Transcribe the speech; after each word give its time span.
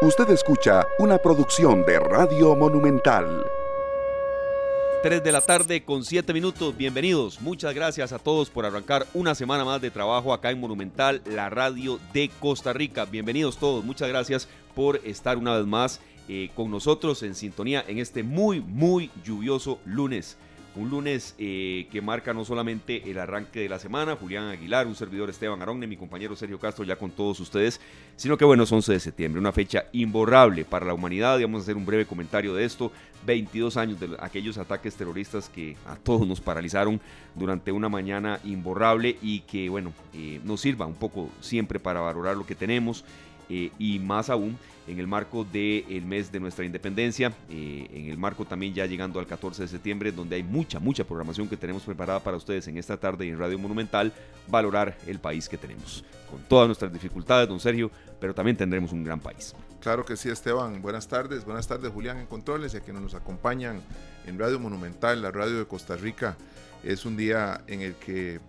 Usted 0.00 0.30
escucha 0.30 0.86
una 1.00 1.18
producción 1.18 1.84
de 1.84 1.98
Radio 1.98 2.54
Monumental. 2.54 3.44
3 5.02 5.24
de 5.24 5.32
la 5.32 5.40
tarde 5.40 5.84
con 5.84 6.04
7 6.04 6.32
minutos. 6.32 6.76
Bienvenidos. 6.76 7.40
Muchas 7.40 7.74
gracias 7.74 8.12
a 8.12 8.20
todos 8.20 8.48
por 8.48 8.64
arrancar 8.64 9.08
una 9.12 9.34
semana 9.34 9.64
más 9.64 9.80
de 9.80 9.90
trabajo 9.90 10.32
acá 10.32 10.52
en 10.52 10.60
Monumental, 10.60 11.20
la 11.26 11.50
radio 11.50 11.98
de 12.12 12.30
Costa 12.38 12.72
Rica. 12.72 13.06
Bienvenidos 13.06 13.58
todos. 13.58 13.84
Muchas 13.84 14.08
gracias 14.08 14.48
por 14.76 15.00
estar 15.04 15.36
una 15.36 15.56
vez 15.56 15.66
más 15.66 16.00
eh, 16.28 16.50
con 16.54 16.70
nosotros 16.70 17.24
en 17.24 17.34
sintonía 17.34 17.84
en 17.88 17.98
este 17.98 18.22
muy, 18.22 18.60
muy 18.60 19.10
lluvioso 19.24 19.80
lunes. 19.84 20.38
Un 20.76 20.90
lunes 20.90 21.34
eh, 21.38 21.88
que 21.90 22.00
marca 22.00 22.32
no 22.32 22.44
solamente 22.44 23.10
el 23.10 23.18
arranque 23.18 23.60
de 23.60 23.68
la 23.68 23.78
semana, 23.78 24.16
Julián 24.16 24.44
Aguilar, 24.44 24.86
un 24.86 24.94
servidor 24.94 25.28
Esteban 25.28 25.60
Aronne, 25.60 25.86
mi 25.86 25.96
compañero 25.96 26.36
Sergio 26.36 26.58
Castro 26.58 26.84
ya 26.84 26.96
con 26.96 27.10
todos 27.10 27.40
ustedes, 27.40 27.80
sino 28.16 28.36
que 28.36 28.44
bueno, 28.44 28.62
es 28.62 28.70
11 28.70 28.92
de 28.92 29.00
septiembre, 29.00 29.40
una 29.40 29.50
fecha 29.50 29.86
imborrable 29.92 30.64
para 30.64 30.86
la 30.86 30.94
humanidad 30.94 31.38
vamos 31.40 31.60
a 31.60 31.62
hacer 31.62 31.76
un 31.76 31.86
breve 31.86 32.06
comentario 32.06 32.54
de 32.54 32.64
esto. 32.64 32.92
22 33.26 33.76
años 33.76 33.98
de 33.98 34.16
aquellos 34.20 34.58
ataques 34.58 34.94
terroristas 34.94 35.48
que 35.48 35.76
a 35.86 35.96
todos 35.96 36.26
nos 36.26 36.40
paralizaron 36.40 37.00
durante 37.34 37.72
una 37.72 37.88
mañana 37.88 38.38
imborrable 38.44 39.16
y 39.20 39.40
que 39.40 39.68
bueno, 39.68 39.92
eh, 40.14 40.40
nos 40.44 40.60
sirva 40.60 40.86
un 40.86 40.94
poco 40.94 41.28
siempre 41.40 41.80
para 41.80 42.00
valorar 42.00 42.36
lo 42.36 42.46
que 42.46 42.54
tenemos 42.54 43.04
eh, 43.48 43.70
y 43.78 43.98
más 43.98 44.30
aún 44.30 44.58
en 44.88 44.98
el 44.98 45.06
marco 45.06 45.44
del 45.44 46.04
mes 46.06 46.32
de 46.32 46.40
nuestra 46.40 46.64
independencia, 46.64 47.32
eh, 47.50 47.86
en 47.92 48.06
el 48.06 48.16
marco 48.16 48.44
también 48.44 48.72
ya 48.72 48.86
llegando 48.86 49.20
al 49.20 49.26
14 49.26 49.62
de 49.62 49.68
septiembre, 49.68 50.12
donde 50.12 50.36
hay 50.36 50.42
mucha, 50.42 50.80
mucha 50.80 51.04
programación 51.04 51.46
que 51.48 51.56
tenemos 51.56 51.82
preparada 51.82 52.20
para 52.20 52.36
ustedes 52.36 52.66
en 52.68 52.78
esta 52.78 52.96
tarde 52.96 53.26
y 53.26 53.28
en 53.28 53.38
Radio 53.38 53.58
Monumental, 53.58 54.12
valorar 54.48 54.96
el 55.06 55.18
país 55.18 55.48
que 55.48 55.58
tenemos, 55.58 56.04
con 56.30 56.40
todas 56.44 56.66
nuestras 56.66 56.92
dificultades, 56.92 57.48
don 57.48 57.60
Sergio, 57.60 57.90
pero 58.18 58.34
también 58.34 58.56
tendremos 58.56 58.92
un 58.92 59.04
gran 59.04 59.20
país. 59.20 59.54
Claro 59.80 60.04
que 60.04 60.16
sí, 60.16 60.30
Esteban. 60.30 60.80
Buenas 60.80 61.06
tardes, 61.06 61.44
buenas 61.44 61.68
tardes 61.68 61.92
Julián 61.92 62.18
en 62.18 62.26
Controles 62.26 62.72
y 62.74 62.78
a 62.78 62.80
quienes 62.80 63.02
nos 63.02 63.14
acompañan 63.14 63.82
en 64.26 64.38
Radio 64.38 64.58
Monumental, 64.58 65.20
la 65.20 65.30
radio 65.30 65.58
de 65.58 65.66
Costa 65.66 65.96
Rica. 65.96 66.36
Es 66.82 67.04
un 67.04 67.16
día 67.16 67.62
en 67.66 67.82
el 67.82 67.94
que 67.94 68.40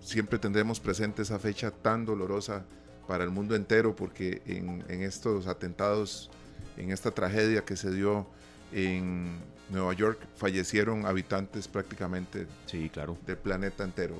siempre 0.00 0.38
tendremos 0.38 0.78
presente 0.80 1.22
esa 1.22 1.38
fecha 1.38 1.70
tan 1.70 2.04
dolorosa 2.04 2.64
para 3.08 3.24
el 3.24 3.30
mundo 3.30 3.56
entero, 3.56 3.96
porque 3.96 4.42
en, 4.44 5.02
estos 5.02 5.46
atentados, 5.46 6.30
en 6.76 6.92
esta 6.92 7.10
tragedia 7.10 7.64
que 7.64 7.74
se 7.74 7.90
dio 7.90 8.26
en 8.70 9.38
Nueva 9.70 9.94
York, 9.94 10.20
fallecieron 10.36 11.06
habitantes 11.06 11.68
prácticamente 11.68 12.46
sí, 12.66 12.90
claro. 12.90 13.16
del 13.26 13.38
planeta 13.38 13.82
entero. 13.82 14.14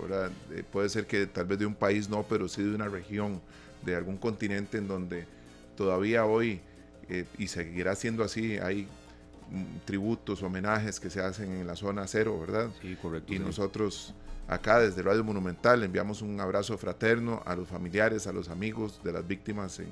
Eh, 0.51 0.65
puede 0.73 0.89
ser 0.89 1.07
que 1.07 1.27
tal 1.27 1.45
vez 1.45 1.59
de 1.59 1.67
un 1.67 1.75
país 1.75 2.09
no, 2.09 2.23
pero 2.23 2.49
sí 2.49 2.63
de 2.63 2.75
una 2.75 2.89
región, 2.89 3.43
de 3.85 3.95
algún 3.95 4.17
continente 4.17 4.79
en 4.79 4.89
donde 4.89 5.27
todavía 5.77 6.25
hoy, 6.25 6.63
eh, 7.11 7.27
y 7.37 7.49
seguirá 7.49 7.95
siendo 7.95 8.25
así, 8.25 8.57
hay 8.57 8.89
mm, 9.51 9.85
tributos, 9.85 10.43
homenajes 10.43 10.99
que 10.99 11.11
se 11.11 11.21
hacen 11.21 11.53
en 11.53 11.67
la 11.67 11.77
zona 11.77 12.07
cero, 12.07 12.41
¿verdad? 12.41 12.71
Sí, 12.81 12.97
correcto. 12.97 13.35
Y 13.35 13.39
nosotros 13.39 14.15
Acá 14.49 14.81
desde 14.81 15.03
Radio 15.03 15.23
Monumental 15.25 15.83
enviamos 15.85 16.23
un 16.23 16.41
abrazo 16.41 16.79
fraterno 16.79 17.43
a 17.45 17.55
los 17.55 17.69
familiares, 17.69 18.27
a 18.27 18.33
los 18.33 18.49
amigos 18.49 18.99
de 19.05 19.13
las 19.13 19.29
víctimas 19.29 19.79
en, 19.79 19.89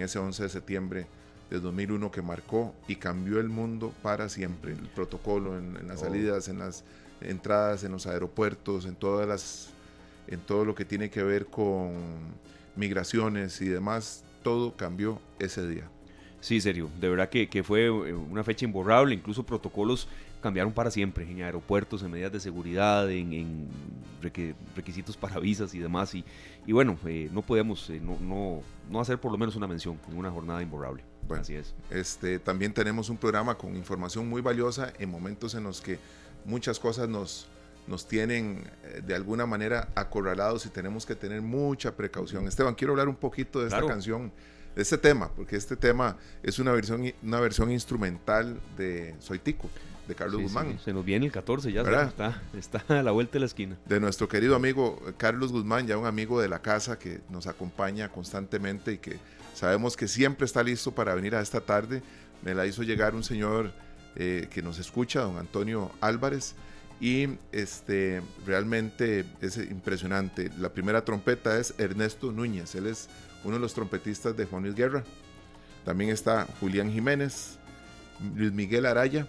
ese 0.00 0.20
11 0.20 0.44
de 0.44 0.48
septiembre 0.48 1.06
de 1.50 1.58
2001 1.58 2.12
que 2.12 2.22
marcó 2.22 2.72
y 2.86 2.94
cambió 2.94 3.40
el 3.40 3.48
mundo 3.48 3.92
para 4.00 4.28
siempre. 4.28 4.74
El 4.74 4.88
protocolo 4.90 5.58
en, 5.58 5.88
las 5.88 6.02
oh. 6.02 6.04
salidas, 6.04 6.46
en 6.46 6.60
las 6.60 6.84
entradas, 7.20 7.82
en 7.82 7.90
los 7.90 8.06
aeropuertos, 8.06 8.86
en 8.86 8.94
todas 8.94 9.26
las, 9.26 9.70
en 10.28 10.38
todo 10.38 10.64
lo 10.64 10.76
que 10.76 10.84
tiene 10.84 11.10
que 11.10 11.24
ver 11.24 11.46
con 11.46 11.92
migraciones 12.76 13.60
y 13.60 13.66
demás, 13.66 14.22
todo 14.44 14.76
cambió 14.76 15.20
ese 15.40 15.66
día. 15.66 15.90
Sí, 16.40 16.60
serio, 16.60 16.88
de 17.00 17.08
verdad 17.08 17.28
que, 17.28 17.48
que 17.48 17.64
fue 17.64 17.86
eh, 17.86 17.90
una 17.90 18.44
fecha 18.44 18.64
imborrable, 18.64 19.16
incluso 19.16 19.44
protocolos 19.44 20.06
cambiaron 20.40 20.72
para 20.72 20.90
siempre 20.90 21.30
en 21.30 21.42
aeropuertos, 21.42 22.02
en 22.02 22.10
medidas 22.10 22.32
de 22.32 22.40
seguridad, 22.40 23.10
en, 23.10 23.68
requisitos 24.74 25.16
para 25.16 25.38
visas 25.38 25.74
y 25.74 25.78
demás. 25.78 26.14
Y, 26.14 26.24
y 26.66 26.72
bueno, 26.72 26.98
eh, 27.06 27.28
no 27.32 27.42
podemos 27.42 27.88
eh, 27.90 28.00
no, 28.00 28.62
no, 28.90 29.00
hacer 29.00 29.18
por 29.18 29.32
lo 29.32 29.38
menos 29.38 29.56
una 29.56 29.66
mención 29.66 29.98
en 30.10 30.18
una 30.18 30.30
jornada 30.30 30.62
imborrable. 30.62 31.04
Bueno, 31.26 31.42
Así 31.42 31.54
es. 31.54 31.74
Este, 31.90 32.38
también 32.38 32.74
tenemos 32.74 33.08
un 33.08 33.16
programa 33.16 33.56
con 33.56 33.76
información 33.76 34.28
muy 34.28 34.42
valiosa 34.42 34.92
en 34.98 35.10
momentos 35.10 35.54
en 35.54 35.64
los 35.64 35.80
que 35.80 35.98
muchas 36.44 36.78
cosas 36.78 37.08
nos, 37.08 37.46
nos 37.86 38.06
tienen 38.06 38.64
eh, 38.84 39.02
de 39.06 39.14
alguna 39.14 39.46
manera 39.46 39.88
acorralados 39.94 40.66
y 40.66 40.70
tenemos 40.70 41.06
que 41.06 41.14
tener 41.14 41.40
mucha 41.40 41.96
precaución. 41.96 42.46
Esteban, 42.46 42.74
quiero 42.74 42.92
hablar 42.92 43.08
un 43.08 43.16
poquito 43.16 43.60
de 43.60 43.68
esta 43.68 43.86
canción 43.86 44.32
este 44.76 44.98
tema, 44.98 45.30
porque 45.34 45.56
este 45.56 45.76
tema 45.76 46.16
es 46.42 46.58
una 46.58 46.72
versión, 46.72 47.12
una 47.22 47.40
versión 47.40 47.70
instrumental 47.70 48.60
de 48.76 49.14
Soy 49.18 49.38
Tico 49.38 49.68
de 50.06 50.14
Carlos 50.14 50.42
Guzmán. 50.42 50.78
se 50.84 50.92
nos 50.92 51.04
viene 51.04 51.26
el 51.26 51.32
14, 51.32 51.72
ya 51.72 51.82
está, 51.82 52.42
está 52.56 52.82
a 52.98 53.02
la 53.02 53.12
vuelta 53.12 53.34
de 53.34 53.40
la 53.40 53.46
esquina. 53.46 53.78
De 53.86 54.00
nuestro 54.00 54.28
querido 54.28 54.56
amigo 54.56 55.00
Carlos 55.16 55.52
Guzmán, 55.52 55.86
ya 55.86 55.96
un 55.96 56.06
amigo 56.06 56.40
de 56.40 56.48
la 56.48 56.60
casa 56.60 56.98
que 56.98 57.20
nos 57.30 57.46
acompaña 57.46 58.08
constantemente 58.10 58.92
y 58.92 58.98
que 58.98 59.18
sabemos 59.54 59.96
que 59.96 60.08
siempre 60.08 60.46
está 60.46 60.62
listo 60.62 60.92
para 60.92 61.14
venir 61.14 61.34
a 61.34 61.40
esta 61.40 61.60
tarde. 61.60 62.02
Me 62.42 62.54
la 62.54 62.66
hizo 62.66 62.82
llegar 62.82 63.14
un 63.14 63.22
señor 63.22 63.72
eh, 64.16 64.48
que 64.50 64.62
nos 64.62 64.78
escucha, 64.78 65.20
don 65.20 65.36
Antonio 65.36 65.92
Álvarez, 66.00 66.54
y 67.00 67.28
este, 67.52 68.20
realmente 68.44 69.24
es 69.40 69.56
impresionante. 69.56 70.50
La 70.58 70.70
primera 70.70 71.04
trompeta 71.04 71.58
es 71.58 71.74
Ernesto 71.78 72.32
Núñez, 72.32 72.74
él 72.74 72.86
es 72.86 73.08
uno 73.44 73.54
de 73.54 73.60
los 73.60 73.74
trompetistas 73.74 74.36
de 74.36 74.46
Juan 74.46 74.62
Luis 74.62 74.74
Guerra. 74.74 75.04
También 75.84 76.10
está 76.10 76.46
Julián 76.60 76.92
Jiménez, 76.92 77.58
Luis 78.34 78.52
Miguel 78.52 78.86
Araya, 78.86 79.26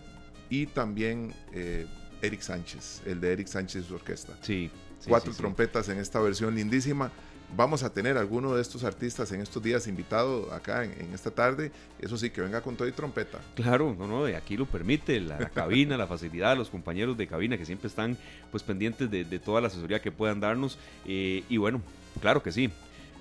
y 0.49 0.65
también 0.65 1.33
eh, 1.53 1.87
Eric 2.21 2.41
Sánchez, 2.41 3.01
el 3.05 3.21
de 3.21 3.33
Eric 3.33 3.47
Sánchez 3.47 3.85
su 3.85 3.95
orquesta. 3.95 4.33
Sí. 4.41 4.69
Cuatro 5.07 5.33
trompetas 5.33 5.89
en 5.89 5.97
esta 5.97 6.19
versión 6.19 6.53
lindísima. 6.53 7.11
Vamos 7.55 7.83
a 7.83 7.91
tener 7.91 8.17
alguno 8.17 8.55
de 8.55 8.61
estos 8.61 8.83
artistas 8.83 9.31
en 9.31 9.41
estos 9.41 9.61
días 9.61 9.87
invitado 9.87 10.53
acá 10.53 10.83
en, 10.85 11.13
esta 11.13 11.31
tarde. 11.31 11.71
Eso 11.99 12.17
sí, 12.17 12.29
que 12.29 12.41
venga 12.41 12.61
con 12.61 12.75
todo 12.75 12.87
y 12.87 12.91
trompeta. 12.91 13.39
Claro, 13.55 13.95
no, 13.97 14.07
no, 14.07 14.25
aquí 14.25 14.55
lo 14.55 14.65
permite 14.65 15.19
la, 15.19 15.37
cabina, 15.53 15.97
la 15.97 16.07
facilidad, 16.07 16.55
los 16.55 16.69
compañeros 16.69 17.17
de 17.17 17.27
cabina 17.27 17.57
que 17.57 17.65
siempre 17.65 17.87
están 17.87 18.15
pues 18.51 18.61
pendientes 18.61 19.09
de, 19.09 19.39
toda 19.39 19.59
la 19.59 19.67
asesoría 19.67 20.01
que 20.01 20.11
puedan 20.11 20.39
darnos. 20.39 20.77
Eh, 21.05 21.43
y 21.49 21.57
bueno, 21.57 21.81
claro 22.21 22.43
que 22.43 22.51
sí 22.51 22.69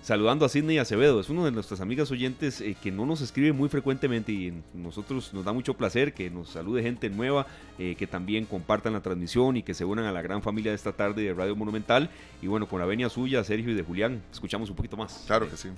saludando 0.03 0.45
a 0.45 0.49
Sidney 0.49 0.79
Acevedo. 0.79 1.21
Es 1.21 1.29
uno 1.29 1.45
de 1.45 1.53
nuestras 1.53 1.81
amigas 1.81 2.11
oyentes 2.11 2.61
eh, 2.61 2.77
que 2.81 2.91
no 2.91 3.07
nos 3.07 3.21
escribe 3.21 3.53
muy 3.53 3.69
frecuentemente 3.69 4.33
y 4.33 4.63
nosotros 4.75 5.33
nos 5.33 5.45
da 5.45 5.53
mucho 5.53 5.75
placer 5.75 6.13
que 6.13 6.31
nos 6.31 6.51
salude 6.51 6.83
gente 6.83 7.11
nueva, 7.11 7.47
eh, 7.79 7.95
que 7.99 8.07
también 8.07 8.47
compartan 8.47 8.93
la 8.93 9.01
transmisión 9.01 9.57
y 9.57 9.63
que 9.63 9.75
se 9.75 9.85
unan 9.85 10.07
a 10.07 10.13
la 10.13 10.23
gran 10.23 10.43
familia 10.43 10.73
de 10.73 10.77
esta 10.77 10.93
tarde 10.93 11.23
de 11.23 11.35
Radio 11.35 11.57
Monumental. 11.57 12.11
Y 12.43 12.47
bueno, 12.47 12.69
con 12.69 12.81
la 12.81 12.87
venia 12.87 13.09
suya, 13.09 13.45
Sergio 13.45 13.71
y 13.73 13.75
de 13.75 13.83
Julián, 13.83 14.23
escuchamos 14.33 14.71
un 14.71 14.77
poquito 14.77 14.97
más. 14.97 15.25
Claro 15.27 15.49
que 15.51 15.57
sí. 15.57 15.69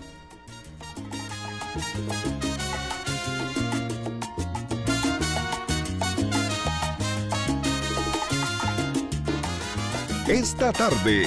Esta 10.29 10.73
tarde 10.73 11.27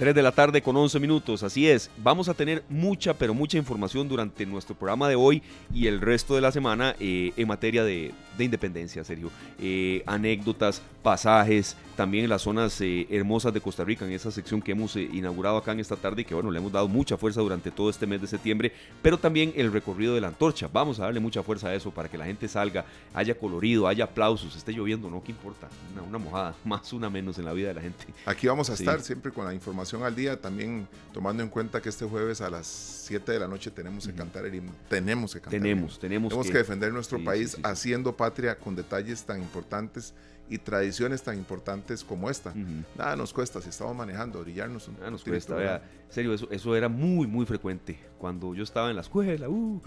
3 0.00 0.14
de 0.14 0.22
la 0.22 0.32
tarde 0.32 0.62
con 0.62 0.74
11 0.74 0.98
minutos, 0.98 1.42
así 1.42 1.68
es. 1.68 1.90
Vamos 1.98 2.30
a 2.30 2.32
tener 2.32 2.64
mucha, 2.70 3.12
pero 3.12 3.34
mucha 3.34 3.58
información 3.58 4.08
durante 4.08 4.46
nuestro 4.46 4.74
programa 4.74 5.10
de 5.10 5.14
hoy 5.14 5.42
y 5.74 5.88
el 5.88 6.00
resto 6.00 6.34
de 6.34 6.40
la 6.40 6.50
semana 6.50 6.96
eh, 6.98 7.34
en 7.36 7.46
materia 7.46 7.84
de, 7.84 8.14
independencia, 8.38 9.04
Sergio. 9.04 9.30
Eh, 9.58 10.02
anécdotas, 10.06 10.80
pasajes, 11.02 11.76
también 11.96 12.24
en 12.24 12.30
las 12.30 12.40
zonas 12.40 12.80
eh, 12.80 13.06
hermosas 13.10 13.52
de 13.52 13.60
Costa 13.60 13.84
Rica, 13.84 14.06
en 14.06 14.12
esa 14.12 14.30
sección 14.30 14.62
que 14.62 14.72
hemos 14.72 14.96
inaugurado 14.96 15.58
acá 15.58 15.72
en 15.72 15.80
esta 15.80 15.96
tarde 15.96 16.22
y 16.22 16.24
que 16.24 16.34
bueno, 16.34 16.50
le 16.50 16.58
hemos 16.58 16.72
dado 16.72 16.88
mucha 16.88 17.18
fuerza 17.18 17.42
durante 17.42 17.70
todo 17.70 17.90
este 17.90 18.06
mes 18.06 18.22
de 18.22 18.26
septiembre, 18.26 18.72
pero 19.02 19.18
también 19.18 19.52
el 19.54 19.70
recorrido 19.70 20.14
de 20.14 20.22
la 20.22 20.28
antorcha. 20.28 20.70
Vamos 20.72 20.98
a 20.98 21.02
darle 21.02 21.20
mucha 21.20 21.42
fuerza 21.42 21.68
a 21.68 21.74
eso 21.74 21.90
para 21.90 22.08
que 22.08 22.16
la 22.16 22.24
gente 22.24 22.48
salga, 22.48 22.86
haya 23.12 23.34
colorido, 23.34 23.86
haya 23.86 24.04
aplausos, 24.04 24.56
esté 24.56 24.72
lloviendo, 24.72 25.10
no, 25.10 25.22
¿qué 25.22 25.32
importa? 25.32 25.68
Una, 26.08 26.16
mojada, 26.16 26.54
más 26.64 26.90
una 26.94 27.10
menos 27.10 27.38
en 27.38 27.44
la 27.44 27.52
vida 27.52 27.68
de 27.68 27.74
la 27.74 27.82
gente. 27.82 28.06
Aquí 28.24 28.46
vamos 28.46 28.70
a 28.70 28.72
estar 28.72 29.02
siempre 29.02 29.30
con 29.30 29.44
la 29.44 29.52
información 29.52 29.89
al 29.98 30.14
día, 30.14 30.40
también 30.40 30.86
tomando 31.12 31.42
en 31.42 31.48
cuenta 31.48 31.80
que 31.80 31.88
este 31.88 32.04
jueves 32.04 32.40
a 32.40 32.48
las 32.48 32.66
7 32.66 33.32
de 33.32 33.38
la 33.40 33.48
noche 33.48 33.70
tenemos 33.70 34.06
que 34.06 34.12
cantar 34.12 34.46
el 34.46 34.54
himno. 34.54 34.72
Tenemos 34.88 35.34
que 35.34 35.40
cantar. 35.40 35.60
Tenemos, 35.60 35.98
tenemos, 35.98 36.30
tenemos 36.30 36.50
que, 36.50 36.58
defender 36.58 36.92
nuestro 36.92 37.22
país 37.22 37.56
haciendo 37.62 38.16
patria 38.16 38.56
con 38.56 38.76
detalles 38.76 39.24
tan 39.24 39.40
importantes 39.40 40.14
y 40.48 40.58
tradiciones 40.58 41.22
tan 41.22 41.36
importantes 41.36 42.04
como 42.04 42.30
esta. 42.30 42.54
Nada 42.96 43.16
nos 43.16 43.32
cuesta 43.32 43.60
si 43.60 43.68
estamos 43.68 43.96
manejando, 43.96 44.40
brillarnos 44.40 44.88
un 44.88 44.94
Nada 44.94 45.10
nos 45.10 45.24
cuesta, 45.24 45.54
vea, 45.54 45.82
serio, 46.08 46.34
eso, 46.34 46.48
eso 46.50 46.76
era 46.76 46.88
muy, 46.88 47.26
muy 47.26 47.46
frecuente. 47.46 47.98
Cuando 48.18 48.54
yo 48.54 48.62
estaba 48.62 48.90
en 48.90 48.96
la 48.96 49.02
escuela, 49.02 49.48
uh, 49.48 49.80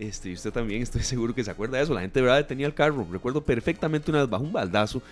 este, 0.00 0.30
y 0.30 0.32
usted 0.32 0.50
también 0.50 0.82
estoy 0.82 1.02
seguro 1.02 1.34
que 1.34 1.44
se 1.44 1.50
acuerda 1.50 1.78
de 1.78 1.84
eso. 1.84 1.94
La 1.94 2.00
gente 2.00 2.20
de 2.20 2.26
verdad 2.26 2.46
tenía 2.46 2.66
el 2.66 2.74
carro. 2.74 3.06
Recuerdo 3.10 3.44
perfectamente 3.44 4.10
una 4.10 4.20
vez 4.20 4.30
bajo 4.30 4.44
un 4.44 4.52
baldazo 4.52 5.02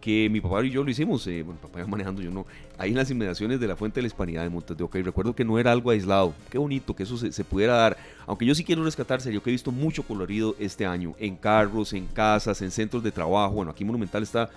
que 0.00 0.28
mi 0.30 0.40
papá 0.40 0.64
y 0.64 0.70
yo 0.70 0.84
lo 0.84 0.90
hicimos, 0.90 1.26
eh, 1.26 1.42
bueno, 1.42 1.60
papá 1.60 1.80
iba 1.80 1.88
manejando, 1.88 2.22
yo 2.22 2.30
no, 2.30 2.46
ahí 2.78 2.90
en 2.90 2.96
las 2.96 3.10
inmediaciones 3.10 3.58
de 3.60 3.66
la 3.66 3.76
Fuente 3.76 3.96
de 3.96 4.02
la 4.02 4.08
Hispanidad 4.08 4.42
de 4.42 4.50
Montes 4.50 4.76
de 4.76 4.84
Oca, 4.84 4.98
y 4.98 5.02
recuerdo 5.02 5.34
que 5.34 5.44
no 5.44 5.58
era 5.58 5.72
algo 5.72 5.90
aislado, 5.90 6.34
qué 6.50 6.58
bonito 6.58 6.94
que 6.94 7.02
eso 7.02 7.16
se, 7.16 7.44
pudiera 7.44 7.74
dar, 7.74 7.96
aunque 8.26 8.46
yo 8.46 8.54
sí 8.54 8.64
quiero 8.64 8.84
rescatar, 8.84 9.20
serio, 9.20 9.42
que 9.42 9.50
he 9.50 9.52
visto 9.52 9.72
mucho 9.72 10.02
colorido 10.02 10.54
este 10.58 10.86
año, 10.86 11.14
en 11.18 11.36
carros, 11.36 11.92
en 11.92 12.06
casas, 12.06 12.62
en 12.62 12.70
centros 12.70 13.02
de 13.02 13.10
trabajo, 13.10 13.54
bueno, 13.54 13.70
aquí 13.70 13.84
Monumental 13.84 14.22
está 14.22 14.50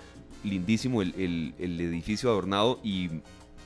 lindísimo 0.44 1.02
el, 1.02 1.54
el 1.58 1.80
edificio 1.80 2.30
adornado 2.30 2.80
y 2.82 3.10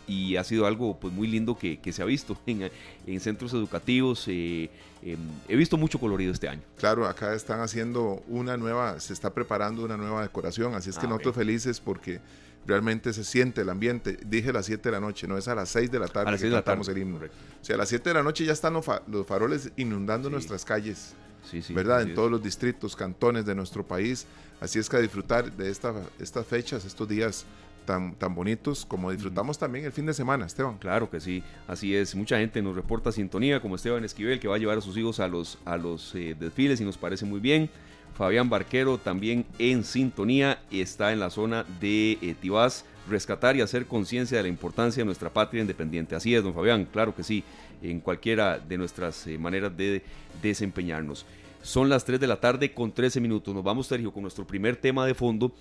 y 0.06 0.36
ha 0.36 0.44
sido 0.44 0.66
algo 0.66 0.98
pues 0.98 1.12
muy 1.12 1.26
lindo 1.26 1.56
que, 1.56 1.78
se 1.92 2.02
ha 2.02 2.04
visto 2.04 2.36
en, 2.46 2.70
en 3.06 3.20
centros 3.20 3.52
educativos. 3.52 4.24
Eh, 4.28 4.70
em, 5.02 5.18
he 5.48 5.56
visto 5.56 5.76
mucho 5.76 5.98
colorido 5.98 6.32
este 6.32 6.48
año. 6.48 6.62
Claro, 6.78 7.06
acá 7.06 7.34
están 7.34 7.60
haciendo 7.60 8.22
una 8.28 8.56
nueva, 8.56 9.00
se 9.00 9.12
está 9.12 9.32
preparando 9.32 9.84
una 9.84 9.96
nueva 9.96 10.22
decoración, 10.22 10.74
así 10.74 10.90
es 10.90 10.98
que 10.98 11.06
ah, 11.06 11.10
nosotros 11.10 11.34
felices 11.34 11.80
porque 11.80 12.20
realmente 12.66 13.12
se 13.12 13.24
siente 13.24 13.62
el 13.62 13.70
ambiente. 13.70 14.18
Dije 14.26 14.50
a 14.50 14.52
las 14.52 14.66
7 14.66 14.82
de 14.82 14.92
la 14.92 15.00
noche, 15.00 15.26
no 15.26 15.36
es 15.36 15.48
a 15.48 15.54
las 15.54 15.68
6 15.70 15.90
de 15.90 15.98
la 15.98 16.08
tarde 16.08 16.38
que 16.38 16.50
cantamos 16.50 16.88
el 16.88 16.98
himno. 16.98 17.18
O 17.18 17.64
sea, 17.64 17.76
a 17.76 17.78
las 17.78 17.88
7 17.88 18.10
de 18.10 18.14
la 18.14 18.22
noche 18.22 18.44
ya 18.44 18.52
están 18.52 18.74
los, 18.74 19.26
faroles 19.26 19.70
inundando 19.76 20.30
nuestras 20.30 20.64
calles. 20.64 21.14
Sí, 21.50 21.60
sí, 21.60 21.74
¿Verdad? 21.74 22.02
En 22.02 22.14
todos 22.14 22.30
los 22.30 22.42
distritos, 22.42 22.96
cantones 22.96 23.44
de 23.44 23.54
nuestro 23.54 23.86
país. 23.86 24.26
Así 24.60 24.78
es 24.78 24.88
que 24.88 24.96
a 24.96 25.00
disfrutar 25.00 25.52
de 25.52 25.70
esta, 25.70 25.92
estas 26.18 26.46
fechas, 26.46 26.86
estos 26.86 27.06
días 27.06 27.44
tan, 27.84 28.14
tan 28.14 28.34
bonitos 28.34 28.84
como 28.84 29.10
disfrutamos 29.10 29.58
también 29.58 29.84
el 29.84 29.92
fin 29.92 30.06
de 30.06 30.14
semana, 30.14 30.46
Esteban. 30.46 30.78
Claro 30.78 31.10
que 31.10 31.20
sí, 31.20 31.42
así 31.69 31.94
es. 31.94 32.14
Mucha 32.14 32.38
gente 32.38 32.62
nos 32.62 32.75
reporta 32.75 33.12
sintonía, 33.12 33.60
como 33.60 33.76
Esteban 33.76 34.04
Esquivel, 34.04 34.40
que 34.40 34.48
va 34.48 34.56
a 34.56 34.58
llevar 34.58 34.78
a 34.78 34.81
sus 34.81 34.96
hijos 34.96 35.20
a 35.20 35.28
los, 35.28 35.58
a 35.64 35.76
los 35.76 36.14
eh, 36.14 36.36
desfiles 36.38 36.81
y 36.81 36.84
nos 36.84 36.98
parece 36.98 37.25
muy 37.25 37.40
bien. 37.40 37.70
Fabián 38.16 38.48
Barquero 38.48 38.98
también 38.98 39.44
en 39.58 39.84
sintonía, 39.84 40.60
está 40.70 41.12
en 41.12 41.20
la 41.20 41.31
zona 41.31 41.64
de 41.81 42.12
eh, 42.22 42.34
Tibás, 42.40 42.84
rescatar 43.08 43.56
y 43.56 43.60
hacer 43.60 43.86
conciencia 43.86 44.36
de 44.36 44.44
la 44.44 44.48
importancia 44.48 45.00
de 45.00 45.06
nuestra 45.06 45.31
patria 45.31 45.60
independiente. 45.60 46.14
Así 46.14 46.34
es, 46.34 46.42
don 46.42 46.54
Fabián, 46.54 46.86
claro 46.86 47.14
que 47.14 47.25
sí, 47.25 47.42
en 47.82 48.00
cualquiera 48.00 48.58
de 48.58 48.78
nuestras 48.78 49.26
eh, 49.26 49.36
maneras 49.36 49.76
de 49.76 50.02
desempeñarnos. 50.40 51.26
Son 51.62 51.88
las 51.88 52.04
3 52.04 52.20
de 52.20 52.26
la 52.26 52.40
tarde 52.40 52.72
con 52.72 52.92
13 52.92 53.20
minutos. 53.20 53.54
Nos 53.54 53.64
vamos, 53.64 53.86
Sergio, 53.86 54.12
con 54.12 54.22
nuestro 54.22 54.46
primer 54.46 54.76
tema 54.76 55.06
de 55.06 55.14
fondo 55.14 55.54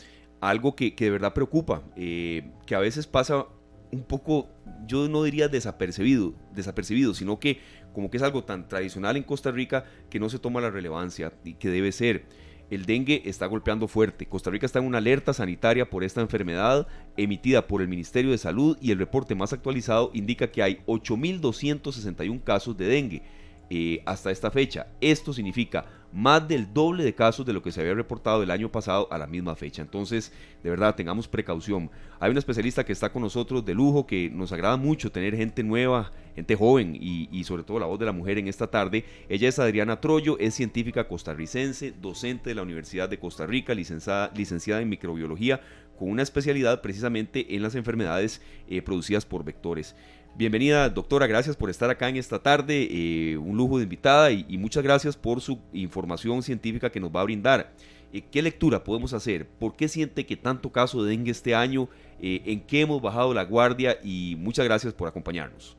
algo 0.50 0.75
que, 0.75 0.94
de 0.98 1.10
verdad 1.10 1.34
preocupa, 1.34 1.84
eh, 1.95 2.51
que 2.66 2.75
a 2.75 2.80
veces 2.80 3.07
pasa 3.07 3.48
un 3.92 4.04
poco, 4.04 4.50
yo 4.88 5.07
no 5.07 5.24
diría 5.24 5.48
desapercibido, 5.48 6.34
desapercibido, 6.54 7.13
sino 7.13 7.40
que 7.40 7.60
como 7.94 8.10
que 8.10 8.18
es 8.18 8.24
algo 8.24 8.44
tan 8.44 8.68
tradicional 8.68 9.16
en 9.18 9.24
Costa 9.24 9.51
Rica 9.51 9.86
que 10.10 10.19
no 10.19 10.30
se 10.30 10.40
toma 10.40 10.62
la 10.62 10.72
relevancia 10.72 11.31
y 11.44 11.54
que 11.54 11.69
debe 11.69 11.92
ser. 11.92 12.25
El 12.69 12.86
dengue 12.86 13.22
está 13.25 13.45
golpeando 13.45 13.88
fuerte. 13.88 14.25
Costa 14.25 14.50
Rica 14.50 14.66
está 14.66 14.80
en 14.80 14.86
una 14.86 14.98
alerta 14.98 15.31
sanitaria 15.34 15.90
por 15.90 16.04
esta 16.04 16.22
enfermedad 16.22 16.88
emitida 17.18 17.68
por 17.68 17.81
el 17.81 17.88
Ministerio 17.88 18.31
de 18.31 18.38
Salud 18.39 18.78
y 18.81 18.92
el 18.92 18.98
reporte 18.98 19.36
más 19.36 19.54
actualizado 19.54 20.10
indica 20.13 20.50
que 20.50 20.63
hay 20.63 20.81
8.261 20.88 22.44
casos 22.44 22.75
de 22.75 22.88
dengue 22.88 23.22
eh, 23.69 24.01
hasta 24.06 24.31
esta 24.31 24.51
fecha. 24.51 24.88
Esto 25.01 25.33
significa 25.33 25.86
más 26.13 26.48
del 26.48 26.71
doble 26.71 27.04
de 27.04 27.15
casos 27.15 27.45
de 27.45 27.54
lo 27.54 27.63
que 27.63 27.71
se 27.71 27.81
había 27.81 27.95
reportado 27.95 28.44
el 28.44 28.51
año 28.51 28.71
pasado 28.71 29.07
a 29.12 29.18
la 29.18 29.25
misma 29.25 29.56
fecha. 29.56 29.81
Entonces, 29.81 30.31
de 30.62 30.69
verdad, 30.69 30.95
tengamos 30.95 31.27
precaución. 31.27 31.89
Hay 32.19 32.30
una 32.30 32.39
especialista 32.39 32.86
que 32.86 32.94
está 32.94 33.12
con 33.12 33.24
nosotros 33.24 33.65
de 33.65 33.74
lujo, 33.74 34.06
que 34.06 34.30
nos 34.30 34.51
agrada 34.51 34.77
mucho 34.77 35.12
tener 35.12 35.36
gente 35.36 35.63
nueva, 35.63 36.12
gente 36.36 36.56
joven 36.56 36.95
y, 37.00 37.44
sobre 37.45 37.63
todo 37.63 37.80
la 37.80 37.88
voz 37.88 38.00
de 38.00 38.06
la 38.06 38.12
mujer 38.12 38.38
en 38.38 38.48
esta 38.48 38.68
tarde. 38.68 39.06
Ella 39.27 39.50
es 39.50 39.57
Adriana 39.57 40.00
Troyo, 40.00 40.38
es 40.38 40.54
científica 40.54 41.07
costarricense, 41.07 41.94
docente 42.00 42.51
de 42.51 42.56
la 42.56 42.62
Universidad 42.62 43.10
de 43.10 43.18
Costa 43.18 43.48
Rica, 43.48 43.74
licenciada, 43.74 44.31
licenciada 44.36 44.81
en 44.81 44.89
microbiología, 44.89 45.62
con 45.98 46.10
una 46.10 46.21
especialidad 46.21 46.81
precisamente 46.81 47.56
en 47.56 47.63
las 47.63 47.75
enfermedades 47.75 48.42
eh, 48.68 48.81
producidas 48.81 49.25
por 49.25 49.44
vectores. 49.44 49.95
Bienvenida, 50.36 50.90
doctora, 50.90 51.28
gracias 51.28 51.56
por 51.56 51.70
estar 51.70 51.92
acá 51.92 52.10
en 52.10 52.16
esta 52.16 52.42
tarde, 52.42 52.88
eh, 52.90 53.38
un 53.38 53.56
lujo 53.56 53.78
de 53.78 53.84
invitada 53.84 54.32
y, 54.32 54.58
muchas 54.58 54.82
gracias 54.82 55.16
por 55.16 55.42
su 55.42 55.62
información 55.74 56.42
científica 56.42 56.90
que 56.90 57.00
nos 57.00 57.12
va 57.12 57.22
a 57.22 57.24
brindar. 57.24 57.68
Eh, 58.12 58.24
¿Qué 58.32 58.42
lectura 58.42 58.84
podemos 58.84 59.14
hacer? 59.14 59.46
¿Por 59.60 59.76
qué 59.76 59.88
siente 59.88 60.26
que 60.26 60.36
tanto 60.36 60.72
caso 60.72 61.04
de 61.04 61.12
dengue 61.12 61.30
este 61.30 61.54
año? 61.54 61.88
Eh, 62.20 62.42
¿En 62.46 62.62
qué 62.62 62.82
hemos 62.82 63.00
bajado 63.00 63.32
la 63.36 63.44
guardia? 63.44 63.98
Y 64.04 64.36
muchas 64.40 64.66
gracias 64.66 64.96
por 64.96 65.08
acompañarnos. 65.08 65.78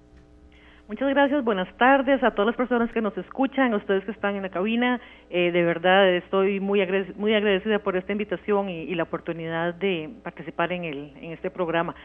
Muchas 0.86 1.08
gracias, 1.08 1.42
buenas 1.42 1.76
tardes 1.76 2.22
a 2.22 2.30
todas 2.30 2.46
las 2.46 2.56
personas 2.56 2.92
que 2.92 3.00
nos 3.00 3.16
escuchan, 3.18 3.72
a 3.72 3.78
ustedes 3.78 4.04
que 4.04 4.12
están 4.12 4.36
en 4.36 4.42
la 4.42 4.50
cabina. 4.50 5.00
de 5.30 5.50
verdad 5.50 6.14
estoy 6.14 6.60
muy, 6.60 6.86
muy 7.16 7.34
agradecida 7.34 7.80
por 7.80 7.96
esta 7.96 8.12
invitación 8.12 8.68
y, 8.68 8.94
la 8.94 9.02
oportunidad 9.02 9.74
de 9.74 10.10
participar 10.22 10.70
en, 10.70 10.84
el, 10.84 11.12
en 11.16 11.32
este 11.32 11.50
programa. 11.50 11.96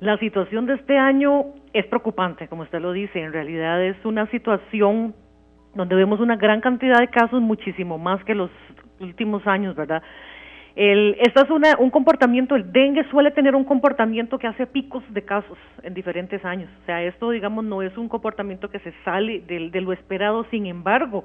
La 0.00 0.18
situación 0.18 0.66
de 0.66 0.74
este 0.74 0.98
año 0.98 1.44
es 1.72 1.86
preocupante, 1.86 2.48
como 2.48 2.62
usted 2.62 2.80
lo 2.80 2.92
dice, 2.92 3.20
en 3.20 3.32
realidad 3.32 3.82
es 3.82 3.96
una 4.04 4.26
situación 4.30 5.14
donde 5.74 5.94
vemos 5.94 6.20
una 6.20 6.36
gran 6.36 6.60
cantidad 6.60 6.98
de 6.98 7.08
casos, 7.08 7.40
muchísimo 7.40 7.98
más 7.98 8.22
que 8.24 8.34
los 8.34 8.50
últimos 9.00 9.46
años, 9.46 9.74
¿verdad? 9.74 10.02
El, 10.76 11.16
esto 11.20 11.44
es 11.44 11.50
una, 11.50 11.76
un 11.78 11.90
comportamiento, 11.90 12.56
el 12.56 12.72
dengue 12.72 13.04
suele 13.10 13.30
tener 13.30 13.54
un 13.54 13.64
comportamiento 13.64 14.38
que 14.38 14.48
hace 14.48 14.66
picos 14.66 15.04
de 15.10 15.22
casos 15.24 15.56
en 15.82 15.94
diferentes 15.94 16.44
años. 16.44 16.68
O 16.82 16.86
sea, 16.86 17.02
esto, 17.02 17.30
digamos, 17.30 17.64
no 17.64 17.80
es 17.80 17.96
un 17.96 18.08
comportamiento 18.08 18.68
que 18.70 18.80
se 18.80 18.92
sale 19.04 19.40
de 19.40 19.80
lo 19.80 19.92
esperado, 19.92 20.44
sin 20.50 20.66
embargo, 20.66 21.24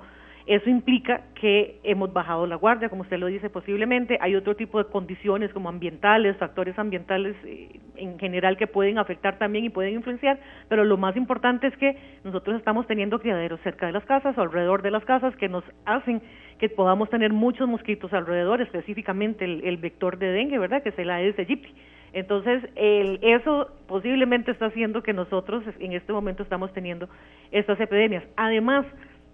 eso 0.49 0.67
implica 0.67 1.21
que 1.35 1.79
hemos 1.83 2.11
bajado 2.11 2.47
la 2.47 2.55
guardia, 2.55 2.89
como 2.89 3.03
usted 3.03 3.19
lo 3.19 3.27
dice, 3.27 3.51
posiblemente. 3.51 4.17
Hay 4.19 4.35
otro 4.35 4.55
tipo 4.55 4.79
de 4.79 4.89
condiciones 4.89 5.53
como 5.53 5.69
ambientales, 5.69 6.37
factores 6.37 6.77
ambientales 6.79 7.35
eh, 7.45 7.79
en 7.97 8.17
general 8.17 8.57
que 8.57 8.65
pueden 8.65 8.97
afectar 8.97 9.37
también 9.37 9.65
y 9.65 9.69
pueden 9.69 9.93
influenciar, 9.93 10.39
pero 10.67 10.83
lo 10.85 10.97
más 10.97 11.15
importante 11.15 11.67
es 11.67 11.77
que 11.77 11.95
nosotros 12.23 12.57
estamos 12.57 12.87
teniendo 12.87 13.19
criaderos 13.19 13.59
cerca 13.61 13.85
de 13.85 13.91
las 13.91 14.03
casas 14.05 14.35
o 14.39 14.41
alrededor 14.41 14.81
de 14.81 14.89
las 14.89 15.05
casas 15.05 15.35
que 15.35 15.47
nos 15.49 15.63
hacen 15.85 16.19
que 16.57 16.67
podamos 16.67 17.11
tener 17.11 17.31
muchos 17.31 17.69
mosquitos 17.69 18.11
alrededor, 18.11 18.59
específicamente 18.59 19.45
el, 19.45 19.77
vector 19.77 20.17
de 20.17 20.31
dengue, 20.31 20.57
¿verdad? 20.57 20.81
Que 20.81 20.89
es 20.89 20.97
el 20.97 21.11
Aedes 21.11 21.37
aegypti. 21.37 21.71
Entonces, 22.11 22.63
el, 22.75 23.19
eso 23.21 23.69
posiblemente 23.87 24.49
está 24.49 24.65
haciendo 24.65 25.03
que 25.03 25.13
nosotros 25.13 25.63
en 25.79 25.93
este 25.93 26.11
momento 26.11 26.41
estamos 26.41 26.73
teniendo 26.73 27.07
estas 27.51 27.79
epidemias. 27.79 28.23
Además, 28.35 28.87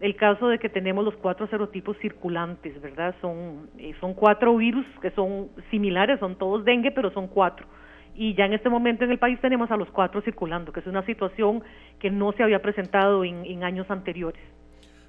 el 0.06 0.16
caso 0.16 0.48
de 0.50 0.60
que 0.60 0.70
tenemos 0.70 1.04
los 1.04 1.16
cuatro 1.16 1.48
serotipos 1.48 1.98
circulantes, 1.98 2.80
¿verdad? 2.80 3.16
Son, 3.22 3.72
eh, 3.80 3.96
son 4.00 4.14
cuatro 4.14 4.56
virus 4.56 4.86
que 5.02 5.10
son 5.12 5.50
similares, 5.72 6.20
son 6.20 6.38
todos 6.38 6.64
dengue, 6.64 6.92
pero 6.92 7.12
son 7.12 7.28
cuatro. 7.28 7.66
Y 8.14 8.36
ya 8.36 8.46
en 8.46 8.54
este 8.54 8.70
momento 8.70 9.04
en 9.04 9.12
el 9.12 9.18
país 9.18 9.42
tenemos 9.42 9.72
a 9.72 9.78
los 9.78 9.90
cuatro 9.90 10.22
circulando, 10.22 10.72
que 10.72 10.80
es 10.80 10.86
una 10.86 11.04
situación 11.08 11.64
que 12.00 12.12
no 12.12 12.34
se 12.34 12.44
había 12.44 12.62
presentado 12.62 13.26
en, 13.26 13.64
años 13.64 13.90
anteriores. 13.90 14.42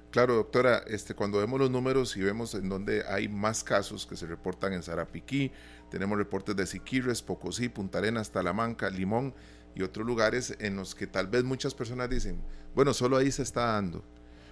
Claro, 0.09 0.33
doctora, 0.33 0.81
este, 0.87 1.13
cuando 1.13 1.37
vemos 1.37 1.59
los 1.59 1.69
números 1.69 2.17
y 2.17 2.23
vemos 2.23 2.55
en 2.55 2.67
donde 2.67 3.03
hay 3.07 3.27
más 3.27 3.63
casos 3.63 4.07
que 4.07 4.15
se 4.15 4.25
reportan 4.25 4.73
en 4.73 4.81
Sarapiquí, 4.81 5.51
tenemos 5.91 6.17
reportes 6.17 6.55
de 6.55 6.65
Siquirres, 6.65 7.21
Pocosí, 7.21 7.69
Punta 7.69 7.99
Arenas, 7.99 8.31
Talamanca, 8.31 8.89
Limón 8.89 9.35
y 9.75 9.83
otros 9.83 10.07
lugares 10.07 10.57
en 10.59 10.75
los 10.75 10.95
que 10.95 11.05
tal 11.05 11.27
vez 11.27 11.43
muchas 11.43 11.75
personas 11.75 12.09
dicen, 12.09 12.41
bueno, 12.73 12.93
solo 12.93 13.17
ahí 13.17 13.31
se 13.31 13.43
está 13.43 13.73
dando 13.73 14.03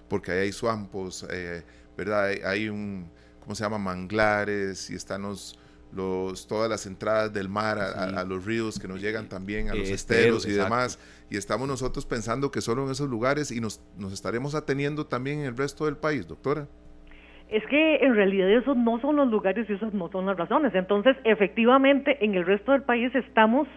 porque 0.08 0.32
ahí 0.32 0.40
hay 0.40 0.52
suampos, 0.52 1.26
eh, 1.32 1.64
¿verdad? 1.98 2.32
Hay, 2.46 2.70
un, 2.70 3.10
¿cómo 3.40 3.56
se 3.56 3.64
llama? 3.64 3.78
Manglares 3.78 4.90
y 4.90 4.96
están 4.96 5.24
los, 5.24 5.60
los, 5.94 6.48
todas 6.48 6.70
las 6.70 6.86
entradas 6.86 7.34
del 7.34 7.50
mar 7.50 7.80
a, 7.80 8.24
los 8.24 8.46
ríos 8.46 8.80
que 8.80 8.88
nos 8.88 9.02
llegan 9.02 9.30
también, 9.30 9.70
a 9.70 9.76
los 9.76 9.90
esteros 9.90 10.48
y 10.48 10.52
demás. 10.52 11.00
Y 11.30 11.38
estamos 11.38 11.68
nosotros 11.68 12.06
pensando 12.06 12.52
que 12.52 12.62
solo 12.62 12.86
en 12.86 12.92
esos 12.92 13.10
lugares 13.10 13.52
y 13.52 13.60
nos, 13.60 13.82
nos 13.98 14.14
estaremos 14.14 14.54
ateniendo 14.54 15.06
también 15.08 15.40
en 15.40 15.46
el 15.46 15.58
resto 15.58 15.86
del 15.86 15.98
país, 15.98 16.28
doctora. 16.28 16.68
Es 17.50 17.64
que 17.68 17.98
en 17.98 18.16
realidad 18.16 18.50
esos 18.50 18.76
no 18.76 19.00
son 19.00 19.16
los 19.18 19.30
lugares 19.30 19.70
y 19.70 19.74
esas 19.74 19.94
no 19.94 20.10
son 20.12 20.26
las 20.26 20.38
razones. 20.38 20.74
Entonces, 20.74 21.16
efectivamente, 21.24 22.24
en 22.24 22.34
el 22.34 22.46
resto 22.46 22.72
del 22.72 22.84
país 22.84 23.14
estamos 23.14 23.68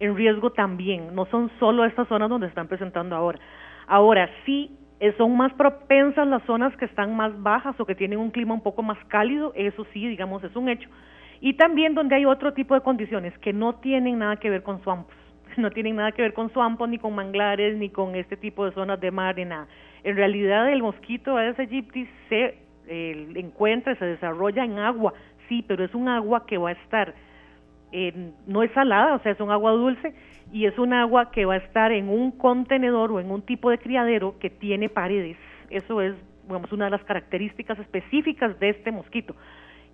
en 0.00 0.16
riesgo 0.16 0.50
también. 0.50 1.14
No 1.14 1.26
son 1.26 1.50
solo 1.60 1.84
estas 1.84 2.08
zonas 2.08 2.28
donde 2.28 2.48
están 2.48 2.66
presentando 2.66 3.14
ahora. 3.14 3.38
Ahora, 3.86 4.28
sí 4.44 4.76
eh, 5.02 5.12
son 5.18 5.36
más 5.36 5.52
propensas 5.54 6.28
las 6.28 6.44
zonas 6.44 6.76
que 6.76 6.84
están 6.84 7.16
más 7.16 7.32
bajas 7.42 7.74
o 7.80 7.84
que 7.84 7.96
tienen 7.96 8.20
un 8.20 8.30
clima 8.30 8.54
un 8.54 8.60
poco 8.60 8.84
más 8.84 8.96
cálido, 9.06 9.52
eso 9.56 9.84
sí, 9.92 10.06
digamos, 10.06 10.44
es 10.44 10.54
un 10.54 10.68
hecho. 10.68 10.88
Y 11.40 11.54
también 11.54 11.94
donde 11.94 12.14
hay 12.14 12.24
otro 12.24 12.52
tipo 12.52 12.72
de 12.76 12.82
condiciones 12.82 13.36
que 13.38 13.52
no 13.52 13.74
tienen 13.74 14.20
nada 14.20 14.36
que 14.36 14.48
ver 14.48 14.62
con 14.62 14.80
swampos, 14.84 15.16
no 15.56 15.72
tienen 15.72 15.96
nada 15.96 16.12
que 16.12 16.22
ver 16.22 16.34
con 16.34 16.52
swampos, 16.52 16.88
ni 16.88 16.98
con 16.98 17.16
manglares, 17.16 17.76
ni 17.76 17.90
con 17.90 18.14
este 18.14 18.36
tipo 18.36 18.64
de 18.64 18.70
zonas 18.74 19.00
de 19.00 19.10
mar, 19.10 19.34
ni 19.34 19.44
nada. 19.44 19.66
En 20.04 20.14
realidad 20.14 20.70
el 20.70 20.82
mosquito 20.82 21.36
Aedes 21.36 21.58
aegypti 21.58 22.08
se 22.28 22.58
eh, 22.86 23.32
encuentra, 23.34 23.96
se 23.96 24.04
desarrolla 24.04 24.64
en 24.64 24.78
agua, 24.78 25.14
sí, 25.48 25.64
pero 25.66 25.84
es 25.84 25.92
un 25.96 26.08
agua 26.08 26.46
que 26.46 26.58
va 26.58 26.68
a 26.68 26.72
estar, 26.74 27.12
no 28.46 28.62
es 28.62 28.70
salada, 28.70 29.16
o 29.16 29.18
sea, 29.18 29.32
es 29.32 29.40
un 29.40 29.50
agua 29.50 29.72
dulce, 29.72 30.14
y 30.52 30.66
es 30.66 30.78
un 30.78 30.92
agua 30.92 31.30
que 31.30 31.46
va 31.46 31.54
a 31.54 31.58
estar 31.58 31.92
en 31.92 32.08
un 32.08 32.30
contenedor 32.32 33.10
o 33.10 33.20
en 33.20 33.30
un 33.30 33.42
tipo 33.42 33.70
de 33.70 33.78
criadero 33.78 34.38
que 34.38 34.50
tiene 34.50 34.90
paredes. 34.90 35.38
Eso 35.70 36.02
es, 36.02 36.14
digamos, 36.46 36.70
una 36.72 36.84
de 36.84 36.90
las 36.90 37.02
características 37.04 37.78
específicas 37.78 38.58
de 38.60 38.68
este 38.68 38.92
mosquito. 38.92 39.34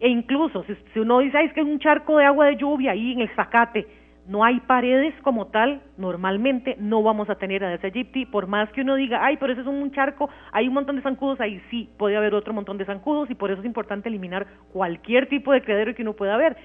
E 0.00 0.08
incluso 0.08 0.64
si, 0.64 0.98
uno 0.98 1.20
dice, 1.20 1.38
Ay, 1.38 1.46
es 1.46 1.52
que 1.52 1.60
es 1.60 1.66
un 1.66 1.78
charco 1.78 2.18
de 2.18 2.24
agua 2.24 2.46
de 2.46 2.56
lluvia 2.56 2.92
ahí 2.92 3.12
en 3.12 3.20
el 3.20 3.28
zacate, 3.30 3.86
no 4.26 4.44
hay 4.44 4.60
paredes 4.60 5.14
como 5.22 5.46
tal, 5.46 5.80
normalmente 5.96 6.76
no 6.78 7.02
vamos 7.02 7.30
a 7.30 7.36
tener 7.36 7.64
a 7.64 7.72
ese 7.72 7.86
aegypti, 7.86 8.26
por 8.26 8.46
más 8.46 8.70
que 8.72 8.82
uno 8.82 8.94
diga, 8.94 9.24
ay, 9.24 9.38
pero 9.38 9.52
ese 9.52 9.62
es 9.62 9.66
un 9.66 9.90
charco, 9.92 10.28
hay 10.52 10.68
un 10.68 10.74
montón 10.74 10.96
de 10.96 11.02
zancudos 11.02 11.40
ahí, 11.40 11.62
sí, 11.70 11.88
puede 11.96 12.16
haber 12.16 12.34
otro 12.34 12.52
montón 12.52 12.76
de 12.76 12.84
zancudos 12.84 13.30
y 13.30 13.34
por 13.34 13.50
eso 13.50 13.60
es 13.60 13.66
importante 13.66 14.10
eliminar 14.10 14.46
cualquier 14.70 15.28
tipo 15.28 15.50
de 15.52 15.62
criadero 15.62 15.94
que 15.94 16.02
uno 16.02 16.12
pueda 16.12 16.36
ver. 16.36 16.58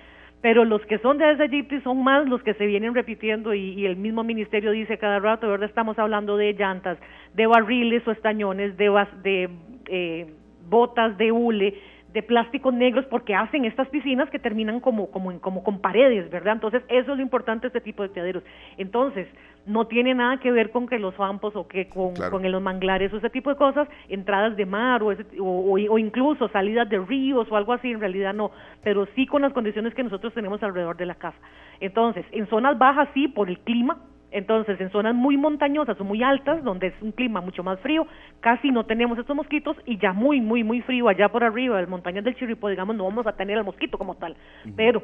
Pero 0.44 0.66
los 0.66 0.86
que 0.88 0.98
son 0.98 1.18
de 1.18 1.32
ese 1.32 1.44
aegypti 1.44 1.80
son 1.84 2.04
más 2.04 2.28
los 2.28 2.44
que 2.44 2.54
se 2.56 2.66
vienen 2.66 2.94
repitiendo 2.94 3.54
y, 3.54 3.86
el 3.86 3.96
mismo 3.96 4.26
ministerio 4.26 4.72
dice 4.72 4.98
cada 4.98 5.18
rato, 5.20 5.48
¿verdad? 5.48 5.70
Estamos 5.70 5.98
hablando 5.98 6.36
de 6.36 6.52
llantas, 6.52 6.98
de 7.34 7.48
barriles 7.48 8.06
o 8.06 8.12
estañones, 8.12 8.76
de, 8.76 8.90
de 9.24 9.50
eh, 9.88 10.34
botas 10.68 11.18
de 11.18 11.32
hule, 11.32 11.80
de 12.14 12.22
plásticos 12.22 12.74
negros 12.74 13.06
porque 13.06 13.34
hacen 13.34 13.66
estas 13.66 13.88
piscinas 13.90 14.30
que 14.30 14.38
terminan 14.38 14.80
como, 14.80 15.10
como, 15.10 15.40
como 15.42 15.64
con 15.64 15.80
paredes, 15.80 16.30
¿verdad? 16.30 16.54
Entonces, 16.54 16.84
eso 16.88 17.12
es 17.12 17.18
lo 17.18 17.24
importante 17.24 17.64
de 17.64 17.68
este 17.70 17.82
tipo 17.82 18.04
de 18.04 18.10
criaderos. 18.10 18.44
Entonces, 18.78 19.28
no 19.66 19.88
tiene 19.88 20.14
nada 20.14 20.40
que 20.40 20.52
ver 20.52 20.70
con 20.72 20.88
que 20.88 21.00
los 21.00 21.16
campos 21.16 21.56
o 21.56 21.68
que 21.68 21.88
con, 21.88 22.14
con 22.14 22.52
los 22.52 22.62
manglares 22.62 23.12
o 23.14 23.18
ese 23.18 23.30
tipo 23.30 23.50
de 23.50 23.56
cosas, 23.56 23.88
entradas 24.10 24.56
de 24.56 24.66
mar 24.66 25.02
o, 25.02 25.16
o, 25.40 25.98
incluso 25.98 26.48
salidas 26.50 26.88
de 26.90 27.00
ríos 27.00 27.48
o 27.50 27.56
algo 27.56 27.74
así, 27.74 27.92
en 27.92 28.00
realidad 28.00 28.34
no, 28.34 28.52
pero 28.84 29.08
sí 29.16 29.26
con 29.26 29.42
las 29.42 29.54
condiciones 29.54 29.96
que 29.96 30.04
nosotros 30.04 30.34
tenemos 30.34 30.62
alrededor 30.62 30.98
de 30.98 31.08
la 31.08 31.16
casa. 31.16 31.38
Entonces, 31.80 32.26
en 32.32 32.48
zonas 32.48 32.78
bajas 32.78 33.10
sí, 33.14 33.28
por 33.28 33.50
el 33.50 33.60
clima, 33.60 33.98
entonces, 34.34 34.82
en 34.82 34.90
zonas 34.90 35.14
muy 35.14 35.38
montañosas 35.38 36.00
o 36.02 36.04
muy 36.04 36.24
altas, 36.24 36.64
donde 36.64 36.88
es 36.88 36.94
un 37.02 37.12
clima 37.12 37.40
mucho 37.40 37.64
más 37.64 37.80
frío, 37.82 38.08
casi 38.40 38.72
no 38.72 38.84
tenemos 38.84 39.18
estos 39.20 39.36
mosquitos 39.36 39.78
y 39.86 39.98
ya 40.00 40.12
muy, 40.12 40.42
muy, 40.42 40.64
muy 40.64 40.82
frío 40.82 41.08
allá 41.08 41.30
por 41.30 41.44
arriba, 41.44 41.76
en 41.76 41.82
las 41.82 41.90
montañas 41.90 42.24
del 42.24 42.36
Chiripo, 42.36 42.68
digamos, 42.68 42.96
no 42.96 43.04
vamos 43.04 43.28
a 43.28 43.34
tener 43.34 43.60
el 43.60 43.64
mosquito 43.64 43.98
como 43.98 44.16
tal. 44.16 44.36
Pero 44.76 45.04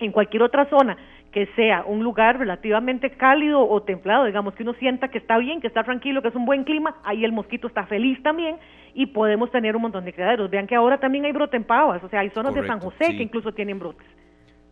en 0.00 0.10
cualquier 0.10 0.42
otra 0.42 0.66
zona 0.66 0.96
que 1.30 1.46
sea 1.54 1.84
un 1.86 2.02
lugar 2.02 2.38
relativamente 2.38 3.10
cálido 3.10 3.68
o 3.68 3.82
templado, 3.82 4.24
digamos 4.24 4.54
que 4.54 4.64
uno 4.64 4.74
sienta 4.74 5.08
que 5.08 5.18
está 5.18 5.38
bien, 5.38 5.60
que 5.60 5.68
está 5.68 5.84
tranquilo, 5.84 6.20
que 6.20 6.28
es 6.28 6.34
un 6.34 6.44
buen 6.44 6.64
clima, 6.64 6.96
ahí 7.04 7.24
el 7.24 7.32
mosquito 7.32 7.68
está 7.68 7.86
feliz 7.86 8.20
también 8.22 8.56
y 8.94 9.06
podemos 9.06 9.50
tener 9.52 9.76
un 9.76 9.82
montón 9.82 10.04
de 10.04 10.12
criaderos. 10.12 10.50
Vean 10.50 10.66
que 10.66 10.74
ahora 10.74 10.98
también 10.98 11.24
hay 11.24 11.32
brote 11.32 11.56
en 11.56 11.64
pavas, 11.64 12.02
o 12.02 12.08
sea, 12.08 12.20
hay 12.20 12.30
zonas 12.30 12.52
de 12.54 12.66
San 12.66 12.80
José 12.80 13.16
que 13.16 13.22
incluso 13.22 13.52
tienen 13.52 13.78
brotes. 13.78 14.06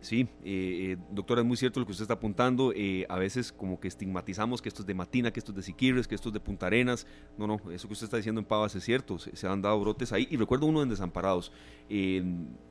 Sí, 0.05 0.29
eh, 0.45 0.93
eh, 0.93 0.97
doctora, 1.13 1.41
es 1.41 1.47
muy 1.47 1.57
cierto 1.57 1.81
lo 1.81 1.87
que 1.87 1.93
usted 1.93 2.03
está 2.03 2.13
apuntando. 2.13 2.75
Eh, 2.77 3.07
a 3.09 3.19
veces 3.19 3.51
como 3.51 3.81
que 3.81 3.89
estigmatizamos 3.89 4.61
que 4.61 4.69
esto 4.69 4.83
es 4.83 4.87
de 4.87 4.93
Matina, 4.93 5.33
que 5.33 5.41
esto 5.41 5.53
es 5.53 5.57
de 5.57 5.63
Siquirres, 5.63 6.07
que 6.07 6.15
esto 6.15 6.29
es 6.29 6.35
de 6.35 6.41
Punta 6.41 6.67
Arenas. 6.67 7.07
No, 7.39 7.47
no, 7.47 7.59
eso 7.73 7.89
que 7.89 7.95
usted 7.95 8.05
está 8.05 8.19
diciendo 8.19 8.39
en 8.39 8.45
Pavas 8.45 8.75
es 8.75 8.85
cierto. 8.85 9.19
Se, 9.19 9.47
han 9.47 9.63
dado 9.63 9.81
brotes 9.81 10.13
ahí. 10.13 10.29
Y 10.31 10.37
recuerdo 10.37 10.67
uno 10.67 10.83
en 10.83 10.91
Desamparados. 10.91 11.53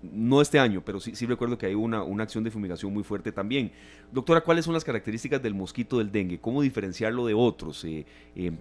no 0.03 0.41
este 0.41 0.59
año, 0.59 0.83
pero 0.85 0.99
sí, 0.99 1.15
sí 1.15 1.25
recuerdo 1.25 1.57
que 1.57 1.65
hay 1.65 1.73
una, 1.73 2.03
una 2.03 2.21
acción 2.21 2.43
de 2.43 2.51
fumigación 2.51 2.93
muy 2.93 3.03
fuerte 3.03 3.31
también. 3.31 3.71
Doctora, 4.11 4.41
¿cuáles 4.41 4.65
son 4.65 4.75
las 4.75 4.83
características 4.83 5.41
del 5.41 5.55
mosquito 5.55 5.97
del 5.97 6.11
dengue? 6.11 6.39
¿Cómo 6.39 6.61
diferenciarlo 6.61 7.25
de 7.25 7.33
otros? 7.33 7.83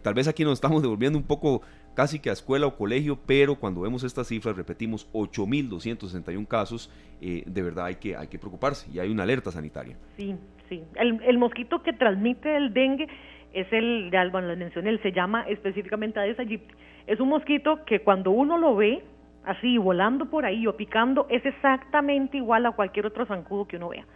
tal 0.00 0.14
vez 0.14 0.28
aquí 0.28 0.44
nos 0.44 0.54
estamos 0.54 0.80
devolviendo 0.82 1.18
un 1.18 1.24
poco 1.24 1.60
casi 1.94 2.18
que 2.18 2.30
a 2.30 2.32
escuela 2.32 2.66
o 2.66 2.76
colegio, 2.76 3.18
pero 3.26 3.56
cuando 3.56 3.82
vemos 3.82 4.04
estas 4.04 4.28
cifras, 4.28 4.56
repetimos, 4.56 5.10
8.261 5.12 6.46
casos, 6.46 6.90
eh, 7.20 7.42
de 7.46 7.62
verdad 7.62 7.86
hay 7.86 7.96
que, 7.96 8.16
hay 8.16 8.28
que 8.28 8.38
preocuparse 8.38 8.90
y 8.92 8.98
hay 8.98 9.10
una 9.10 9.22
alerta 9.22 9.50
sanitaria. 9.50 9.96
Sí, 10.16 10.36
sí. 10.68 10.82
El, 10.96 11.38
mosquito 11.38 11.82
que 11.82 11.92
transmite 11.92 12.56
el 12.56 12.72
dengue 12.72 13.08
es 13.52 13.70
el, 13.72 14.10
de 14.10 14.16
Alban 14.16 14.48
lo 14.48 14.56
mencioné, 14.56 14.90
él 14.90 15.02
se 15.02 15.12
llama 15.12 15.42
específicamente 15.48 16.18
Aedes 16.18 16.38
aegypti. 16.38 16.74
Es 17.06 17.20
un 17.20 17.28
mosquito 17.28 17.84
que 17.84 18.00
cuando 18.00 18.30
uno 18.30 18.56
lo 18.56 18.76
ve, 18.76 19.02
así 19.44 19.76
volando 19.76 20.26
por 20.26 20.44
ahí 20.44 20.66
o 20.66 20.76
picando, 20.76 21.26
es 21.28 21.44
exactamente 21.44 22.36
igual 22.36 22.64
a 22.66 22.72
cualquier 22.72 23.06
otro 23.06 23.26
zancudo 23.26 23.66
que 23.66 23.76
uno 23.76 23.88
vea. 23.88 24.06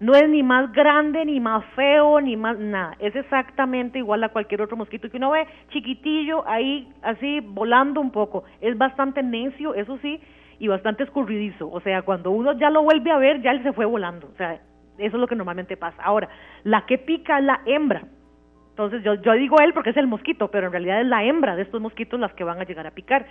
No 0.00 0.14
es 0.14 0.28
ni 0.28 0.42
más 0.42 0.72
grande, 0.72 1.24
ni 1.24 1.40
más 1.40 1.64
feo, 1.74 2.20
ni 2.20 2.36
más 2.36 2.58
nada. 2.58 2.96
Es 2.98 3.16
exactamente 3.16 3.98
igual 3.98 4.22
a 4.24 4.28
cualquier 4.28 4.62
otro 4.62 4.76
mosquito 4.76 5.10
que 5.10 5.16
uno 5.16 5.30
ve, 5.30 5.46
chiquitillo, 5.70 6.46
ahí 6.46 6.92
así 7.02 7.40
volando 7.40 8.00
un 8.00 8.10
poco. 8.10 8.44
Es 8.60 8.76
bastante 8.76 9.22
necio, 9.22 9.74
eso 9.74 9.98
sí, 10.02 10.20
y 10.58 10.68
bastante 10.68 11.04
escurridizo. 11.04 11.70
O 11.70 11.80
sea, 11.80 12.02
cuando 12.02 12.30
uno 12.30 12.52
ya 12.52 12.70
lo 12.70 12.82
vuelve 12.82 13.10
a 13.10 13.18
ver, 13.18 13.40
ya 13.40 13.52
él 13.52 13.62
se 13.62 13.72
fue 13.72 13.86
volando. 13.86 14.28
O 14.28 14.36
sea, 14.36 14.54
eso 14.98 15.16
es 15.16 15.20
lo 15.20 15.26
que 15.26 15.36
normalmente 15.36 15.76
pasa. 15.76 16.02
Ahora, 16.02 16.28
la 16.64 16.84
que 16.86 16.98
pica 16.98 17.38
es 17.38 17.44
la 17.44 17.60
hembra. 17.64 18.02
Entonces, 18.70 19.02
yo, 19.02 19.14
yo 19.14 19.32
digo 19.32 19.56
él 19.60 19.72
porque 19.72 19.90
es 19.90 19.96
el 19.96 20.06
mosquito, 20.06 20.50
pero 20.50 20.66
en 20.66 20.72
realidad 20.72 21.00
es 21.00 21.06
la 21.06 21.24
hembra 21.24 21.56
de 21.56 21.62
estos 21.62 21.80
mosquitos 21.80 22.20
las 22.20 22.34
que 22.34 22.44
van 22.44 22.60
a 22.60 22.64
llegar 22.64 22.86
a 22.86 22.90
picar. 22.90 23.26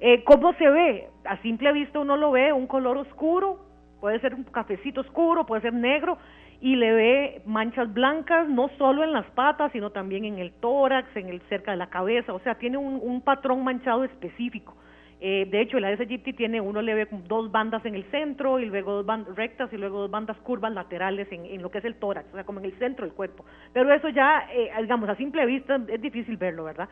Eh, 0.00 0.24
¿Cómo 0.24 0.52
se 0.54 0.68
ve? 0.68 1.08
A 1.24 1.36
simple 1.38 1.72
vista 1.72 2.00
uno 2.00 2.16
lo 2.16 2.32
ve, 2.32 2.52
un 2.52 2.66
color 2.66 2.98
oscuro, 2.98 3.71
puede 4.02 4.18
ser 4.18 4.34
un 4.34 4.42
cafecito 4.42 5.02
oscuro, 5.02 5.46
puede 5.46 5.62
ser 5.62 5.72
negro, 5.72 6.18
y 6.60 6.74
le 6.74 6.92
ve 6.92 7.42
manchas 7.46 7.94
blancas 7.94 8.48
no 8.48 8.68
solo 8.76 9.04
en 9.04 9.12
las 9.12 9.26
patas, 9.26 9.70
sino 9.70 9.90
también 9.90 10.24
en 10.24 10.40
el 10.40 10.52
tórax, 10.54 11.16
en 11.16 11.28
el 11.28 11.40
cerca 11.42 11.70
de 11.70 11.76
la 11.76 11.88
cabeza, 11.88 12.34
o 12.34 12.40
sea, 12.40 12.56
tiene 12.56 12.78
un, 12.78 13.20
patrón 13.20 13.62
manchado 13.62 14.02
específico. 14.02 14.74
Eh, 15.20 15.46
de 15.48 15.60
hecho, 15.60 15.78
el 15.78 15.84
Aedes 15.84 16.00
aegypti 16.00 16.32
tiene, 16.32 16.60
uno 16.60 16.82
le 16.82 16.94
ve 16.94 17.08
dos 17.28 17.52
bandas 17.52 17.86
en 17.86 17.94
el 17.94 18.02
centro 18.10 18.58
y 18.58 18.64
luego 18.64 18.92
dos 18.92 19.06
bandas 19.06 19.36
rectas 19.36 19.72
y 19.72 19.76
luego 19.76 20.00
dos 20.00 20.10
bandas 20.10 20.36
curvas 20.38 20.72
laterales 20.72 21.28
en, 21.30 21.62
lo 21.62 21.70
que 21.70 21.78
es 21.78 21.84
el 21.84 21.94
tórax, 21.94 22.28
o 22.32 22.34
sea, 22.34 22.42
como 22.42 22.58
en 22.58 22.64
el 22.64 22.72
centro 22.80 23.06
del 23.06 23.14
cuerpo. 23.14 23.44
Pero 23.72 23.92
eso 23.94 24.08
ya, 24.08 24.48
eh, 24.52 24.72
digamos, 24.80 25.08
a 25.08 25.14
simple 25.14 25.46
vista 25.46 25.80
es 25.86 26.02
difícil 26.02 26.36
verlo, 26.38 26.64
¿verdad? 26.64 26.88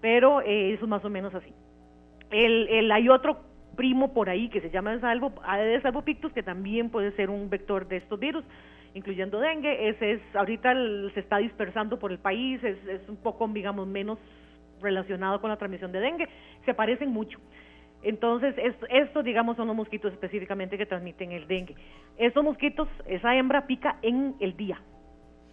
Pero 0.00 0.40
eh, 0.40 0.72
eso 0.72 0.84
es 0.84 0.88
más 0.88 1.04
o 1.04 1.10
menos 1.10 1.34
así. 1.34 1.52
El, 2.30 2.68
el, 2.68 2.90
hay 2.90 3.10
otro 3.10 3.53
primo 3.74 4.12
por 4.12 4.28
ahí 4.28 4.48
que 4.48 4.60
se 4.60 4.70
llama 4.70 4.98
salvo, 5.00 5.32
Aedes 5.44 5.84
albopictus, 5.84 6.32
que 6.32 6.42
también 6.42 6.90
puede 6.90 7.12
ser 7.12 7.30
un 7.30 7.50
vector 7.50 7.86
de 7.88 7.98
estos 7.98 8.18
virus, 8.18 8.44
incluyendo 8.94 9.40
dengue. 9.40 9.88
Ese 9.88 10.12
es, 10.12 10.20
ahorita 10.34 10.74
se 11.14 11.20
está 11.20 11.38
dispersando 11.38 11.98
por 11.98 12.12
el 12.12 12.18
país, 12.18 12.62
es, 12.64 12.78
es 12.86 13.08
un 13.08 13.16
poco, 13.16 13.46
digamos, 13.48 13.86
menos 13.86 14.18
relacionado 14.80 15.40
con 15.40 15.50
la 15.50 15.56
transmisión 15.56 15.92
de 15.92 16.00
dengue, 16.00 16.28
se 16.64 16.74
parecen 16.74 17.10
mucho. 17.10 17.38
Entonces, 18.02 18.54
estos, 18.90 19.24
digamos, 19.24 19.56
son 19.56 19.66
los 19.66 19.74
mosquitos 19.74 20.12
específicamente 20.12 20.76
que 20.76 20.84
transmiten 20.84 21.32
el 21.32 21.48
dengue. 21.48 21.74
Estos 22.18 22.44
mosquitos, 22.44 22.86
esa 23.06 23.34
hembra 23.34 23.66
pica 23.66 23.96
en 24.02 24.34
el 24.40 24.56
día, 24.56 24.78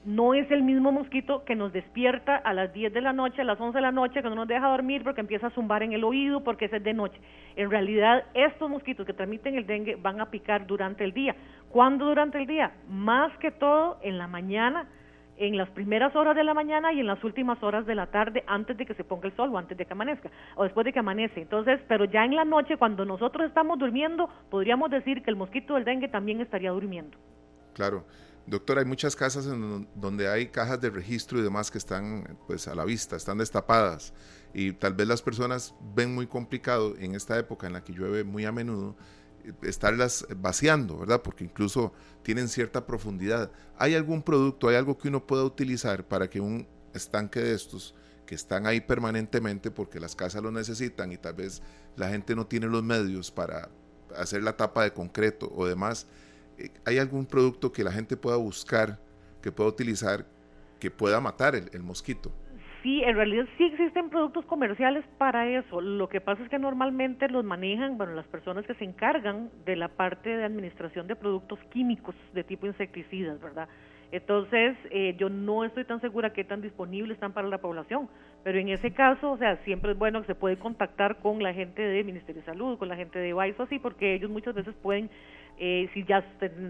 no 0.03 0.33
es 0.33 0.49
el 0.49 0.63
mismo 0.63 0.91
mosquito 0.91 1.43
que 1.45 1.55
nos 1.55 1.71
despierta 1.73 2.35
a 2.35 2.53
las 2.53 2.73
10 2.73 2.93
de 2.93 3.01
la 3.01 3.13
noche, 3.13 3.41
a 3.41 3.45
las 3.45 3.59
11 3.59 3.77
de 3.77 3.81
la 3.81 3.91
noche, 3.91 4.21
que 4.21 4.29
no 4.29 4.35
nos 4.35 4.47
deja 4.47 4.67
dormir 4.67 5.03
porque 5.03 5.21
empieza 5.21 5.47
a 5.47 5.51
zumbar 5.51 5.83
en 5.83 5.93
el 5.93 6.03
oído 6.03 6.43
porque 6.43 6.65
ese 6.65 6.77
es 6.77 6.83
de 6.83 6.93
noche. 6.93 7.19
En 7.55 7.69
realidad, 7.69 8.23
estos 8.33 8.69
mosquitos 8.69 9.05
que 9.05 9.13
transmiten 9.13 9.55
el 9.55 9.67
dengue 9.67 9.95
van 9.95 10.19
a 10.19 10.31
picar 10.31 10.65
durante 10.65 11.03
el 11.03 11.13
día. 11.13 11.35
¿Cuándo 11.69 12.05
durante 12.05 12.39
el 12.39 12.47
día? 12.47 12.71
Más 12.89 13.31
que 13.37 13.51
todo 13.51 13.99
en 14.01 14.17
la 14.17 14.27
mañana, 14.27 14.87
en 15.37 15.55
las 15.57 15.69
primeras 15.69 16.15
horas 16.15 16.35
de 16.35 16.43
la 16.43 16.53
mañana 16.53 16.93
y 16.93 16.99
en 16.99 17.07
las 17.07 17.23
últimas 17.23 17.61
horas 17.61 17.85
de 17.85 17.95
la 17.95 18.07
tarde 18.07 18.43
antes 18.47 18.77
de 18.77 18.85
que 18.85 18.93
se 18.95 19.03
ponga 19.03 19.27
el 19.27 19.35
sol 19.35 19.49
o 19.53 19.57
antes 19.57 19.77
de 19.77 19.85
que 19.85 19.93
amanezca 19.93 20.29
o 20.55 20.63
después 20.63 20.85
de 20.85 20.93
que 20.93 20.99
amanece. 20.99 21.41
Entonces, 21.41 21.79
pero 21.87 22.05
ya 22.05 22.25
en 22.25 22.35
la 22.35 22.45
noche 22.45 22.77
cuando 22.77 23.05
nosotros 23.05 23.47
estamos 23.47 23.77
durmiendo, 23.77 24.29
podríamos 24.49 24.89
decir 24.89 25.21
que 25.21 25.29
el 25.29 25.35
mosquito 25.35 25.75
del 25.75 25.85
dengue 25.85 26.07
también 26.07 26.41
estaría 26.41 26.71
durmiendo. 26.71 27.17
Claro. 27.73 28.03
Doctor, 28.51 28.79
hay 28.79 28.85
muchas 28.85 29.15
casas 29.15 29.45
donde 29.95 30.27
hay 30.27 30.47
cajas 30.47 30.81
de 30.81 30.89
registro 30.89 31.39
y 31.39 31.41
demás 31.41 31.71
que 31.71 31.77
están 31.77 32.37
pues 32.47 32.67
a 32.67 32.75
la 32.75 32.83
vista, 32.83 33.15
están 33.15 33.37
destapadas 33.37 34.13
y 34.53 34.73
tal 34.73 34.93
vez 34.93 35.07
las 35.07 35.21
personas 35.21 35.73
ven 35.95 36.13
muy 36.13 36.27
complicado 36.27 36.97
en 36.97 37.15
esta 37.15 37.39
época 37.39 37.65
en 37.65 37.71
la 37.71 37.81
que 37.81 37.93
llueve 37.93 38.25
muy 38.25 38.43
a 38.43 38.51
menudo 38.51 38.97
estarlas 39.63 40.27
vaciando, 40.35 40.97
¿verdad? 40.97 41.21
Porque 41.21 41.45
incluso 41.45 41.93
tienen 42.23 42.49
cierta 42.49 42.85
profundidad. 42.85 43.53
¿Hay 43.77 43.95
algún 43.95 44.21
producto, 44.21 44.67
hay 44.67 44.75
algo 44.75 44.97
que 44.97 45.07
uno 45.07 45.25
pueda 45.25 45.45
utilizar 45.45 46.05
para 46.05 46.29
que 46.29 46.41
un 46.41 46.67
estanque 46.93 47.39
de 47.39 47.53
estos 47.53 47.95
que 48.25 48.35
están 48.35 48.65
ahí 48.65 48.81
permanentemente 48.81 49.71
porque 49.71 50.01
las 50.01 50.13
casas 50.13 50.43
lo 50.43 50.51
necesitan 50.51 51.13
y 51.13 51.17
tal 51.17 51.35
vez 51.35 51.61
la 51.95 52.09
gente 52.09 52.35
no 52.35 52.45
tiene 52.47 52.67
los 52.67 52.83
medios 52.83 53.31
para 53.31 53.69
hacer 54.13 54.43
la 54.43 54.57
tapa 54.57 54.83
de 54.83 54.91
concreto 54.91 55.49
o 55.55 55.65
demás, 55.65 56.05
¿hay 56.85 56.97
algún 56.97 57.25
producto 57.25 57.71
que 57.71 57.83
la 57.83 57.91
gente 57.91 58.17
pueda 58.17 58.37
buscar, 58.37 58.99
que 59.41 59.51
pueda 59.51 59.69
utilizar, 59.69 60.25
que 60.79 60.91
pueda 60.91 61.19
matar 61.21 61.55
el, 61.55 61.83
mosquito? 61.83 62.31
Sí, 62.83 63.03
en 63.03 63.15
realidad 63.15 63.45
sí 63.57 63.65
existen 63.65 64.09
productos 64.09 64.43
comerciales 64.45 65.05
para 65.17 65.47
eso. 65.47 65.81
Lo 65.81 66.09
que 66.09 66.19
pasa 66.19 66.41
es 66.43 66.49
que 66.49 66.57
normalmente 66.57 67.29
los 67.29 67.45
manejan, 67.45 67.97
bueno, 67.97 68.13
las 68.13 68.25
personas 68.27 68.65
que 68.65 68.73
se 68.73 68.83
encargan 68.83 69.51
de 69.65 69.75
la 69.75 69.87
parte 69.87 70.29
de 70.35 70.43
administración 70.43 71.07
de 71.07 71.15
productos 71.15 71.59
químicos 71.71 72.15
de 72.33 72.43
tipo 72.43 72.65
insecticidas, 72.65 73.39
¿verdad? 73.39 73.67
Entonces, 74.11 74.75
eh, 74.89 75.15
yo 75.17 75.29
no 75.29 75.63
estoy 75.63 75.85
tan 75.85 76.01
segura 76.01 76.33
que 76.33 76.43
tan 76.43 76.61
disponibles 76.61 77.15
están 77.15 77.31
para 77.31 77.47
la 77.47 77.59
población, 77.59 78.09
pero 78.43 78.59
en 78.59 78.69
ese 78.69 78.91
caso, 78.91 79.31
o 79.31 79.37
sea, 79.37 79.55
siempre 79.63 79.93
es 79.93 79.97
bueno 79.97 80.19
que 80.21 80.27
se 80.27 80.35
puede 80.35 80.57
contactar 80.57 81.19
con 81.19 81.41
la 81.41 81.53
gente 81.53 81.81
del 81.81 82.03
Ministerio 82.03 82.41
de 82.41 82.45
Salud, 82.45 82.77
con 82.77 82.89
la 82.89 82.97
gente 82.97 83.19
de 83.19 83.33
o 83.33 83.39
así, 83.39 83.79
porque 83.79 84.15
ellos 84.15 84.29
muchas 84.29 84.53
veces 84.53 84.75
pueden 84.81 85.09
eh, 85.63 85.87
si 85.93 86.03
ya 86.05 86.25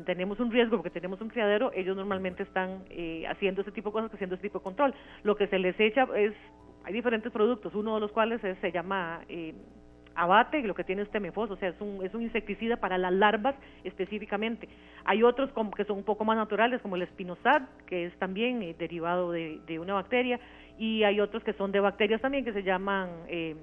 tenemos 0.05 0.37
un 0.41 0.51
riesgo 0.51 0.75
porque 0.75 0.89
tenemos 0.89 1.21
un 1.21 1.29
criadero, 1.29 1.71
ellos 1.73 1.95
normalmente 1.95 2.43
están 2.43 2.83
eh, 2.89 3.25
haciendo 3.25 3.61
ese 3.61 3.71
tipo 3.71 3.87
de 3.87 3.93
cosas, 3.93 4.13
haciendo 4.13 4.35
ese 4.35 4.41
tipo 4.41 4.59
de 4.59 4.63
control. 4.63 4.93
Lo 5.23 5.37
que 5.37 5.47
se 5.47 5.59
les 5.59 5.79
echa 5.79 6.05
es, 6.13 6.33
hay 6.83 6.91
diferentes 6.91 7.31
productos, 7.31 7.73
uno 7.73 7.95
de 7.95 8.01
los 8.01 8.11
cuales 8.11 8.41
se 8.41 8.71
llama 8.73 9.21
eh, 9.29 9.53
abate 10.15 10.61
lo 10.63 10.75
que 10.75 10.83
tiene 10.83 11.03
este 11.03 11.21
mefos, 11.21 11.49
o 11.51 11.55
sea, 11.55 11.69
es 11.69 11.79
un, 11.79 12.05
es 12.05 12.13
un 12.13 12.21
insecticida 12.23 12.75
para 12.81 12.97
las 12.97 13.13
larvas 13.13 13.55
específicamente. 13.85 14.67
Hay 15.05 15.23
otros 15.23 15.51
como 15.51 15.71
que 15.71 15.85
son 15.85 15.99
un 15.99 16.03
poco 16.03 16.25
más 16.25 16.35
naturales, 16.35 16.81
como 16.81 16.97
el 16.97 17.03
espinosad, 17.03 17.61
que 17.85 18.07
es 18.07 18.13
también 18.19 18.61
eh, 18.61 18.75
derivado 18.77 19.31
de, 19.31 19.61
de, 19.67 19.79
una 19.79 19.93
bacteria, 19.93 20.37
y 20.77 21.03
hay 21.03 21.21
otros 21.21 21.45
que 21.45 21.53
son 21.53 21.71
de 21.71 21.79
bacterias 21.79 22.19
también 22.19 22.43
que 22.43 22.51
se 22.51 22.63
llaman 22.63 23.09
eh, 23.29 23.55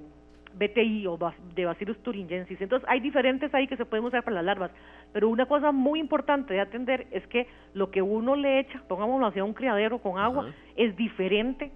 BTI 0.58 1.06
o 1.06 1.18
de 1.54 1.64
Bacillus 1.64 1.98
thuringiensis. 2.02 2.60
Entonces, 2.60 2.88
hay 2.88 3.00
diferentes 3.00 3.54
ahí 3.54 3.66
que 3.66 3.76
se 3.76 3.84
pueden 3.84 4.04
usar 4.04 4.24
para 4.24 4.36
las 4.36 4.44
larvas, 4.44 4.70
pero 5.12 5.28
una 5.28 5.46
cosa 5.46 5.72
muy 5.72 6.00
importante 6.00 6.54
de 6.54 6.60
atender 6.60 7.06
es 7.10 7.26
que 7.28 7.46
lo 7.74 7.90
que 7.90 8.02
uno 8.02 8.36
le 8.36 8.60
echa, 8.60 8.82
pongámoslo 8.88 9.26
hacia 9.26 9.44
un 9.44 9.54
criadero 9.54 9.98
con 9.98 10.18
agua, 10.18 10.52
es 10.76 10.96
diferente 10.96 11.70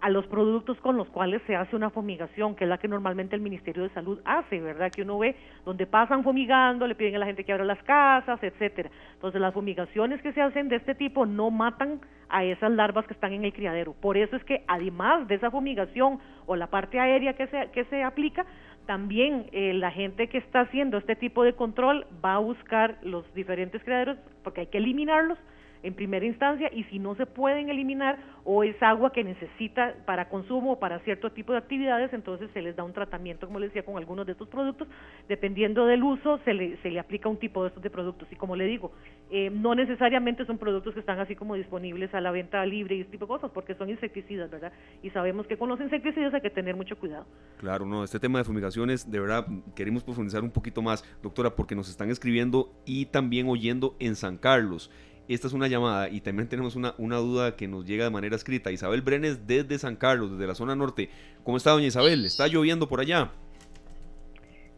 a 0.00 0.10
los 0.10 0.26
productos 0.26 0.78
con 0.80 0.96
los 0.96 1.08
cuales 1.08 1.40
se 1.46 1.56
hace 1.56 1.74
una 1.74 1.90
fumigación, 1.90 2.54
que 2.54 2.64
es 2.64 2.70
la 2.70 2.78
que 2.78 2.88
normalmente 2.88 3.34
el 3.34 3.42
Ministerio 3.42 3.82
de 3.82 3.88
Salud 3.90 4.20
hace, 4.24 4.60
¿verdad? 4.60 4.92
Que 4.92 5.02
uno 5.02 5.18
ve 5.18 5.36
donde 5.64 5.86
pasan 5.86 6.22
fumigando, 6.22 6.86
le 6.86 6.94
piden 6.94 7.16
a 7.16 7.18
la 7.20 7.26
gente 7.26 7.44
que 7.44 7.52
abra 7.52 7.64
las 7.64 7.82
casas, 7.82 8.42
etcétera. 8.42 8.90
Entonces, 9.14 9.40
las 9.40 9.54
fumigaciones 9.54 10.20
que 10.22 10.32
se 10.32 10.42
hacen 10.42 10.68
de 10.68 10.76
este 10.76 10.94
tipo 10.94 11.26
no 11.26 11.50
matan 11.50 12.00
a 12.28 12.44
esas 12.44 12.70
larvas 12.70 13.06
que 13.06 13.14
están 13.14 13.32
en 13.32 13.44
el 13.44 13.52
criadero. 13.52 13.94
Por 13.94 14.16
eso 14.16 14.36
es 14.36 14.44
que 14.44 14.64
además 14.66 15.26
de 15.28 15.36
esa 15.36 15.50
fumigación 15.50 16.18
o 16.46 16.56
la 16.56 16.66
parte 16.66 17.00
aérea 17.00 17.34
que 17.34 17.46
se, 17.46 17.70
que 17.72 17.84
se 17.84 18.02
aplica, 18.02 18.44
también 18.86 19.46
eh, 19.52 19.72
la 19.74 19.90
gente 19.90 20.28
que 20.28 20.38
está 20.38 20.60
haciendo 20.60 20.98
este 20.98 21.16
tipo 21.16 21.42
de 21.42 21.54
control 21.54 22.06
va 22.24 22.34
a 22.34 22.38
buscar 22.38 22.98
los 23.02 23.32
diferentes 23.34 23.82
criaderos 23.82 24.16
porque 24.44 24.62
hay 24.62 24.66
que 24.68 24.78
eliminarlos 24.78 25.38
en 25.86 25.94
primera 25.94 26.26
instancia 26.26 26.68
y 26.72 26.84
si 26.84 26.98
no 26.98 27.14
se 27.14 27.26
pueden 27.26 27.68
eliminar 27.68 28.18
o 28.44 28.62
es 28.62 28.80
agua 28.80 29.12
que 29.12 29.24
necesita 29.24 29.94
para 30.04 30.28
consumo 30.28 30.72
o 30.72 30.78
para 30.78 31.00
cierto 31.00 31.30
tipo 31.32 31.52
de 31.52 31.58
actividades, 31.58 32.12
entonces 32.12 32.48
se 32.54 32.62
les 32.62 32.76
da 32.76 32.84
un 32.84 32.92
tratamiento, 32.92 33.46
como 33.46 33.58
les 33.58 33.70
decía, 33.70 33.84
con 33.84 33.96
algunos 33.96 34.24
de 34.24 34.32
estos 34.32 34.48
productos. 34.48 34.86
Dependiendo 35.28 35.86
del 35.86 36.02
uso, 36.02 36.38
se 36.44 36.54
le, 36.54 36.76
se 36.78 36.90
le 36.90 37.00
aplica 37.00 37.28
un 37.28 37.38
tipo 37.38 37.62
de 37.62 37.68
estos 37.68 37.82
de 37.82 37.90
productos. 37.90 38.28
Y 38.30 38.36
como 38.36 38.54
le 38.54 38.66
digo, 38.66 38.92
eh, 39.30 39.50
no 39.50 39.74
necesariamente 39.74 40.44
son 40.44 40.58
productos 40.58 40.94
que 40.94 41.00
están 41.00 41.18
así 41.18 41.34
como 41.34 41.56
disponibles 41.56 42.14
a 42.14 42.20
la 42.20 42.30
venta 42.30 42.64
libre 42.64 42.96
y 42.96 43.00
este 43.00 43.12
tipo 43.12 43.26
de 43.26 43.28
cosas, 43.28 43.50
porque 43.52 43.74
son 43.74 43.90
insecticidas, 43.90 44.50
¿verdad? 44.50 44.72
Y 45.02 45.10
sabemos 45.10 45.46
que 45.46 45.56
con 45.56 45.68
los 45.68 45.80
insecticidas 45.80 46.32
hay 46.32 46.40
que 46.40 46.50
tener 46.50 46.76
mucho 46.76 46.96
cuidado. 46.96 47.26
Claro, 47.58 47.84
no, 47.84 48.04
este 48.04 48.20
tema 48.20 48.38
de 48.38 48.44
fumigaciones, 48.44 49.10
de 49.10 49.18
verdad, 49.18 49.46
queremos 49.74 50.04
profundizar 50.04 50.42
un 50.42 50.50
poquito 50.50 50.82
más, 50.82 51.04
doctora, 51.22 51.50
porque 51.50 51.74
nos 51.74 51.88
están 51.88 52.10
escribiendo 52.10 52.70
y 52.84 53.06
también 53.06 53.48
oyendo 53.48 53.96
en 53.98 54.14
San 54.14 54.36
Carlos. 54.36 54.90
Esta 55.28 55.48
es 55.48 55.52
una 55.52 55.66
llamada 55.66 56.08
y 56.08 56.20
también 56.20 56.48
tenemos 56.48 56.76
una, 56.76 56.94
una 56.98 57.16
duda 57.16 57.56
que 57.56 57.66
nos 57.66 57.84
llega 57.84 58.04
de 58.04 58.10
manera 58.10 58.36
escrita. 58.36 58.70
Isabel 58.70 59.02
Brenes 59.02 59.46
desde 59.46 59.78
San 59.78 59.96
Carlos, 59.96 60.32
desde 60.32 60.46
la 60.46 60.54
zona 60.54 60.76
norte. 60.76 61.10
¿Cómo 61.42 61.56
está, 61.56 61.72
doña 61.72 61.86
Isabel? 61.86 62.24
¿Está 62.24 62.46
lloviendo 62.46 62.88
por 62.88 63.00
allá? 63.00 63.30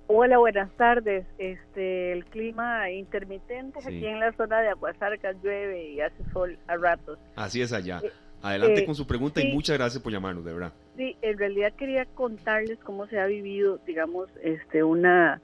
Hola, 0.07 0.39
buenas 0.39 0.71
tardes. 0.79 1.27
Este, 1.37 2.13
el 2.13 2.25
clima 2.25 2.91
intermitente 2.91 3.79
aquí 3.79 4.07
en 4.07 4.21
la 4.21 4.33
zona 4.33 4.61
de 4.61 4.71
Aguasarcas 4.71 5.37
llueve 5.43 5.91
y 5.91 6.01
hace 6.01 6.25
sol 6.33 6.59
a 6.67 6.77
ratos. 6.77 7.19
Así 7.37 7.61
es 7.61 7.75
allá. 7.75 8.01
Eh, 8.03 8.11
Adelante 8.41 8.81
eh, 8.81 8.87
con 8.87 8.95
su 8.95 9.07
pregunta 9.07 9.43
y 9.43 9.53
muchas 9.53 9.77
gracias 9.77 10.03
por 10.03 10.11
llamarnos, 10.11 10.47
de 10.47 10.53
verdad. 10.55 10.73
Sí, 10.97 11.17
en 11.21 11.37
realidad 11.37 11.75
quería 11.75 12.07
contarles 12.07 12.79
cómo 12.79 13.07
se 13.09 13.21
ha 13.21 13.27
vivido, 13.27 13.81
digamos, 13.87 14.29
este, 14.43 14.83
una 14.83 15.43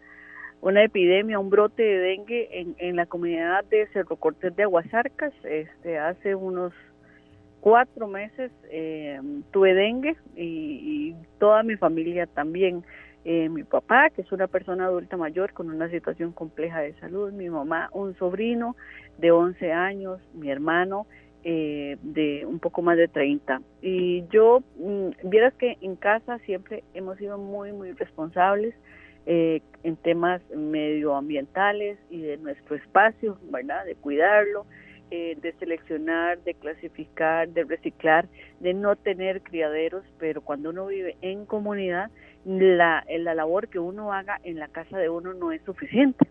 una 0.65 0.83
epidemia, 0.83 1.39
un 1.39 1.51
brote 1.51 1.83
de 1.83 1.99
dengue 1.99 2.75
en, 2.79 2.97
la 2.97 3.05
comunidad 3.05 3.65
de 3.67 3.87
Cerro 3.89 4.17
Cortés 4.17 4.57
de 4.57 4.63
Aguasarcas. 4.63 5.35
Este, 5.45 5.99
hace 5.99 6.35
unos 6.35 6.73
cuatro 7.61 8.09
meses 8.09 8.51
eh, 8.71 9.21
tuve 9.51 9.75
dengue 9.75 10.17
y, 10.37 11.15
toda 11.39 11.63
mi 11.63 11.77
familia 11.77 12.27
también. 12.27 12.83
Eh, 13.27 13.51
mi 13.51 13.63
papá, 13.63 14.09
que 14.09 14.23
es 14.23 14.33
una 14.33 14.47
persona 14.47 14.87
adulta 14.87 15.19
mayor 15.19 15.53
con 15.53 15.71
una 15.71 15.91
situación 15.91 16.33
compleja 16.33 16.81
de 16.81 16.95
salud, 16.95 17.33
mi 17.33 17.51
mamá, 17.51 17.91
un 17.93 18.15
sobrino 18.17 18.75
de 19.19 19.33
11 19.33 19.73
años, 19.73 20.21
mi 20.35 20.51
hermano 20.51 21.07
eh, 21.43 21.99
de 22.03 22.45
un 22.47 22.59
poco 22.59 22.81
más 22.81 22.97
de 22.97 23.09
30. 23.09 23.61
Y 23.83 24.27
yo, 24.29 24.63
mm, 24.79 25.29
vieras 25.29 25.53
que 25.55 25.77
en 25.83 25.97
casa 25.97 26.39
siempre 26.41 26.85
hemos 26.95 27.19
sido 27.19 27.37
muy, 27.37 27.73
muy 27.73 27.93
responsables 27.93 28.75
eh, 29.27 29.63
en 29.83 29.97
temas 29.97 30.43
medioambientales 30.55 31.99
y 32.11 32.21
de 32.23 32.37
nuestro 32.37 32.77
espacio, 32.77 33.39
¿verdad? 33.51 33.85
De 33.85 33.95
cuidarlo, 33.95 34.67
eh, 35.11 35.37
de 35.41 35.53
seleccionar, 35.55 36.43
de 36.45 36.55
clasificar, 36.55 37.49
de 37.49 37.65
reciclar, 37.65 38.27
de 38.61 38.75
no 38.75 38.97
tener 38.97 39.43
criaderos, 39.43 40.05
pero 40.19 40.41
cuando 40.41 40.71
uno 40.71 40.87
vive 40.87 41.17
en 41.23 41.47
comunidad, 41.47 42.11
la, 42.45 43.05
la 43.09 43.35
labor 43.35 43.69
que 43.69 43.79
uno 43.79 44.13
haga 44.13 44.41
en 44.45 44.59
la 44.59 44.69
casa 44.69 44.99
de 44.99 45.09
uno 45.09 45.33
no 45.35 45.53
es 45.53 45.63
suficiente. 45.63 46.27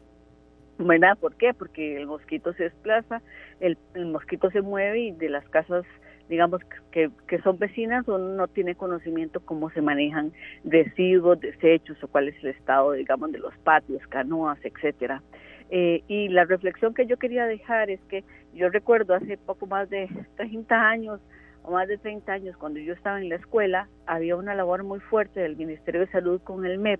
¿Verdad? 0.79 1.17
¿Por 1.19 1.35
qué? 1.35 1.53
Porque 1.53 1.97
el 1.97 2.07
mosquito 2.07 2.53
se 2.53 2.63
desplaza, 2.63 3.21
el, 3.59 3.77
el 3.93 4.07
mosquito 4.07 4.49
se 4.49 4.61
mueve 4.61 4.99
y 4.99 5.11
de 5.11 5.29
las 5.29 5.47
casas 5.49 5.85
digamos, 6.29 6.61
que, 6.91 7.09
que 7.27 7.41
son 7.41 7.57
vecinas, 7.59 8.07
uno 8.07 8.19
no 8.19 8.47
tiene 8.47 8.75
conocimiento 8.75 9.39
cómo 9.41 9.69
se 9.71 9.81
manejan 9.81 10.31
residuos, 10.63 11.39
desechos 11.39 12.01
o 12.03 12.07
cuál 12.07 12.29
es 12.29 12.35
el 12.43 12.51
estado, 12.51 12.93
digamos, 12.93 13.31
de 13.31 13.39
los 13.39 13.55
patios, 13.59 14.01
canoas, 14.07 14.57
etcétera. 14.63 15.21
Eh, 15.69 16.03
y 16.07 16.27
la 16.29 16.45
reflexión 16.45 16.93
que 16.93 17.07
yo 17.07 17.17
quería 17.17 17.45
dejar 17.45 17.89
es 17.89 17.99
que 18.01 18.23
yo 18.53 18.69
recuerdo 18.69 19.15
hace 19.15 19.37
poco 19.37 19.65
más 19.65 19.89
de 19.89 20.07
30 20.35 20.75
años 20.75 21.19
o 21.63 21.71
más 21.71 21.87
de 21.87 21.97
30 21.97 22.31
años, 22.31 22.57
cuando 22.57 22.79
yo 22.79 22.93
estaba 22.93 23.19
en 23.21 23.29
la 23.29 23.35
escuela, 23.35 23.87
había 24.05 24.35
una 24.35 24.53
labor 24.53 24.83
muy 24.83 24.99
fuerte 24.99 25.39
del 25.39 25.55
Ministerio 25.55 26.01
de 26.01 26.11
Salud 26.11 26.41
con 26.41 26.65
el 26.65 26.77
MEP 26.77 26.99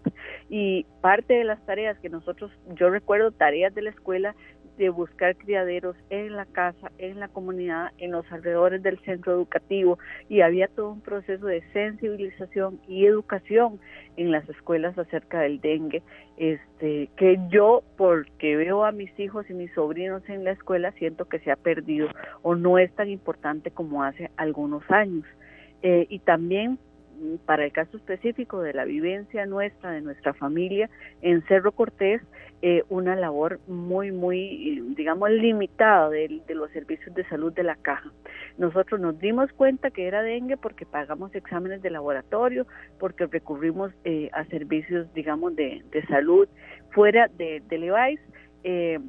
y 0.50 0.86
parte 1.02 1.34
de 1.34 1.44
las 1.44 1.64
tareas 1.66 2.00
que 2.00 2.10
nosotros, 2.10 2.50
yo 2.76 2.90
recuerdo 2.90 3.32
tareas 3.32 3.76
de 3.76 3.82
la 3.82 3.90
escuela 3.90 4.36
de 4.78 4.90
buscar 4.90 5.36
criaderos 5.36 5.96
en 6.10 6.36
la 6.36 6.46
casa, 6.46 6.92
en 6.98 7.20
la 7.20 7.28
comunidad, 7.28 7.92
en 7.98 8.12
los 8.12 8.30
alrededores 8.32 8.82
del 8.82 9.00
centro 9.00 9.34
educativo 9.34 10.00
y 10.30 10.42
había 10.42 10.68
todo 10.68 10.92
un 10.92 11.02
proceso 11.02 11.46
de 11.46 11.62
sensibilización 11.74 12.80
y 12.88 13.06
educación 13.06 13.80
en 14.18 14.32
las 14.32 14.48
escuelas 14.50 14.98
acerca 14.98 15.42
del 15.42 15.60
dengue, 15.60 16.02
este 16.38 17.10
que 17.18 17.40
yo 17.50 17.84
porque 17.98 18.56
veo 18.56 18.86
a 18.86 18.92
mis 18.92 19.18
hijos 19.20 19.50
y 19.50 19.54
mis 19.54 19.72
sobrinos 19.74 20.28
en 20.30 20.44
la 20.44 20.52
escuela 20.52 20.92
siento 20.94 21.26
que 21.26 21.40
se 21.40 21.52
ha 21.52 21.56
perdido 21.56 22.08
o 22.42 22.56
no 22.56 22.78
es 22.78 22.94
tan 22.96 23.10
importante 23.10 23.72
como 23.72 24.04
hace 24.04 24.32
algunos 24.38 24.84
años. 24.90 25.26
Eh, 25.82 26.08
y 26.10 26.20
también 26.20 26.80
para 27.46 27.66
el 27.66 27.72
caso 27.72 27.98
específico 27.98 28.62
de 28.62 28.74
la 28.74 28.86
vivencia 28.86 29.46
nuestra, 29.46 29.92
de 29.92 30.02
nuestra 30.02 30.34
familia 30.34 30.90
en 31.22 31.42
Cerro 31.48 31.72
Cortés, 31.72 32.22
eh, 32.62 32.84
una 32.88 33.16
labor 33.16 33.60
muy, 33.68 34.12
muy, 34.12 34.82
digamos, 34.96 35.30
limitada 35.32 36.10
de, 36.10 36.42
los 36.50 36.72
servicios 36.72 37.14
de 37.14 37.28
salud 37.28 37.52
de 37.52 37.64
la 37.64 37.76
caja. 37.76 38.10
Nosotros 38.58 39.02
nos 39.02 39.20
dimos 39.20 39.52
cuenta 39.52 39.92
que 39.92 40.08
era 40.08 40.22
dengue 40.22 40.56
porque 40.56 40.86
pagamos 40.86 41.36
exámenes 41.36 41.82
de 41.82 41.90
laboratorio, 41.90 42.66
porque 43.00 43.26
recurrimos 43.26 43.92
eh, 44.06 44.30
a 44.32 44.46
servicios, 44.46 45.14
digamos, 45.14 45.56
de, 45.58 45.84
salud 46.08 46.48
fuera 46.92 47.28
de, 47.38 47.62
de 47.68 48.18
eh, 48.64 49.00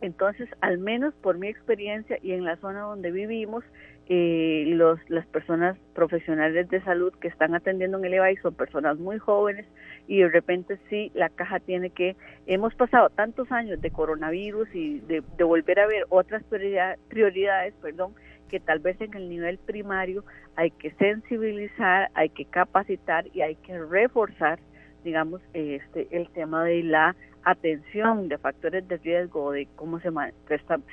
entonces, 0.00 0.48
al 0.60 0.78
menos 0.78 1.14
por 1.14 1.38
mi 1.38 1.46
experiencia 1.46 2.18
y 2.20 2.32
en 2.32 2.44
la 2.44 2.56
zona 2.56 2.80
donde 2.80 3.12
vivimos, 3.12 3.62
eh, 4.08 4.64
los, 4.66 4.98
las 5.08 5.26
personas 5.26 5.78
profesionales 5.94 6.68
de 6.68 6.82
salud 6.82 7.12
que 7.20 7.28
están 7.28 7.54
atendiendo 7.54 7.98
en 7.98 8.04
el 8.04 8.14
EVAI 8.14 8.36
son 8.36 8.54
personas 8.54 8.98
muy 8.98 9.18
jóvenes 9.18 9.66
y 10.08 10.18
de 10.18 10.28
repente 10.28 10.78
sí, 10.90 11.12
la 11.14 11.28
caja 11.28 11.60
tiene 11.60 11.90
que, 11.90 12.16
hemos 12.46 12.74
pasado 12.74 13.10
tantos 13.10 13.50
años 13.52 13.80
de 13.80 13.90
coronavirus 13.90 14.68
y 14.74 15.00
de, 15.00 15.22
de 15.36 15.44
volver 15.44 15.78
a 15.78 15.86
ver 15.86 16.04
otras 16.08 16.42
prioridades, 16.44 17.74
perdón, 17.80 18.14
que 18.48 18.60
tal 18.60 18.80
vez 18.80 19.00
en 19.00 19.14
el 19.14 19.28
nivel 19.28 19.58
primario 19.58 20.24
hay 20.56 20.70
que 20.72 20.90
sensibilizar, 20.92 22.10
hay 22.14 22.28
que 22.28 22.44
capacitar 22.44 23.26
y 23.32 23.40
hay 23.40 23.54
que 23.56 23.78
reforzar, 23.78 24.58
digamos, 25.04 25.40
este 25.54 26.08
el 26.10 26.28
tema 26.28 26.64
de 26.64 26.82
la 26.82 27.16
atención 27.44 28.28
de 28.28 28.38
factores 28.38 28.86
de 28.88 28.96
riesgo 28.98 29.52
de 29.52 29.66
cómo 29.76 30.00
se, 30.00 30.10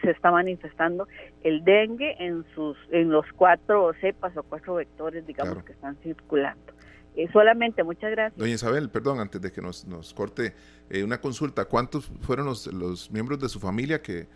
se 0.02 0.12
está 0.12 0.32
manifestando 0.32 1.08
el 1.44 1.64
dengue 1.64 2.16
en 2.20 2.46
sus 2.56 2.78
en 2.92 3.12
los 3.12 3.26
cuatro 3.36 3.94
cepas 4.02 4.36
o 4.38 4.44
cuatro 4.44 4.76
vectores 4.76 5.26
digamos 5.26 5.64
que 5.64 5.74
están 5.74 5.96
circulando. 5.98 6.74
Eh, 7.16 7.28
solamente 7.34 7.84
muchas 7.84 8.12
gracias. 8.12 8.38
Doña 8.38 8.54
Isabel 8.54 8.90
perdón 8.90 9.20
antes 9.20 9.42
de 9.42 9.52
que 9.52 9.62
nos, 9.62 9.86
nos 9.86 10.14
corte 10.14 10.54
eh, 10.90 11.04
una 11.04 11.20
consulta. 11.20 11.66
Cuántos 11.66 12.12
fueron 12.22 12.46
los, 12.46 12.68
los 12.68 13.12
miembros 13.12 13.40
de 13.40 13.50
su 13.50 13.60
familia 13.60 14.02
que, 14.02 14.28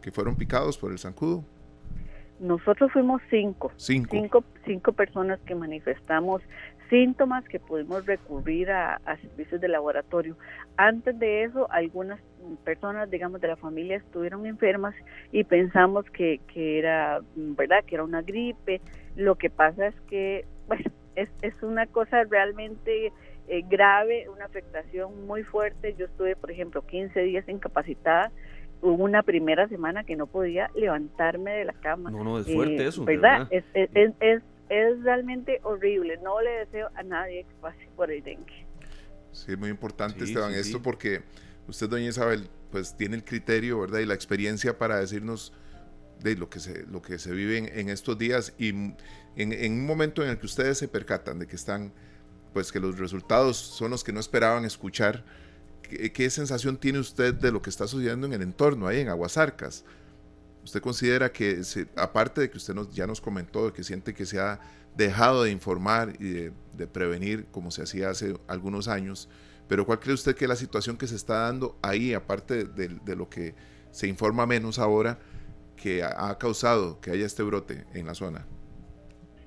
que 0.00 0.10
fueron 0.10 0.36
picados 0.36 0.78
por 0.78 0.92
el 0.92 0.98
zancudo 0.98 1.44
nosotros 2.40 2.92
fuimos 2.92 3.20
cinco, 3.30 3.72
cinco, 3.76 4.10
cinco, 4.12 4.44
cinco 4.64 4.92
personas 4.92 5.40
que 5.40 5.54
manifestamos 5.54 6.42
síntomas 6.88 7.44
que 7.48 7.60
pudimos 7.60 8.06
recurrir 8.06 8.70
a, 8.70 9.00
servicios 9.20 9.60
de 9.60 9.68
laboratorio. 9.68 10.36
Antes 10.76 11.18
de 11.18 11.44
eso, 11.44 11.70
algunas 11.70 12.20
personas, 12.64 13.10
digamos, 13.10 13.40
de 13.40 13.48
la 13.48 13.56
familia 13.56 13.96
estuvieron 13.96 14.46
enfermas 14.46 14.94
y 15.32 15.44
pensamos 15.44 16.04
que, 16.10 16.40
que 16.52 16.78
era, 16.78 17.20
¿verdad?, 17.34 17.84
que 17.84 17.96
era 17.96 18.04
una 18.04 18.22
gripe. 18.22 18.80
Lo 19.16 19.36
que 19.36 19.50
pasa 19.50 19.88
es 19.88 19.94
que, 20.08 20.44
bueno, 20.66 20.84
es, 21.16 21.28
es 21.42 21.54
una 21.62 21.86
cosa 21.86 22.24
realmente 22.24 23.12
eh, 23.48 23.64
grave, 23.68 24.28
una 24.28 24.44
afectación 24.44 25.26
muy 25.26 25.42
fuerte. 25.42 25.94
Yo 25.98 26.06
estuve, 26.06 26.36
por 26.36 26.50
ejemplo, 26.50 26.82
15 26.82 27.20
días 27.22 27.48
incapacitada. 27.48 28.30
Hubo 28.82 29.02
una 29.02 29.22
primera 29.22 29.66
semana 29.68 30.04
que 30.04 30.16
no 30.16 30.26
podía 30.26 30.70
levantarme 30.74 31.52
de 31.52 31.64
la 31.64 31.72
cama. 31.72 32.10
No, 32.10 32.22
no, 32.22 32.38
es 32.38 32.46
fuerte 32.46 32.84
Eh, 32.84 32.88
eso. 32.88 33.04
¿Verdad? 33.04 33.48
Es, 33.50 33.64
es, 33.74 33.90
es, 33.94 34.12
es, 34.20 34.42
es 34.68 35.02
realmente 35.02 35.60
horrible. 35.62 36.18
No 36.22 36.40
le 36.40 36.50
deseo 36.50 36.88
a 36.94 37.02
nadie 37.02 37.44
que 37.44 37.54
pase 37.60 37.88
por 37.96 38.10
el 38.10 38.22
dengue. 38.22 38.66
Sí, 39.32 39.56
muy 39.56 39.68
importante, 39.70 40.24
Sí, 40.24 40.32
Esteban, 40.32 40.52
sí, 40.52 40.58
esto 40.60 40.78
sí. 40.78 40.82
porque 40.82 41.22
usted, 41.68 41.88
doña 41.88 42.08
Isabel, 42.08 42.48
pues 42.70 42.96
tiene 42.96 43.16
el 43.16 43.24
criterio, 43.24 43.80
¿verdad? 43.80 44.00
Y 44.00 44.06
la 44.06 44.14
experiencia 44.14 44.78
para 44.78 44.98
decirnos 44.98 45.52
de 46.20 46.34
lo 46.36 46.48
que 46.50 46.60
se, 46.60 46.86
lo 46.86 47.00
que 47.02 47.18
se 47.18 47.32
vive 47.32 47.58
en, 47.58 47.78
en 47.78 47.88
estos 47.90 48.18
días 48.18 48.52
y 48.58 48.70
en, 48.70 48.96
en 49.36 49.72
un 49.72 49.86
momento 49.86 50.22
en 50.24 50.30
el 50.30 50.38
que 50.38 50.46
ustedes 50.46 50.78
se 50.78 50.88
percatan 50.88 51.38
de 51.38 51.46
que 51.46 51.54
están, 51.56 51.92
pues 52.52 52.72
que 52.72 52.80
los 52.80 52.98
resultados 52.98 53.56
son 53.56 53.90
los 53.90 54.02
que 54.02 54.12
no 54.12 54.18
esperaban 54.20 54.64
escuchar. 54.64 55.24
¿Qué, 55.82 56.12
qué 56.12 56.28
sensación 56.30 56.76
tiene 56.76 56.98
usted 56.98 57.34
de 57.34 57.52
lo 57.52 57.62
que 57.62 57.70
está 57.70 57.86
sucediendo 57.86 58.26
en 58.26 58.32
el 58.32 58.42
entorno 58.42 58.86
ahí 58.88 59.00
en 59.00 59.08
Aguasarcas? 59.08 59.84
¿Usted 60.68 60.82
considera 60.82 61.32
que, 61.32 61.64
se- 61.64 61.88
aparte 61.96 62.42
de 62.42 62.50
que 62.50 62.58
usted 62.58 62.74
nos, 62.74 62.94
ya 62.94 63.06
nos 63.06 63.22
comentó, 63.22 63.72
que 63.72 63.82
siente 63.82 64.12
que 64.12 64.26
se 64.26 64.38
ha 64.38 64.60
dejado 64.94 65.44
de 65.44 65.50
informar 65.50 66.12
y 66.20 66.50
de, 66.74 66.86
prevenir 66.86 67.46
como 67.50 67.70
se 67.70 67.82
hacía 67.82 68.10
hace 68.10 68.36
algunos 68.48 68.86
años, 68.86 69.30
pero 69.66 69.86
cuál 69.86 69.98
cree 69.98 70.12
usted 70.12 70.36
que 70.36 70.44
es 70.44 70.48
la 70.50 70.56
situación 70.56 70.98
que 70.98 71.06
se 71.06 71.16
está 71.16 71.44
dando 71.44 71.78
ahí, 71.80 72.12
aparte 72.12 72.64
de, 72.64 72.88
de 73.02 73.16
lo 73.16 73.30
que 73.30 73.54
se 73.92 74.08
informa 74.08 74.44
menos 74.44 74.78
ahora, 74.78 75.18
que 75.74 76.02
ha, 76.02 76.28
ha 76.28 76.36
causado 76.36 77.00
que 77.00 77.12
haya 77.12 77.24
este 77.24 77.42
brote 77.42 77.86
en 77.94 78.04
la 78.04 78.12
zona? 78.14 78.44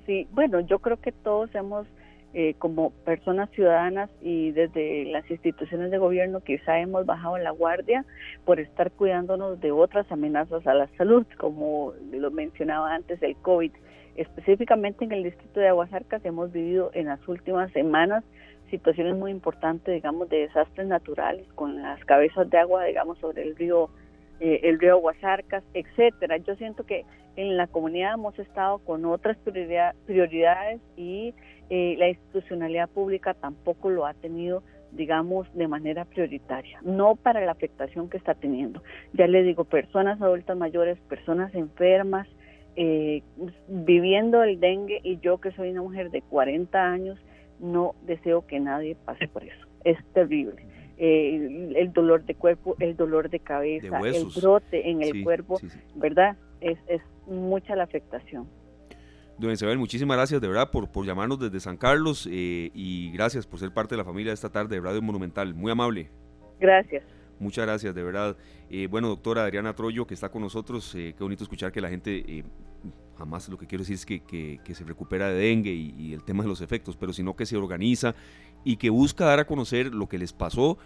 Sí, 0.06 0.26
bueno, 0.32 0.58
yo 0.58 0.80
creo 0.80 1.00
que 1.00 1.12
todos 1.12 1.54
hemos, 1.54 1.86
eh, 2.34 2.54
como 2.58 2.90
personas 3.04 3.50
ciudadanas 3.50 4.08
y 4.20 4.52
desde 4.52 5.04
las 5.04 5.30
instituciones 5.30 5.90
de 5.90 5.98
gobierno, 5.98 6.40
quizá 6.40 6.78
hemos 6.78 7.04
bajado 7.04 7.36
la 7.38 7.50
guardia 7.50 8.04
por 8.44 8.58
estar 8.58 8.90
cuidándonos 8.90 9.60
de 9.60 9.70
otras 9.72 10.10
amenazas 10.10 10.66
a 10.66 10.74
la 10.74 10.88
salud, 10.96 11.26
como 11.38 11.92
lo 12.10 12.30
mencionaba 12.30 12.94
antes, 12.94 13.22
el 13.22 13.36
COVID. 13.36 13.72
Específicamente 14.16 15.04
en 15.04 15.12
el 15.12 15.24
distrito 15.24 15.60
de 15.60 15.68
Aguasarcas 15.68 16.24
hemos 16.24 16.52
vivido 16.52 16.90
en 16.94 17.06
las 17.06 17.26
últimas 17.28 17.70
semanas 17.72 18.24
situaciones 18.70 19.14
muy 19.14 19.30
importantes, 19.30 19.94
digamos, 19.94 20.30
de 20.30 20.38
desastres 20.38 20.86
naturales 20.86 21.46
con 21.54 21.82
las 21.82 22.02
cabezas 22.06 22.48
de 22.48 22.56
agua, 22.56 22.84
digamos, 22.84 23.18
sobre 23.18 23.42
el 23.42 23.54
río 23.54 23.90
eh, 24.42 24.60
el 24.64 24.80
río 24.80 24.94
Aguasarcas, 24.94 25.62
etcétera. 25.72 26.36
Yo 26.38 26.56
siento 26.56 26.84
que 26.84 27.04
en 27.36 27.56
la 27.56 27.68
comunidad 27.68 28.14
hemos 28.14 28.36
estado 28.38 28.80
con 28.80 29.04
otras 29.04 29.38
prioridad- 29.38 29.94
prioridades 30.04 30.80
y 30.96 31.32
eh, 31.70 31.94
la 31.96 32.08
institucionalidad 32.08 32.90
pública 32.90 33.34
tampoco 33.34 33.88
lo 33.88 34.04
ha 34.04 34.14
tenido 34.14 34.62
digamos, 34.90 35.50
de 35.54 35.68
manera 35.68 36.04
prioritaria, 36.04 36.78
no 36.82 37.16
para 37.16 37.40
la 37.40 37.52
afectación 37.52 38.10
que 38.10 38.18
está 38.18 38.34
teniendo. 38.34 38.82
Ya 39.14 39.26
le 39.26 39.42
digo, 39.42 39.64
personas 39.64 40.20
adultas 40.20 40.54
mayores, 40.54 40.98
personas 41.08 41.54
enfermas, 41.54 42.28
eh, 42.76 43.22
viviendo 43.68 44.42
el 44.42 44.60
dengue 44.60 45.00
y 45.02 45.18
yo 45.20 45.38
que 45.38 45.50
soy 45.52 45.70
una 45.70 45.80
mujer 45.80 46.10
de 46.10 46.20
40 46.20 46.78
años, 46.78 47.18
no 47.58 47.94
deseo 48.02 48.46
que 48.46 48.60
nadie 48.60 48.96
pase 49.06 49.28
por 49.28 49.44
eso. 49.44 49.66
Es 49.84 49.96
terrible. 50.12 50.62
Eh, 50.98 51.72
el, 51.76 51.92
dolor 51.92 52.24
de 52.24 52.34
cuerpo, 52.34 52.76
el 52.78 52.96
dolor 52.96 53.28
de 53.30 53.40
cabeza, 53.40 53.98
De 53.98 54.10
el 54.16 54.26
brote 54.40 54.88
en 54.90 55.02
el 55.02 55.12
Sí, 55.12 55.22
cuerpo, 55.24 55.58
sí, 55.58 55.68
sí. 55.68 55.78
¿verdad? 55.96 56.36
Es, 56.60 56.78
es 56.86 57.00
mucha 57.26 57.74
la 57.74 57.84
afectación. 57.84 58.46
Don 59.38 59.50
Isabel, 59.50 59.78
muchísimas 59.78 60.16
gracias 60.16 60.40
de 60.40 60.46
verdad 60.46 60.70
por, 60.70 60.90
por 60.92 61.04
llamarnos 61.06 61.40
desde 61.40 61.58
San 61.58 61.76
Carlos 61.76 62.28
eh, 62.30 62.70
y 62.74 63.10
gracias 63.12 63.46
por 63.46 63.58
ser 63.58 63.72
parte 63.72 63.94
de 63.94 63.98
la 63.98 64.04
familia 64.04 64.32
esta 64.32 64.50
tarde 64.50 64.76
de 64.76 64.80
Radio 64.82 65.02
Monumental. 65.02 65.54
Muy 65.54 65.72
amable. 65.72 66.10
Gracias. 66.60 67.02
Muchas 67.40 67.66
gracias, 67.66 67.92
de 67.94 68.02
verdad. 68.04 68.36
Eh, 68.70 68.86
bueno, 68.88 69.08
doctora 69.08 69.42
Adriana 69.44 69.74
Troyo, 69.74 70.06
que 70.06 70.14
está 70.14 70.28
con 70.30 70.42
nosotros, 70.42 70.94
eh, 70.94 71.14
qué 71.16 71.24
bonito 71.24 71.42
escuchar 71.42 71.72
que 71.72 71.80
la 71.80 71.88
gente, 71.88 72.44
jamás 73.18 73.48
lo 73.48 73.58
que 73.58 73.66
quiero 73.66 73.82
decir 73.82 73.94
es 73.94 74.06
que, 74.06 74.20
que- 74.20 74.60
que 74.64 74.74
se 74.74 74.84
recupera 74.84 75.28
de 75.28 75.34
dengue 75.34 75.72
y, 75.72 75.92
y 75.98 76.12
el 76.12 76.22
tema 76.22 76.44
de 76.44 76.48
los 76.48 76.60
efectos, 76.60 76.96
pero 76.96 77.12
sino 77.12 77.34
que 77.34 77.44
se 77.46 77.56
organiza 77.56 78.14
y 78.64 78.76
que 78.76 78.90
busca 78.90 79.24
dar 79.24 79.40
a 79.40 79.46
conocer 79.46 79.94
lo 79.94 80.08
que 80.08 80.18
les 80.18 80.32
pasó 80.32 80.78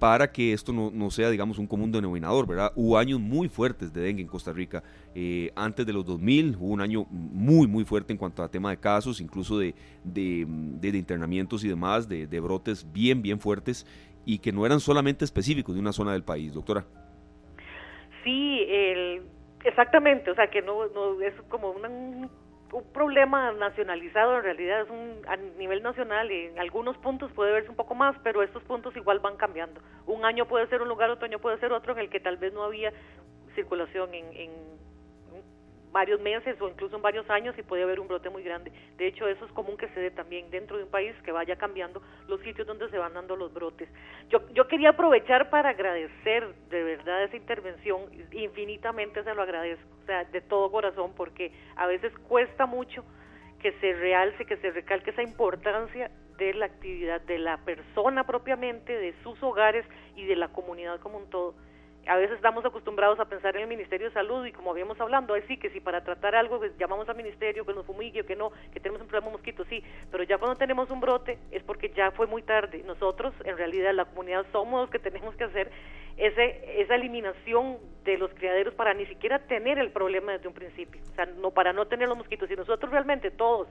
para 0.00 0.32
que 0.32 0.54
esto 0.54 0.72
no, 0.72 0.90
no 0.90 1.10
sea, 1.10 1.28
digamos, 1.28 1.58
un 1.58 1.66
común 1.66 1.92
denominador, 1.92 2.46
¿verdad? 2.46 2.72
Hubo 2.74 2.96
años 2.96 3.20
muy 3.20 3.50
fuertes 3.50 3.92
de 3.92 4.00
dengue 4.00 4.22
en 4.22 4.28
Costa 4.28 4.50
Rica. 4.50 4.82
Eh, 5.14 5.52
antes 5.54 5.84
de 5.84 5.92
los 5.92 6.06
2000 6.06 6.56
hubo 6.58 6.72
un 6.72 6.80
año 6.80 7.06
muy, 7.10 7.68
muy 7.68 7.84
fuerte 7.84 8.14
en 8.14 8.18
cuanto 8.18 8.42
a 8.42 8.50
tema 8.50 8.70
de 8.70 8.78
casos, 8.78 9.20
incluso 9.20 9.58
de, 9.58 9.74
de, 10.02 10.88
internamientos 10.94 11.62
y 11.64 11.68
demás, 11.68 12.08
de, 12.08 12.40
brotes 12.40 12.90
bien, 12.90 13.20
bien 13.20 13.38
fuertes 13.38 13.86
y 14.24 14.38
que 14.38 14.52
no 14.52 14.64
eran 14.64 14.80
solamente 14.80 15.24
específicos 15.24 15.74
de 15.74 15.82
una 15.82 15.92
zona 15.92 16.12
del 16.12 16.24
país, 16.24 16.54
doctora. 16.54 16.86
Sí, 18.24 18.66
exactamente, 19.64 20.30
o 20.30 20.34
sea 20.34 20.48
que 20.48 20.62
no, 20.62 20.86
no 20.88 21.20
es 21.20 21.34
como 21.50 21.72
un, 21.72 22.30
un 22.72 22.84
problema 22.92 23.52
nacionalizado, 23.52 24.36
en 24.36 24.42
realidad 24.44 24.82
es 24.82 24.90
un 24.90 25.22
a 25.26 25.36
nivel 25.36 25.82
nacional 25.82 26.30
y 26.30 26.46
en 26.46 26.58
algunos 26.58 26.96
puntos 26.98 27.32
puede 27.32 27.52
verse 27.52 27.70
un 27.70 27.76
poco 27.76 27.94
más, 27.94 28.16
pero 28.22 28.42
estos 28.42 28.62
puntos 28.64 28.96
igual 28.96 29.18
van 29.18 29.36
cambiando. 29.36 29.80
Un 30.06 30.24
año 30.24 30.46
puede 30.46 30.66
ser 30.68 30.82
un 30.82 30.88
lugar, 30.88 31.10
otro 31.10 31.26
año 31.26 31.38
puede 31.38 31.58
ser 31.58 31.72
otro 31.72 31.92
en 31.92 31.98
el 31.98 32.10
que 32.10 32.20
tal 32.20 32.36
vez 32.36 32.52
no 32.52 32.62
había 32.62 32.92
circulación 33.54 34.14
en, 34.14 34.26
en 34.36 34.50
varios 35.92 36.20
meses 36.20 36.60
o 36.60 36.68
incluso 36.68 36.96
en 36.96 37.02
varios 37.02 37.28
años 37.30 37.56
y 37.58 37.62
puede 37.62 37.82
haber 37.82 38.00
un 38.00 38.08
brote 38.08 38.30
muy 38.30 38.42
grande. 38.42 38.72
De 38.96 39.06
hecho, 39.06 39.26
eso 39.28 39.44
es 39.44 39.52
común 39.52 39.76
que 39.76 39.88
se 39.88 40.00
dé 40.00 40.10
también 40.10 40.50
dentro 40.50 40.76
de 40.76 40.84
un 40.84 40.90
país 40.90 41.14
que 41.24 41.32
vaya 41.32 41.56
cambiando 41.56 42.02
los 42.28 42.40
sitios 42.40 42.66
donde 42.66 42.88
se 42.90 42.98
van 42.98 43.14
dando 43.14 43.36
los 43.36 43.52
brotes. 43.52 43.88
Yo, 44.28 44.48
yo 44.50 44.68
quería 44.68 44.90
aprovechar 44.90 45.50
para 45.50 45.70
agradecer 45.70 46.54
de 46.70 46.82
verdad 46.82 47.24
esa 47.24 47.36
intervención, 47.36 48.00
infinitamente 48.32 49.22
se 49.24 49.34
lo 49.34 49.42
agradezco, 49.42 49.88
o 50.02 50.06
sea, 50.06 50.24
de 50.24 50.40
todo 50.40 50.70
corazón, 50.70 51.12
porque 51.16 51.52
a 51.76 51.86
veces 51.86 52.12
cuesta 52.28 52.66
mucho 52.66 53.04
que 53.60 53.72
se 53.72 53.92
realce, 53.92 54.46
que 54.46 54.56
se 54.56 54.70
recalque 54.70 55.10
esa 55.10 55.22
importancia 55.22 56.10
de 56.38 56.54
la 56.54 56.66
actividad 56.66 57.20
de 57.20 57.38
la 57.38 57.58
persona 57.58 58.24
propiamente, 58.24 58.96
de 58.96 59.14
sus 59.22 59.40
hogares 59.42 59.84
y 60.16 60.24
de 60.24 60.36
la 60.36 60.48
comunidad 60.48 60.98
como 61.00 61.18
un 61.18 61.28
todo 61.28 61.54
a 62.06 62.16
veces 62.16 62.36
estamos 62.36 62.64
acostumbrados 62.64 63.20
a 63.20 63.26
pensar 63.26 63.56
en 63.56 63.62
el 63.62 63.68
Ministerio 63.68 64.08
de 64.08 64.14
Salud 64.14 64.44
y 64.46 64.52
como 64.52 64.70
habíamos 64.70 65.00
hablando, 65.00 65.34
ahí 65.34 65.42
sí 65.46 65.56
que 65.56 65.70
si 65.70 65.80
para 65.80 66.02
tratar 66.02 66.34
algo 66.34 66.58
pues, 66.58 66.76
llamamos 66.78 67.08
al 67.08 67.16
ministerio 67.16 67.64
que 67.64 67.74
nos 67.74 67.86
fumigue 67.86 68.24
que 68.24 68.36
no, 68.36 68.52
que 68.72 68.80
tenemos 68.80 69.00
un 69.02 69.08
problema 69.08 69.26
de 69.28 69.32
mosquitos, 69.32 69.66
sí, 69.68 69.82
pero 70.10 70.24
ya 70.24 70.38
cuando 70.38 70.56
tenemos 70.56 70.90
un 70.90 71.00
brote 71.00 71.38
es 71.50 71.62
porque 71.62 71.90
ya 71.90 72.10
fue 72.12 72.26
muy 72.26 72.42
tarde. 72.42 72.82
Nosotros, 72.86 73.34
en 73.44 73.56
realidad, 73.56 73.92
la 73.94 74.04
comunidad 74.04 74.46
somos 74.52 74.82
los 74.82 74.90
que 74.90 74.98
tenemos 74.98 75.34
que 75.36 75.44
hacer 75.44 75.70
ese, 76.16 76.80
esa 76.80 76.94
eliminación 76.94 77.78
de 78.04 78.18
los 78.18 78.32
criaderos 78.34 78.74
para 78.74 78.94
ni 78.94 79.06
siquiera 79.06 79.38
tener 79.40 79.78
el 79.78 79.90
problema 79.90 80.32
desde 80.32 80.48
un 80.48 80.54
principio, 80.54 81.00
o 81.02 81.14
sea, 81.14 81.26
no 81.26 81.50
para 81.50 81.72
no 81.72 81.86
tener 81.86 82.08
los 82.08 82.16
mosquitos. 82.16 82.48
Si 82.48 82.56
nosotros 82.56 82.90
realmente 82.90 83.30
todos 83.30 83.68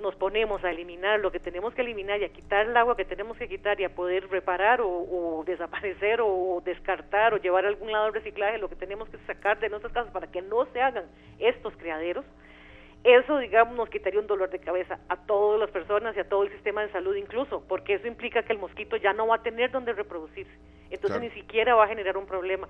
nos 0.00 0.14
ponemos 0.16 0.62
a 0.64 0.70
eliminar 0.70 1.20
lo 1.20 1.30
que 1.30 1.38
tenemos 1.38 1.74
que 1.74 1.82
eliminar 1.82 2.20
y 2.20 2.24
a 2.24 2.28
quitar 2.32 2.66
el 2.66 2.76
agua 2.76 2.96
que 2.96 3.04
tenemos 3.04 3.36
que 3.36 3.48
quitar 3.48 3.80
y 3.80 3.84
a 3.84 3.94
poder 3.94 4.28
reparar 4.28 4.80
o, 4.80 4.88
o 4.88 5.44
desaparecer 5.46 6.20
o, 6.20 6.60
descartar 6.64 7.34
o 7.34 7.36
llevar 7.38 7.64
a 7.64 7.68
algún 7.68 7.92
lado 7.92 8.06
de 8.06 8.12
reciclaje 8.12 8.58
lo 8.58 8.68
que 8.68 8.76
tenemos 8.76 9.08
que 9.08 9.18
sacar 9.26 9.60
de 9.60 9.68
nuestras 9.68 9.92
casas 9.92 10.12
para 10.12 10.26
que 10.30 10.42
no 10.42 10.64
se 10.72 10.80
hagan 10.80 11.04
estos 11.38 11.76
criaderos, 11.76 12.24
eso, 13.04 13.38
digamos, 13.38 13.76
nos 13.76 13.88
quitaría 13.88 14.20
un 14.20 14.28
dolor 14.28 14.48
de 14.50 14.60
cabeza 14.60 15.00
a 15.08 15.16
todas 15.16 15.58
las 15.58 15.70
personas 15.70 16.16
y 16.16 16.20
a 16.20 16.28
todo 16.28 16.44
el 16.44 16.52
sistema 16.52 16.82
de 16.82 16.92
salud 16.92 17.16
incluso, 17.16 17.64
porque 17.68 17.94
eso 17.94 18.06
implica 18.06 18.44
que 18.44 18.52
el 18.52 18.60
mosquito 18.60 18.96
ya 18.96 19.12
no 19.12 19.26
va 19.26 19.36
a 19.36 19.42
tener 19.42 19.72
donde 19.72 19.92
reproducirse, 19.92 20.52
entonces 20.84 21.18
Claro. 21.18 21.22
ni 21.24 21.30
siquiera 21.30 21.74
va 21.74 21.84
a 21.84 21.88
generar 21.88 22.16
un 22.16 22.26
problema. 22.26 22.68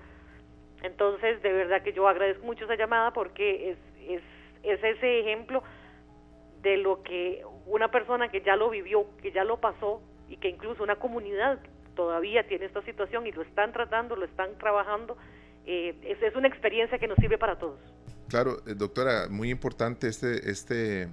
Entonces, 0.81 1.41
de 1.41 1.53
verdad 1.53 1.81
que 1.81 1.93
yo 1.93 2.07
agradezco 2.07 2.45
mucho 2.45 2.65
esa 2.65 2.75
llamada 2.75 3.13
porque 3.13 3.71
es, 3.71 3.77
es, 4.09 4.21
es 4.63 4.83
ese 4.83 5.19
ejemplo 5.19 5.63
de 6.63 6.77
lo 6.77 7.03
que 7.03 7.43
una 7.67 7.91
persona 7.91 8.29
que 8.29 8.41
ya 8.41 8.55
lo 8.55 8.69
vivió, 8.69 9.05
que 9.21 9.31
ya 9.31 9.43
lo 9.43 9.59
pasó 9.61 10.01
y 10.29 10.37
que 10.37 10.49
incluso 10.49 10.81
una 10.83 10.95
comunidad 10.95 11.59
todavía 11.95 12.47
tiene 12.47 12.65
esta 12.65 12.81
situación 12.83 13.27
y 13.27 13.31
lo 13.31 13.43
están 13.43 13.71
tratando, 13.71 14.15
lo 14.15 14.25
están 14.25 14.57
trabajando, 14.57 15.15
eh, 15.65 15.95
es, 16.03 16.21
es 16.23 16.35
una 16.35 16.47
experiencia 16.47 16.97
que 16.97 17.07
nos 17.07 17.17
sirve 17.17 17.37
para 17.37 17.59
todos. 17.59 17.79
Claro, 18.29 18.57
eh, 18.65 18.73
doctora, 18.75 19.27
muy 19.29 19.51
importante 19.51 20.07
este, 20.07 20.49
este 20.49 21.07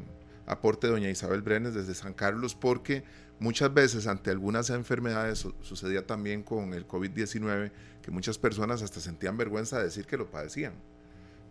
aporte 0.47 0.87
de 0.87 0.95
doña 0.95 1.11
Isabel 1.11 1.43
Brenes 1.43 1.75
desde 1.75 1.95
San 1.95 2.15
Carlos 2.15 2.55
porque 2.55 3.03
muchas 3.39 3.73
veces 3.75 4.07
ante 4.07 4.31
algunas 4.31 4.71
enfermedades 4.71 5.39
su- 5.41 5.55
sucedía 5.61 6.07
también 6.07 6.43
con 6.43 6.73
el 6.75 6.87
COVID-19 6.89 7.71
que 8.03 8.11
muchas 8.11 8.39
personas 8.39 8.83
hasta 8.83 9.01
sentían 9.01 9.37
vergüenza 9.37 9.79
de 9.79 9.85
decir 9.85 10.07
que 10.07 10.17
lo 10.17 10.27
padecían, 10.31 10.73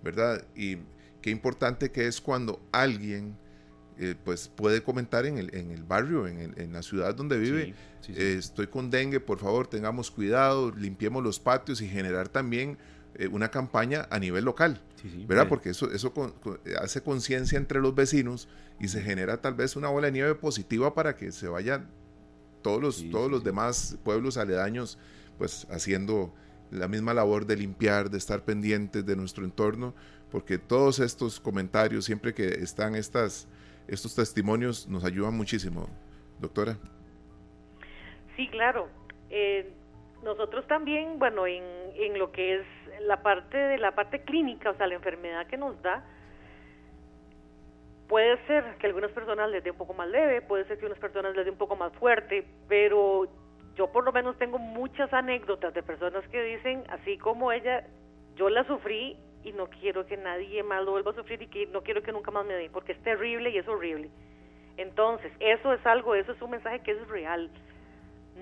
¿verdad? 0.04 0.44
Y 0.56 0.78
qué 1.22 1.30
importante 1.30 1.92
que 1.92 2.08
es 2.08 2.20
cuando 2.22 2.60
alguien 2.72 3.38
eh, 4.00 4.16
pues 4.24 4.48
puede 4.48 4.82
comentar 4.82 5.26
en 5.26 5.38
el, 5.38 5.54
en 5.54 5.72
el 5.72 5.84
barrio, 5.84 6.26
en, 6.28 6.40
el- 6.40 6.60
en 6.60 6.74
la 6.74 6.82
ciudad 6.82 7.14
donde 7.14 7.38
vive, 7.38 7.66
Sí, 7.66 7.74
sí, 8.08 8.14
sí. 8.16 8.22
eh, 8.22 8.36
estoy 8.38 8.68
con 8.68 8.90
dengue, 8.90 9.20
por 9.20 9.40
favor, 9.40 9.68
tengamos 9.68 10.10
cuidado, 10.10 10.72
limpiemos 10.72 11.22
los 11.24 11.40
patios 11.40 11.82
y 11.82 11.88
generar 11.88 12.30
también 12.30 12.78
eh, 13.16 13.28
una 13.28 13.50
campaña 13.52 14.08
a 14.10 14.18
nivel 14.20 14.46
local. 14.46 14.82
¿verdad? 15.28 15.44
Porque 15.50 15.70
eso, 15.72 15.92
eso 15.92 16.14
con- 16.14 16.32
con- 16.34 16.60
hace 16.82 17.02
conciencia 17.02 17.58
entre 17.58 17.80
los 17.82 17.94
vecinos 17.96 18.48
y 18.80 18.88
se 18.88 19.02
genera 19.02 19.42
tal 19.42 19.54
vez 19.56 19.76
una 19.76 19.90
bola 19.90 20.08
de 20.08 20.14
nieve 20.14 20.36
positiva 20.36 20.94
para 20.94 21.16
que 21.16 21.32
se 21.32 21.48
vaya 21.48 21.86
todos 22.62 22.82
los, 22.82 23.10
todos 23.10 23.30
los 23.32 23.44
demás 23.44 23.98
pueblos 24.04 24.38
aledaños, 24.38 24.98
pues 25.38 25.68
haciendo 25.72 26.34
la 26.72 26.88
misma 26.88 27.14
labor 27.14 27.46
de 27.46 27.56
limpiar, 27.56 28.10
de 28.12 28.18
estar 28.18 28.44
pendientes 28.46 29.06
de 29.06 29.16
nuestro 29.16 29.44
entorno, 29.46 29.96
porque 30.32 30.58
todos 30.58 31.00
estos 31.00 31.40
comentarios, 31.40 32.06
siempre 32.06 32.34
que 32.34 32.48
están 32.62 32.94
estas, 32.96 33.48
estos 33.90 34.16
testimonios, 34.16 34.88
nos 34.88 35.04
ayudan 35.04 35.36
muchísimo. 35.36 35.88
Doctora. 36.40 36.78
Sí, 38.36 38.48
claro. 38.48 38.88
Eh, 39.30 39.74
nosotros 40.24 40.66
también, 40.68 41.20
bueno, 41.20 41.48
en, 41.48 41.64
en 41.96 42.18
lo 42.18 42.32
que 42.32 42.56
es 42.56 42.66
la 43.02 43.22
parte 43.22 43.58
de 43.58 43.78
la 43.78 43.94
parte 43.96 44.24
clínica, 44.24 44.72
o 44.72 44.76
sea, 44.76 44.88
la 44.88 44.96
enfermedad 44.96 45.48
que 45.48 45.58
nos 45.58 45.82
da, 45.82 46.04
puede 48.08 48.44
ser 48.48 48.78
que 48.80 48.88
algunas 48.88 49.12
personas 49.12 49.50
les 49.52 49.64
dé 49.64 49.72
un 49.72 49.78
poco 49.78 49.94
más 49.94 50.10
leve, 50.10 50.42
puede 50.42 50.66
ser 50.66 50.78
que 50.78 50.86
a 50.86 50.88
unas 50.88 51.00
personas 51.00 51.36
les 51.36 51.46
dé 51.46 51.52
un 51.52 51.58
poco 51.58 51.76
más 51.76 51.94
fuerte, 51.94 52.46
pero 52.68 53.28
yo 53.76 53.92
por 53.92 54.04
lo 54.04 54.12
menos 54.12 54.38
tengo 54.38 54.58
muchas 54.58 55.14
anécdotas 55.14 55.74
de 55.74 55.84
personas 55.84 56.28
que 56.30 56.42
dicen, 56.42 56.84
así 56.90 57.18
como 57.18 57.52
ella, 57.52 57.86
yo 58.36 58.50
la 58.50 58.66
sufrí 58.66 59.18
y 59.44 59.52
no 59.54 59.68
quiero 59.68 60.06
que 60.06 60.18
nadie 60.18 60.64
más 60.64 60.86
vuelva 60.86 61.12
a 61.12 61.16
sufrir 61.16 61.42
y 61.42 61.48
que 61.48 61.66
no 61.68 61.82
quiero 61.82 62.02
que 62.02 62.12
nunca 62.12 62.32
más 62.32 62.46
me 62.46 62.54
dé, 62.54 62.70
porque 62.70 62.92
es 62.92 63.02
terrible 63.04 63.50
y 63.50 63.58
es 63.58 63.68
horrible. 63.68 64.10
Entonces, 64.78 65.32
eso 65.40 65.74
es 65.74 65.86
algo, 65.86 66.16
eso 66.16 66.32
es 66.32 66.42
un 66.42 66.52
mensaje 66.52 66.80
que 66.80 66.92
es 66.92 67.08
real. 67.08 67.50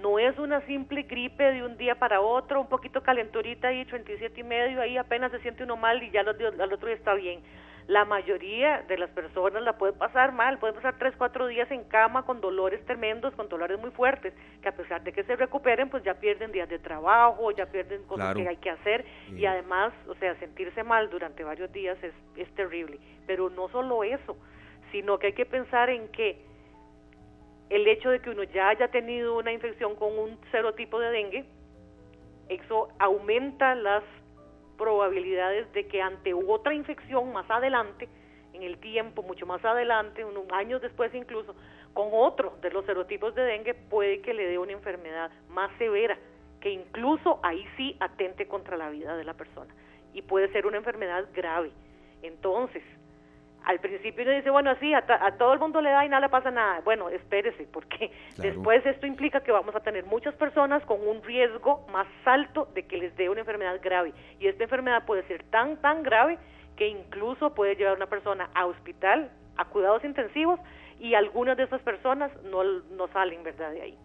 No 0.01 0.19
es 0.19 0.37
una 0.37 0.61
simple 0.67 1.03
gripe 1.03 1.43
de 1.51 1.63
un 1.63 1.77
día 1.77 1.95
para 1.95 2.21
otro, 2.21 2.61
un 2.61 2.69
poquito 2.69 3.01
calenturita 3.01 3.73
y 3.73 3.85
37 3.85 4.39
y 4.39 4.43
medio, 4.43 4.81
ahí 4.81 4.97
apenas 4.97 5.31
se 5.31 5.39
siente 5.39 5.63
uno 5.63 5.75
mal 5.75 6.01
y 6.03 6.11
ya 6.11 6.21
al 6.21 6.29
otro 6.29 6.87
día 6.87 6.95
está 6.95 7.13
bien 7.15 7.41
la 7.87 8.03
mayoría 8.03 8.83
de 8.87 8.97
las 8.97 9.09
personas 9.11 9.63
la 9.63 9.77
pueden 9.77 9.97
pasar 9.97 10.33
mal, 10.33 10.59
pueden 10.59 10.75
pasar 10.75 10.97
tres, 10.99 11.13
cuatro 11.17 11.47
días 11.47 11.71
en 11.71 11.85
cama 11.85 12.23
con 12.23 12.41
dolores 12.41 12.83
tremendos, 12.85 13.33
con 13.35 13.47
dolores 13.47 13.79
muy 13.79 13.91
fuertes, 13.91 14.33
que 14.61 14.67
a 14.67 14.75
pesar 14.75 15.03
de 15.03 15.13
que 15.13 15.23
se 15.23 15.37
recuperen, 15.37 15.89
pues 15.89 16.03
ya 16.03 16.15
pierden 16.15 16.51
días 16.51 16.67
de 16.67 16.79
trabajo, 16.79 17.49
ya 17.51 17.65
pierden 17.67 18.03
cosas 18.03 18.35
que 18.35 18.47
hay 18.47 18.57
que 18.57 18.69
hacer. 18.69 19.05
Y 19.33 19.45
además, 19.45 19.93
o 20.09 20.15
sea, 20.15 20.37
sentirse 20.39 20.83
mal 20.83 21.09
durante 21.09 21.45
varios 21.45 21.71
días 21.71 21.97
es, 22.03 22.13
es 22.35 22.53
terrible. 22.55 22.99
Pero 23.25 23.49
no 23.49 23.69
solo 23.69 24.03
eso, 24.03 24.37
sino 24.91 25.17
que 25.17 25.27
hay 25.27 25.33
que 25.33 25.45
pensar 25.45 25.89
en 25.89 26.09
que 26.09 26.45
el 27.69 27.87
hecho 27.87 28.09
de 28.09 28.19
que 28.19 28.29
uno 28.29 28.43
ya 28.43 28.67
haya 28.67 28.89
tenido 28.89 29.37
una 29.37 29.53
infección 29.53 29.95
con 29.95 30.17
un 30.17 30.37
serotipo 30.51 30.99
de 30.99 31.11
dengue, 31.11 31.45
eso 32.49 32.89
aumenta 32.99 33.75
las 33.75 34.03
probabilidades 34.77 35.71
de 35.73 35.87
que 35.87 36.01
ante 36.01 36.33
otra 36.33 36.73
infección 36.73 37.33
más 37.33 37.49
adelante, 37.49 38.07
en 38.53 38.63
el 38.63 38.77
tiempo, 38.79 39.23
mucho 39.23 39.45
más 39.45 39.63
adelante, 39.63 40.25
unos 40.25 40.45
años 40.51 40.81
después 40.81 41.13
incluso, 41.13 41.55
con 41.93 42.09
otro 42.11 42.57
de 42.61 42.71
los 42.71 42.85
serotipos 42.85 43.35
de 43.35 43.43
dengue, 43.43 43.73
puede 43.73 44.21
que 44.21 44.33
le 44.33 44.47
dé 44.47 44.57
una 44.57 44.71
enfermedad 44.71 45.31
más 45.49 45.71
severa, 45.77 46.17
que 46.61 46.69
incluso 46.69 47.39
ahí 47.43 47.65
sí 47.75 47.95
atente 47.99 48.47
contra 48.47 48.77
la 48.77 48.89
vida 48.89 49.15
de 49.15 49.23
la 49.23 49.33
persona. 49.33 49.73
Y 50.13 50.21
puede 50.21 50.51
ser 50.51 50.65
una 50.65 50.77
enfermedad 50.77 51.27
grave. 51.33 51.71
Entonces, 52.23 52.83
al 53.67 53.79
principio 53.81 54.23
uno 54.23 54.31
dice, 54.31 54.49
bueno, 54.49 54.73
sí, 54.79 54.93
a, 54.93 55.01
todo 55.37 55.51
el 55.51 55.59
mundo 55.59 55.81
le 55.81 55.89
da 55.89 56.05
y 56.05 56.09
nada 56.09 56.21
le 56.21 56.29
pasa 56.29 56.49
nada. 56.51 56.79
Bueno, 56.85 57.09
espérese, 57.09 57.67
porque 57.71 58.11
después 58.37 58.85
esto 58.85 59.05
implica 59.05 59.41
que 59.41 59.51
vamos 59.51 59.75
a 59.75 59.81
tener 59.81 60.05
muchas 60.05 60.33
personas 60.35 60.81
con 60.85 61.05
un 61.05 61.21
riesgo 61.21 61.85
más 61.91 62.07
alto 62.23 62.69
de 62.73 62.87
que 62.87 62.97
les 62.97 63.13
dé 63.17 63.29
una 63.29 63.41
enfermedad 63.41 63.77
grave. 63.83 64.13
Y 64.39 64.47
esta 64.47 64.63
enfermedad 64.63 65.05
puede 65.05 65.23
ser 65.23 65.43
tan, 65.43 65.75
tan 65.81 66.01
grave 66.01 66.39
que 66.77 66.87
incluso 66.87 67.53
puede 67.53 67.75
llevar 67.75 67.95
a 67.95 67.97
una 67.97 68.07
persona 68.07 68.49
a 68.53 68.65
hospital, 68.67 69.31
a 69.57 69.65
cuidados 69.65 70.05
intensivos, 70.05 70.61
y 70.99 71.13
algunas 71.15 71.57
de 71.57 71.63
esas 71.63 71.81
personas 71.81 72.31
no, 72.43 72.63
no 72.63 73.07
salen, 73.09 73.43
¿verdad?, 73.43 73.71
de 73.71 73.81
ahí 73.81 73.97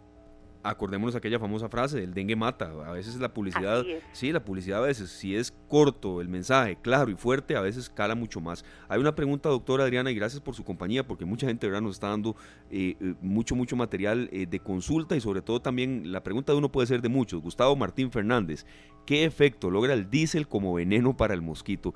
acordémonos 0.63 1.15
aquella 1.15 1.39
famosa 1.39 1.69
frase, 1.69 2.03
el 2.03 2.15
dengue 2.15 2.37
mata. 2.37 2.71
A 2.87 2.93
veces 2.93 3.17
la 3.17 3.33
publicidad, 3.33 3.85
sí, 4.13 4.33
la 4.33 4.45
publicidad 4.45 4.83
a 4.83 4.87
veces, 4.87 5.11
si 5.11 5.35
es 5.37 5.53
corto 5.69 6.21
el 6.21 6.29
mensaje, 6.29 6.77
claro 6.81 7.11
y 7.11 7.15
fuerte, 7.15 7.57
a 7.57 7.61
veces 7.61 7.89
cala 7.91 8.15
mucho 8.15 8.41
más. 8.41 8.65
Hay 8.89 9.01
una 9.01 9.15
pregunta, 9.15 9.49
doctora 9.49 9.85
Adriana, 9.85 10.11
y 10.11 10.15
gracias 10.15 10.41
por 10.41 10.55
su 10.55 10.65
compañía, 10.65 11.07
porque 11.07 11.25
mucha 11.25 11.47
gente 11.47 11.67
¿verdad? 11.67 11.83
nos 11.83 11.97
está 11.97 12.09
dando 12.09 12.37
eh, 12.71 12.97
eh, 13.01 13.15
mucho, 13.21 13.55
mucho 13.55 13.77
material 13.77 14.29
eh, 14.33 14.47
de 14.47 14.61
consulta 14.61 15.17
y 15.17 15.21
sobre 15.21 15.43
todo 15.43 15.61
también 15.61 16.13
la 16.13 16.23
pregunta 16.23 16.53
de 16.53 16.59
uno 16.59 16.71
puede 16.71 16.87
ser 16.87 17.03
de 17.03 17.09
muchos. 17.09 17.43
Gustavo 17.43 17.77
Martín 17.77 18.11
Fernández, 18.11 18.67
¿qué 19.07 19.25
efecto 19.25 19.71
logra 19.71 19.95
el 19.95 20.11
diésel 20.11 20.49
como 20.49 20.75
veneno 20.75 21.17
para 21.17 21.35
el 21.35 21.43
mosquito? 21.43 21.95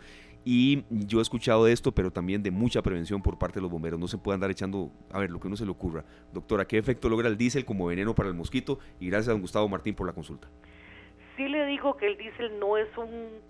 Y 0.48 0.84
yo 0.90 1.18
he 1.18 1.22
escuchado 1.22 1.64
de 1.64 1.72
esto, 1.72 1.90
pero 1.90 2.12
también 2.12 2.40
de 2.40 2.52
mucha 2.52 2.80
prevención 2.80 3.20
por 3.20 3.36
parte 3.36 3.56
de 3.56 3.62
los 3.62 3.70
bomberos. 3.70 3.98
No 3.98 4.06
se 4.06 4.16
puede 4.16 4.36
andar 4.36 4.48
echando, 4.48 4.92
a 5.10 5.18
ver, 5.18 5.28
lo 5.28 5.40
que 5.40 5.48
uno 5.48 5.56
se 5.56 5.64
le 5.64 5.72
ocurra. 5.72 6.04
Doctora, 6.32 6.66
¿qué 6.66 6.78
efecto 6.78 7.08
logra 7.08 7.26
el 7.26 7.36
diésel 7.36 7.64
como 7.64 7.86
veneno 7.86 8.14
para 8.14 8.28
el 8.28 8.34
mosquito? 8.36 8.78
Y 9.00 9.08
gracias 9.08 9.30
a 9.30 9.32
don 9.32 9.40
Gustavo 9.40 9.68
Martín 9.68 9.96
por 9.96 10.06
la 10.06 10.12
consulta. 10.12 10.46
Sí 11.36 11.48
le 11.48 11.66
digo 11.66 11.96
que 11.96 12.06
el 12.06 12.16
diésel 12.16 12.60
no 12.60 12.76
es 12.76 12.86
un, 12.96 13.40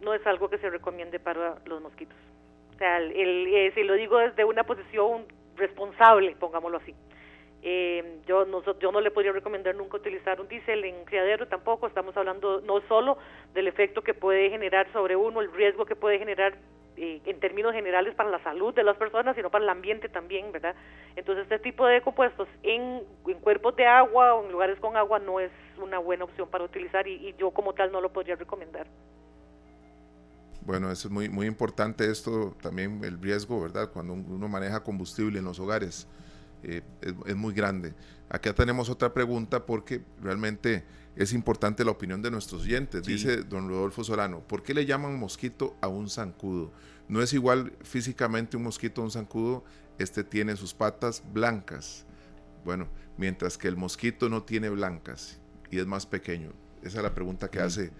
no 0.00 0.14
es 0.14 0.24
algo 0.28 0.48
que 0.48 0.58
se 0.58 0.70
recomiende 0.70 1.18
para 1.18 1.58
los 1.66 1.82
mosquitos. 1.82 2.16
O 2.72 2.78
sea, 2.78 2.98
el, 2.98 3.48
eh, 3.48 3.72
si 3.74 3.82
lo 3.82 3.94
digo 3.94 4.18
desde 4.18 4.44
una 4.44 4.62
posición 4.62 5.24
responsable, 5.56 6.36
pongámoslo 6.38 6.78
así. 6.78 6.94
Eh, 7.66 8.20
yo, 8.26 8.44
no, 8.44 8.62
yo 8.78 8.92
no 8.92 9.00
le 9.00 9.10
podría 9.10 9.32
recomendar 9.32 9.74
nunca 9.74 9.96
utilizar 9.96 10.38
un 10.38 10.46
diésel 10.48 10.84
en 10.84 11.06
criadero 11.06 11.48
tampoco. 11.48 11.86
Estamos 11.86 12.14
hablando 12.14 12.60
no 12.60 12.82
solo 12.88 13.16
del 13.54 13.68
efecto 13.68 14.02
que 14.02 14.12
puede 14.12 14.50
generar 14.50 14.86
sobre 14.92 15.16
uno, 15.16 15.40
el 15.40 15.50
riesgo 15.50 15.86
que 15.86 15.96
puede 15.96 16.18
generar 16.18 16.58
eh, 16.98 17.22
en 17.24 17.40
términos 17.40 17.72
generales 17.72 18.14
para 18.14 18.28
la 18.28 18.42
salud 18.44 18.74
de 18.74 18.84
las 18.84 18.98
personas, 18.98 19.34
sino 19.34 19.50
para 19.50 19.64
el 19.64 19.70
ambiente 19.70 20.10
también, 20.10 20.52
¿verdad? 20.52 20.74
Entonces, 21.16 21.44
este 21.44 21.58
tipo 21.58 21.86
de 21.86 22.02
compuestos 22.02 22.48
en, 22.62 23.00
cuerpos 23.40 23.74
de 23.76 23.86
agua 23.86 24.34
o 24.34 24.44
en 24.44 24.52
lugares 24.52 24.78
con 24.78 24.98
agua 24.98 25.18
no 25.18 25.40
es 25.40 25.50
una 25.78 25.98
buena 25.98 26.24
opción 26.24 26.46
para 26.50 26.64
utilizar 26.64 27.08
y, 27.08 27.14
y 27.14 27.34
yo 27.38 27.50
como 27.50 27.72
tal 27.72 27.90
no 27.90 28.02
lo 28.02 28.12
podría 28.12 28.36
recomendar. 28.36 28.86
Bueno, 30.60 30.90
eso 30.90 31.08
es 31.08 31.14
muy, 31.14 31.30
muy 31.30 31.46
importante 31.46 32.10
esto, 32.10 32.54
también 32.60 33.02
el 33.04 33.18
riesgo, 33.22 33.62
¿verdad? 33.62 33.90
Cuando 33.90 34.12
uno 34.12 34.48
maneja 34.48 34.82
combustible 34.82 35.38
en 35.38 35.46
los 35.46 35.58
hogares 35.58 36.06
eh, 36.64 36.82
es, 37.26 37.36
muy 37.36 37.54
grande. 37.54 37.94
Acá 38.28 38.54
tenemos 38.54 38.88
otra 38.88 39.12
pregunta 39.12 39.66
porque 39.66 40.02
realmente 40.20 40.84
es 41.16 41.32
importante 41.32 41.84
la 41.84 41.90
opinión 41.90 42.22
de 42.22 42.30
nuestros 42.30 42.62
oyentes. 42.62 43.02
Dice 43.04 43.42
don 43.42 43.68
Rodolfo 43.68 44.02
Solano, 44.02 44.40
¿por 44.40 44.62
qué 44.62 44.74
le 44.74 44.86
llaman 44.86 45.18
mosquito 45.18 45.76
a 45.80 45.88
un 45.88 46.08
zancudo? 46.08 46.72
No 47.08 47.22
es 47.22 47.32
igual 47.32 47.72
físicamente 47.82 48.56
un 48.56 48.64
mosquito 48.64 49.02
a 49.02 49.04
un 49.04 49.10
zancudo, 49.10 49.64
este 49.98 50.24
tiene 50.24 50.56
sus 50.56 50.74
patas 50.74 51.22
blancas. 51.32 52.06
Bueno, 52.64 52.88
mientras 53.18 53.58
que 53.58 53.68
el 53.68 53.76
mosquito 53.76 54.28
no 54.28 54.42
tiene 54.42 54.70
blancas 54.70 55.38
y 55.70 55.78
es 55.78 55.86
más 55.86 56.06
pequeño. 56.06 56.52
Esa 56.82 56.98
es 56.98 57.04
la 57.04 57.14
pregunta 57.14 57.50
que 57.50 57.60
hace 57.60 57.90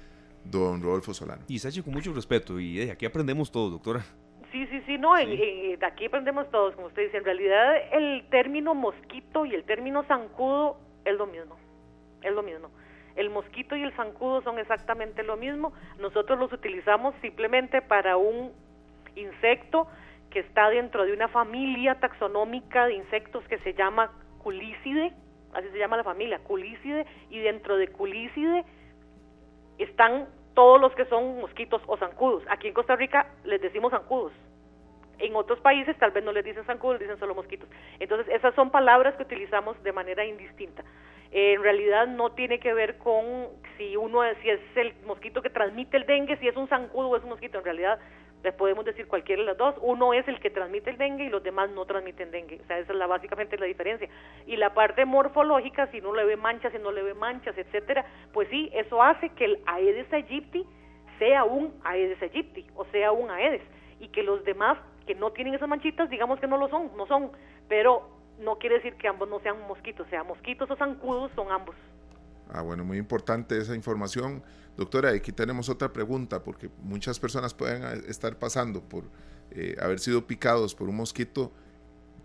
don 0.44 0.82
Rodolfo 0.82 1.14
Solano. 1.14 1.42
Y 1.48 1.56
hecho 1.56 1.84
con 1.84 1.92
mucho 1.92 2.12
respeto 2.12 2.58
y 2.58 2.80
eh, 2.80 2.90
aquí 2.90 3.06
aprendemos 3.06 3.50
todo, 3.50 3.70
doctora. 3.70 4.04
Sí, 4.54 4.68
sí, 4.68 4.80
sí, 4.86 4.98
no, 4.98 5.16
de 5.16 5.76
aquí 5.82 6.04
aprendemos 6.04 6.48
todos, 6.52 6.76
como 6.76 6.86
usted 6.86 7.02
dice, 7.02 7.16
en 7.16 7.24
realidad 7.24 7.74
el 7.90 8.24
término 8.30 8.72
mosquito 8.72 9.44
y 9.44 9.52
el 9.52 9.64
término 9.64 10.04
zancudo 10.04 10.76
es 11.04 11.16
lo 11.16 11.26
mismo, 11.26 11.56
es 12.22 12.32
lo 12.32 12.44
mismo. 12.44 12.70
El 13.16 13.30
mosquito 13.30 13.74
y 13.74 13.82
el 13.82 13.90
zancudo 13.94 14.42
son 14.42 14.60
exactamente 14.60 15.24
lo 15.24 15.36
mismo, 15.36 15.72
nosotros 15.98 16.38
los 16.38 16.52
utilizamos 16.52 17.16
simplemente 17.20 17.82
para 17.82 18.16
un 18.16 18.52
insecto 19.16 19.88
que 20.30 20.38
está 20.38 20.70
dentro 20.70 21.04
de 21.04 21.12
una 21.12 21.26
familia 21.26 21.96
taxonómica 21.96 22.86
de 22.86 22.94
insectos 22.94 23.42
que 23.48 23.58
se 23.58 23.74
llama 23.74 24.12
culícide, 24.38 25.12
así 25.52 25.68
se 25.70 25.78
llama 25.80 25.96
la 25.96 26.04
familia, 26.04 26.38
culícide, 26.38 27.06
y 27.28 27.40
dentro 27.40 27.76
de 27.76 27.88
culícide 27.88 28.64
están 29.78 30.28
todos 30.54 30.80
los 30.80 30.94
que 30.94 31.06
son 31.06 31.40
mosquitos 31.40 31.82
o 31.88 31.96
zancudos. 31.96 32.44
Aquí 32.48 32.68
en 32.68 32.74
Costa 32.74 32.94
Rica 32.94 33.26
les 33.42 33.60
decimos 33.60 33.90
zancudos. 33.90 34.32
En 35.18 35.36
otros 35.36 35.60
países 35.60 35.96
tal 35.98 36.10
vez 36.10 36.24
no 36.24 36.32
les 36.32 36.44
dicen 36.44 36.64
zancudos, 36.64 37.00
dicen 37.00 37.18
solo 37.18 37.34
mosquitos. 37.34 37.68
Entonces, 37.98 38.26
esas 38.34 38.54
son 38.54 38.70
palabras 38.70 39.14
que 39.16 39.22
utilizamos 39.22 39.80
de 39.82 39.92
manera 39.92 40.24
indistinta. 40.24 40.84
en 41.30 41.62
realidad 41.62 42.06
no 42.06 42.32
tiene 42.32 42.60
que 42.60 42.72
ver 42.72 42.98
con 42.98 43.48
si 43.76 43.96
uno 43.96 44.22
si 44.42 44.50
es 44.50 44.60
el 44.76 44.94
mosquito 45.04 45.42
que 45.42 45.50
transmite 45.50 45.96
el 45.96 46.06
dengue, 46.06 46.36
si 46.36 46.46
es 46.46 46.56
un 46.56 46.68
zancudo 46.68 47.08
o 47.08 47.16
es 47.16 47.22
un 47.24 47.30
mosquito. 47.30 47.58
En 47.58 47.64
realidad 47.64 47.98
les 48.44 48.54
podemos 48.54 48.84
decir 48.84 49.08
cualquiera 49.08 49.40
de 49.40 49.46
las 49.46 49.56
dos. 49.56 49.74
Uno 49.80 50.12
es 50.12 50.28
el 50.28 50.38
que 50.38 50.50
transmite 50.50 50.90
el 50.90 50.98
dengue 50.98 51.24
y 51.24 51.30
los 51.30 51.42
demás 51.42 51.70
no 51.70 51.86
transmiten 51.86 52.30
dengue. 52.30 52.60
O 52.62 52.66
sea, 52.66 52.78
esa 52.78 52.92
es 52.92 52.98
la, 52.98 53.06
básicamente 53.06 53.58
la 53.58 53.66
diferencia. 53.66 54.08
Y 54.46 54.56
la 54.56 54.74
parte 54.74 55.04
morfológica, 55.06 55.86
si 55.88 56.00
no 56.00 56.14
le 56.14 56.24
ve 56.24 56.36
manchas, 56.36 56.72
si 56.72 56.78
no 56.78 56.92
le 56.92 57.02
ve 57.02 57.14
manchas, 57.14 57.56
etcétera, 57.56 58.04
pues 58.32 58.48
sí, 58.50 58.70
eso 58.74 59.02
hace 59.02 59.30
que 59.30 59.46
el 59.46 59.58
Aedes 59.66 60.12
aegypti 60.12 60.64
sea 61.18 61.44
un 61.44 61.72
Aedes 61.84 62.20
aegypti, 62.20 62.66
o 62.76 62.84
sea, 62.86 63.12
un 63.12 63.30
Aedes, 63.30 63.62
y 63.98 64.08
que 64.08 64.22
los 64.22 64.44
demás 64.44 64.76
que 65.06 65.14
no 65.14 65.32
tienen 65.32 65.54
esas 65.54 65.68
manchitas, 65.68 66.10
digamos 66.10 66.40
que 66.40 66.46
no 66.46 66.56
lo 66.56 66.68
son, 66.68 66.90
no 66.96 67.06
son, 67.06 67.30
pero 67.68 68.08
no 68.38 68.58
quiere 68.58 68.76
decir 68.76 68.94
que 68.94 69.08
ambos 69.08 69.28
no 69.28 69.40
sean 69.40 69.56
mosquitos, 69.66 70.06
sea 70.08 70.24
mosquitos 70.24 70.70
o 70.70 70.76
zancudos, 70.76 71.30
son 71.34 71.50
ambos. 71.50 71.76
Ah, 72.50 72.62
bueno, 72.62 72.84
muy 72.84 72.98
importante 72.98 73.58
esa 73.58 73.74
información. 73.74 74.42
Doctora, 74.76 75.10
aquí 75.10 75.32
tenemos 75.32 75.68
otra 75.68 75.92
pregunta, 75.92 76.42
porque 76.42 76.68
muchas 76.82 77.18
personas 77.18 77.54
pueden 77.54 77.82
estar 78.08 78.38
pasando 78.38 78.82
por 78.82 79.04
eh, 79.50 79.76
haber 79.80 80.00
sido 80.00 80.26
picados 80.26 80.74
por 80.74 80.88
un 80.88 80.96
mosquito 80.96 81.52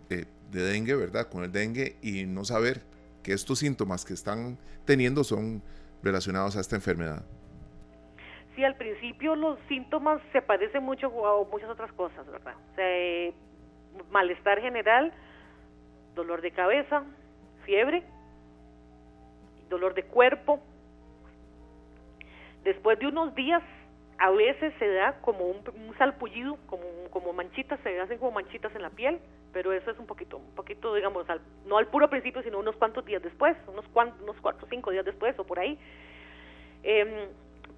eh, 0.08 0.26
de 0.50 0.62
dengue, 0.62 0.94
¿verdad? 0.94 1.28
Con 1.28 1.44
el 1.44 1.52
dengue 1.52 1.96
y 2.02 2.26
no 2.26 2.44
saber 2.44 2.82
que 3.22 3.32
estos 3.32 3.60
síntomas 3.60 4.04
que 4.04 4.14
están 4.14 4.58
teniendo 4.84 5.24
son 5.24 5.62
relacionados 6.02 6.56
a 6.56 6.60
esta 6.60 6.76
enfermedad. 6.76 7.24
Sí, 8.54 8.64
al 8.64 8.74
principio 8.76 9.36
los 9.36 9.58
síntomas 9.68 10.20
se 10.32 10.42
parecen 10.42 10.82
mucho 10.82 11.06
a 11.26 11.44
muchas 11.44 11.70
otras 11.70 11.92
cosas, 11.92 12.26
¿verdad? 12.30 12.54
malestar 14.10 14.60
general, 14.60 15.12
dolor 16.14 16.40
de 16.40 16.50
cabeza, 16.50 17.04
fiebre, 17.64 18.02
dolor 19.68 19.94
de 19.94 20.04
cuerpo. 20.04 20.60
Después 22.64 22.98
de 22.98 23.06
unos 23.06 23.34
días, 23.34 23.62
a 24.18 24.30
veces 24.30 24.74
se 24.78 24.86
da 24.86 25.20
como 25.22 25.46
un, 25.46 25.62
salpullido, 25.96 26.58
como, 26.66 26.84
como 27.10 27.32
manchitas, 27.32 27.80
se 27.80 28.00
hacen 28.00 28.18
como 28.18 28.32
manchitas 28.32 28.74
en 28.74 28.82
la 28.82 28.90
piel, 28.90 29.18
pero 29.52 29.72
eso 29.72 29.90
es 29.90 29.98
un 29.98 30.06
poquito, 30.06 30.36
un 30.36 30.54
poquito, 30.54 30.94
digamos, 30.94 31.26
no 31.66 31.78
al 31.78 31.86
puro 31.86 32.10
principio, 32.10 32.42
sino 32.42 32.58
unos 32.58 32.76
cuantos 32.76 33.04
días 33.04 33.22
después, 33.22 33.56
unos, 33.66 33.86
cuantos, 33.88 34.20
unos 34.20 34.36
cuatro 34.40 34.66
o 34.66 34.70
cinco 34.70 34.90
días 34.90 35.04
después 35.04 35.38
o 35.38 35.44
por 35.44 35.58
ahí. 35.58 35.78
Eh, 36.82 37.28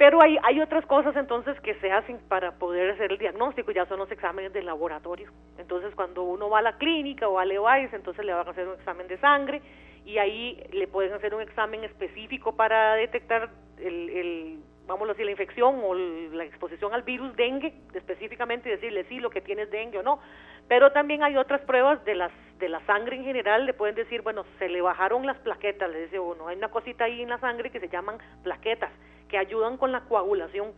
pero 0.02 0.20
hay, 0.20 0.36
hay 0.42 0.60
otras 0.60 0.84
cosas 0.86 1.14
entonces 1.14 1.60
que 1.60 1.76
se 1.76 1.92
hacen 1.92 2.18
para 2.26 2.58
poder 2.58 2.90
hacer 2.90 3.12
el 3.12 3.18
diagnóstico, 3.18 3.70
ya 3.70 3.86
son 3.86 4.00
los 4.00 4.10
exámenes 4.10 4.52
de 4.52 4.60
laboratorio. 4.60 5.30
Entonces 5.58 5.94
cuando 5.94 6.24
uno 6.24 6.50
va 6.50 6.58
a 6.58 6.62
la 6.62 6.76
clínica 6.76 7.28
o 7.28 7.38
a 7.38 7.44
Levi's, 7.44 7.92
entonces 7.92 8.24
le 8.24 8.34
van 8.34 8.44
a 8.44 8.50
hacer 8.50 8.66
un 8.66 8.74
examen 8.74 9.06
de 9.06 9.16
sangre 9.18 9.62
y 10.04 10.18
ahí 10.18 10.60
le 10.72 10.88
pueden 10.88 11.12
hacer 11.12 11.32
un 11.36 11.42
examen 11.42 11.84
específico 11.84 12.56
para 12.56 12.94
detectar 12.94 13.50
el, 13.78 14.10
el 14.10 14.58
vamos 14.88 15.08
a 15.08 15.12
decir, 15.12 15.24
la 15.24 15.30
infección 15.30 15.80
o 15.84 15.94
la 15.94 16.46
exposición 16.46 16.92
al 16.92 17.02
virus 17.02 17.36
dengue 17.36 17.72
específicamente 17.94 18.70
y 18.70 18.72
decirle 18.72 19.04
sí, 19.04 19.20
lo 19.20 19.30
que 19.30 19.40
tiene 19.40 19.62
es 19.62 19.70
dengue 19.70 19.98
o 19.98 20.02
no. 20.02 20.18
Pero 20.66 20.90
también 20.90 21.22
hay 21.22 21.36
otras 21.36 21.60
pruebas 21.60 22.04
de 22.04 22.16
las 22.16 22.32
de 22.58 22.68
la 22.68 22.84
sangre 22.86 23.14
en 23.14 23.24
general, 23.24 23.66
le 23.66 23.72
pueden 23.72 23.94
decir, 23.94 24.22
bueno, 24.22 24.44
se 24.58 24.68
le 24.68 24.80
bajaron 24.80 25.26
las 25.26 25.38
plaquetas, 25.38 25.88
le 25.90 26.02
dice 26.02 26.18
uno, 26.18 26.48
hay 26.48 26.56
una 26.56 26.72
cosita 26.72 27.04
ahí 27.04 27.22
en 27.22 27.28
la 27.28 27.38
sangre 27.38 27.70
que 27.70 27.78
se 27.78 27.88
llaman 27.88 28.18
plaquetas 28.42 28.90
que 29.32 29.38
ayudan 29.38 29.78
con 29.78 29.90
la 29.90 30.02
coagulación. 30.02 30.72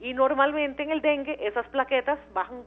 Y 0.00 0.14
normalmente 0.14 0.82
en 0.82 0.90
el 0.90 1.00
dengue 1.00 1.38
esas 1.46 1.66
plaquetas 1.68 2.18
bajan. 2.34 2.64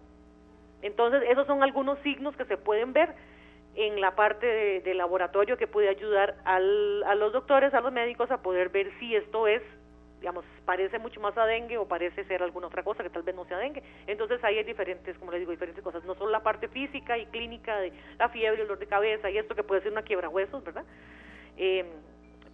Entonces, 0.82 1.22
esos 1.30 1.46
son 1.46 1.62
algunos 1.62 2.00
signos 2.00 2.36
que 2.38 2.46
se 2.46 2.56
pueden 2.56 2.94
ver 2.94 3.14
en 3.76 4.00
la 4.00 4.16
parte 4.16 4.82
de, 4.82 4.94
laboratorio 4.94 5.58
que 5.58 5.68
puede 5.68 5.90
ayudar 5.90 6.36
al, 6.46 7.04
a 7.04 7.16
los 7.16 7.34
doctores, 7.34 7.74
a 7.74 7.82
los 7.82 7.92
médicos 7.92 8.32
a 8.32 8.42
poder 8.42 8.70
ver 8.70 8.90
si 9.00 9.16
esto 9.16 9.48
es, 9.48 9.62
digamos, 10.22 10.46
parece 10.64 10.98
mucho 10.98 11.20
más 11.20 11.38
a 11.38 11.46
dengue 11.46 11.78
o 11.78 11.88
parece 11.88 12.24
ser 12.24 12.42
alguna 12.42 12.68
otra 12.68 12.84
cosa 12.84 13.04
que 13.04 13.10
tal 13.10 13.24
vez 13.24 13.36
no 13.36 13.44
sea 13.46 13.58
dengue. 13.58 13.84
Entonces 14.08 14.42
ahí 14.46 14.58
hay 14.58 14.64
diferentes, 14.64 15.18
como 15.18 15.32
les 15.32 15.42
digo, 15.42 15.52
diferentes 15.52 15.84
cosas. 15.84 16.06
No 16.06 16.16
solo 16.16 16.32
la 16.32 16.44
parte 16.44 16.70
física 16.70 17.18
y 17.18 17.26
clínica 17.26 17.78
de 17.80 17.92
la 18.18 18.30
fiebre, 18.30 18.62
el 18.62 18.68
dolor 18.68 18.80
de 18.80 18.88
cabeza 18.88 19.30
y 19.30 19.38
esto 19.38 19.56
que 19.56 19.64
puede 19.64 19.82
ser 19.82 19.92
una 19.92 20.04
quiebra 20.04 20.30
huesos, 20.30 20.64
¿verdad? 20.64 20.86
Eh, 21.58 21.86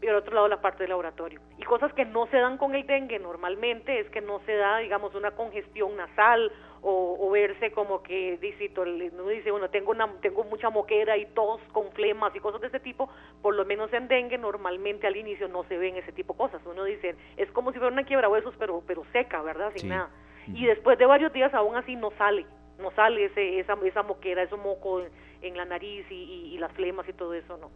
y 0.01 0.07
al 0.07 0.15
otro 0.15 0.33
lado 0.33 0.47
la 0.47 0.61
parte 0.61 0.83
del 0.83 0.89
laboratorio. 0.89 1.41
Y 1.57 1.63
cosas 1.63 1.91
que 1.93 2.05
no 2.05 2.27
se 2.27 2.37
dan 2.37 2.57
con 2.57 2.73
el 2.75 2.85
dengue 2.87 3.19
normalmente 3.19 3.99
es 3.99 4.09
que 4.09 4.21
no 4.21 4.39
se 4.45 4.55
da, 4.55 4.77
digamos, 4.77 5.13
una 5.15 5.31
congestión 5.31 5.95
nasal 5.97 6.51
o, 6.81 7.29
verse 7.31 7.71
como 7.71 8.01
que, 8.01 8.37
dice, 8.37 8.71
uno 8.77 9.27
dice, 9.27 9.51
bueno, 9.51 9.69
tengo, 9.69 9.91
una, 9.91 10.07
tengo 10.21 10.45
mucha 10.45 10.69
moquera 10.69 11.17
y 11.17 11.25
tos 11.27 11.59
con 11.73 11.91
flemas 11.91 12.33
y 12.35 12.39
cosas 12.39 12.61
de 12.61 12.67
ese 12.67 12.79
tipo, 12.79 13.09
por 13.41 13.53
lo 13.55 13.65
menos 13.65 13.91
en 13.91 14.07
dengue 14.07 14.37
normalmente 14.37 15.05
al 15.05 15.17
inicio 15.17 15.49
no 15.49 15.63
se 15.65 15.77
ven 15.77 15.97
ese 15.97 16.13
tipo 16.13 16.33
de 16.33 16.37
cosas. 16.37 16.61
Uno 16.65 16.85
dice, 16.85 17.15
es 17.35 17.51
como 17.51 17.73
si 17.73 17.79
fuera 17.79 17.91
una 17.91 18.05
quiebra 18.05 18.29
huesos, 18.29 18.55
pero, 18.57 18.81
pero 18.87 19.03
seca, 19.11 19.41
¿verdad? 19.41 19.71
Sin 19.75 19.89
nada. 19.89 20.09
Y 20.47 20.65
después 20.65 20.97
de 20.97 21.05
varios 21.05 21.33
días 21.33 21.53
aún 21.53 21.75
así 21.75 21.95
no 21.95 22.11
sale, 22.17 22.45
no 22.79 22.91
sale 22.91 23.25
ese, 23.25 23.59
esa, 23.59 23.77
esa 23.83 24.01
moquera, 24.01 24.41
ese 24.41 24.55
moco 24.55 25.01
en, 25.41 25.57
la 25.57 25.65
nariz 25.65 26.05
y, 26.09 26.53
y 26.53 26.57
las 26.57 26.71
flemas 26.71 27.07
y 27.07 27.13
todo 27.13 27.33
eso, 27.33 27.57
¿no? 27.57 27.69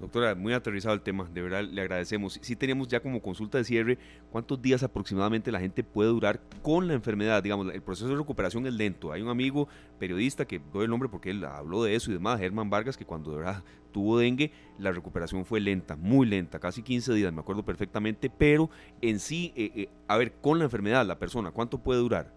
Doctora, 0.00 0.34
muy 0.34 0.54
aterrizado 0.54 0.94
el 0.94 1.02
tema, 1.02 1.28
de 1.30 1.42
verdad 1.42 1.62
le 1.62 1.82
agradecemos. 1.82 2.38
Si 2.40 2.56
tenemos 2.56 2.88
ya 2.88 3.00
como 3.00 3.20
consulta 3.20 3.58
de 3.58 3.64
cierre, 3.64 3.98
¿cuántos 4.30 4.60
días 4.62 4.82
aproximadamente 4.82 5.52
la 5.52 5.60
gente 5.60 5.84
puede 5.84 6.08
durar 6.08 6.40
con 6.62 6.88
la 6.88 6.94
enfermedad? 6.94 7.42
Digamos, 7.42 7.70
el 7.70 7.82
proceso 7.82 8.08
de 8.08 8.16
recuperación 8.16 8.66
es 8.66 8.72
lento. 8.72 9.12
Hay 9.12 9.20
un 9.20 9.28
amigo 9.28 9.68
periodista 9.98 10.46
que 10.46 10.58
doy 10.72 10.84
el 10.84 10.90
nombre 10.90 11.10
porque 11.10 11.28
él 11.30 11.44
habló 11.44 11.84
de 11.84 11.94
eso 11.94 12.10
y 12.10 12.14
demás, 12.14 12.40
Germán 12.40 12.70
Vargas, 12.70 12.96
que 12.96 13.04
cuando 13.04 13.30
de 13.32 13.36
verdad 13.36 13.62
tuvo 13.92 14.18
dengue, 14.18 14.52
la 14.78 14.90
recuperación 14.90 15.44
fue 15.44 15.60
lenta, 15.60 15.96
muy 15.96 16.26
lenta, 16.26 16.58
casi 16.58 16.82
15 16.82 17.12
días, 17.12 17.30
me 17.30 17.40
acuerdo 17.40 17.62
perfectamente, 17.62 18.30
pero 18.30 18.70
en 19.02 19.18
sí, 19.18 19.52
eh, 19.54 19.70
eh, 19.74 19.88
a 20.08 20.16
ver, 20.16 20.32
con 20.40 20.58
la 20.58 20.64
enfermedad, 20.64 21.04
la 21.04 21.18
persona, 21.18 21.50
¿cuánto 21.50 21.76
puede 21.76 22.00
durar? 22.00 22.32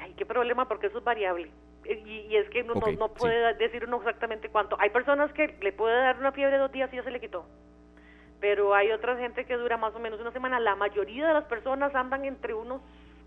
Ay, 0.00 0.14
qué 0.16 0.26
problema, 0.26 0.66
porque 0.66 0.88
eso 0.88 0.98
es 0.98 1.04
variable 1.04 1.48
y, 1.84 2.36
es 2.36 2.48
que 2.50 2.62
no, 2.62 2.74
no, 2.74 3.08
puede 3.14 3.54
decir 3.54 3.84
uno 3.84 3.98
exactamente 3.98 4.48
cuánto. 4.48 4.76
Hay 4.80 4.90
personas 4.90 5.32
que 5.32 5.56
le 5.60 5.72
puede 5.72 5.96
dar 5.96 6.18
una 6.18 6.32
fiebre 6.32 6.56
de 6.56 6.62
dos 6.62 6.72
días 6.72 6.92
y 6.92 6.96
ya 6.96 7.02
se 7.02 7.10
le 7.10 7.20
quitó. 7.20 7.46
Pero 8.40 8.74
hay 8.74 8.90
otra 8.90 9.16
gente 9.16 9.44
que 9.44 9.56
dura 9.56 9.76
más 9.76 9.94
o 9.94 9.98
menos 9.98 10.20
una 10.20 10.32
semana. 10.32 10.60
La 10.60 10.74
mayoría 10.74 11.26
de 11.28 11.34
las 11.34 11.44
personas 11.44 11.94
andan 11.94 12.24
entre 12.24 12.54
unos 12.54 12.82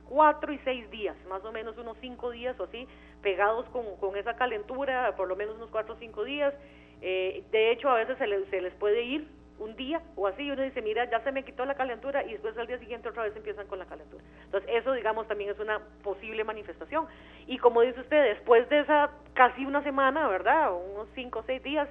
cuatro 0.06 0.54
y 0.54 0.60
seis 0.60 0.90
días, 0.92 1.16
más 1.28 1.44
o 1.44 1.52
menos 1.52 1.78
unos 1.78 1.98
cinco 2.00 2.32
días 2.32 2.60
o 2.60 2.66
así, 2.66 2.88
pegados 3.22 3.68
con, 3.70 3.96
con 3.98 4.16
esa 4.18 4.36
calentura, 4.36 5.16
por 5.16 5.28
lo 5.28 5.36
menos 5.36 5.56
unos 5.56 5.70
cuatro 5.70 5.96
o 5.96 5.98
cinco 5.98 6.24
días. 6.24 6.54
Eh, 7.02 7.44
de 7.52 7.72
hecho, 7.72 7.90
a 7.90 7.96
veces 7.96 8.18
se, 8.18 8.46
se 8.50 8.62
les 8.62 8.74
puede 8.76 9.04
ir 9.04 9.28
un 9.60 9.76
día 9.76 10.02
o 10.16 10.28
así, 10.28 10.50
uno 10.50 10.62
dice, 10.62 10.82
mira, 10.82 11.10
ya 11.10 11.22
se 11.22 11.32
me 11.32 11.44
quitó 11.44 11.66
la 11.66 11.76
calentura 11.76 12.24
y 12.24 12.32
después 12.32 12.58
al 12.58 12.68
día 12.68 12.80
siguiente 12.80 13.10
otra 13.10 13.24
vez 13.24 13.36
empiezan 13.36 13.68
con 13.68 13.80
la 13.80 13.86
calentura. 13.86 14.24
Entonces, 14.46 14.70
eso, 14.74 14.94
digamos, 14.94 15.28
también 15.28 15.50
es 15.50 15.60
una 15.60 15.80
posible 16.04 16.44
manifestación. 16.44 17.08
Y 17.48 17.58
como 17.58 17.82
dice 17.82 18.02
usted, 18.02 18.24
después 18.36 18.68
de 18.70 18.80
esa 18.80 19.12
casi 19.34 19.66
una 19.66 19.82
semana, 19.84 20.28
¿verdad? 20.28 20.74
Unos 20.74 21.08
cinco 21.16 21.40
o 21.40 21.44
seis 21.44 21.62
días, 21.64 21.88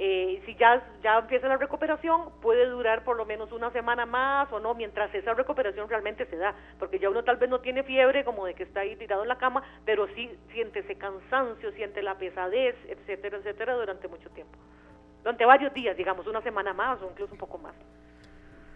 eh, 0.00 0.40
si 0.46 0.54
ya, 0.54 0.80
ya 1.02 1.18
empieza 1.18 1.48
la 1.48 1.56
recuperación, 1.56 2.30
puede 2.40 2.66
durar 2.66 3.02
por 3.02 3.16
lo 3.16 3.24
menos 3.24 3.50
una 3.50 3.70
semana 3.72 4.06
más 4.06 4.50
o 4.52 4.60
no, 4.60 4.74
mientras 4.74 5.12
esa 5.12 5.34
recuperación 5.34 5.88
realmente 5.88 6.24
se 6.26 6.36
da, 6.36 6.54
porque 6.78 7.00
ya 7.00 7.10
uno 7.10 7.24
tal 7.24 7.36
vez 7.36 7.50
no 7.50 7.60
tiene 7.60 7.82
fiebre 7.82 8.24
como 8.24 8.46
de 8.46 8.54
que 8.54 8.62
está 8.62 8.80
ahí 8.80 8.94
tirado 8.94 9.22
en 9.22 9.28
la 9.28 9.38
cama, 9.38 9.64
pero 9.84 10.06
sí 10.14 10.30
siente 10.52 10.80
ese 10.80 10.94
cansancio, 10.94 11.72
siente 11.72 12.00
la 12.02 12.16
pesadez, 12.16 12.76
etcétera, 12.86 13.38
etcétera, 13.38 13.74
durante 13.74 14.06
mucho 14.06 14.30
tiempo 14.30 14.56
durante 15.22 15.44
varios 15.44 15.72
días, 15.74 15.96
digamos, 15.96 16.26
una 16.26 16.42
semana 16.42 16.72
más 16.72 17.00
o 17.02 17.10
incluso 17.10 17.32
un 17.32 17.38
poco 17.38 17.58
más. 17.58 17.74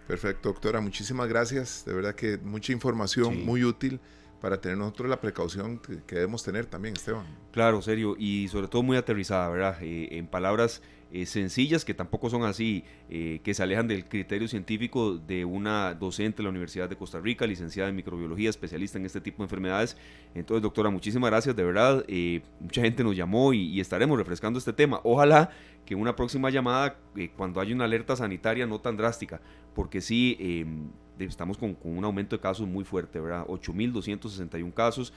Perfecto, 0.06 0.48
doctora, 0.48 0.80
muchísimas 0.80 1.28
gracias. 1.28 1.84
De 1.84 1.94
verdad 1.94 2.14
que 2.14 2.38
mucha 2.38 2.72
información 2.72 3.44
muy 3.44 3.64
útil 3.64 4.00
para 4.40 4.60
tener 4.60 4.76
nosotros 4.76 5.08
la 5.08 5.20
precaución 5.20 5.78
que, 5.78 6.14
debemos 6.14 6.42
tener 6.42 6.66
también, 6.66 6.96
Esteban. 6.96 7.24
Claro, 7.52 7.80
serio, 7.80 8.16
y 8.18 8.48
sobre 8.48 8.66
todo 8.66 8.82
muy 8.82 8.96
aterrizada, 8.96 9.48
¿verdad? 9.48 9.78
Eh, 9.80 10.08
en 10.10 10.26
palabras 10.26 10.82
eh, 11.14 11.26
sencillas, 11.26 11.84
que 11.84 11.92
tampoco 11.92 12.30
son 12.30 12.44
así, 12.44 12.84
eh, 13.10 13.42
que 13.44 13.52
se 13.52 13.62
alejan 13.62 13.86
del 13.86 14.06
criterio 14.06 14.48
científico 14.48 15.18
de 15.18 15.44
una 15.44 15.92
docente 15.92 16.38
de 16.38 16.44
la 16.44 16.48
Universidad 16.48 16.88
de 16.88 16.96
Costa 16.96 17.20
Rica, 17.20 17.46
licenciada 17.46 17.90
en 17.90 17.96
microbiología, 17.96 18.48
especialista 18.48 18.96
en 18.96 19.04
este 19.04 19.20
tipo 19.20 19.42
de 19.42 19.44
enfermedades. 19.44 19.98
Entonces, 20.34 20.62
doctora, 20.62 20.88
muchísimas 20.88 21.30
gracias, 21.30 21.54
de 21.54 21.64
verdad. 21.64 22.02
Eh, 22.08 22.40
mucha 22.58 22.80
gente 22.80 23.04
nos 23.04 23.14
llamó 23.14 23.52
y, 23.52 23.78
estaremos 23.78 24.16
refrescando 24.16 24.58
este 24.58 24.72
tema. 24.72 25.00
Ojalá 25.04 25.50
que 25.84 25.94
una 25.94 26.16
próxima 26.16 26.48
llamada, 26.48 26.96
cuando 27.36 27.60
haya 27.60 27.74
una 27.74 27.84
alerta 27.84 28.16
sanitaria 28.16 28.66
no 28.66 28.80
tan 28.80 28.96
drástica, 28.96 29.42
porque 29.74 30.00
sí 30.00 30.38
em, 30.40 30.88
estamos 31.18 31.58
con, 31.58 31.76
un 31.82 32.04
aumento 32.04 32.36
de 32.36 32.40
casos 32.40 32.66
muy 32.66 32.84
fuerte, 32.84 33.20
¿verdad? 33.20 33.44
8.261 33.48 34.72
casos, 34.72 35.12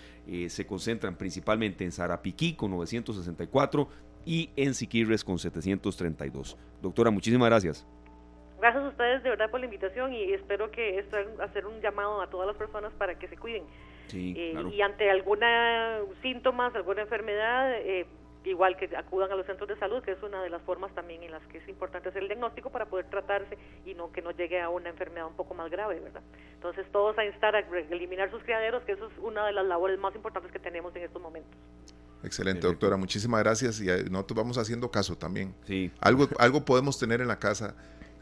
se 0.50 0.66
concentran 0.66 1.16
principalmente 1.16 1.86
en 1.86 1.94
Sarapiquí 1.94 2.54
con 2.54 2.72
964, 2.72 3.88
y 4.26 4.50
en 4.56 4.74
Siquirres 4.74 5.24
con 5.24 5.40
732. 5.40 6.58
Doctora, 6.82 7.12
muchísimas 7.12 7.50
gracias. 7.50 7.88
Gracias 8.60 8.84
a 8.84 8.88
ustedes 8.88 9.24
de 9.24 9.30
verdad 9.30 9.50
por 9.52 9.60
la 9.60 9.66
invitación 9.66 10.14
y 10.14 10.34
espero 10.34 10.72
que 10.72 10.98
esto 10.98 11.18
hacer 11.42 11.66
un 11.66 11.82
llamado 11.82 12.22
a 12.22 12.30
todas 12.30 12.48
las 12.48 12.56
personas 12.56 12.92
para 12.94 13.18
que 13.18 13.28
se 13.28 13.38
cuiden. 13.38 13.64
Eh, 14.14 14.56
y 14.72 14.82
ante 14.82 15.10
alguna 15.10 16.00
síntomas, 16.22 16.74
alguna 16.76 17.02
enfermedad, 17.02 17.74
eh, 17.80 18.06
igual 18.46 18.78
que 18.78 18.96
acudan 18.96 19.32
a 19.32 19.36
los 19.36 19.46
centros 19.46 19.68
de 19.68 19.76
salud, 19.78 20.02
que 20.04 20.12
es 20.12 20.24
una 20.24 20.42
de 20.42 20.50
las 20.50 20.62
formas 20.62 20.94
también 20.94 21.24
en 21.24 21.32
las 21.32 21.46
que 21.48 21.58
es 21.58 21.68
importante 21.68 22.10
hacer 22.10 22.22
el 22.22 22.28
diagnóstico 22.28 22.70
para 22.70 22.86
poder 22.86 23.10
tratarse 23.10 23.58
y 23.86 23.94
no 23.94 24.12
que 24.12 24.22
no 24.22 24.32
llegue 24.32 24.62
a 24.62 24.70
una 24.70 24.90
enfermedad 24.90 25.28
un 25.28 25.36
poco 25.36 25.54
más 25.54 25.70
grave, 25.70 26.00
¿verdad? 26.00 26.22
Entonces 26.54 26.86
todos 26.92 27.18
a 27.18 27.26
instar 27.26 27.56
a 27.56 27.60
eliminar 27.60 28.32
sus 28.32 28.44
criaderos, 28.44 28.84
que 28.84 28.94
eso 28.94 29.08
es 29.08 29.18
una 29.20 29.46
de 29.46 29.54
las 29.54 29.66
labores 29.66 30.00
más 30.00 30.16
importantes 30.16 30.52
que 30.52 30.60
tenemos 30.60 30.96
en 30.96 31.04
estos 31.04 31.22
momentos. 31.22 31.58
Excelente, 32.26 32.68
doctora. 32.68 32.98
Muchísimas 32.98 33.42
gracias. 33.42 33.80
Y 33.82 33.90
eh, 33.90 34.06
nosotros 34.10 34.38
vamos 34.38 34.58
haciendo 34.58 34.90
caso 34.92 35.18
también. 35.18 35.54
Sí. 35.68 35.92
Algo, 36.00 36.28
algo 36.40 36.66
podemos 36.66 36.98
tener 36.98 37.22
en 37.22 37.28
la 37.28 37.40
casa 37.40 37.76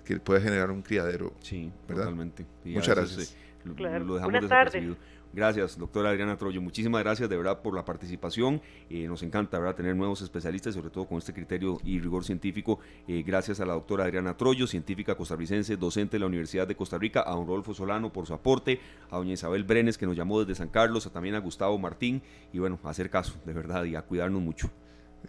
que 0.04 0.20
puede 0.20 0.42
generar 0.42 0.70
un 0.72 0.82
criadero. 0.82 1.34
Sí, 1.42 1.72
totalmente. 1.88 2.46
Muchas 2.66 2.96
gracias. 2.96 3.36
Lo, 3.66 4.16
dejamos 4.16 4.48
tardes. 4.48 4.98
Gracias, 5.36 5.80
doctora 5.80 6.12
Adriana 6.12 6.38
Troyo. 6.38 6.62
Muchísimas 6.62 7.02
gracias 7.02 7.28
de 7.28 7.36
verdad 7.36 7.64
por 7.64 7.74
la 7.74 7.84
participación. 7.84 8.62
Eh, 8.92 9.08
nos 9.08 9.24
encanta 9.24 9.58
¿verdad? 9.58 9.74
tener 9.74 9.96
nuevos 9.96 10.22
especialistas, 10.22 10.76
sobre 10.76 10.92
todo 10.92 11.08
con 11.08 11.18
este 11.18 11.34
criterio 11.34 11.80
y 11.84 12.00
rigor 12.00 12.24
científico. 12.24 12.80
Eh, 13.08 13.24
gracias 13.26 13.60
a 13.60 13.66
la 13.66 13.74
doctora 13.74 14.04
Adriana 14.04 14.38
Troyo, 14.38 14.68
científica 14.68 15.16
costarricense, 15.16 15.76
docente 15.76 16.18
de 16.18 16.20
la 16.20 16.28
Universidad 16.28 16.68
de 16.68 16.76
Costa 16.76 17.00
Rica, 17.00 17.24
a 17.26 17.32
don 17.32 17.48
Rodolfo 17.48 17.74
Solano 17.74 18.14
por 18.14 18.28
su 18.28 18.36
aporte, 18.36 18.80
a 19.10 19.18
doña 19.18 19.34
Isabel 19.34 19.64
Brenes 19.64 19.98
que 19.98 20.06
nos 20.06 20.16
llamó 20.16 20.40
desde 20.40 20.54
San 20.54 20.70
Carlos, 20.70 21.08
a 21.08 21.10
también 21.10 21.34
a 21.34 21.40
Gustavo 21.40 21.80
Martín 21.80 22.22
y 22.52 22.60
bueno, 22.60 22.78
a 22.84 22.92
hacer 22.92 23.10
caso, 23.10 23.34
de 23.44 23.54
verdad, 23.54 23.86
y 23.86 23.96
a 23.96 24.04
cuidarnos 24.04 24.40
mucho. 24.40 24.70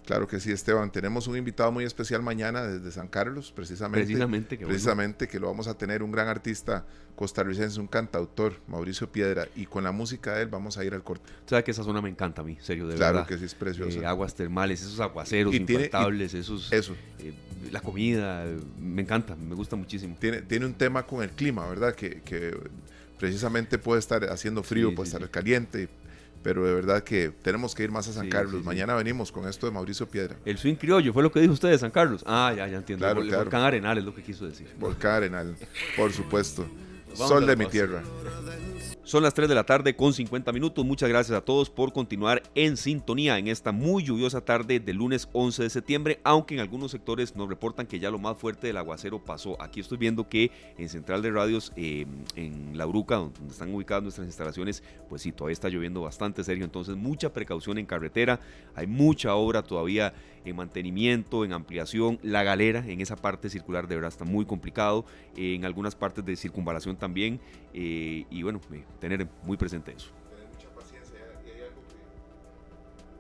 Claro 0.06 0.26
que 0.26 0.40
sí, 0.40 0.52
Esteban. 0.52 0.90
Tenemos 0.90 1.26
un 1.28 1.36
invitado 1.36 1.72
muy 1.72 1.84
especial 1.84 2.22
mañana 2.22 2.62
desde 2.62 2.90
San 2.90 3.08
Carlos, 3.08 3.52
precisamente. 3.52 4.06
Precisamente, 4.06 4.58
que, 4.58 4.66
precisamente 4.66 5.28
que 5.28 5.40
lo 5.40 5.46
vamos 5.46 5.66
a 5.66 5.78
tener 5.78 6.02
un 6.02 6.12
gran 6.12 6.28
artista 6.28 6.84
costarricense, 7.16 7.80
un 7.80 7.86
cantautor, 7.86 8.60
Mauricio 8.66 9.10
Piedra, 9.10 9.46
y 9.54 9.66
con 9.66 9.84
la 9.84 9.92
música 9.92 10.34
de 10.34 10.42
él 10.42 10.48
vamos 10.48 10.76
a 10.78 10.84
ir 10.84 10.94
al 10.94 11.02
corte. 11.02 11.30
O 11.46 11.48
sea 11.48 11.62
que 11.62 11.70
esa 11.70 11.84
zona 11.84 12.02
me 12.02 12.10
encanta 12.10 12.42
a 12.42 12.44
mí, 12.44 12.58
serio, 12.60 12.86
de 12.86 12.94
verdad. 12.94 13.12
Claro 13.12 13.26
que 13.26 13.38
sí 13.38 13.44
es 13.44 13.54
preciosa. 13.54 13.98
Eh, 13.98 14.06
aguas 14.06 14.34
termales, 14.34 14.82
esos 14.82 15.00
aguaceros 15.00 15.54
infaltables, 15.54 16.34
esos... 16.34 16.72
Eso. 16.72 16.94
Eh, 17.20 17.32
la 17.70 17.80
comida, 17.80 18.44
me 18.78 19.02
encanta, 19.02 19.36
me 19.36 19.54
gusta 19.54 19.76
muchísimo. 19.76 20.16
Tiene, 20.18 20.42
tiene 20.42 20.66
un 20.66 20.74
tema 20.74 21.06
con 21.06 21.22
el 21.22 21.30
clima, 21.30 21.66
¿verdad? 21.66 21.94
Que, 21.94 22.20
que 22.20 22.54
precisamente 23.18 23.78
puede 23.78 24.00
estar 24.00 24.24
haciendo 24.24 24.62
frío, 24.62 24.94
puede 24.94 25.08
estar 25.08 25.30
caliente, 25.30 25.88
pero 26.44 26.66
de 26.66 26.74
verdad 26.74 27.02
que 27.02 27.32
tenemos 27.40 27.74
que 27.74 27.84
ir 27.84 27.90
más 27.90 28.06
a 28.06 28.12
San 28.12 28.28
Carlos. 28.28 28.62
Mañana 28.62 28.94
venimos 28.94 29.32
con 29.32 29.48
esto 29.48 29.66
de 29.66 29.72
Mauricio 29.72 30.06
Piedra. 30.06 30.36
El 30.44 30.58
swing 30.58 30.74
criollo, 30.74 31.10
fue 31.14 31.22
lo 31.22 31.32
que 31.32 31.40
dijo 31.40 31.54
usted 31.54 31.70
de 31.70 31.78
San 31.78 31.90
Carlos. 31.90 32.22
Ah, 32.26 32.52
ya, 32.54 32.68
ya 32.68 32.76
entiendo. 32.76 33.02
Claro, 33.02 33.24
Volcán 33.24 33.62
Arenal 33.62 33.96
es 33.96 34.04
lo 34.04 34.14
que 34.14 34.22
quiso 34.22 34.46
decir. 34.46 34.68
Volcán 34.78 35.14
Arenal, 35.14 35.56
por 35.96 36.12
supuesto. 36.12 36.66
Sol 37.14 37.46
de 37.46 37.56
mi 37.56 37.64
tierra. 37.66 38.02
Son 39.04 39.22
las 39.22 39.34
3 39.34 39.50
de 39.50 39.54
la 39.54 39.64
tarde 39.64 39.94
con 39.94 40.14
50 40.14 40.50
minutos. 40.50 40.82
Muchas 40.82 41.10
gracias 41.10 41.36
a 41.36 41.42
todos 41.42 41.68
por 41.68 41.92
continuar 41.92 42.42
en 42.54 42.78
sintonía 42.78 43.38
en 43.38 43.48
esta 43.48 43.70
muy 43.70 44.02
lluviosa 44.02 44.40
tarde 44.40 44.80
del 44.80 44.96
lunes 44.96 45.28
11 45.34 45.64
de 45.64 45.68
septiembre, 45.68 46.20
aunque 46.24 46.54
en 46.54 46.60
algunos 46.60 46.92
sectores 46.92 47.36
nos 47.36 47.46
reportan 47.50 47.86
que 47.86 47.98
ya 47.98 48.10
lo 48.10 48.18
más 48.18 48.38
fuerte 48.38 48.66
del 48.66 48.78
aguacero 48.78 49.22
pasó. 49.22 49.60
Aquí 49.60 49.80
estoy 49.80 49.98
viendo 49.98 50.26
que 50.26 50.50
en 50.78 50.88
Central 50.88 51.20
de 51.20 51.30
Radios, 51.30 51.70
eh, 51.76 52.06
en 52.34 52.78
La 52.78 52.86
Bruca, 52.86 53.16
donde 53.16 53.50
están 53.50 53.74
ubicadas 53.74 54.04
nuestras 54.04 54.26
instalaciones, 54.26 54.82
pues 55.10 55.20
sí, 55.20 55.32
todavía 55.32 55.52
está 55.52 55.68
lloviendo 55.68 56.00
bastante, 56.00 56.42
Sergio. 56.42 56.64
Entonces, 56.64 56.96
mucha 56.96 57.30
precaución 57.30 57.76
en 57.76 57.84
carretera. 57.84 58.40
Hay 58.74 58.86
mucha 58.86 59.34
obra 59.34 59.62
todavía 59.62 60.14
en 60.44 60.56
mantenimiento, 60.56 61.44
en 61.44 61.52
ampliación. 61.52 62.18
La 62.22 62.42
galera 62.42 62.84
en 62.86 63.00
esa 63.00 63.16
parte 63.16 63.50
circular 63.50 63.88
de 63.88 63.94
verdad 63.94 64.10
está 64.10 64.24
muy 64.24 64.44
complicado. 64.44 65.04
en 65.36 65.64
algunas 65.64 65.94
partes 65.94 66.24
de 66.24 66.36
circunvalación 66.36 66.96
también. 66.96 67.40
Eh, 67.72 68.26
y 68.30 68.42
bueno, 68.42 68.60
tener 69.00 69.28
muy 69.42 69.56
presente 69.56 69.92
eso. 69.96 70.10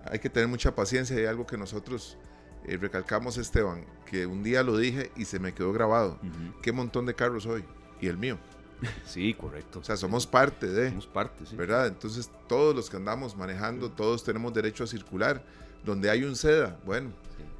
Hay 0.06 0.18
que 0.18 0.28
tener 0.28 0.48
mucha 0.48 0.74
paciencia 0.74 1.16
hay 1.16 1.24
algo 1.24 1.46
que 1.46 1.56
nosotros 1.56 2.18
eh, 2.66 2.76
recalcamos, 2.76 3.38
Esteban, 3.38 3.84
que 4.06 4.26
un 4.26 4.42
día 4.42 4.62
lo 4.62 4.76
dije 4.76 5.10
y 5.16 5.24
se 5.24 5.38
me 5.38 5.52
quedó 5.52 5.72
grabado. 5.72 6.18
Qué 6.62 6.72
montón 6.72 7.06
de 7.06 7.14
carros 7.14 7.46
hoy. 7.46 7.64
Y 8.00 8.08
el 8.08 8.18
mío. 8.18 8.38
Sí, 9.06 9.32
correcto. 9.34 9.78
O 9.78 9.84
sea, 9.84 9.96
somos 9.96 10.26
parte 10.26 10.66
de. 10.66 10.90
Somos 10.90 11.06
parte, 11.06 11.46
sí. 11.46 11.56
¿Verdad? 11.56 11.86
Entonces, 11.86 12.30
todos 12.48 12.74
los 12.74 12.90
que 12.90 12.96
andamos 12.96 13.36
manejando, 13.36 13.90
todos 13.90 14.24
tenemos 14.24 14.52
derecho 14.52 14.84
a 14.84 14.86
circular. 14.86 15.42
Donde 15.84 16.10
hay 16.10 16.24
un 16.24 16.36
SEDA, 16.36 16.78
bueno, 16.84 17.10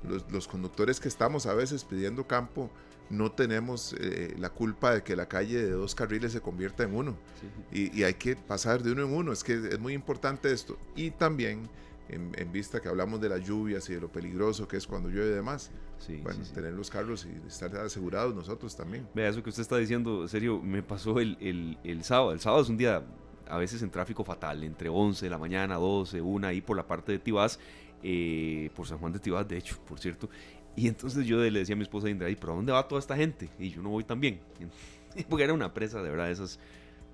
los, 0.08 0.30
los, 0.30 0.48
conductores 0.48 1.00
que 1.00 1.08
estamos 1.08 1.46
a 1.46 1.54
veces 1.54 1.84
pidiendo 1.84 2.26
campo, 2.26 2.70
no 3.10 3.32
tenemos 3.32 3.94
eh, 3.98 4.34
la 4.38 4.50
culpa 4.50 4.94
de 4.94 5.02
que 5.02 5.16
la 5.16 5.26
calle 5.26 5.62
de 5.62 5.70
dos 5.70 5.94
carriles 5.94 6.32
se 6.32 6.40
convierta 6.40 6.84
en 6.84 6.94
uno. 6.94 7.16
Y, 7.72 8.02
hay 8.02 8.14
que 8.14 8.36
pasar 8.36 8.82
de 8.82 8.92
uno 8.92 9.04
en 9.04 9.12
uno. 9.12 9.32
Es 9.32 9.44
que 9.44 9.54
es 9.54 9.78
muy 9.78 9.92
importante 9.92 10.52
esto. 10.52 10.78
Y 10.96 11.10
también, 11.10 11.68
en, 12.08 12.52
vista 12.52 12.80
que 12.80 12.88
hablamos 12.88 13.20
de 13.20 13.28
las 13.28 13.44
lluvias 13.44 13.88
y 13.90 13.94
de 13.94 14.00
lo 14.00 14.08
peligroso 14.08 14.68
que 14.68 14.76
es 14.76 14.86
cuando 14.86 15.08
llueve 15.08 15.34
de 15.34 15.42
más, 15.42 15.70
bueno, 16.22 16.44
tener 16.52 16.72
los 16.72 16.90
carros 16.90 17.26
y 17.26 17.46
estar 17.46 17.74
asegurados 17.76 18.34
nosotros 18.34 18.76
también. 18.76 19.08
Vea, 19.14 19.28
eso 19.28 19.42
que 19.42 19.50
usted 19.50 19.62
está 19.62 19.76
diciendo, 19.76 20.22
en 20.22 20.28
serio, 20.28 20.60
me 20.60 20.82
pasó 20.82 21.20
el, 21.20 21.36
el, 21.40 21.78
el 21.84 22.04
sábado. 22.04 22.32
El 22.32 22.40
sábado 22.40 22.62
es 22.62 22.68
un 22.68 22.76
día 22.76 23.02
a 23.48 23.58
veces 23.58 23.82
en 23.82 23.90
tráfico 23.90 24.24
fatal, 24.24 24.64
entre 24.64 24.88
11 24.88 25.26
de 25.26 25.30
la 25.30 25.38
mañana, 25.38 25.76
12, 25.76 26.20
1 26.20 26.46
ahí 26.46 26.60
por 26.60 26.76
la 26.76 26.86
parte 26.86 27.12
de 27.12 27.18
Tibás, 27.18 27.58
eh, 28.04 28.70
por 28.76 28.86
San 28.86 28.98
Juan 28.98 29.12
de 29.12 29.18
Tibás, 29.18 29.48
de 29.48 29.56
hecho, 29.56 29.78
por 29.86 29.98
cierto. 29.98 30.28
Y 30.76 30.88
entonces 30.88 31.26
yo 31.26 31.38
le 31.38 31.58
decía 31.58 31.74
a 31.74 31.76
mi 31.76 31.84
esposa 31.84 32.10
Indra, 32.10 32.28
¿y 32.28 32.36
pero 32.36 32.54
dónde 32.54 32.70
va 32.70 32.86
toda 32.86 33.00
esta 33.00 33.16
gente? 33.16 33.48
Y 33.58 33.70
yo 33.70 33.80
no 33.82 33.88
voy 33.88 34.04
tan 34.04 34.20
bien. 34.20 34.40
Porque 35.28 35.44
era 35.44 35.54
una 35.54 35.72
presa, 35.72 36.02
de 36.02 36.10
verdad, 36.10 36.30
esas 36.30 36.58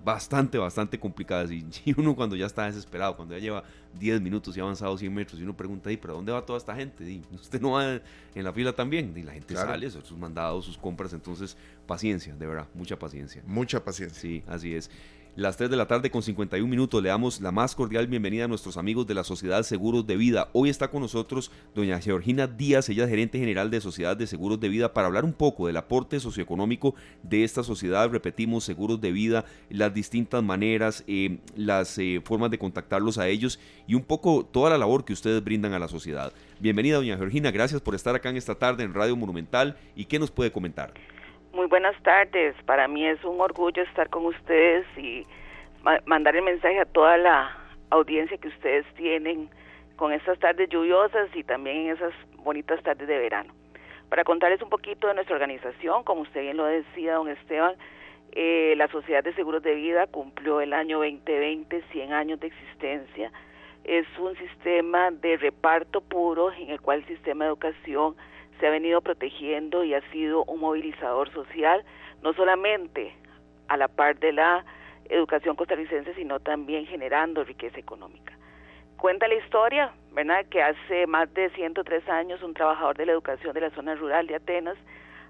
bastante, 0.05 0.59
bastante 0.59 0.99
complicadas. 0.99 1.51
Y, 1.51 1.65
uno 1.97 2.17
cuando 2.17 2.37
ya 2.37 2.47
está 2.47 2.67
desesperado, 2.67 3.17
cuando 3.17 3.35
ya 3.37 3.41
lleva 3.41 3.63
10 3.99 4.21
minutos 4.21 4.57
y 4.57 4.61
ha 4.61 4.63
avanzado 4.63 4.97
100 4.97 5.13
metros, 5.13 5.41
y 5.41 5.45
uno 5.45 5.57
pregunta, 5.57 5.93
¿y 5.93 5.97
pero 5.97 6.15
dónde 6.15 6.33
va 6.33 6.45
toda 6.45 6.59
esta 6.59 6.75
gente? 6.75 7.05
Y 7.05 7.23
usted 7.33 7.61
no 7.61 7.73
va 7.73 8.01
en 8.35 8.45
la 8.45 8.53
fila 8.53 8.73
también. 8.73 9.13
Y 9.17 9.23
la 9.23 9.33
gente 9.33 9.55
sale, 9.55 9.91
sus 9.91 10.19
mandados, 10.19 10.65
sus 10.65 10.77
compras. 10.79 11.13
Entonces, 11.13 11.57
paciencia, 11.87 12.35
de 12.35 12.47
verdad, 12.47 12.67
mucha 12.75 12.99
paciencia. 12.99 13.43
Mucha 13.47 13.85
paciencia. 13.85 14.21
Sí, 14.21 14.43
así 14.47 14.75
es. 14.75 14.91
Las 15.37 15.57
3 15.57 15.71
de 15.71 15.77
la 15.77 15.87
tarde 15.87 16.11
con 16.11 16.25
51 16.25 16.69
minutos 16.69 17.01
le 17.01 17.09
damos 17.09 17.41
la 17.41 17.53
más 17.53 17.77
cordial 17.77 18.09
bienvenida 18.09 18.47
a 18.47 18.49
nuestros 18.49 18.77
amigos 18.77 19.07
de 19.07 19.15
la 19.15 19.23
Sociedad 19.23 19.63
Seguros 19.63 20.05
de 20.05 20.17
Vida. 20.17 20.49
Hoy 20.53 20.71
está 20.71 20.89
con 20.89 21.03
nosotros 21.03 21.53
doña 21.73 22.01
Georgina 22.01 22.49
Díaz, 22.49 22.89
ella 22.89 23.05
es 23.05 23.11
gerente 23.11 23.39
general 23.39 23.71
de 23.71 23.81
Sociedad 23.81 24.17
de 24.17 24.27
Seguros 24.27 24.59
de 24.59 24.69
Vida, 24.69 24.93
para 24.93 25.07
hablar 25.07 25.25
un 25.25 25.33
poco 25.33 25.69
del 25.69 25.77
aporte 25.77 26.19
socioeconómico 26.19 26.97
de 27.23 27.45
esta 27.45 27.63
sociedad. 27.63 28.11
Repetimos, 28.11 28.65
seguros 28.65 29.01
de 29.01 29.13
vida, 29.13 29.45
las 29.69 29.95
distintas 29.95 30.43
maneras, 30.43 31.05
eh, 31.07 31.39
las 31.55 31.97
eh, 31.99 32.21
formas 32.25 32.51
de 32.51 32.59
contactarlos 32.59 33.17
a 33.17 33.29
ellos 33.29 33.61
y 33.87 33.95
un 33.95 34.03
poco 34.03 34.45
toda 34.45 34.71
la 34.71 34.79
labor 34.79 35.05
que 35.05 35.13
ustedes 35.13 35.45
brindan 35.45 35.75
a 35.75 35.79
la 35.79 35.87
sociedad. 35.87 36.33
Bienvenida 36.59 36.97
doña 36.97 37.17
Georgina, 37.17 37.53
gracias 37.53 37.81
por 37.81 37.95
estar 37.95 38.17
acá 38.17 38.31
en 38.31 38.37
esta 38.37 38.57
tarde 38.57 38.83
en 38.83 38.95
Radio 38.95 39.15
Monumental 39.15 39.77
y 39.95 40.07
qué 40.07 40.19
nos 40.19 40.33
puede 40.33 40.51
comentar. 40.51 40.93
Muy 41.53 41.67
buenas 41.67 42.01
tardes. 42.05 42.55
Para 42.65 42.87
mí 42.87 43.05
es 43.05 43.23
un 43.25 43.41
orgullo 43.41 43.83
estar 43.83 44.09
con 44.09 44.25
ustedes 44.25 44.87
y 44.97 45.27
mandar 46.07 46.37
el 46.37 46.43
mensaje 46.43 46.79
a 46.79 46.85
toda 46.85 47.17
la 47.17 47.57
audiencia 47.91 48.39
que 48.39 48.49
ustedes 48.49 48.87
tienen 48.95 49.51
con 49.97 50.13
estas 50.13 50.39
tardes 50.39 50.69
lluviosas 50.69 51.29
y 51.35 51.43
también 51.43 51.77
en 51.79 51.91
esas 51.97 52.13
bonitas 52.45 52.81
tardes 52.85 53.09
de 53.09 53.19
verano. 53.19 53.53
Para 54.09 54.23
contarles 54.23 54.63
un 54.63 54.71
poquito 54.71 55.09
de 55.09 55.15
nuestra 55.15 55.35
organización, 55.35 56.05
como 56.05 56.21
usted 56.21 56.41
bien 56.41 56.57
lo 56.57 56.67
decía, 56.67 57.15
don 57.15 57.29
Esteban, 57.29 57.75
eh, 58.31 58.75
la 58.77 58.87
Sociedad 58.87 59.25
de 59.25 59.35
Seguros 59.35 59.65
de 59.65 59.75
Vida 59.75 60.07
cumplió 60.07 60.61
el 60.61 60.73
año 60.73 60.99
2020 60.99 61.83
100 61.91 62.13
años 62.13 62.39
de 62.39 62.47
existencia. 62.47 63.33
Es 63.83 64.07
un 64.21 64.37
sistema 64.37 65.11
de 65.11 65.37
reparto 65.37 66.01
puro 66.01 66.53
en 66.53 66.71
el 66.71 66.81
cual 66.81 67.01
el 67.01 67.07
sistema 67.07 67.45
de 67.45 67.49
educación 67.51 68.15
se 68.61 68.67
ha 68.67 68.71
venido 68.71 69.01
protegiendo 69.01 69.83
y 69.83 69.95
ha 69.95 70.03
sido 70.13 70.45
un 70.45 70.61
movilizador 70.61 71.33
social, 71.33 71.83
no 72.23 72.33
solamente 72.35 73.15
a 73.69 73.77
la 73.77 73.89
par 73.89 74.19
de 74.19 74.33
la 74.33 74.65
educación 75.09 75.57
costarricense, 75.57 76.15
sino 76.15 76.39
también 76.39 76.87
generando 76.87 77.43
riqueza 77.43 77.81
económica. 77.81 78.35
Cuenta 78.97 79.27
la 79.27 79.35
historia, 79.35 79.93
¿verdad?, 80.13 80.45
que 80.51 80.63
hace 80.63 81.07
más 81.07 81.33
de 81.33 81.49
103 81.51 82.09
años 82.09 82.43
un 82.43 82.53
trabajador 82.53 82.97
de 82.97 83.07
la 83.07 83.13
educación 83.13 83.55
de 83.55 83.63
la 83.63 83.71
zona 83.71 83.95
rural 83.95 84.27
de 84.27 84.37
Atenas, 84.37 84.77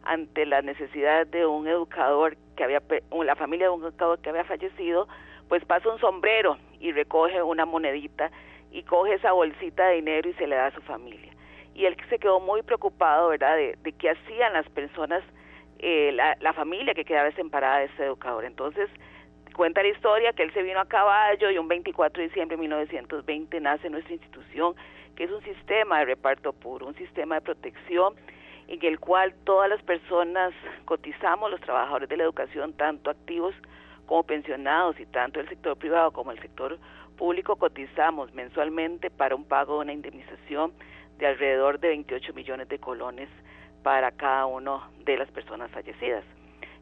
ante 0.03 0.47
la 0.47 0.63
necesidad 0.63 1.27
de 1.27 1.47
un 1.47 1.69
educador 1.69 2.37
que 2.57 2.65
había, 2.65 2.83
la 3.25 3.37
familia 3.37 3.67
de 3.67 3.75
un 3.75 3.83
educador 3.83 4.19
que 4.19 4.31
había 4.31 4.45
fallecido, 4.45 5.07
pues 5.49 5.65
pasa 5.65 5.91
un 5.91 6.01
sombrero 6.01 6.57
y 6.81 6.93
recoge 6.93 7.43
una 7.43 7.67
monedita 7.67 8.31
y 8.73 8.83
coge 8.83 9.15
esa 9.15 9.33
bolsita 9.33 9.89
de 9.89 9.97
dinero 9.97 10.31
y 10.31 10.33
se 10.35 10.47
le 10.47 10.57
da 10.57 10.67
a 10.67 10.71
su 10.75 10.81
familia 10.83 11.30
y 11.81 11.87
él 11.87 11.97
se 12.11 12.19
quedó 12.19 12.41
muy 12.41 12.61
preocupado, 12.61 13.31
¿verdad?, 13.31 13.57
de, 13.57 13.93
qué 13.99 14.11
hacían 14.11 14.53
las 14.53 14.69
personas, 14.69 15.25
eh, 15.79 16.13
la, 16.13 16.53
familia 16.53 16.93
que 16.93 17.07
quedaba 17.07 17.25
desemparada 17.25 17.79
de 17.79 17.87
ese 17.87 18.05
educador. 18.05 18.45
Entonces, 18.45 18.91
cuenta 19.55 19.83
la 19.83 19.89
historia 19.89 20.35
que 20.35 20.43
él 20.43 20.53
se 20.53 20.63
vino 20.63 20.79
a 20.79 20.85
caballo 20.85 21.51
y 21.51 21.57
un 21.57 21.69
24 21.69 22.21
de 22.21 22.29
diciembre 22.29 22.59
de 22.59 22.61
1920 22.61 23.61
nace 23.61 23.89
nuestra 23.89 24.13
institución, 24.13 24.75
que 25.17 25.25
es 25.25 25.31
un 25.31 25.43
sistema 25.43 26.01
de 26.01 26.05
reparto 26.05 26.53
puro, 26.53 26.87
un 26.87 26.95
sistema 26.97 27.37
de 27.37 27.41
protección 27.41 28.15
en 28.69 28.85
el 28.85 29.01
cual 29.01 29.35
todas 29.45 29.71
las 29.71 29.83
personas 29.83 30.53
cotizamos, 30.85 31.51
los 31.51 31.63
trabajadores 31.63 32.11
de 32.11 32.19
la 32.19 32.25
educación, 32.25 32.75
tanto 32.75 33.09
activos 33.09 33.55
como 34.05 34.25
pensionados 34.25 35.01
y 35.01 35.07
tanto 35.07 35.41
el 35.41 35.49
sector 35.49 35.79
privado 35.79 36.11
como 36.11 36.31
el 36.31 36.41
sector 36.41 36.79
público 37.17 37.57
cotizamos 37.57 38.35
mensualmente 38.35 39.09
para 39.09 39.35
un 39.35 39.45
pago 39.45 39.77
de 39.77 39.81
una 39.85 39.93
indemnización 39.95 40.73
de 41.21 41.27
alrededor 41.27 41.79
de 41.79 41.89
28 41.89 42.33
millones 42.33 42.69
de 42.69 42.79
colones 42.79 43.29
para 43.83 44.11
cada 44.11 44.47
una 44.47 44.89
de 45.05 45.19
las 45.19 45.31
personas 45.31 45.71
fallecidas. 45.71 46.25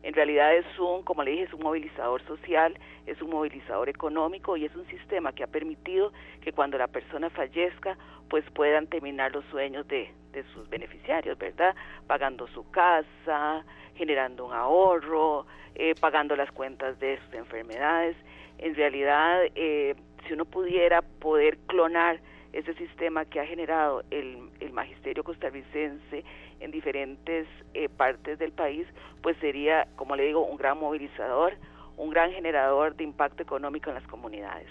En 0.05 0.15
realidad 0.15 0.55
es 0.55 0.65
un, 0.79 1.03
como 1.03 1.25
le 1.25 1.33
dije, 1.33 1.43
es 1.45 1.53
un 1.53 1.63
movilizador 1.63 2.25
social, 2.25 2.79
es 3.05 3.21
un 3.21 3.31
movilizador 3.31 3.89
económico 3.89 4.57
y 4.57 4.65
es 4.65 4.75
un 4.77 4.87
sistema 4.87 5.33
que 5.33 5.43
ha 5.43 5.49
permitido 5.49 6.13
que 6.41 6.53
cuando 6.53 6.79
la 6.79 6.87
persona 6.87 7.31
fallezca, 7.31 7.99
pues 8.31 8.45
puedan 8.55 8.87
terminar 8.87 9.33
los 9.33 9.45
sueños 9.47 9.87
de, 9.89 10.15
sus 10.55 10.71
beneficiarios, 10.71 11.37
¿verdad? 11.37 11.75
Pagando 12.07 12.47
su 12.49 12.71
casa, 12.71 13.65
generando 13.97 14.47
un 14.47 14.53
ahorro, 14.53 15.47
eh, 15.75 15.97
pagando 16.01 16.37
las 16.37 16.53
cuentas 16.53 16.97
de 17.01 17.19
sus 17.25 17.35
enfermedades. 17.35 18.17
En 18.59 18.77
realidad, 18.77 19.41
eh, 19.57 19.97
si 20.25 20.35
uno 20.35 20.45
pudiera 20.45 21.03
poder 21.03 21.59
clonar 21.67 22.21
ese 22.53 22.75
sistema 22.75 23.25
que 23.25 23.41
ha 23.41 23.47
generado 23.47 24.03
el, 24.11 24.51
magisterio 24.73 25.25
costarricense 25.25 26.25
en 26.61 26.71
diferentes 26.71 27.49
eh, 27.75 27.89
partes 27.89 28.39
del 28.39 28.53
país, 28.53 28.87
pues 29.23 29.37
sería, 29.39 29.89
como 29.97 30.15
le 30.15 30.25
digo, 30.25 30.45
un 30.47 30.57
gran 30.57 30.79
movilizador, 30.79 31.55
un 31.97 32.11
gran 32.11 32.31
generador 32.33 32.95
de 32.95 33.05
impacto 33.05 33.43
económico 33.43 33.91
en 33.91 33.95
las 33.95 34.07
comunidades. 34.07 34.69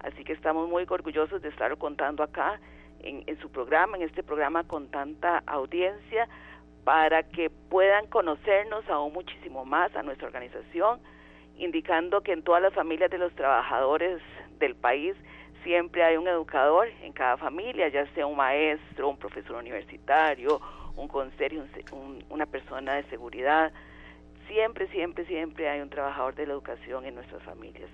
Así 0.00 0.24
que 0.24 0.32
estamos 0.32 0.68
muy 0.68 0.86
orgullosos 0.88 1.42
de 1.42 1.48
estar 1.48 1.76
contando 1.78 2.22
acá 2.22 2.60
en, 3.00 3.24
en 3.26 3.38
su 3.40 3.50
programa, 3.50 3.96
en 3.96 4.04
este 4.04 4.22
programa 4.22 4.64
con 4.64 4.88
tanta 4.88 5.42
audiencia, 5.46 6.28
para 6.84 7.24
que 7.24 7.50
puedan 7.50 8.06
conocernos 8.06 8.88
aún 8.88 9.12
muchísimo 9.12 9.64
más 9.64 9.94
a 9.96 10.02
nuestra 10.02 10.28
organización, 10.28 11.00
indicando 11.56 12.22
que 12.22 12.32
en 12.32 12.42
todas 12.42 12.62
las 12.62 12.72
familias 12.72 13.10
de 13.10 13.18
los 13.18 13.34
trabajadores 13.34 14.22
del 14.58 14.74
país 14.76 15.16
siempre 15.62 16.02
hay 16.02 16.16
un 16.16 16.28
educador 16.28 16.88
en 17.02 17.12
cada 17.12 17.36
familia, 17.36 17.88
ya 17.88 18.06
sea 18.14 18.26
un 18.26 18.36
maestro, 18.36 19.08
un 19.08 19.16
profesor 19.16 19.56
universitario, 19.56 20.60
un 20.96 21.08
conserje, 21.08 21.58
una 22.28 22.46
persona 22.46 22.94
de 22.94 23.04
seguridad. 23.04 23.72
Siempre, 24.48 24.88
siempre, 24.88 25.24
siempre 25.26 25.68
hay 25.68 25.80
un 25.80 25.90
trabajador 25.90 26.34
de 26.34 26.46
la 26.46 26.52
educación 26.52 27.04
en 27.04 27.14
nuestras 27.14 27.42
familias. 27.42 27.90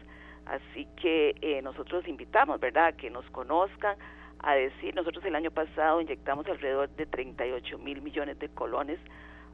Así 0.46 0.86
que 1.00 1.34
eh, 1.40 1.60
nosotros 1.62 2.06
invitamos, 2.06 2.60
¿verdad?, 2.60 2.94
que 2.94 3.10
nos 3.10 3.28
conozcan, 3.30 3.96
a 4.40 4.54
decir, 4.54 4.94
nosotros 4.94 5.24
el 5.24 5.34
año 5.34 5.50
pasado 5.50 6.00
inyectamos 6.00 6.46
alrededor 6.46 6.88
de 6.90 7.06
38 7.06 7.78
mil 7.78 8.02
millones 8.02 8.38
de 8.38 8.48
colones 8.50 8.98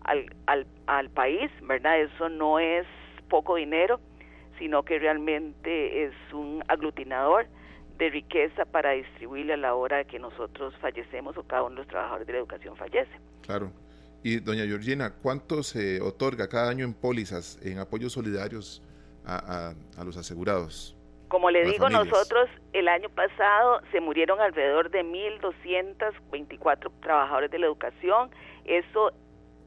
al, 0.04 0.26
al, 0.46 0.66
al 0.86 1.08
país, 1.10 1.50
¿verdad? 1.62 2.00
Eso 2.00 2.28
no 2.28 2.58
es 2.58 2.86
poco 3.28 3.54
dinero, 3.54 4.00
sino 4.58 4.82
que 4.82 4.98
realmente 4.98 6.04
es 6.04 6.14
un 6.32 6.62
aglutinador 6.68 7.46
de 7.98 8.10
riqueza 8.10 8.64
para 8.64 8.92
distribuirle 8.92 9.54
a 9.54 9.56
la 9.56 9.74
hora 9.74 10.04
que 10.04 10.18
nosotros 10.18 10.74
fallecemos 10.80 11.36
o 11.36 11.42
cada 11.44 11.62
uno 11.62 11.76
de 11.76 11.76
los 11.82 11.86
trabajadores 11.88 12.26
de 12.26 12.32
la 12.32 12.38
educación 12.40 12.76
fallece. 12.76 13.12
Claro. 13.42 13.70
Y 14.22 14.38
doña 14.38 14.64
Georgina, 14.64 15.14
¿cuánto 15.22 15.62
se 15.62 16.00
otorga 16.00 16.48
cada 16.48 16.70
año 16.70 16.84
en 16.84 16.94
pólizas, 16.94 17.58
en 17.64 17.78
apoyos 17.78 18.12
solidarios 18.12 18.82
a, 19.24 19.74
a, 19.96 20.04
los 20.04 20.16
asegurados? 20.16 20.96
Como 21.28 21.50
le 21.50 21.64
digo, 21.64 21.88
nosotros 21.88 22.48
el 22.72 22.88
año 22.88 23.08
pasado 23.08 23.80
se 23.90 24.00
murieron 24.00 24.40
alrededor 24.40 24.90
de 24.90 25.02
1.224 25.02 26.92
trabajadores 27.00 27.50
de 27.50 27.58
la 27.58 27.66
educación. 27.66 28.30
Eso 28.64 29.12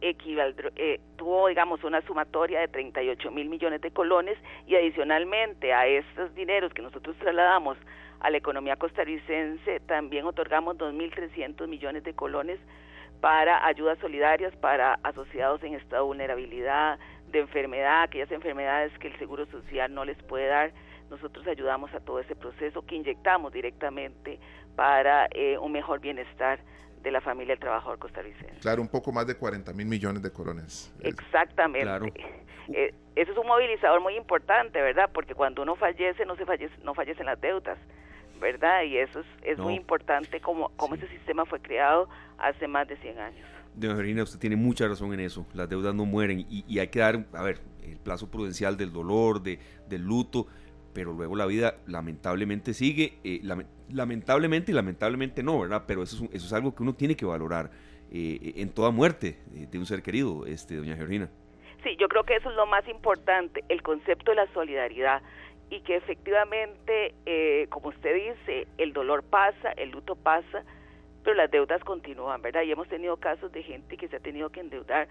eh, 0.01 0.99
tuvo, 1.17 1.47
digamos, 1.47 1.83
una 1.83 2.01
sumatoria 2.05 2.59
de 2.59 2.67
38 2.67 3.31
mil 3.31 3.49
millones 3.49 3.81
de 3.81 3.91
colones 3.91 4.37
y 4.67 4.75
adicionalmente 4.75 5.73
a 5.73 5.87
estos 5.87 6.33
dineros 6.35 6.73
que 6.73 6.83
nosotros 6.83 7.15
trasladamos 7.17 7.77
a 8.25 8.29
la 8.31 8.37
economía 8.37 8.75
costarricense, 8.75 9.79
también 9.81 10.25
otorgamos 10.25 10.77
2.300 10.77 11.67
millones 11.67 12.03
de 12.03 12.15
colones 12.15 12.59
para 13.21 13.65
ayudas 13.67 13.99
solidarias 13.99 14.55
para 14.55 14.95
asociados 15.03 15.61
en 15.63 15.75
estado 15.75 16.03
de 16.03 16.07
vulnerabilidad, 16.07 16.97
de 17.27 17.39
enfermedad, 17.39 18.01
aquellas 18.01 18.31
enfermedades 18.31 18.91
que 18.97 19.09
el 19.09 19.17
Seguro 19.19 19.45
Social 19.45 19.93
no 19.93 20.05
les 20.05 20.17
puede 20.23 20.47
dar. 20.47 20.73
Nosotros 21.11 21.45
ayudamos 21.45 21.93
a 21.93 21.99
todo 21.99 22.19
ese 22.19 22.35
proceso 22.35 22.83
que 22.83 22.95
inyectamos 22.95 23.53
directamente 23.53 24.39
para 24.75 25.27
eh, 25.31 25.59
un 25.59 25.71
mejor 25.71 25.99
bienestar 25.99 26.59
de 27.03 27.11
la 27.11 27.21
familia 27.21 27.53
del 27.53 27.59
trabajador 27.59 27.99
costarricense. 27.99 28.59
Claro, 28.59 28.81
un 28.81 28.89
poco 28.89 29.11
más 29.11 29.27
de 29.27 29.35
40 29.35 29.71
mil 29.73 29.85
millones 29.85 30.23
de 30.23 30.31
colones. 30.31 30.91
Exactamente. 31.01 32.11
Eh, 32.69 32.91
eso 33.15 33.31
es 33.31 33.37
un 33.37 33.45
movilizador 33.45 34.01
muy 34.01 34.15
importante, 34.15 34.81
¿verdad? 34.81 35.11
Porque 35.13 35.35
cuando 35.35 35.61
uno 35.61 35.75
fallece, 35.75 36.25
no 36.25 36.35
se 36.35 36.45
fallece, 36.45 36.73
no 36.83 36.95
fallecen 36.95 37.27
las 37.27 37.39
deudas, 37.39 37.77
¿verdad? 38.39 38.83
Y 38.83 38.97
eso 38.97 39.19
es, 39.19 39.25
es 39.43 39.57
muy 39.57 39.75
importante 39.75 40.39
como, 40.39 40.69
como 40.75 40.95
ese 40.95 41.07
sistema 41.07 41.45
fue 41.45 41.59
creado 41.59 42.09
hace 42.37 42.67
más 42.67 42.87
de 42.87 42.97
100 42.97 43.19
años. 43.19 43.47
Doña 43.75 43.95
Verina, 43.95 44.23
usted 44.23 44.39
tiene 44.39 44.55
mucha 44.55 44.87
razón 44.87 45.13
en 45.13 45.19
eso. 45.19 45.45
Las 45.53 45.67
deudas 45.67 45.93
no 45.93 46.05
mueren 46.05 46.45
y, 46.49 46.63
y 46.67 46.79
hay 46.79 46.87
que 46.87 46.99
dar, 46.99 47.25
a 47.33 47.43
ver, 47.43 47.59
el 47.83 47.97
plazo 47.97 48.29
prudencial 48.29 48.77
del 48.77 48.91
dolor, 48.91 49.41
de, 49.41 49.59
del 49.87 50.03
luto, 50.03 50.47
pero 50.93 51.13
luego 51.13 51.35
la 51.35 51.45
vida 51.45 51.75
lamentablemente 51.87 52.73
sigue, 52.73 53.19
eh, 53.23 53.41
lamentablemente 53.89 54.71
y 54.71 54.75
lamentablemente 54.75 55.43
no, 55.43 55.59
¿verdad? 55.59 55.83
Pero 55.85 56.03
eso 56.03 56.23
es, 56.23 56.33
eso 56.33 56.45
es 56.45 56.53
algo 56.53 56.73
que 56.73 56.83
uno 56.83 56.95
tiene 56.95 57.15
que 57.15 57.25
valorar 57.25 57.69
eh, 58.11 58.53
en 58.55 58.69
toda 58.69 58.91
muerte 58.91 59.39
de 59.51 59.77
un 59.77 59.85
ser 59.85 60.01
querido, 60.01 60.45
este, 60.45 60.77
doña 60.77 60.95
Georgina. 60.95 61.29
Sí, 61.83 61.97
yo 61.99 62.07
creo 62.07 62.23
que 62.23 62.35
eso 62.37 62.49
es 62.49 62.55
lo 62.55 62.65
más 62.65 62.87
importante, 62.87 63.63
el 63.69 63.83
concepto 63.83 64.31
de 64.31 64.37
la 64.37 64.47
solidaridad 64.53 65.21
y 65.69 65.81
que 65.81 65.95
efectivamente, 65.95 67.13
eh, 67.25 67.67
como 67.69 67.89
usted 67.89 68.13
dice, 68.13 68.67
el 68.77 68.93
dolor 68.93 69.23
pasa, 69.23 69.71
el 69.77 69.89
luto 69.89 70.15
pasa, 70.15 70.63
pero 71.23 71.35
las 71.35 71.49
deudas 71.49 71.83
continúan, 71.83 72.41
¿verdad? 72.41 72.61
Y 72.63 72.71
hemos 72.71 72.87
tenido 72.87 73.17
casos 73.17 73.51
de 73.51 73.63
gente 73.63 73.97
que 73.97 74.07
se 74.07 74.17
ha 74.17 74.19
tenido 74.19 74.49
que 74.51 74.59
endeudar 74.59 75.07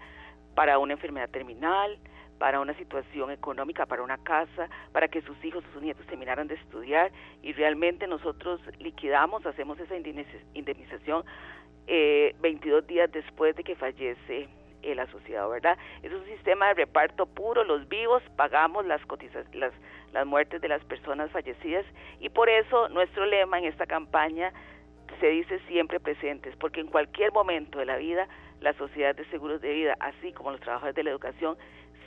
para 0.55 0.79
una 0.79 0.93
enfermedad 0.93 1.29
terminal, 1.29 1.97
para 2.37 2.59
una 2.59 2.73
situación 2.75 3.31
económica, 3.31 3.85
para 3.85 4.01
una 4.01 4.17
casa, 4.17 4.69
para 4.91 5.07
que 5.07 5.21
sus 5.21 5.43
hijos, 5.43 5.63
sus 5.73 5.81
nietos 5.81 6.05
terminaran 6.07 6.47
de 6.47 6.55
estudiar 6.55 7.11
y 7.41 7.53
realmente 7.53 8.07
nosotros 8.07 8.61
liquidamos, 8.79 9.45
hacemos 9.45 9.79
esa 9.79 9.95
indemnización 9.95 11.23
eh, 11.87 12.35
22 12.41 12.87
días 12.87 13.11
después 13.11 13.55
de 13.55 13.63
que 13.63 13.75
fallece 13.75 14.49
el 14.81 14.99
asociado, 14.99 15.49
¿verdad? 15.49 15.77
Es 16.03 16.11
un 16.11 16.25
sistema 16.25 16.67
de 16.67 16.73
reparto 16.75 17.25
puro, 17.25 17.63
los 17.63 17.87
vivos 17.87 18.21
pagamos 18.35 18.85
las, 18.85 19.01
las, 19.53 19.73
las 20.15 20.25
muertes 20.25 20.61
de 20.61 20.69
las 20.69 20.83
personas 20.85 21.29
fallecidas 21.31 21.85
y 22.19 22.29
por 22.29 22.49
eso 22.49 22.87
nuestro 22.89 23.25
lema 23.25 23.59
en 23.59 23.65
esta 23.65 23.85
campaña 23.85 24.53
se 25.19 25.27
dice 25.27 25.59
siempre 25.67 25.99
presentes, 25.99 26.55
porque 26.55 26.79
en 26.79 26.87
cualquier 26.87 27.33
momento 27.33 27.79
de 27.79 27.85
la 27.85 27.97
vida 27.97 28.27
la 28.61 28.73
sociedad 28.73 29.13
de 29.13 29.25
seguros 29.25 29.61
de 29.61 29.73
vida, 29.73 29.95
así 29.99 30.31
como 30.31 30.51
los 30.51 30.61
trabajadores 30.61 30.95
de 30.95 31.03
la 31.03 31.09
educación, 31.11 31.57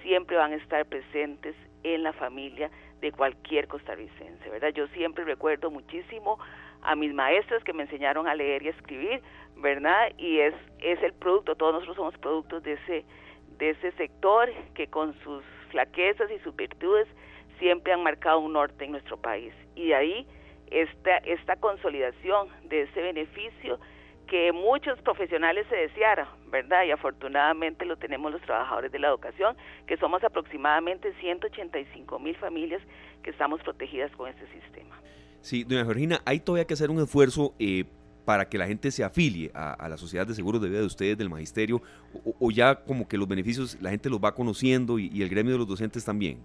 siempre 0.02 0.38
van 0.38 0.52
a 0.52 0.56
estar 0.56 0.86
presentes 0.86 1.54
en 1.82 2.02
la 2.02 2.14
familia 2.14 2.70
de 3.02 3.12
cualquier 3.12 3.68
costarricense, 3.68 4.48
¿verdad? 4.48 4.70
Yo 4.70 4.88
siempre 4.88 5.24
recuerdo 5.24 5.70
muchísimo 5.70 6.38
a 6.80 6.96
mis 6.96 7.12
maestras 7.12 7.62
que 7.62 7.74
me 7.74 7.82
enseñaron 7.82 8.26
a 8.26 8.34
leer 8.34 8.62
y 8.62 8.68
escribir, 8.68 9.20
¿verdad? 9.56 10.12
Y 10.16 10.38
es, 10.38 10.54
es 10.80 11.00
el 11.02 11.12
producto, 11.12 11.56
todos 11.56 11.74
nosotros 11.74 11.96
somos 11.96 12.18
productos 12.18 12.62
de 12.62 12.72
ese, 12.72 13.04
de 13.58 13.70
ese 13.70 13.92
sector 13.92 14.50
que 14.74 14.86
con 14.86 15.12
sus 15.20 15.44
flaquezas 15.70 16.30
y 16.30 16.38
sus 16.38 16.56
virtudes 16.56 17.06
siempre 17.58 17.92
han 17.92 18.02
marcado 18.02 18.40
un 18.40 18.52
norte 18.52 18.84
en 18.84 18.92
nuestro 18.92 19.16
país. 19.16 19.52
Y 19.74 19.88
de 19.88 19.94
ahí 19.94 20.26
esta, 20.70 21.18
esta 21.18 21.56
consolidación 21.56 22.48
de 22.64 22.82
ese 22.82 23.00
beneficio 23.00 23.78
que 24.28 24.52
muchos 24.52 25.00
profesionales 25.00 25.66
se 25.70 25.76
desearan, 25.76 26.28
¿verdad? 26.50 26.84
Y 26.84 26.90
afortunadamente 26.90 27.84
lo 27.86 27.96
tenemos 27.96 28.30
los 28.30 28.42
trabajadores 28.42 28.92
de 28.92 28.98
la 28.98 29.08
educación, 29.08 29.56
que 29.86 29.96
somos 29.96 30.22
aproximadamente 30.22 31.14
185 31.20 32.18
mil 32.18 32.36
familias 32.36 32.82
que 33.22 33.30
estamos 33.30 33.60
protegidas 33.62 34.12
con 34.12 34.28
este 34.28 34.46
sistema. 34.48 35.00
Sí, 35.40 35.64
doña 35.64 35.84
Georgina, 35.84 36.20
hay 36.26 36.40
todavía 36.40 36.66
que 36.66 36.74
hacer 36.74 36.90
un 36.90 37.00
esfuerzo 37.00 37.54
eh, 37.58 37.84
para 38.26 38.46
que 38.46 38.58
la 38.58 38.66
gente 38.66 38.90
se 38.90 39.02
afilie 39.02 39.50
a, 39.54 39.88
la 39.88 39.96
sociedad 39.96 40.26
de 40.26 40.34
seguros 40.34 40.60
de 40.60 40.68
vida 40.68 40.80
de 40.80 40.86
ustedes, 40.86 41.16
del 41.16 41.30
magisterio, 41.30 41.80
o, 42.38 42.50
ya 42.50 42.74
como 42.74 43.08
que 43.08 43.16
los 43.16 43.26
beneficios 43.26 43.78
la 43.80 43.88
gente 43.88 44.10
los 44.10 44.22
va 44.22 44.34
conociendo 44.34 44.98
y 44.98 45.22
el 45.22 45.30
gremio 45.30 45.52
de 45.52 45.58
los 45.58 45.68
docentes 45.68 46.04
también. 46.04 46.44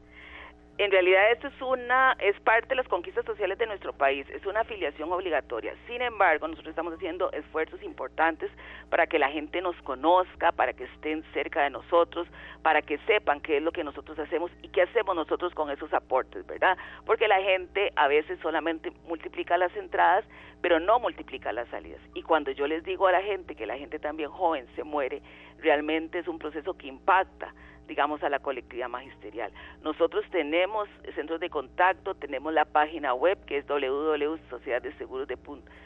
En 0.79 0.89
realidad 0.89 1.31
esto 1.31 1.49
es 1.49 1.61
una 1.61 2.13
es 2.19 2.39
parte 2.39 2.69
de 2.69 2.75
las 2.75 2.87
conquistas 2.87 3.23
sociales 3.25 3.59
de 3.59 3.67
nuestro 3.67 3.93
país, 3.93 4.27
es 4.31 4.43
una 4.47 4.61
afiliación 4.61 5.11
obligatoria. 5.11 5.75
Sin 5.85 6.01
embargo, 6.01 6.47
nosotros 6.47 6.71
estamos 6.71 6.95
haciendo 6.95 7.31
esfuerzos 7.31 7.83
importantes 7.83 8.49
para 8.89 9.05
que 9.05 9.19
la 9.19 9.29
gente 9.29 9.61
nos 9.61 9.75
conozca, 9.83 10.51
para 10.51 10.73
que 10.73 10.85
estén 10.85 11.23
cerca 11.31 11.61
de 11.61 11.69
nosotros, 11.69 12.27
para 12.63 12.81
que 12.81 12.97
sepan 13.05 13.39
qué 13.39 13.57
es 13.57 13.63
lo 13.63 13.71
que 13.71 13.83
nosotros 13.83 14.17
hacemos 14.17 14.49
y 14.63 14.69
qué 14.69 14.81
hacemos 14.81 15.15
nosotros 15.15 15.53
con 15.53 15.69
esos 15.69 15.93
aportes, 15.93 16.43
¿verdad? 16.47 16.75
Porque 17.05 17.27
la 17.27 17.39
gente 17.39 17.93
a 17.95 18.07
veces 18.07 18.39
solamente 18.41 18.91
multiplica 19.07 19.59
las 19.59 19.75
entradas, 19.75 20.25
pero 20.61 20.79
no 20.79 20.97
multiplica 20.97 21.53
las 21.53 21.67
salidas. 21.69 22.01
Y 22.15 22.23
cuando 22.23 22.49
yo 22.49 22.65
les 22.65 22.83
digo 22.83 23.05
a 23.05 23.11
la 23.11 23.21
gente 23.21 23.53
que 23.53 23.67
la 23.67 23.77
gente 23.77 23.99
también 23.99 24.31
joven 24.31 24.65
se 24.75 24.83
muere, 24.83 25.21
realmente 25.59 26.17
es 26.17 26.27
un 26.27 26.39
proceso 26.39 26.73
que 26.73 26.87
impacta 26.87 27.53
digamos, 27.87 28.21
a 28.23 28.29
la 28.29 28.39
colectividad 28.39 28.89
magisterial. 28.89 29.51
Nosotros 29.81 30.25
tenemos 30.31 30.89
centros 31.15 31.39
de 31.39 31.49
contacto, 31.49 32.15
tenemos 32.15 32.53
la 32.53 32.65
página 32.65 33.13
web 33.13 33.37
que 33.45 33.57
es 33.57 33.67
www.sociedaddeseguros.de 33.67 35.83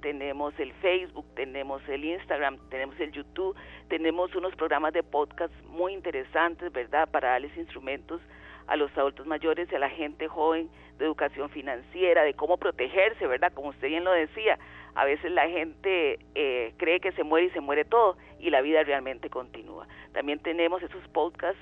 tenemos 0.00 0.52
el 0.58 0.72
Facebook, 0.74 1.24
tenemos 1.34 1.82
el 1.88 2.04
Instagram, 2.04 2.58
tenemos 2.68 2.98
el 3.00 3.10
YouTube, 3.12 3.56
tenemos 3.88 4.34
unos 4.34 4.54
programas 4.54 4.92
de 4.92 5.02
podcast 5.02 5.54
muy 5.64 5.94
interesantes, 5.94 6.70
¿verdad?, 6.72 7.08
para 7.10 7.30
darles 7.30 7.56
instrumentos 7.56 8.20
a 8.66 8.76
los 8.76 8.90
adultos 8.98 9.26
mayores 9.26 9.70
y 9.70 9.74
a 9.74 9.78
la 9.78 9.88
gente 9.88 10.28
joven 10.28 10.68
de 10.98 11.04
educación 11.04 11.50
financiera, 11.50 12.24
de 12.24 12.34
cómo 12.34 12.56
protegerse, 12.56 13.26
¿verdad? 13.26 13.52
Como 13.52 13.68
usted 13.68 13.88
bien 13.88 14.04
lo 14.04 14.12
decía, 14.12 14.58
a 14.94 15.04
veces 15.04 15.30
la 15.30 15.48
gente 15.48 16.18
eh, 16.34 16.74
cree 16.78 17.00
que 17.00 17.12
se 17.12 17.22
muere 17.22 17.46
y 17.46 17.50
se 17.50 17.60
muere 17.60 17.84
todo 17.84 18.16
y 18.40 18.50
la 18.50 18.62
vida 18.62 18.82
realmente 18.82 19.30
continúa. 19.30 19.86
También 20.16 20.38
tenemos 20.38 20.82
esos 20.82 21.06
podcasts 21.08 21.60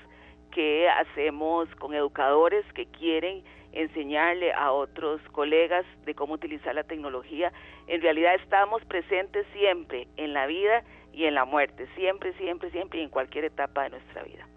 que 0.53 0.87
hacemos 0.87 1.67
con 1.75 1.93
educadores 1.93 2.63
que 2.71 2.85
quieren 2.85 3.43
enseñarle 3.73 4.53
a 4.53 4.71
otros 4.71 5.19
colegas 5.33 5.85
de 6.05 6.15
cómo 6.15 6.35
utilizar 6.35 6.73
la 6.73 6.85
tecnología. 6.85 7.51
En 7.87 8.01
realidad 8.01 8.33
estamos 8.35 8.81
presentes 8.85 9.45
siempre 9.51 10.07
en 10.15 10.31
la 10.31 10.47
vida 10.47 10.85
y 11.11 11.25
en 11.25 11.35
la 11.35 11.43
muerte, 11.43 11.85
siempre, 11.95 12.31
siempre, 12.37 12.71
siempre 12.71 13.01
y 13.01 13.03
en 13.03 13.09
cualquier 13.09 13.43
etapa 13.43 13.83
de 13.83 13.89
nuestra 13.89 14.23
vida. 14.23 14.47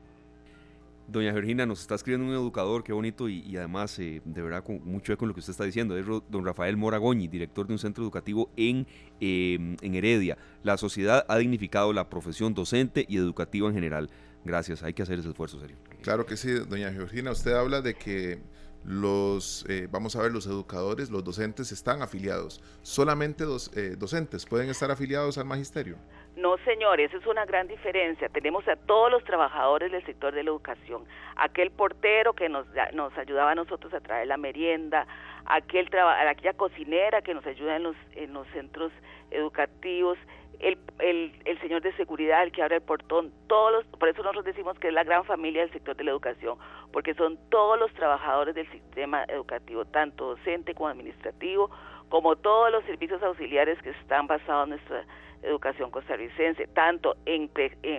Doña 1.09 1.33
Georgina 1.33 1.65
nos 1.65 1.81
está 1.81 1.95
escribiendo 1.95 2.27
un 2.27 2.35
educador, 2.35 2.85
qué 2.85 2.93
bonito 2.93 3.31
y, 3.31 3.57
además 3.57 3.99
eh, 3.99 4.21
de 4.27 4.43
verdad 4.43 4.63
con 4.63 4.85
mucho 4.85 5.15
eco 5.15 5.25
en 5.25 5.29
lo 5.29 5.35
que 5.35 5.41
usted 5.41 5.53
está 5.53 5.65
diciendo. 5.65 5.97
Es 5.97 6.05
don 6.07 6.45
Rafael 6.45 6.77
Moragoñi, 6.77 7.29
director 7.29 7.67
de 7.67 7.73
un 7.73 7.79
centro 7.79 8.05
educativo 8.05 8.51
en, 8.57 8.87
em, 9.19 9.77
en 9.81 9.95
Heredia. 9.95 10.37
La 10.63 10.77
sociedad 10.77 11.25
ha 11.29 11.39
dignificado 11.39 11.95
la 11.95 12.11
profesión 12.11 12.53
docente 12.53 13.07
y 13.09 13.17
educativa 13.17 13.69
en 13.69 13.75
general. 13.75 14.11
Gracias, 14.45 14.83
hay 14.83 14.93
que 14.93 15.03
hacer 15.03 15.19
ese 15.19 15.31
esfuerzo, 15.31 15.59
serio. 15.59 15.77
Claro 16.03 16.27
que 16.27 16.37
sí, 16.37 16.53
doña 16.53 16.93
Georgina. 16.93 17.31
Usted 17.31 17.53
habla 17.53 17.81
de 17.81 17.95
que 17.95 18.39
los, 18.85 19.65
eh, 19.69 19.89
vamos 19.91 20.17
a 20.17 20.23
ver, 20.23 20.33
los 20.33 20.47
educadores, 20.47 21.11
los 21.11 21.25
docentes 21.25 21.73
están 21.73 22.03
afiliados. 22.03 22.63
¿Solamente 22.83 23.45
dos, 23.45 23.71
eh, 23.75 23.97
docentes 23.99 24.47
pueden 24.47 24.71
estar 24.71 24.91
afiliados 24.91 25.37
al 25.39 25.45
magisterio? 25.45 25.97
No, 26.39 26.57
señores, 26.59 27.13
es 27.13 27.27
una 27.27 27.45
gran 27.47 27.67
diferencia. 27.67 28.29
Tenemos 28.29 28.67
a 28.69 28.77
todos 28.77 29.11
los 29.11 29.25
trabajadores 29.25 29.91
del 29.91 30.05
sector 30.07 30.33
de 30.33 30.45
la 30.45 30.51
educación. 30.51 31.03
Aquel 31.35 31.73
portero 31.73 32.33
que 32.33 32.49
nos, 32.49 32.65
nos 32.93 33.19
ayudaba 33.19 33.51
a 33.51 33.55
nosotros 33.57 33.93
a 33.93 33.99
traer 33.99 34.29
la 34.29 34.37
merienda, 34.37 35.05
aquel 35.47 35.89
aquella 36.29 36.53
cocinera 36.53 37.23
que 37.23 37.35
nos 37.35 37.45
ayuda 37.45 37.75
en 37.75 37.83
los, 37.83 37.97
en 38.15 38.33
los 38.35 38.47
centros 38.49 38.93
educativos, 39.33 40.17
el, 40.61 40.79
el, 41.01 41.33
el, 41.45 41.61
señor 41.61 41.83
de 41.83 41.93
seguridad, 41.95 42.45
el 42.45 42.53
que 42.53 42.63
abre 42.63 42.77
el 42.77 42.83
portón, 42.83 43.33
todos 43.49 43.73
los, 43.73 43.87
por 43.99 44.09
eso 44.09 44.23
nosotros 44.23 44.45
decimos 44.45 44.79
que 44.79 44.89
es 44.89 44.95
la 44.95 45.03
gran 45.03 45.25
familia 45.25 45.63
del 45.63 45.73
sector 45.73 45.97
de 45.97 46.05
la 46.05 46.13
educación, 46.13 46.57
porque 46.93 47.15
son 47.15 47.37
todos 47.49 47.77
los 47.81 47.93
trabajadores 47.95 48.55
del 48.55 48.71
sistema 48.71 49.25
educativo, 49.25 49.87
tanto 49.87 50.37
docente 50.37 50.73
como 50.75 50.89
administrativo, 50.89 51.69
como 52.09 52.37
todos 52.37 52.71
los 52.71 52.85
servicios 52.85 53.23
auxiliares 53.25 53.81
que 53.83 53.91
están 53.91 54.29
basados 54.29 54.65
en 54.65 54.71
nuestra 54.71 55.05
educación 55.43 55.91
costarricense, 55.91 56.67
tanto 56.69 57.17
en, 57.27 57.49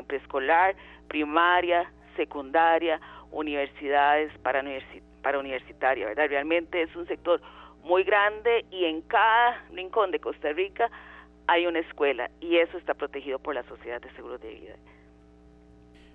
preescolar, 0.06 0.76
primaria, 1.08 1.92
secundaria, 2.16 3.00
universidades, 3.32 4.32
para, 4.40 4.64
para 5.22 5.40
universitaria, 5.40 6.08
¿verdad? 6.08 6.28
Realmente 6.30 6.82
es 6.82 6.96
un 6.96 7.08
sector 7.08 7.42
muy 7.84 8.04
grande 8.04 8.66
y 8.72 8.86
en 8.86 9.02
cada 9.02 9.64
rincón 9.72 10.12
de 10.12 10.20
Costa 10.20 10.52
Rica 10.52 10.90
hay 11.48 11.66
una 11.66 11.80
escuela 11.80 12.30
y 12.40 12.58
eso 12.58 12.78
está 12.78 12.94
protegido 12.94 13.40
por 13.40 13.56
la 13.56 13.64
Sociedad 13.64 14.02
de 14.02 14.12
Seguros 14.12 14.42
de 14.42 14.54
Vida. 14.54 14.76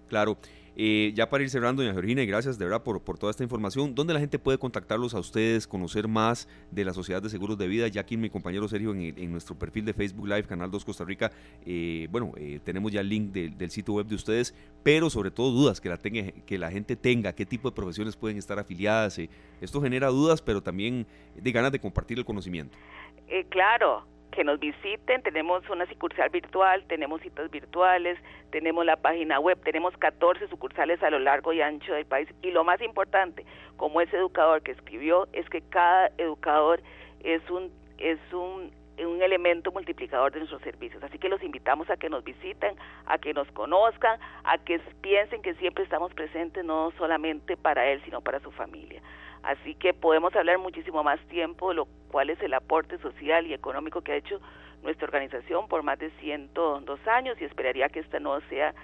Claro. 0.08 0.36
Eh, 0.76 1.12
ya 1.14 1.28
para 1.28 1.44
ir 1.44 1.50
cerrando, 1.50 1.82
doña 1.82 1.92
Georgina, 1.92 2.22
y 2.22 2.26
gracias 2.26 2.58
de 2.58 2.64
verdad 2.64 2.82
por, 2.82 3.00
por, 3.02 3.16
toda 3.18 3.30
esta 3.30 3.44
información. 3.44 3.94
¿Dónde 3.94 4.12
la 4.12 4.20
gente 4.20 4.38
puede 4.38 4.58
contactarlos 4.58 5.14
a 5.14 5.20
ustedes, 5.20 5.68
conocer 5.68 6.08
más 6.08 6.48
de 6.70 6.84
la 6.84 6.92
Sociedad 6.92 7.22
de 7.22 7.28
Seguros 7.28 7.56
de 7.58 7.68
Vida? 7.68 7.86
Ya 7.88 8.00
aquí 8.00 8.16
mi 8.16 8.28
compañero 8.28 8.66
Sergio 8.66 8.92
en, 8.92 9.32
nuestro 9.32 9.56
perfil 9.56 9.84
de 9.84 9.94
Facebook 9.94 10.26
Live, 10.26 10.44
Canal 10.44 10.70
2 10.70 10.84
Costa 10.84 11.04
Rica, 11.04 11.30
eh, 11.64 12.08
bueno, 12.10 12.32
eh, 12.36 12.60
tenemos 12.64 12.90
ya 12.90 13.00
el 13.00 13.08
link 13.08 13.32
del 13.32 13.70
sitio 13.70 13.94
web 13.94 14.06
de 14.06 14.16
ustedes, 14.16 14.54
pero 14.82 15.10
sobre 15.10 15.30
todo 15.30 15.52
dudas 15.52 15.80
que 15.80 15.88
la, 15.88 15.96
tenga, 15.96 16.30
que 16.30 16.58
la 16.58 16.70
gente 16.70 16.96
tenga, 16.96 17.32
qué 17.32 17.46
tipo 17.46 17.70
de 17.70 17.76
profesiones 17.76 18.16
pueden 18.16 18.36
estar 18.36 18.58
afiliadas. 18.58 19.20
esto 19.60 19.80
genera 19.80 20.08
dudas, 20.08 20.42
pero 20.42 20.62
también 20.62 21.06
de 21.36 21.52
ganas 21.52 21.70
de 21.70 21.78
compartir 21.78 22.18
el 22.18 22.24
conocimiento. 22.24 22.76
claro, 23.48 24.04
que 24.34 24.44
nos 24.44 24.58
visiten, 24.58 25.22
tenemos 25.22 25.68
una 25.70 25.86
sucursal 25.86 26.28
virtual, 26.30 26.84
tenemos 26.88 27.20
citas 27.22 27.50
virtuales, 27.50 28.18
tenemos 28.50 28.84
la 28.84 28.96
página 28.96 29.38
web, 29.38 29.58
tenemos 29.62 29.96
14 29.96 30.48
sucursales 30.48 31.02
a 31.02 31.10
lo 31.10 31.18
largo 31.18 31.52
y 31.52 31.60
ancho 31.60 31.94
del 31.94 32.04
país 32.04 32.28
y 32.42 32.50
lo 32.50 32.64
más 32.64 32.80
importante, 32.82 33.46
como 33.76 34.00
ese 34.00 34.16
educador 34.16 34.62
que 34.62 34.72
escribió, 34.72 35.28
es 35.32 35.48
que 35.48 35.62
cada 35.62 36.10
educador 36.18 36.82
es 37.22 37.48
un 37.50 37.70
es 37.98 38.18
un 38.32 38.72
un 39.02 39.22
elemento 39.22 39.72
multiplicador 39.72 40.32
de 40.32 40.38
nuestros 40.38 40.62
servicios. 40.62 41.02
Así 41.02 41.18
que 41.18 41.28
los 41.28 41.42
invitamos 41.42 41.90
a 41.90 41.96
que 41.96 42.08
nos 42.08 42.22
visiten, 42.22 42.76
a 43.06 43.18
que 43.18 43.34
nos 43.34 43.50
conozcan, 43.50 44.20
a 44.44 44.58
que 44.58 44.78
piensen 45.00 45.42
que 45.42 45.54
siempre 45.54 45.82
estamos 45.82 46.14
presentes 46.14 46.64
no 46.64 46.92
solamente 46.96 47.56
para 47.56 47.86
él, 47.88 48.00
sino 48.04 48.20
para 48.20 48.38
su 48.38 48.52
familia. 48.52 49.02
Así 49.44 49.74
que 49.74 49.92
podemos 49.92 50.34
hablar 50.34 50.58
muchísimo 50.58 51.02
más 51.04 51.20
tiempo 51.28 51.68
de 51.68 51.74
lo 51.74 51.86
cual 52.08 52.30
es 52.30 52.40
el 52.40 52.54
aporte 52.54 52.98
social 52.98 53.46
y 53.46 53.52
económico 53.52 54.00
que 54.00 54.12
ha 54.12 54.16
hecho 54.16 54.40
nuestra 54.82 55.06
organización 55.06 55.68
por 55.68 55.82
más 55.82 55.98
de 55.98 56.10
102 56.20 57.00
años 57.06 57.36
y 57.40 57.44
esperaría 57.44 57.88
que 57.88 58.00
esta 58.00 58.20
no 58.20 58.40
sea 58.48 58.74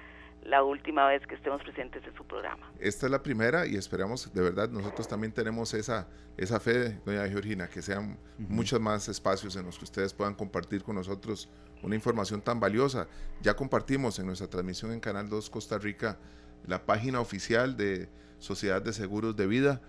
la 0.42 0.62
última 0.62 1.06
vez 1.06 1.26
que 1.26 1.34
estemos 1.34 1.62
presentes 1.62 2.02
en 2.06 2.14
su 2.14 2.24
programa. 2.24 2.70
Esta 2.78 3.06
es 3.06 3.12
la 3.12 3.22
primera 3.22 3.66
y 3.66 3.76
esperamos, 3.76 4.32
de 4.32 4.42
verdad, 4.42 4.70
nosotros 4.70 5.06
también 5.06 5.32
tenemos 5.32 5.74
esa, 5.74 6.08
esa 6.36 6.60
fe, 6.60 6.98
doña 7.04 7.26
Georgina, 7.28 7.68
que 7.68 7.82
sean 7.82 8.18
muchos 8.38 8.80
más 8.80 9.08
espacios 9.08 9.56
en 9.56 9.66
los 9.66 9.78
que 9.78 9.84
ustedes 9.84 10.14
puedan 10.14 10.34
compartir 10.34 10.82
con 10.82 10.96
nosotros 10.96 11.50
una 11.82 11.94
información 11.94 12.40
tan 12.40 12.58
valiosa. 12.58 13.06
Ya 13.42 13.54
compartimos 13.54 14.18
en 14.18 14.26
nuestra 14.26 14.48
transmisión 14.48 14.92
en 14.92 15.00
Canal 15.00 15.28
2 15.28 15.50
Costa 15.50 15.78
Rica 15.78 16.18
la 16.66 16.84
página 16.84 17.20
oficial 17.20 17.76
de 17.76 18.08
Sociedad 18.38 18.80
de 18.80 18.92
Seguros 18.92 19.36
de 19.36 19.46
Vida 19.46 19.80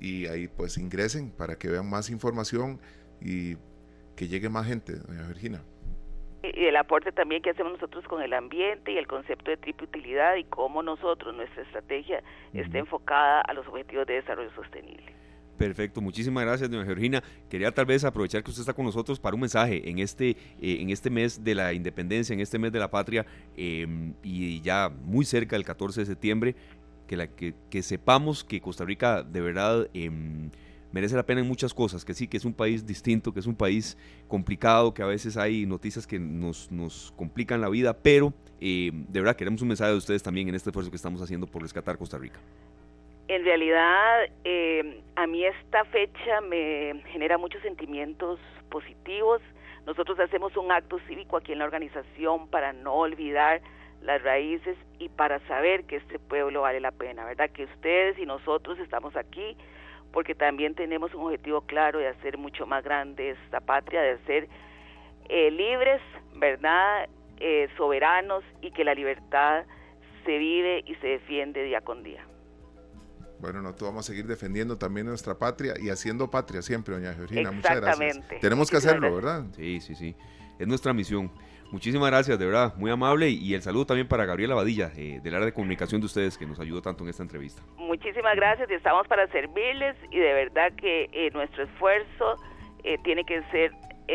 y 0.00 0.26
ahí 0.26 0.48
pues 0.48 0.78
ingresen 0.78 1.30
para 1.30 1.56
que 1.56 1.68
vean 1.68 1.88
más 1.88 2.10
información 2.10 2.80
y 3.20 3.56
que 4.16 4.28
llegue 4.28 4.48
más 4.48 4.66
gente, 4.66 4.94
doña 4.94 5.26
Virginia. 5.28 5.62
Y 6.42 6.64
el 6.64 6.76
aporte 6.76 7.12
también 7.12 7.42
que 7.42 7.50
hacemos 7.50 7.72
nosotros 7.72 8.04
con 8.06 8.22
el 8.22 8.32
ambiente 8.32 8.92
y 8.92 8.96
el 8.96 9.06
concepto 9.06 9.50
de 9.50 9.58
triple 9.58 9.86
utilidad 9.86 10.36
y 10.36 10.44
cómo 10.44 10.82
nosotros, 10.82 11.34
nuestra 11.34 11.62
estrategia, 11.62 12.22
está 12.54 12.78
enfocada 12.78 13.42
a 13.42 13.52
los 13.52 13.66
objetivos 13.66 14.06
de 14.06 14.14
desarrollo 14.14 14.50
sostenible. 14.54 15.12
Perfecto, 15.58 16.00
muchísimas 16.00 16.42
gracias, 16.42 16.70
doña 16.70 16.86
Georgina. 16.86 17.22
Quería 17.50 17.70
tal 17.70 17.84
vez 17.84 18.02
aprovechar 18.02 18.42
que 18.42 18.48
usted 18.48 18.62
está 18.62 18.72
con 18.72 18.86
nosotros 18.86 19.20
para 19.20 19.34
un 19.34 19.42
mensaje 19.42 19.90
en 19.90 19.98
este, 19.98 20.30
eh, 20.30 20.78
en 20.80 20.88
este 20.88 21.10
mes 21.10 21.44
de 21.44 21.54
la 21.54 21.74
independencia, 21.74 22.32
en 22.32 22.40
este 22.40 22.58
mes 22.58 22.72
de 22.72 22.78
la 22.78 22.90
patria 22.90 23.26
em, 23.58 24.14
y 24.22 24.62
ya 24.62 24.88
muy 24.88 25.26
cerca 25.26 25.56
del 25.56 25.66
14 25.66 26.00
de 26.00 26.06
septiembre 26.06 26.54
que, 27.10 27.16
la, 27.16 27.26
que, 27.26 27.82
sepamos 27.82 28.44
que 28.44 28.60
Costa 28.60 28.84
Rica 28.84 29.24
de 29.24 29.40
verdad 29.40 29.88
em, 29.94 30.48
merece 30.92 31.16
la 31.16 31.24
pena 31.24 31.40
en 31.40 31.48
muchas 31.48 31.74
cosas, 31.74 32.04
que 32.04 32.14
sí, 32.14 32.28
que 32.28 32.36
es 32.36 32.44
un 32.44 32.54
país 32.54 32.86
distinto, 32.86 33.34
que 33.34 33.40
es 33.40 33.48
un 33.48 33.56
país 33.56 33.98
complicado, 34.28 34.94
que 34.94 35.02
a 35.02 35.06
veces 35.06 35.36
hay 35.36 35.66
noticias 35.66 36.06
que 36.06 36.20
nos, 36.20 36.70
nos 36.70 37.12
complican 37.16 37.60
la 37.60 37.68
vida, 37.68 37.94
pero 37.94 38.32
em, 38.60 39.06
de 39.08 39.20
verdad 39.20 39.34
queremos 39.34 39.60
un 39.60 39.66
mensaje 39.66 39.90
de 39.90 39.96
ustedes 39.96 40.22
también 40.22 40.48
en 40.50 40.54
este 40.54 40.70
esfuerzo 40.70 40.88
que 40.88 40.96
estamos 40.96 41.20
haciendo 41.20 41.48
por 41.48 41.62
rescatar 41.62 41.98
Costa 41.98 42.16
Rica. 42.16 42.38
En 43.26 43.44
realidad, 43.44 44.26
eh, 44.44 45.02
a 45.16 45.26
mí 45.26 45.44
esta 45.44 45.84
fecha 45.86 46.40
me 46.42 47.02
genera 47.10 47.38
muchos 47.38 47.60
sentimientos 47.62 48.38
positivos. 48.70 49.42
Nosotros 49.84 50.20
hacemos 50.20 50.56
un 50.56 50.70
acto 50.70 51.00
cívico 51.08 51.36
aquí 51.36 51.50
en 51.50 51.58
la 51.58 51.64
organización 51.64 52.46
para 52.46 52.72
no 52.72 52.94
olvidar 52.94 53.62
las 54.02 54.22
raíces 54.22 54.76
y 54.98 55.08
para 55.08 55.38
saber 55.46 55.84
que 55.84 55.96
este 55.96 56.18
pueblo 56.18 56.62
vale 56.62 56.80
la 56.80 56.90
pena, 56.90 57.24
¿verdad? 57.24 57.50
Que 57.50 57.64
ustedes 57.64 58.18
y 58.18 58.26
nosotros 58.26 58.78
estamos 58.78 59.16
aquí 59.16 59.56
porque 60.12 60.34
también 60.34 60.74
tenemos 60.74 61.14
un 61.14 61.26
objetivo 61.26 61.60
claro 61.62 61.98
de 61.98 62.08
hacer 62.08 62.38
mucho 62.38 62.66
más 62.66 62.82
grande 62.82 63.30
esta 63.30 63.60
patria, 63.60 64.02
de 64.02 64.18
ser 64.24 64.48
eh, 65.28 65.50
libres, 65.50 66.00
¿verdad? 66.34 67.08
Eh, 67.38 67.68
soberanos 67.76 68.44
y 68.60 68.70
que 68.72 68.84
la 68.84 68.94
libertad 68.94 69.64
se 70.24 70.38
vive 70.38 70.82
y 70.86 70.94
se 70.96 71.06
defiende 71.06 71.62
día 71.62 71.80
con 71.80 72.02
día. 72.02 72.24
Bueno, 73.38 73.62
nosotros 73.62 73.90
vamos 73.90 74.06
a 74.06 74.12
seguir 74.12 74.26
defendiendo 74.26 74.76
también 74.76 75.06
nuestra 75.06 75.38
patria 75.38 75.74
y 75.80 75.88
haciendo 75.88 76.30
patria 76.30 76.60
siempre, 76.60 76.94
doña 76.94 77.14
Georgina. 77.14 77.50
Muchas 77.50 77.80
gracias. 77.80 78.20
Tenemos 78.40 78.70
que 78.70 78.76
hacerlo, 78.76 79.14
¿verdad? 79.14 79.44
Sí, 79.56 79.80
sí, 79.80 79.94
sí. 79.94 80.14
Es 80.58 80.68
nuestra 80.68 80.92
misión. 80.92 81.30
Muchísimas 81.72 82.10
gracias, 82.10 82.36
de 82.38 82.46
verdad, 82.46 82.74
muy 82.76 82.90
amable 82.90 83.30
y 83.30 83.54
el 83.54 83.62
saludo 83.62 83.86
también 83.86 84.08
para 84.08 84.24
Gabriela 84.24 84.56
Badilla, 84.56 84.90
eh, 84.96 85.20
del 85.22 85.34
área 85.34 85.46
de 85.46 85.52
comunicación 85.52 86.00
de 86.00 86.06
ustedes, 86.06 86.36
que 86.36 86.44
nos 86.44 86.58
ayudó 86.58 86.82
tanto 86.82 87.04
en 87.04 87.10
esta 87.10 87.22
entrevista. 87.22 87.62
Muchísimas 87.76 88.34
gracias 88.34 88.68
y 88.70 88.74
estamos 88.74 89.06
para 89.06 89.28
servirles 89.28 89.96
y 90.10 90.18
de 90.18 90.32
verdad 90.32 90.72
que 90.76 91.08
eh, 91.12 91.30
nuestro 91.32 91.62
esfuerzo 91.62 92.36
eh, 92.82 92.98
tiene 93.04 93.24
que 93.24 93.42
ser 93.52 93.72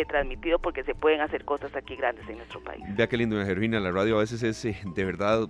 transmitido 0.10 0.60
porque 0.60 0.84
se 0.84 0.94
pueden 0.94 1.22
hacer 1.22 1.46
cosas 1.46 1.74
aquí 1.74 1.96
grandes 1.96 2.28
en 2.28 2.36
nuestro 2.36 2.62
país. 2.62 2.84
Vea 2.98 3.08
qué 3.08 3.16
lindo, 3.16 3.38
Gervina, 3.46 3.80
la 3.80 3.92
radio 3.92 4.18
a 4.18 4.20
veces 4.20 4.44
es 4.44 4.84
de 4.94 5.06
verdad 5.06 5.48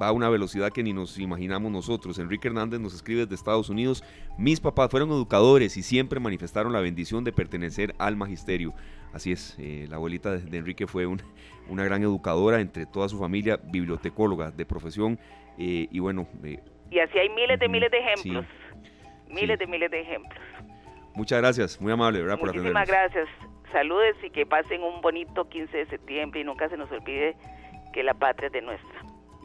va 0.00 0.08
a 0.08 0.12
una 0.12 0.28
velocidad 0.28 0.70
que 0.70 0.82
ni 0.82 0.92
nos 0.92 1.18
imaginamos 1.18 1.72
nosotros. 1.72 2.18
Enrique 2.18 2.48
Hernández 2.48 2.80
nos 2.80 2.94
escribe 2.94 3.22
desde 3.22 3.34
Estados 3.34 3.70
Unidos, 3.70 4.04
mis 4.36 4.60
papás 4.60 4.90
fueron 4.90 5.10
educadores 5.10 5.76
y 5.76 5.82
siempre 5.82 6.20
manifestaron 6.20 6.72
la 6.72 6.80
bendición 6.80 7.24
de 7.24 7.32
pertenecer 7.32 7.94
al 7.98 8.16
magisterio. 8.16 8.74
Así 9.16 9.32
es, 9.32 9.56
eh, 9.58 9.86
la 9.88 9.96
abuelita 9.96 10.36
de, 10.36 10.58
Enrique 10.58 10.86
fue 10.86 11.06
una 11.68 11.84
gran 11.84 12.02
educadora 12.02 12.60
entre 12.60 12.84
toda 12.84 13.08
su 13.08 13.18
familia, 13.18 13.58
bibliotecóloga 13.64 14.50
de 14.50 14.66
profesión 14.66 15.18
eh, 15.56 15.88
y 15.90 15.98
bueno... 16.00 16.28
Eh, 16.44 16.60
y 16.90 16.98
así 16.98 17.18
hay 17.18 17.30
miles 17.30 17.58
de 17.58 17.66
miles 17.66 17.90
de 17.90 17.98
ejemplos, 17.98 18.44
miles 19.30 19.58
de 19.58 19.66
miles 19.66 19.90
de 19.90 20.02
ejemplos. 20.02 20.38
Muchas 21.14 21.40
gracias, 21.40 21.80
muy 21.80 21.92
amable, 21.92 22.20
¿verdad? 22.20 22.38
Muchísimas 22.38 22.86
gracias. 22.86 23.26
Saludes 23.72 24.16
y 24.22 24.28
que 24.28 24.44
pasen 24.44 24.82
un 24.82 25.00
bonito 25.00 25.48
15 25.48 25.78
de 25.78 25.86
septiembre 25.86 26.42
y 26.42 26.44
nunca 26.44 26.68
se 26.68 26.76
nos 26.76 26.92
olvide 26.92 27.34
que 27.94 28.02
la 28.02 28.12
patria 28.12 28.48
es 28.48 28.52
de 28.52 28.60
nuestra. 28.60 28.95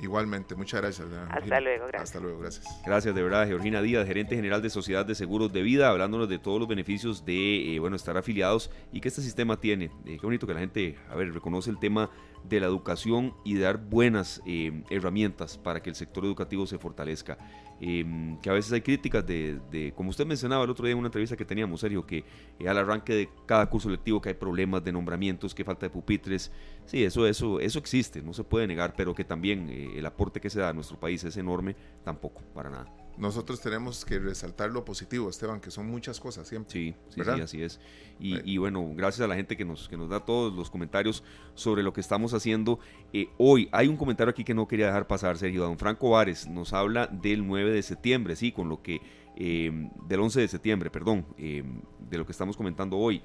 Igualmente, 0.01 0.55
muchas 0.55 0.81
gracias. 0.81 1.07
Hasta 1.29 1.59
luego, 1.61 1.85
gracias. 1.87 2.03
Hasta 2.03 2.19
luego, 2.19 2.39
gracias. 2.39 2.81
Gracias 2.85 3.13
de 3.13 3.21
verdad, 3.21 3.45
Georgina 3.45 3.81
Díaz, 3.81 4.07
gerente 4.07 4.35
general 4.35 4.61
de 4.61 4.71
Sociedad 4.71 5.05
de 5.05 5.13
Seguros 5.13 5.53
de 5.53 5.61
Vida, 5.61 5.89
hablándonos 5.89 6.27
de 6.27 6.39
todos 6.39 6.59
los 6.59 6.67
beneficios 6.67 7.23
de, 7.23 7.75
eh, 7.75 7.79
bueno, 7.79 7.95
estar 7.95 8.17
afiliados 8.17 8.71
y 8.91 8.99
que 8.99 9.09
este 9.09 9.21
sistema 9.21 9.59
tiene. 9.59 9.91
Eh, 10.05 10.17
qué 10.19 10.21
bonito 10.25 10.47
que 10.47 10.55
la 10.55 10.59
gente, 10.59 10.97
a 11.09 11.15
ver, 11.15 11.31
reconoce 11.31 11.69
el 11.69 11.77
tema 11.77 12.09
de 12.43 12.59
la 12.59 12.65
educación 12.65 13.35
y 13.45 13.53
de 13.53 13.61
dar 13.61 13.77
buenas 13.77 14.41
eh, 14.47 14.83
herramientas 14.89 15.59
para 15.59 15.81
que 15.81 15.91
el 15.91 15.95
sector 15.95 16.25
educativo 16.25 16.65
se 16.65 16.79
fortalezca. 16.79 17.37
Em, 17.83 18.37
que 18.37 18.49
a 18.51 18.53
veces 18.53 18.71
hay 18.73 18.81
críticas 18.81 19.25
de, 19.25 19.91
como 19.95 20.11
usted 20.11 20.23
mencionaba 20.23 20.63
el 20.63 20.69
otro 20.69 20.85
día 20.85 20.91
en 20.91 20.99
una 20.99 21.07
entrevista 21.07 21.35
que 21.35 21.45
teníamos, 21.45 21.79
Sergio, 21.79 22.05
que 22.05 22.23
eh, 22.59 22.69
al 22.69 22.77
arranque 22.77 23.15
de 23.15 23.29
cada 23.47 23.67
curso 23.71 23.89
lectivo 23.89 24.21
que 24.21 24.29
hay 24.29 24.35
problemas 24.35 24.83
de 24.83 24.91
nombramientos, 24.91 25.55
que 25.55 25.63
falta 25.63 25.87
de 25.87 25.89
pupitres. 25.89 26.51
Sí, 26.85 27.03
eso, 27.03 27.25
eso, 27.25 27.59
eso 27.59 27.79
existe, 27.79 28.21
no 28.21 28.33
se 28.33 28.43
puede 28.43 28.67
negar, 28.67 28.93
pero 28.95 29.15
que 29.15 29.23
también 29.23 29.67
eh, 29.69 29.97
el 29.97 30.05
aporte 30.05 30.39
que 30.39 30.51
se 30.51 30.59
da 30.59 30.69
a 30.69 30.73
nuestro 30.73 30.99
país 30.99 31.23
es 31.23 31.35
enorme, 31.37 31.75
tampoco, 32.03 32.43
para 32.53 32.69
nada 32.69 33.00
nosotros 33.17 33.61
tenemos 33.61 34.05
que 34.05 34.19
resaltar 34.19 34.71
lo 34.71 34.85
positivo, 34.85 35.29
Esteban, 35.29 35.59
que 35.59 35.71
son 35.71 35.87
muchas 35.87 36.19
cosas 36.19 36.47
siempre. 36.47 36.71
Sí, 36.71 36.95
sí, 37.09 37.21
sí 37.23 37.41
así 37.41 37.61
es. 37.61 37.79
Y, 38.19 38.57
bueno, 38.57 38.91
gracias 38.95 39.25
a 39.25 39.27
la 39.27 39.35
gente 39.35 39.57
que 39.57 39.65
nos, 39.65 39.89
que 39.89 39.97
nos 39.97 40.09
da 40.09 40.19
todos 40.19 40.53
los 40.53 40.69
comentarios 40.69 41.23
sobre 41.55 41.81
lo 41.81 41.91
que 41.91 42.01
estamos 42.01 42.33
haciendo. 42.33 42.79
Eh, 43.13 43.29
hoy 43.37 43.67
hay 43.71 43.87
un 43.87 43.97
comentario 43.97 44.29
aquí 44.29 44.43
que 44.43 44.53
no 44.53 44.67
quería 44.67 44.87
dejar 44.87 45.07
pasar, 45.07 45.37
Sergio. 45.37 45.63
Don 45.63 45.79
Franco 45.79 46.11
Vares 46.11 46.47
nos 46.47 46.71
habla 46.73 47.07
del 47.07 47.45
9 47.45 47.71
de 47.71 47.81
septiembre, 47.81 48.35
sí, 48.35 48.51
con 48.51 48.69
lo 48.69 48.83
que, 48.83 49.01
eh, 49.35 49.89
del 50.07 50.19
11 50.19 50.41
de 50.41 50.47
septiembre, 50.47 50.91
perdón, 50.91 51.25
eh, 51.37 51.63
de 52.09 52.17
lo 52.17 52.25
que 52.25 52.31
estamos 52.31 52.55
comentando 52.55 52.97
hoy. 52.97 53.23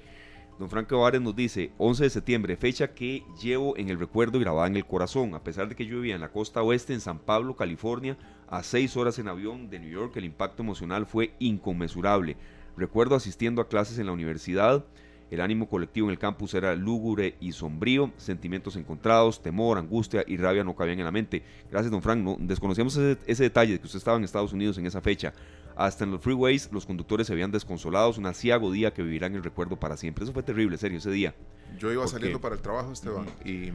Don 0.57 0.69
Franco 0.69 0.99
Vares 0.99 1.21
nos 1.21 1.35
dice, 1.35 1.71
11 1.77 2.03
de 2.03 2.09
septiembre, 2.09 2.57
fecha 2.57 2.95
que 2.95 3.23
llevo 3.39 3.77
en 3.77 3.89
el 3.89 3.99
recuerdo 3.99 4.37
y 4.37 4.41
grabada 4.41 4.67
en 4.67 4.75
el 4.75 4.85
corazón. 4.85 5.35
A 5.35 5.43
pesar 5.43 5.69
de 5.69 5.75
que 5.75 5.85
yo 5.85 5.97
vivía 5.97 6.15
en 6.15 6.21
la 6.21 6.31
costa 6.31 6.63
oeste, 6.63 6.93
en 6.93 7.01
San 7.01 7.19
Pablo, 7.19 7.55
California, 7.55 8.17
a 8.47 8.63
seis 8.63 8.95
horas 8.95 9.19
en 9.19 9.27
avión 9.27 9.69
de 9.69 9.79
New 9.79 9.89
York, 9.89 10.15
el 10.15 10.25
impacto 10.25 10.63
emocional 10.63 11.05
fue 11.05 11.33
inconmensurable. 11.39 12.37
Recuerdo 12.77 13.15
asistiendo 13.15 13.61
a 13.61 13.67
clases 13.67 13.99
en 13.99 14.05
la 14.05 14.11
universidad, 14.11 14.85
el 15.29 15.41
ánimo 15.41 15.67
colectivo 15.67 16.07
en 16.07 16.11
el 16.11 16.19
campus 16.19 16.53
era 16.53 16.73
lúgubre 16.75 17.35
y 17.41 17.51
sombrío, 17.51 18.11
sentimientos 18.15 18.77
encontrados, 18.77 19.41
temor, 19.41 19.77
angustia 19.77 20.23
y 20.25 20.37
rabia 20.37 20.63
no 20.63 20.75
cabían 20.75 20.99
en 20.99 21.05
la 21.05 21.11
mente. 21.11 21.43
Gracias, 21.69 21.91
don 21.91 22.01
Frank. 22.01 22.23
No, 22.23 22.37
desconocíamos 22.39 22.95
ese, 22.95 23.19
ese, 23.25 23.43
detalle 23.43 23.73
de 23.73 23.79
que 23.79 23.85
usted 23.87 23.97
estaba 23.97 24.15
en 24.15 24.23
Estados 24.23 24.53
Unidos 24.53 24.77
en 24.77 24.85
esa 24.85 25.01
fecha. 25.01 25.33
Hasta 25.75 26.05
en 26.05 26.11
los 26.11 26.21
freeways 26.21 26.71
los 26.71 26.85
conductores 26.85 27.27
se 27.27 27.33
habían 27.33 27.51
desconsolados, 27.51 28.17
un 28.17 28.25
asiago 28.25 28.71
día 28.71 28.93
que 28.93 29.03
vivirán 29.03 29.35
el 29.35 29.43
recuerdo 29.43 29.77
para 29.77 29.97
siempre. 29.97 30.23
Eso 30.23 30.33
fue 30.33 30.43
terrible, 30.43 30.77
serio, 30.77 30.97
ese 30.97 31.11
día. 31.11 31.35
Yo 31.77 31.91
iba 31.91 32.07
saliendo 32.07 32.39
para 32.39 32.55
el 32.55 32.61
trabajo, 32.61 32.93
Esteban, 32.93 33.27
y, 33.43 33.73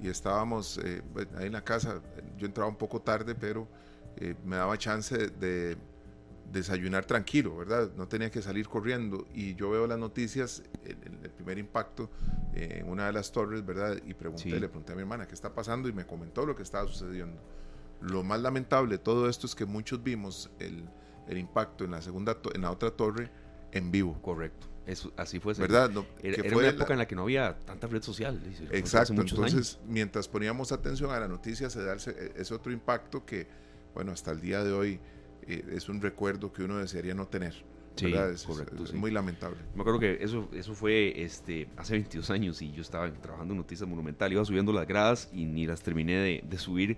y, 0.00 0.08
estábamos 0.08 0.78
eh, 0.84 1.00
ahí 1.38 1.46
en 1.46 1.52
la 1.52 1.64
casa. 1.64 2.02
Yo 2.36 2.46
entraba 2.46 2.68
un 2.68 2.76
poco 2.76 3.00
tarde, 3.00 3.34
pero 3.34 3.66
eh, 4.16 4.34
me 4.44 4.56
daba 4.56 4.76
chance 4.78 5.16
de 5.16 5.76
desayunar 6.52 7.04
tranquilo, 7.06 7.56
¿verdad? 7.56 7.90
No 7.96 8.06
tenía 8.06 8.30
que 8.30 8.42
salir 8.42 8.68
corriendo 8.68 9.26
y 9.32 9.54
yo 9.54 9.70
veo 9.70 9.86
las 9.86 9.98
noticias, 9.98 10.62
el, 10.84 10.96
el 11.22 11.30
primer 11.30 11.58
impacto 11.58 12.10
eh, 12.54 12.80
en 12.80 12.90
una 12.90 13.06
de 13.06 13.12
las 13.12 13.32
torres, 13.32 13.64
¿verdad? 13.64 13.98
Y 14.06 14.14
pregunté, 14.14 14.50
le 14.50 14.68
pregunté 14.68 14.92
a 14.92 14.94
mi 14.94 15.02
hermana 15.02 15.26
qué 15.26 15.34
está 15.34 15.54
pasando 15.54 15.88
y 15.88 15.92
me 15.92 16.04
comentó 16.04 16.44
lo 16.44 16.54
que 16.54 16.62
estaba 16.62 16.86
sucediendo. 16.86 17.40
Lo 18.02 18.22
más 18.22 18.40
lamentable 18.40 18.92
de 18.92 18.98
todo 18.98 19.28
esto 19.28 19.46
es 19.46 19.54
que 19.54 19.64
muchos 19.64 20.02
vimos 20.02 20.50
el, 20.58 20.84
el 21.28 21.38
impacto 21.38 21.84
en 21.84 21.92
la 21.92 22.02
segunda, 22.02 22.36
en 22.52 22.62
la 22.62 22.70
otra 22.70 22.90
torre 22.90 23.30
en 23.72 23.90
vivo. 23.90 24.20
Correcto. 24.20 24.66
Eso, 24.86 25.12
así 25.16 25.38
fue. 25.38 25.54
¿Verdad? 25.54 25.90
era, 26.22 26.56
una 26.56 26.68
época 26.68 26.92
en 26.92 26.98
la 26.98 27.06
que 27.06 27.14
no 27.14 27.22
había 27.22 27.56
tanta 27.60 27.86
red 27.86 28.02
social. 28.02 28.42
Exacto. 28.72 29.14
Entonces, 29.14 29.78
mientras 29.86 30.28
poníamos 30.28 30.72
atención 30.72 31.10
a 31.12 31.20
la 31.20 31.28
noticia, 31.28 31.70
se 31.70 31.82
da 31.82 31.94
ese 31.94 32.54
otro 32.54 32.72
impacto 32.72 33.24
que, 33.24 33.46
bueno, 33.94 34.12
hasta 34.12 34.30
el 34.30 34.40
día 34.40 34.62
de 34.64 34.72
hoy 34.72 35.00
eh, 35.46 35.64
es 35.72 35.88
un 35.88 36.00
recuerdo 36.00 36.52
que 36.52 36.62
uno 36.62 36.78
desearía 36.78 37.14
no 37.14 37.26
tener. 37.26 37.54
Sí, 37.94 38.12
es, 38.14 38.44
correcto, 38.44 38.84
es, 38.84 38.94
muy 38.94 39.10
lamentable. 39.10 39.58
Me 39.74 39.82
acuerdo 39.82 40.00
que 40.00 40.16
eso, 40.22 40.48
eso 40.54 40.74
fue 40.74 41.22
este, 41.22 41.68
hace 41.76 41.92
22 41.92 42.30
años 42.30 42.62
y 42.62 42.72
yo 42.72 42.80
estaba 42.80 43.12
trabajando 43.12 43.52
en 43.52 43.58
Noticias 43.58 43.86
Monumental, 43.86 44.32
iba 44.32 44.42
subiendo 44.46 44.72
las 44.72 44.86
gradas 44.86 45.28
y 45.30 45.44
ni 45.44 45.66
las 45.66 45.82
terminé 45.82 46.14
de, 46.14 46.42
de 46.48 46.58
subir 46.58 46.96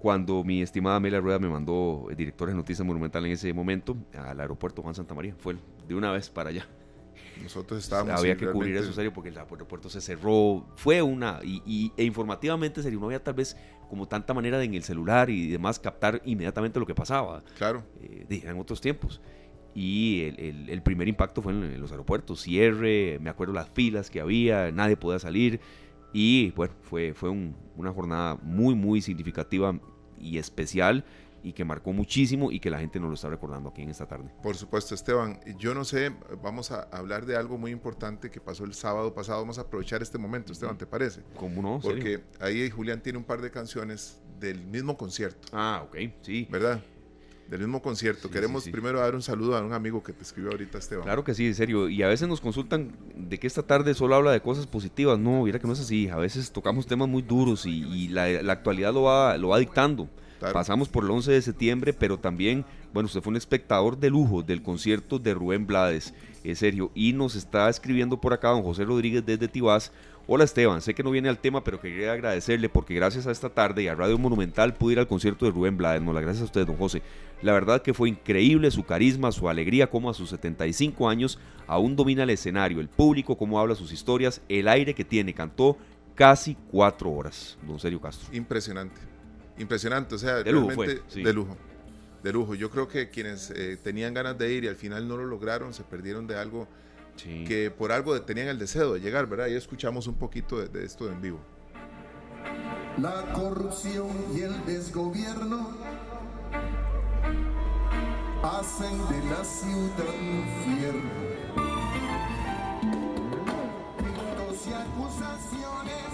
cuando 0.00 0.42
mi 0.44 0.62
estimada 0.62 0.96
Amelia 0.96 1.20
Rueda 1.20 1.38
me 1.38 1.48
mandó, 1.48 2.06
el 2.08 2.16
director 2.16 2.48
de 2.48 2.54
Noticias 2.54 2.86
Monumental 2.86 3.26
en 3.26 3.32
ese 3.32 3.52
momento, 3.52 3.96
al 4.14 4.40
aeropuerto 4.40 4.80
Juan 4.82 4.94
Santa 4.94 5.14
María. 5.14 5.34
Fue 5.36 5.56
de 5.86 5.94
una 5.94 6.10
vez 6.10 6.30
para 6.30 6.48
allá. 6.48 6.66
Nosotros 7.42 7.82
estábamos. 7.82 8.18
Había 8.18 8.36
que 8.36 8.46
cubrir 8.50 8.76
eso 8.76 8.92
serio 8.92 9.12
porque 9.12 9.30
el 9.30 9.38
aeropuerto 9.38 9.88
se 9.88 10.00
cerró. 10.00 10.66
Fue 10.74 11.02
una. 11.02 11.40
Y, 11.42 11.92
e 11.96 12.04
informativamente 12.04 12.82
serio. 12.82 13.00
No 13.00 13.06
había 13.06 13.22
tal 13.22 13.34
vez 13.34 13.56
como 13.88 14.06
tanta 14.06 14.34
manera 14.34 14.58
de 14.58 14.64
en 14.64 14.74
el 14.74 14.84
celular 14.84 15.30
y 15.30 15.48
demás 15.48 15.78
captar 15.78 16.22
inmediatamente 16.24 16.78
lo 16.78 16.86
que 16.86 16.94
pasaba. 16.94 17.42
Claro. 17.58 17.84
Eh, 18.02 18.42
en 18.44 18.58
otros 18.58 18.80
tiempos. 18.80 19.20
Y 19.74 20.22
el, 20.68 20.82
primer 20.82 21.06
impacto 21.06 21.42
fue 21.42 21.52
en, 21.52 21.80
los 21.80 21.90
aeropuertos. 21.90 22.40
Cierre, 22.40 23.18
me 23.20 23.30
acuerdo 23.30 23.52
las 23.52 23.68
filas 23.68 24.10
que 24.10 24.20
había, 24.20 24.72
nadie 24.72 24.96
podía 24.96 25.18
salir. 25.18 25.60
Y 26.12 26.50
bueno, 26.52 26.74
fue, 26.82 27.14
fue 27.14 27.30
una 27.30 27.92
jornada 27.92 28.36
muy, 28.42 28.74
muy 28.74 29.00
significativa 29.00 29.78
y 30.18 30.38
especial 30.38 31.04
y 31.42 31.52
que 31.52 31.64
marcó 31.64 31.92
muchísimo 31.92 32.52
y 32.52 32.60
que 32.60 32.70
la 32.70 32.78
gente 32.78 33.00
nos 33.00 33.08
lo 33.08 33.14
está 33.14 33.28
recordando 33.28 33.70
aquí 33.70 33.82
en 33.82 33.90
esta 33.90 34.06
tarde. 34.06 34.30
Por 34.42 34.56
supuesto, 34.56 34.94
Esteban. 34.94 35.40
Yo 35.58 35.74
no 35.74 35.84
sé, 35.84 36.12
vamos 36.42 36.70
a 36.70 36.82
hablar 36.92 37.26
de 37.26 37.36
algo 37.36 37.58
muy 37.58 37.70
importante 37.70 38.30
que 38.30 38.40
pasó 38.40 38.64
el 38.64 38.74
sábado 38.74 39.14
pasado. 39.14 39.40
Vamos 39.40 39.58
a 39.58 39.62
aprovechar 39.62 40.02
este 40.02 40.18
momento, 40.18 40.52
Esteban, 40.52 40.76
¿te 40.78 40.86
parece? 40.86 41.22
¿Cómo 41.36 41.62
no? 41.62 41.80
Porque 41.80 42.22
ahí 42.40 42.68
Julián 42.70 43.02
tiene 43.02 43.18
un 43.18 43.24
par 43.24 43.40
de 43.40 43.50
canciones 43.50 44.20
del 44.38 44.64
mismo 44.66 44.96
concierto. 44.96 45.48
Ah, 45.52 45.82
ok, 45.86 45.96
sí. 46.22 46.48
¿Verdad? 46.50 46.82
Del 47.48 47.58
mismo 47.58 47.82
concierto. 47.82 48.30
Queremos 48.30 48.68
primero 48.68 49.00
dar 49.00 49.16
un 49.16 49.22
saludo 49.22 49.56
a 49.56 49.60
un 49.60 49.72
amigo 49.72 50.04
que 50.04 50.12
te 50.12 50.22
escribió 50.22 50.52
ahorita, 50.52 50.78
Esteban. 50.78 51.02
Claro 51.02 51.24
que 51.24 51.34
sí, 51.34 51.48
en 51.48 51.54
serio. 51.56 51.88
Y 51.88 52.00
a 52.04 52.08
veces 52.08 52.28
nos 52.28 52.40
consultan 52.40 52.92
de 53.16 53.40
que 53.40 53.48
esta 53.48 53.64
tarde 53.64 53.92
solo 53.94 54.14
habla 54.14 54.30
de 54.30 54.40
cosas 54.40 54.68
positivas. 54.68 55.18
No, 55.18 55.42
mira 55.42 55.58
que 55.58 55.66
no 55.66 55.72
es 55.72 55.80
así. 55.80 56.08
A 56.08 56.16
veces 56.16 56.52
tocamos 56.52 56.86
temas 56.86 57.08
muy 57.08 57.22
duros 57.22 57.66
y, 57.66 58.06
la, 58.06 58.52
actualidad 58.52 58.94
lo 58.94 59.02
va, 59.02 59.36
lo 59.36 59.48
va 59.48 59.58
dictando. 59.58 60.08
Pasamos 60.40 60.88
por 60.88 61.04
el 61.04 61.10
11 61.10 61.32
de 61.32 61.42
septiembre, 61.42 61.92
pero 61.92 62.18
también, 62.18 62.64
bueno, 62.94 63.06
usted 63.06 63.20
fue 63.20 63.30
un 63.30 63.36
espectador 63.36 63.98
de 63.98 64.10
lujo 64.10 64.42
del 64.42 64.62
concierto 64.62 65.18
de 65.18 65.34
Rubén 65.34 65.66
Blades, 65.66 66.14
es 66.42 66.58
serio, 66.58 66.90
y 66.94 67.12
nos 67.12 67.34
está 67.34 67.68
escribiendo 67.68 68.20
por 68.20 68.32
acá 68.32 68.48
don 68.48 68.62
José 68.62 68.84
Rodríguez 68.84 69.24
desde 69.24 69.48
Tibás. 69.48 69.92
Hola 70.26 70.44
Esteban, 70.44 70.80
sé 70.80 70.94
que 70.94 71.02
no 71.02 71.10
viene 71.10 71.28
al 71.28 71.38
tema, 71.38 71.62
pero 71.62 71.80
quería 71.80 72.12
agradecerle 72.12 72.68
porque 72.68 72.94
gracias 72.94 73.26
a 73.26 73.32
esta 73.32 73.50
tarde 73.50 73.82
y 73.82 73.88
a 73.88 73.94
Radio 73.94 74.16
Monumental 74.16 74.74
pude 74.74 74.92
ir 74.92 74.98
al 74.98 75.08
concierto 75.08 75.44
de 75.44 75.50
Rubén 75.50 75.76
Blades. 75.76 76.02
No, 76.02 76.12
la 76.12 76.20
gracias 76.20 76.42
a 76.42 76.44
usted, 76.46 76.66
don 76.66 76.76
José. 76.76 77.02
La 77.42 77.52
verdad 77.52 77.82
que 77.82 77.94
fue 77.94 78.08
increíble 78.08 78.70
su 78.70 78.84
carisma, 78.84 79.32
su 79.32 79.48
alegría, 79.48 79.90
como 79.90 80.08
a 80.08 80.14
sus 80.14 80.30
75 80.30 81.08
años 81.08 81.38
aún 81.66 81.96
domina 81.96 82.22
el 82.22 82.30
escenario, 82.30 82.80
el 82.80 82.88
público, 82.88 83.36
cómo 83.36 83.58
habla 83.58 83.74
sus 83.74 83.92
historias, 83.92 84.40
el 84.48 84.68
aire 84.68 84.94
que 84.94 85.04
tiene. 85.04 85.34
Cantó 85.34 85.76
casi 86.14 86.56
cuatro 86.70 87.10
horas, 87.10 87.58
don 87.66 87.78
Sergio 87.78 88.00
Castro. 88.00 88.34
Impresionante 88.34 89.09
impresionante, 89.60 90.14
o 90.14 90.18
sea, 90.18 90.36
de 90.36 90.44
realmente 90.44 90.94
lujo 90.94 91.14
de 91.14 91.32
lujo. 91.32 91.56
De 92.22 92.32
lujo. 92.32 92.54
Yo 92.54 92.70
creo 92.70 92.88
que 92.88 93.08
quienes 93.08 93.50
eh, 93.50 93.78
tenían 93.82 94.12
ganas 94.12 94.36
de 94.36 94.52
ir 94.52 94.64
y 94.64 94.68
al 94.68 94.76
final 94.76 95.08
no 95.08 95.16
lo 95.16 95.24
lograron, 95.24 95.72
se 95.72 95.82
perdieron 95.84 96.26
de 96.26 96.36
algo 96.36 96.68
que 97.16 97.70
por 97.70 97.92
algo 97.92 98.20
tenían 98.22 98.48
el 98.48 98.58
deseo 98.58 98.94
de 98.94 99.00
llegar, 99.00 99.26
¿verdad? 99.26 99.48
Y 99.48 99.54
escuchamos 99.54 100.06
un 100.06 100.14
poquito 100.14 100.58
de, 100.58 100.68
de 100.68 100.86
esto 100.86 101.10
en 101.10 101.20
vivo. 101.20 101.38
La 102.98 103.32
corrupción 103.34 104.08
y 104.34 104.40
el 104.40 104.64
desgobierno 104.64 105.76
hacen 108.42 108.98
de 109.08 109.30
la 109.30 109.44
ciudad 109.44 110.14
un 110.18 110.38
infierno. 110.40 111.30
y 114.66 114.72
acusaciones, 114.72 116.10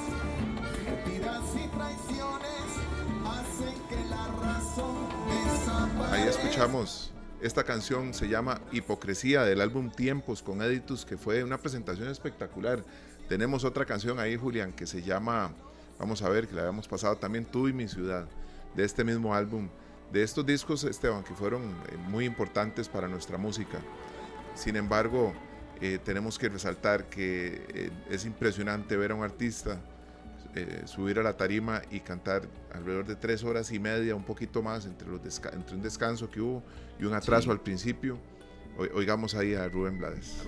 mentiras 0.84 1.42
y 1.56 1.68
traiciones. 1.68 2.65
Ahí 6.12 6.22
escuchamos 6.28 7.12
esta 7.42 7.64
canción 7.64 8.14
se 8.14 8.28
llama 8.28 8.62
Hipocresía 8.72 9.42
del 9.44 9.60
álbum 9.60 9.90
Tiempos 9.90 10.42
con 10.42 10.62
Editus, 10.62 11.04
que 11.04 11.18
fue 11.18 11.44
una 11.44 11.58
presentación 11.58 12.08
espectacular. 12.08 12.82
Tenemos 13.28 13.62
otra 13.62 13.84
canción 13.84 14.18
ahí, 14.18 14.36
Julián, 14.36 14.72
que 14.72 14.86
se 14.86 15.02
llama, 15.02 15.52
vamos 15.98 16.22
a 16.22 16.30
ver, 16.30 16.48
que 16.48 16.54
la 16.54 16.62
habíamos 16.62 16.88
pasado 16.88 17.16
también 17.16 17.44
Tú 17.44 17.68
y 17.68 17.74
mi 17.74 17.88
ciudad, 17.88 18.26
de 18.74 18.84
este 18.84 19.04
mismo 19.04 19.34
álbum, 19.34 19.68
de 20.12 20.22
estos 20.22 20.46
discos, 20.46 20.82
Esteban, 20.84 21.24
que 21.24 21.34
fueron 21.34 21.62
eh, 21.62 21.96
muy 22.08 22.24
importantes 22.24 22.88
para 22.88 23.06
nuestra 23.06 23.36
música. 23.36 23.78
Sin 24.54 24.74
embargo, 24.74 25.34
eh, 25.82 25.98
tenemos 26.02 26.38
que 26.38 26.48
resaltar 26.48 27.10
que 27.10 27.66
eh, 27.68 27.90
es 28.08 28.24
impresionante 28.24 28.96
ver 28.96 29.12
a 29.12 29.14
un 29.14 29.22
artista 29.22 29.78
eh, 30.56 30.82
subir 30.86 31.18
a 31.18 31.22
la 31.22 31.36
tarima 31.36 31.82
y 31.90 32.00
cantar 32.00 32.42
alrededor 32.72 33.06
de 33.06 33.16
tres 33.16 33.44
horas 33.44 33.70
y 33.72 33.78
media, 33.78 34.14
un 34.14 34.24
poquito 34.24 34.62
más, 34.62 34.86
entre, 34.86 35.08
los 35.08 35.20
entre 35.52 35.76
un 35.76 35.82
descanso 35.82 36.30
que 36.30 36.40
hubo 36.40 36.62
y 36.98 37.04
un 37.04 37.14
atraso 37.14 37.50
al 37.50 37.60
principio. 37.60 38.18
oigamos 38.94 39.34
ahí 39.34 39.54
a 39.54 39.68
Rubén 39.68 39.98
Blades. 39.98 40.42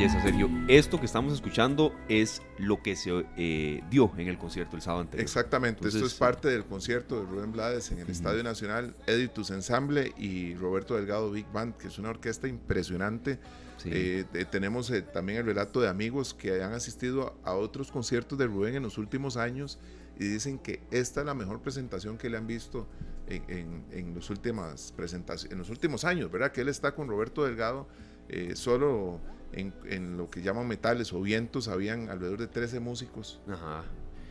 Belleza, 0.00 0.22
Sergio. 0.22 0.48
Esto 0.66 0.98
que 0.98 1.04
estamos 1.04 1.34
escuchando 1.34 1.94
es 2.08 2.40
lo 2.56 2.82
que 2.82 2.96
se 2.96 3.26
eh, 3.36 3.82
dio 3.90 4.10
en 4.16 4.28
el 4.28 4.38
concierto 4.38 4.76
el 4.76 4.82
sábado 4.82 5.02
anterior. 5.02 5.22
Exactamente, 5.22 5.80
esto 5.80 5.98
Entonces, 5.98 6.14
es 6.14 6.18
parte 6.18 6.48
del 6.48 6.64
concierto 6.64 7.20
de 7.20 7.26
Rubén 7.26 7.52
Blades 7.52 7.92
en 7.92 7.98
el 7.98 8.08
Estadio 8.08 8.42
Nacional, 8.42 8.94
Editus 9.06 9.50
Ensemble 9.50 10.14
y 10.16 10.54
Roberto 10.54 10.96
Delgado 10.96 11.30
Big 11.30 11.46
Band, 11.52 11.76
que 11.76 11.88
es 11.88 11.98
una 11.98 12.08
orquesta 12.08 12.48
impresionante. 12.48 13.38
Sí. 13.76 13.90
Eh, 13.92 14.24
eh, 14.32 14.46
tenemos 14.50 14.90
eh, 14.90 15.02
también 15.02 15.40
el 15.40 15.44
relato 15.44 15.82
de 15.82 15.88
amigos 15.88 16.32
que 16.32 16.62
han 16.62 16.72
asistido 16.72 17.38
a, 17.44 17.52
otros 17.52 17.90
conciertos 17.90 18.38
de 18.38 18.46
Rubén 18.46 18.76
en 18.76 18.82
los 18.82 18.96
últimos 18.96 19.36
años 19.36 19.78
y 20.18 20.24
dicen 20.24 20.58
que 20.58 20.80
esta 20.90 21.20
es 21.20 21.26
la 21.26 21.34
mejor 21.34 21.60
presentación 21.60 22.16
que 22.16 22.30
le 22.30 22.38
han 22.38 22.46
visto 22.46 22.88
en, 23.26 23.42
en, 23.48 23.84
en 23.90 24.14
los 24.14 24.30
últimas 24.30 24.92
presentaciones, 24.96 25.52
en 25.52 25.58
los 25.58 25.68
últimos 25.68 26.04
años, 26.04 26.30
¿verdad? 26.30 26.52
Que 26.52 26.62
él 26.62 26.68
está 26.68 26.94
con 26.94 27.08
Roberto 27.08 27.44
Delgado 27.44 27.86
eh, 28.32 28.54
solo 28.54 29.18
en, 29.52 29.72
en 29.84 30.16
lo 30.16 30.30
que 30.30 30.42
llaman 30.42 30.66
metales 30.68 31.12
o 31.12 31.20
vientos, 31.20 31.68
habían 31.68 32.08
alrededor 32.08 32.38
de 32.40 32.46
13 32.48 32.80
músicos. 32.80 33.40
Ajá. 33.48 33.84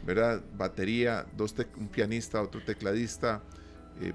¿verdad? 0.05 0.41
Batería, 0.57 1.25
dos 1.35 1.53
un 1.77 1.87
pianista, 1.89 2.41
otro 2.41 2.61
tecladista. 2.63 3.41
eh, 4.01 4.13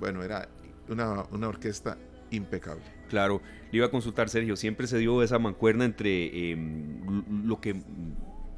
bueno, 0.00 0.22
era 0.22 0.48
una, 0.88 1.24
una 1.30 1.48
orquesta 1.48 1.96
impecable. 2.30 2.82
Claro, 3.08 3.40
le 3.70 3.78
iba 3.78 3.86
a 3.86 3.90
consultar, 3.90 4.28
Sergio. 4.28 4.56
Siempre 4.56 4.86
se 4.86 4.98
dio 4.98 5.22
esa 5.22 5.38
mancuerna 5.38 5.84
entre 5.84 6.52
eh, 6.52 6.56
lo 7.44 7.60
que 7.60 7.82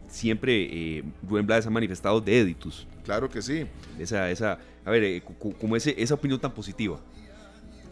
siempre 0.08 0.96
eh, 0.98 1.04
Rubén 1.28 1.46
Blades 1.46 1.66
ha 1.66 1.70
manifestado 1.70 2.20
de 2.20 2.40
Editus. 2.40 2.86
Claro 3.04 3.28
que 3.28 3.42
sí. 3.42 3.66
Esa, 3.98 4.30
esa, 4.30 4.58
a 4.84 4.90
ver, 4.90 5.04
eh, 5.04 5.22
como 5.60 5.76
ese, 5.76 5.94
esa 6.00 6.14
opinión 6.14 6.40
tan 6.40 6.52
positiva. 6.52 6.98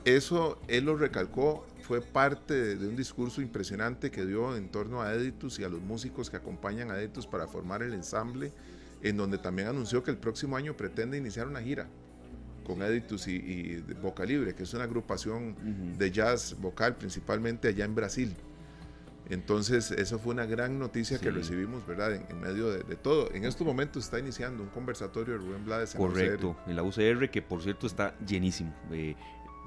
Eso 0.05 0.61
él 0.69 0.85
lo 0.85 0.97
recalcó, 0.97 1.67
fue 1.87 2.01
parte 2.01 2.55
de, 2.55 2.77
de 2.77 2.89
un 2.89 2.97
discurso 2.97 3.41
impresionante 3.41 4.11
que 4.11 4.27
dio 4.27 4.57
en 4.57 4.69
torno 4.69 5.03
a 5.03 5.15
Editus 5.15 5.59
y 5.61 5.65
a 5.65 5.69
los 5.69 5.81
músicos 5.81 6.29
que 6.29 6.37
acompañan 6.37 6.91
a 6.91 6.99
Editus 6.99 7.27
para 7.27 7.47
formar 7.47 7.83
el 7.83 7.95
ensamble, 7.95 8.53
en 9.03 9.17
donde 9.17 9.39
también 9.39 9.69
anunció 9.69 10.03
que 10.03 10.11
el 10.11 10.19
próximo 10.19 10.57
año 10.57 10.77
pretende 10.77 11.17
iniciar 11.17 11.47
una 11.47 11.63
gira 11.63 11.89
con 12.67 12.83
Editus 12.83 13.29
y, 13.29 13.37
y 13.37 13.77
Boca 14.03 14.25
Libre, 14.25 14.55
que 14.55 14.65
es 14.65 14.75
una 14.75 14.85
agrupación 14.85 15.55
de 15.97 16.11
jazz 16.11 16.57
vocal 16.61 16.97
principalmente 16.97 17.69
allá 17.69 17.85
en 17.85 17.95
Brasil. 17.95 18.35
Entonces, 19.29 19.91
eso 19.91 20.19
fue 20.19 20.35
una 20.35 20.47
gran 20.47 20.79
noticia 20.79 21.19
que 21.19 21.31
recibimos, 21.31 21.85
¿verdad? 21.87 22.15
En, 22.15 22.27
en 22.29 22.41
medio 22.41 22.71
de, 22.71 22.85
de 22.85 22.95
todo. 22.97 23.33
En 23.33 23.45
estos 23.45 23.67
momentos 23.67 24.05
está 24.05 24.21
iniciando 24.21 24.63
un 24.63 24.69
conversatorio 24.69 25.35
de 25.35 25.41
Rubén 25.41 25.65
Blades 25.65 25.95
en 25.95 26.01
la 26.01 26.07
Correcto, 26.07 26.57
en 26.67 26.77
la 26.77 26.83
UCR, 26.85 27.29
que 27.31 27.43
por 27.43 27.63
cierto 27.63 27.87
está 27.89 28.17
llenísimo. 28.25 28.73
Eh, 28.93 29.17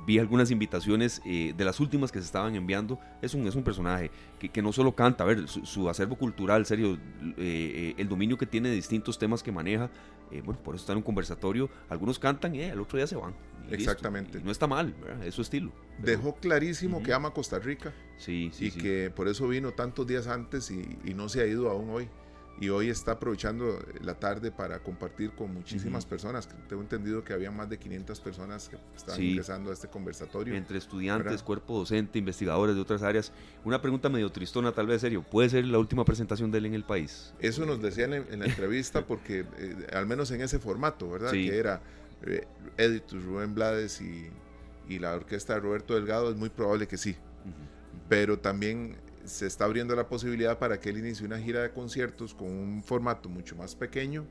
vi 0.05 0.19
algunas 0.19 0.51
invitaciones 0.51 1.21
eh, 1.25 1.53
de 1.55 1.65
las 1.65 1.79
últimas 1.79 2.11
que 2.11 2.19
se 2.19 2.25
estaban 2.25 2.55
enviando. 2.55 2.99
Es 3.21 3.33
un, 3.33 3.47
es 3.47 3.55
un 3.55 3.63
personaje 3.63 4.11
que, 4.39 4.49
que 4.49 4.61
no 4.61 4.71
solo 4.71 4.93
canta, 4.95 5.23
a 5.23 5.27
ver, 5.27 5.47
su, 5.47 5.65
su 5.65 5.89
acervo 5.89 6.15
cultural, 6.15 6.65
serio, 6.65 6.93
eh, 6.95 7.33
eh, 7.37 7.95
el 7.97 8.07
dominio 8.09 8.37
que 8.37 8.45
tiene 8.45 8.69
de 8.69 8.75
distintos 8.75 9.17
temas 9.19 9.43
que 9.43 9.51
maneja. 9.51 9.89
eh, 10.31 10.41
bueno, 10.43 10.61
por 10.63 10.75
eso 10.75 10.83
está 10.83 10.93
en 10.93 10.97
un 10.97 11.03
conversatorio. 11.03 11.69
Algunos 11.89 12.19
cantan 12.19 12.55
y 12.55 12.61
el 12.61 12.79
otro 12.79 12.97
día 12.97 13.07
se 13.07 13.15
van. 13.15 13.33
y 13.67 13.71
listo. 13.71 13.91
Exactamente. 13.91 14.39
Y 14.39 14.43
no 14.43 14.51
está 14.51 14.67
mal, 14.67 14.93
¿verdad? 15.01 15.25
es 15.25 15.35
su 15.35 15.41
estilo. 15.41 15.71
Pero- 16.01 16.17
Dejó 16.17 16.35
clarísimo 16.35 16.97
Ujú. 16.97 17.05
que 17.05 17.13
ama 17.13 17.31
Costa 17.31 17.59
Rica 17.59 17.93
sí, 18.17 18.49
sí, 18.53 18.65
y 18.67 18.71
sí. 18.71 18.79
que 18.79 19.11
por 19.15 19.27
eso 19.27 19.47
vino 19.47 19.71
tantos 19.73 20.07
días 20.07 20.27
antes 20.27 20.71
y, 20.71 20.97
y 21.03 21.13
no 21.13 21.29
se 21.29 21.41
ha 21.41 21.45
ido 21.45 21.69
aún 21.69 21.89
hoy. 21.89 22.07
Y 22.61 22.67
hoy 22.69 22.89
está 22.89 23.13
aprovechando 23.13 23.79
la 24.01 24.15
tarde 24.15 24.51
para 24.51 24.79
compartir 24.79 25.31
con 25.31 25.53
muchísimas 25.53 26.05
personas. 26.05 26.49
Tengo 26.67 26.81
entendido 26.81 27.23
que 27.23 27.31
había 27.31 27.51
más 27.51 27.69
de 27.69 27.79
500 27.79 28.19
personas 28.19 28.67
que 28.67 28.77
estaban 28.97 29.17
Sí. 29.17 29.29
ingresando 29.31 29.69
a 29.69 29.73
este 29.73 29.87
conversatorio. 29.87 30.53
Entre 30.55 30.77
estudiantes, 30.77 31.25
¿verdad? 31.31 31.45
cuerpo 31.45 31.77
docente, 31.77 32.19
investigadores 32.19 32.75
de 32.75 32.81
otras 32.81 33.01
áreas. 33.01 33.31
Una 33.63 33.81
pregunta 33.81 34.09
medio 34.09 34.29
tristona, 34.29 34.73
tal 34.73 34.87
vez, 34.87 34.99
serio. 34.99 35.23
¿Puede 35.23 35.49
ser 35.49 35.63
la 35.65 35.79
última 35.79 36.03
presentación 36.03 36.51
de 36.51 36.57
él 36.57 36.65
en 36.65 36.73
el 36.73 36.83
país? 36.83 37.33
Eso 37.39 37.65
nos 37.65 37.81
decían 37.81 38.13
en, 38.13 38.25
en 38.29 38.39
la 38.39 38.47
entrevista 38.47 39.05
porque, 39.07 39.45
eh, 39.57 39.87
al 39.93 40.05
menos 40.05 40.29
en 40.31 40.41
ese 40.41 40.59
formato, 40.59 41.09
¿verdad? 41.09 41.31
Sí. 41.31 41.49
Que 41.49 41.57
era 41.57 41.81
eh, 42.25 42.45
Editus, 42.77 43.23
Rubén 43.23 43.55
Blades 43.55 44.01
y, 44.01 44.27
y 44.89 44.99
la 44.99 45.13
orquesta 45.13 45.53
de 45.53 45.61
Roberto 45.61 45.95
Delgado, 45.95 46.29
es 46.29 46.35
muy 46.35 46.49
probable 46.49 46.89
que 46.89 46.97
sí. 46.97 47.15
Pero 48.09 48.39
también 48.39 48.97
se 49.29 49.45
está 49.47 49.65
abriendo 49.65 49.95
la 49.95 50.07
posibilidad 50.07 50.57
para 50.59 50.79
que 50.79 50.89
él 50.89 50.97
inicie 50.97 51.25
una 51.25 51.39
gira 51.39 51.61
de 51.61 51.71
conciertos 51.71 52.33
con 52.33 52.47
un 52.49 52.83
formato 52.83 53.29
mucho 53.29 53.55
más 53.55 53.75
pequeño, 53.75 54.25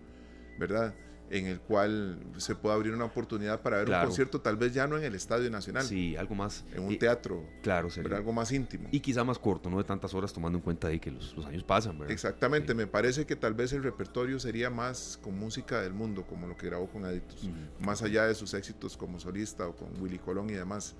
¿verdad? 0.58 0.94
En 1.30 1.46
el 1.46 1.60
cual 1.60 2.18
se 2.38 2.54
pueda 2.54 2.74
abrir 2.74 2.94
una 2.94 3.04
oportunidad 3.04 3.60
para 3.60 3.76
ver 3.76 3.86
Claro. 3.86 4.04
un 4.04 4.08
concierto, 4.08 4.40
tal 4.40 4.56
vez 4.56 4.72
ya 4.72 4.86
no 4.86 4.96
en 4.96 5.04
el 5.04 5.14
Estadio 5.14 5.50
Nacional, 5.50 5.84
Sí, 5.84 6.16
algo 6.16 6.34
más. 6.34 6.64
en 6.72 6.82
un 6.82 6.94
eh, 6.94 6.96
teatro, 6.96 7.44
Claro, 7.62 7.90
serio. 7.90 8.04
¿verdad? 8.04 8.20
algo 8.20 8.32
más 8.32 8.50
íntimo. 8.50 8.88
Y 8.90 9.00
quizá 9.00 9.24
más 9.24 9.38
corto, 9.38 9.68
no 9.68 9.76
de 9.76 9.84
tantas 9.84 10.14
horas, 10.14 10.32
tomando 10.32 10.56
en 10.56 10.62
cuenta 10.64 10.88
ahí 10.88 10.98
que 10.98 11.10
los, 11.10 11.36
los 11.36 11.44
años 11.44 11.64
pasan, 11.64 11.98
¿verdad? 11.98 12.12
Exactamente, 12.12 12.72
Sí. 12.72 12.76
me 12.78 12.86
parece 12.86 13.26
que 13.26 13.36
tal 13.36 13.52
vez 13.52 13.74
el 13.74 13.82
repertorio 13.82 14.40
sería 14.40 14.70
más 14.70 15.18
con 15.22 15.38
música 15.38 15.82
del 15.82 15.92
mundo, 15.92 16.24
como 16.26 16.46
lo 16.46 16.56
que 16.56 16.66
grabó 16.66 16.88
con 16.88 17.04
Aditus, 17.04 17.44
Ujú. 17.44 17.84
más 17.84 18.02
allá 18.02 18.24
de 18.26 18.34
sus 18.34 18.54
éxitos 18.54 18.96
como 18.96 19.20
solista 19.20 19.66
o 19.68 19.76
con 19.76 20.00
Willy 20.00 20.18
Colón 20.18 20.48
y 20.48 20.54
demás. 20.54 20.94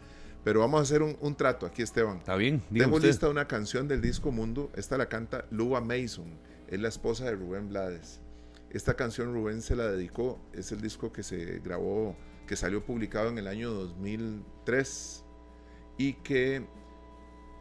Pero 0.48 0.60
vamos 0.60 0.80
a 0.80 0.82
hacer 0.84 1.02
un, 1.02 1.14
un 1.20 1.34
trato 1.36 1.66
aquí, 1.66 1.82
Esteban. 1.82 2.16
Está 2.16 2.34
bien, 2.34 2.62
Tengo 2.72 2.96
usted. 2.96 3.08
lista 3.08 3.28
una 3.28 3.46
canción 3.46 3.86
del 3.86 4.00
disco 4.00 4.32
Mundo, 4.32 4.70
esta 4.74 4.96
la 4.96 5.06
canta 5.06 5.44
Luba 5.50 5.82
Mason, 5.82 6.38
es 6.68 6.80
la 6.80 6.88
esposa 6.88 7.26
de 7.26 7.32
Rubén 7.32 7.68
Blades. 7.68 8.22
Esta 8.70 8.94
canción 8.94 9.34
Rubén 9.34 9.60
se 9.60 9.76
la 9.76 9.90
dedicó, 9.90 10.40
es 10.54 10.72
el 10.72 10.80
disco 10.80 11.12
que 11.12 11.22
se 11.22 11.58
grabó, 11.58 12.16
que 12.46 12.56
salió 12.56 12.82
publicado 12.82 13.28
en 13.28 13.36
el 13.36 13.46
año 13.46 13.70
2003 13.72 15.22
y 15.98 16.14
que 16.14 16.66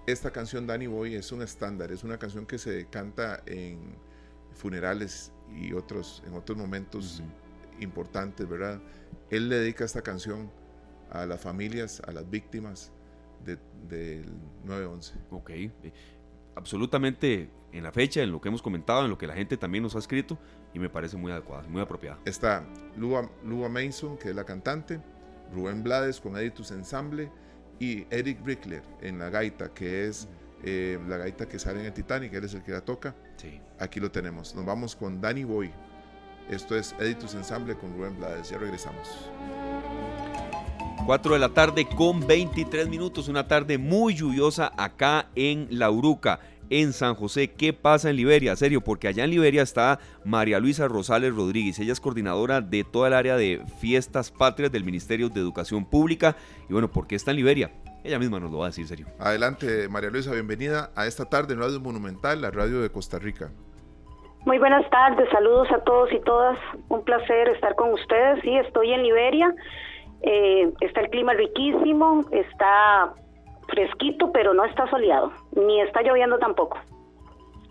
esta 0.05 0.31
canción 0.31 0.65
Danny 0.65 0.87
Boy 0.87 1.15
es 1.15 1.33
un 1.33 1.41
estándar, 1.41 1.91
es 1.91 2.05
una 2.05 2.17
canción 2.17 2.45
que 2.45 2.57
se 2.57 2.85
canta 2.85 3.43
en 3.47 3.79
funerales 4.53 5.33
y 5.53 5.73
otros, 5.73 6.23
en 6.25 6.35
otros 6.35 6.57
momentos 6.57 7.19
Ujú. 7.19 7.83
importantes, 7.83 8.47
¿verdad? 8.47 8.79
Él 9.29 9.49
le 9.49 9.57
dedica 9.57 9.83
esta 9.83 10.01
canción 10.03 10.49
a 11.11 11.25
las 11.25 11.39
familias, 11.41 12.01
a 12.07 12.11
las 12.11 12.29
víctimas 12.29 12.91
de- 13.45 13.57
del 13.87 14.25
9-11. 14.65 15.13
Ok. 15.31 15.49
eh, 15.51 15.71
absolutamente 16.55 17.49
en 17.71 17.83
la 17.83 17.91
fecha, 17.91 18.21
en 18.21 18.31
lo 18.31 18.41
que 18.41 18.47
hemos 18.49 18.61
comentado, 18.61 19.03
en 19.03 19.09
lo 19.11 19.17
que 19.17 19.27
la 19.27 19.35
gente 19.35 19.57
también 19.57 19.83
nos 19.83 19.95
ha 19.95 19.99
escrito, 19.99 20.37
y 20.73 20.79
me 20.79 20.89
parece 20.89 21.15
muy 21.17 21.31
adecuada, 21.31 21.67
muy 21.67 21.81
apropiada. 21.81 22.17
Está 22.25 22.65
Lua, 22.97 23.29
Lua 23.45 23.69
Mason, 23.69 24.17
que 24.17 24.29
es 24.29 24.35
la 24.35 24.43
cantante, 24.43 24.99
Rubén 25.53 25.83
Blades 25.83 26.19
con 26.19 26.35
Editus 26.35 26.71
Ensemble 26.71 27.31
y 27.79 28.05
Eric 28.09 28.41
Brickler 28.43 28.81
en 29.01 29.19
la 29.19 29.29
gaita, 29.29 29.73
que 29.73 30.07
es 30.07 30.27
eh, 30.63 30.99
la 31.07 31.17
gaita 31.17 31.47
que 31.47 31.59
sale 31.59 31.79
en 31.81 31.85
el 31.85 31.93
Titanic, 31.93 32.33
él 32.33 32.43
es 32.43 32.53
el 32.55 32.63
que 32.63 32.71
la 32.71 32.81
toca. 32.81 33.13
Sí. 33.37 33.61
Aquí 33.79 33.99
lo 33.99 34.09
tenemos. 34.11 34.55
Nos 34.55 34.65
vamos 34.65 34.95
con 34.95 35.21
Danny 35.21 35.43
Boy. 35.43 35.71
Esto 36.49 36.75
es 36.75 36.95
Editus 36.99 37.35
Ensemble 37.35 37.75
con 37.77 37.93
Rubén 37.95 38.17
Blades. 38.17 38.49
Ya 38.49 38.57
regresamos. 38.57 39.29
4 41.07 41.35
de 41.35 41.39
la 41.39 41.47
tarde 41.47 41.87
con 41.87 42.27
23 42.27 42.89
minutos, 42.89 43.29
una 43.29 43.47
tarde 43.47 43.77
muy 43.77 44.13
lluviosa 44.13 44.73
acá 44.77 45.27
en 45.35 45.69
La 45.71 45.89
Uruca, 45.89 46.41
en 46.69 46.91
San 46.91 47.15
José. 47.15 47.53
¿Qué 47.53 47.71
pasa 47.71 48.09
en 48.09 48.17
Liberia? 48.17 48.57
Serio, 48.57 48.81
porque 48.81 49.07
allá 49.07 49.23
en 49.23 49.29
Liberia 49.29 49.61
está 49.61 49.99
María 50.25 50.59
Luisa 50.59 50.89
Rosales 50.89 51.33
Rodríguez. 51.33 51.79
Ella 51.79 51.93
es 51.93 52.01
coordinadora 52.01 52.59
de 52.59 52.83
toda 52.83 53.07
el 53.07 53.13
área 53.13 53.37
de 53.37 53.61
fiestas 53.79 54.31
patrias 54.31 54.69
del 54.69 54.83
Ministerio 54.83 55.29
de 55.29 55.39
Educación 55.39 55.85
Pública. 55.85 56.35
Y 56.67 56.73
bueno, 56.73 56.91
¿por 56.91 57.07
qué 57.07 57.15
está 57.15 57.31
en 57.31 57.37
Liberia? 57.37 57.71
Ella 58.03 58.19
misma 58.19 58.41
nos 58.41 58.51
lo 58.51 58.57
va 58.57 58.65
a 58.65 58.69
decir, 58.69 58.85
serio. 58.85 59.07
Adelante, 59.17 59.87
María 59.87 60.09
Luisa, 60.09 60.33
bienvenida 60.33 60.91
a 60.93 61.07
esta 61.07 61.23
tarde 61.23 61.53
en 61.53 61.61
Radio 61.61 61.79
Monumental, 61.79 62.41
la 62.41 62.51
radio 62.51 62.81
de 62.81 62.89
Costa 62.89 63.17
Rica. 63.17 63.49
Muy 64.45 64.59
buenas 64.59 64.89
tardes, 64.89 65.29
saludos 65.31 65.69
a 65.71 65.79
todos 65.85 66.11
y 66.11 66.19
todas. 66.19 66.57
Un 66.89 67.01
placer 67.05 67.47
estar 67.47 67.75
con 67.75 67.93
ustedes. 67.93 68.41
Sí, 68.41 68.57
estoy 68.57 68.91
en 68.91 69.03
Liberia. 69.03 69.55
Eh, 70.21 70.71
está 70.81 71.01
el 71.01 71.09
clima 71.09 71.33
riquísimo, 71.33 72.25
está 72.31 73.13
fresquito, 73.67 74.31
pero 74.31 74.53
no 74.53 74.65
está 74.65 74.89
soleado, 74.89 75.31
ni 75.55 75.81
está 75.81 76.01
lloviendo 76.01 76.37
tampoco. 76.39 76.77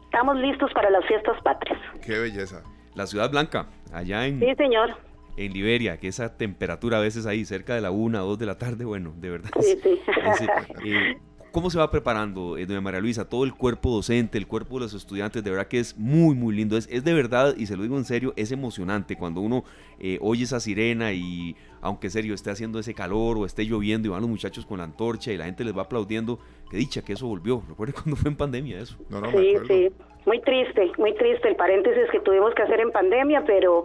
Estamos 0.04 0.36
listos 0.36 0.72
para 0.72 0.90
las 0.90 1.04
fiestas 1.06 1.40
patrias. 1.42 1.78
Qué 2.04 2.18
belleza. 2.18 2.62
La 2.94 3.06
Ciudad 3.06 3.30
Blanca, 3.30 3.66
allá 3.92 4.26
en, 4.26 4.40
Sí, 4.40 4.54
señor. 4.56 4.94
en 5.36 5.52
Liberia, 5.52 5.98
que 5.98 6.08
esa 6.08 6.36
temperatura 6.36 6.98
a 6.98 7.00
veces 7.00 7.26
ahí 7.26 7.44
cerca 7.44 7.74
de 7.74 7.80
la 7.80 7.90
1 7.90 8.22
o 8.24 8.26
2 8.28 8.38
de 8.38 8.46
la 8.46 8.56
tarde, 8.56 8.84
bueno, 8.84 9.12
de 9.16 9.30
verdad. 9.30 9.50
Sí, 9.60 9.78
sí. 9.82 10.00
Eh, 10.84 11.16
¿Cómo 11.56 11.70
se 11.70 11.78
va 11.78 11.90
preparando, 11.90 12.58
eh, 12.58 12.66
doña 12.66 12.82
María 12.82 13.00
Luisa? 13.00 13.30
Todo 13.30 13.44
el 13.44 13.54
cuerpo 13.54 13.90
docente, 13.90 14.36
el 14.36 14.46
cuerpo 14.46 14.74
de 14.74 14.82
los 14.82 14.92
estudiantes, 14.92 15.42
de 15.42 15.50
verdad 15.50 15.68
que 15.68 15.78
es 15.78 15.96
muy, 15.96 16.34
muy 16.34 16.54
lindo. 16.54 16.76
Es, 16.76 16.86
es 16.90 17.02
de 17.02 17.14
verdad, 17.14 17.54
y 17.56 17.64
se 17.64 17.78
lo 17.78 17.82
digo 17.82 17.96
en 17.96 18.04
serio, 18.04 18.34
es 18.36 18.52
emocionante 18.52 19.16
cuando 19.16 19.40
uno 19.40 19.64
eh, 19.98 20.18
oye 20.20 20.44
esa 20.44 20.60
sirena 20.60 21.14
y, 21.14 21.56
aunque 21.86 22.10
serio, 22.10 22.34
esté 22.34 22.50
haciendo 22.50 22.78
ese 22.78 22.94
calor 22.94 23.38
o 23.38 23.46
esté 23.46 23.64
lloviendo 23.64 24.08
y 24.08 24.10
van 24.10 24.20
los 24.20 24.30
muchachos 24.30 24.66
con 24.66 24.78
la 24.78 24.84
antorcha 24.84 25.32
y 25.32 25.36
la 25.36 25.44
gente 25.44 25.64
les 25.64 25.76
va 25.76 25.82
aplaudiendo. 25.82 26.38
Qué 26.70 26.76
dicha 26.76 27.02
que 27.02 27.12
eso 27.12 27.26
volvió. 27.26 27.62
Recuerde 27.68 27.92
cuando 28.02 28.16
fue 28.16 28.30
en 28.30 28.36
pandemia 28.36 28.80
eso. 28.80 28.96
No, 29.08 29.20
no, 29.20 29.30
me 29.30 29.38
Sí, 29.38 29.54
sí. 29.66 29.92
Muy 30.26 30.40
triste, 30.40 30.90
muy 30.98 31.14
triste 31.14 31.48
el 31.48 31.54
paréntesis 31.54 32.10
que 32.10 32.18
tuvimos 32.18 32.52
que 32.54 32.62
hacer 32.62 32.80
en 32.80 32.90
pandemia, 32.90 33.44
pero 33.46 33.84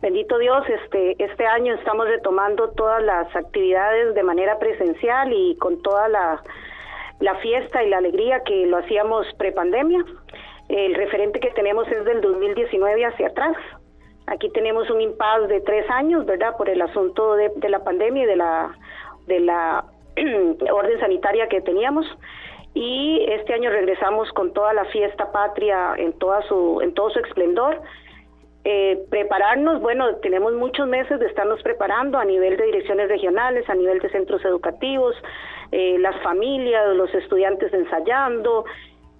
bendito 0.00 0.38
Dios, 0.38 0.62
este 0.68 1.16
este 1.18 1.46
año 1.46 1.74
estamos 1.74 2.06
retomando 2.06 2.70
todas 2.70 3.02
las 3.02 3.34
actividades 3.34 4.14
de 4.14 4.22
manera 4.22 4.56
presencial 4.60 5.32
y 5.32 5.56
con 5.56 5.82
toda 5.82 6.08
la 6.08 6.42
la 7.18 7.34
fiesta 7.36 7.82
y 7.82 7.90
la 7.90 7.98
alegría 7.98 8.42
que 8.44 8.66
lo 8.66 8.76
hacíamos 8.76 9.26
prepandemia. 9.36 10.04
El 10.68 10.94
referente 10.94 11.40
que 11.40 11.50
tenemos 11.50 11.88
es 11.88 12.04
del 12.04 12.20
2019 12.20 13.04
hacia 13.06 13.28
atrás. 13.28 13.56
Aquí 14.26 14.48
tenemos 14.50 14.88
un 14.90 15.00
impasse 15.00 15.48
de 15.48 15.60
tres 15.60 15.88
años, 15.90 16.24
¿verdad? 16.24 16.56
Por 16.56 16.70
el 16.70 16.80
asunto 16.80 17.34
de, 17.34 17.50
la 17.68 17.84
pandemia 17.84 18.24
y 18.24 18.26
de 18.26 18.36
la, 18.36 18.76
de 19.26 19.40
la 19.40 19.84
orden 20.72 21.00
sanitaria 21.00 21.48
que 21.48 21.60
teníamos 21.60 22.06
y 22.72 23.24
este 23.28 23.54
año 23.54 23.70
regresamos 23.70 24.32
con 24.32 24.52
toda 24.52 24.72
la 24.72 24.84
fiesta 24.86 25.30
patria 25.30 25.94
en 25.96 26.12
toda 26.14 26.42
su 26.48 26.80
en 26.82 26.92
todo 26.92 27.10
su 27.10 27.20
esplendor 27.20 27.80
eh, 28.66 29.04
prepararnos, 29.10 29.82
bueno, 29.82 30.16
tenemos 30.16 30.54
muchos 30.54 30.88
meses 30.88 31.20
de 31.20 31.26
estarnos 31.26 31.62
preparando 31.62 32.16
a 32.16 32.24
nivel 32.24 32.56
de 32.56 32.64
direcciones 32.64 33.08
regionales, 33.08 33.68
a 33.68 33.74
nivel 33.74 33.98
de 33.98 34.08
centros 34.08 34.42
educativos, 34.42 35.14
eh, 35.70 35.98
las 35.98 36.18
familias, 36.22 36.96
los 36.96 37.14
estudiantes 37.14 37.74
ensayando 37.74 38.64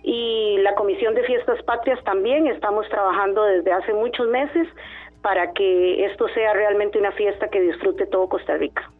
y 0.05 0.59
la 0.59 0.75
Comisión 0.75 1.15
de 1.15 1.25
Fiestas 1.25 1.63
Patrias 1.63 1.99
también 2.05 2.47
estamos 2.47 2.87
trabajando 2.91 3.43
desde 3.45 3.73
hace 3.73 3.95
muchos 3.95 4.29
meses 4.29 4.69
para 5.23 5.53
que 5.55 6.05
esto 6.05 6.29
sea 6.29 6.53
realmente 6.53 6.99
una 6.99 7.11
fiesta 7.13 7.49
que 7.49 7.61
disfrute 7.63 8.07
todo 8.07 8.29
Costa 8.29 8.59
Rica. 8.59 8.91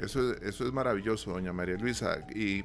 Eso, 0.00 0.20
eso 0.42 0.64
es 0.64 0.72
maravilloso, 0.72 1.32
doña 1.32 1.52
María 1.52 1.76
Luisa. 1.76 2.18
Y 2.32 2.62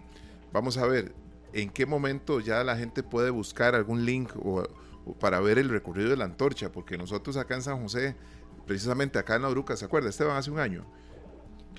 vamos 0.52 0.78
a 0.78 0.86
ver, 0.86 1.14
¿en 1.54 1.72
qué 1.72 1.88
momento 1.88 2.40
ya 2.40 2.64
la 2.64 2.76
gente 2.76 3.02
puede 3.02 3.32
buscar 3.32 3.74
algún 3.74 4.06
link 4.06 4.34
o 4.36 4.64
para 5.20 5.40
ver 5.40 5.58
el 5.58 5.70
recorrido 5.70 6.10
de 6.10 6.18
la 6.18 6.26
antorcha, 6.26 6.72
porque 6.72 6.98
nosotros 6.98 7.38
acá 7.38 7.56
en 7.56 7.62
San 7.62 7.82
José, 7.82 8.16
precisamente 8.68 9.18
acá 9.18 9.36
en 9.36 9.42
la 9.42 9.50
Uruca, 9.50 9.76
¿se 9.76 9.86
acuerda? 9.86 10.10
Esteban, 10.10 10.38
hace 10.38 10.52
un 10.52 10.60
año. 10.60 10.86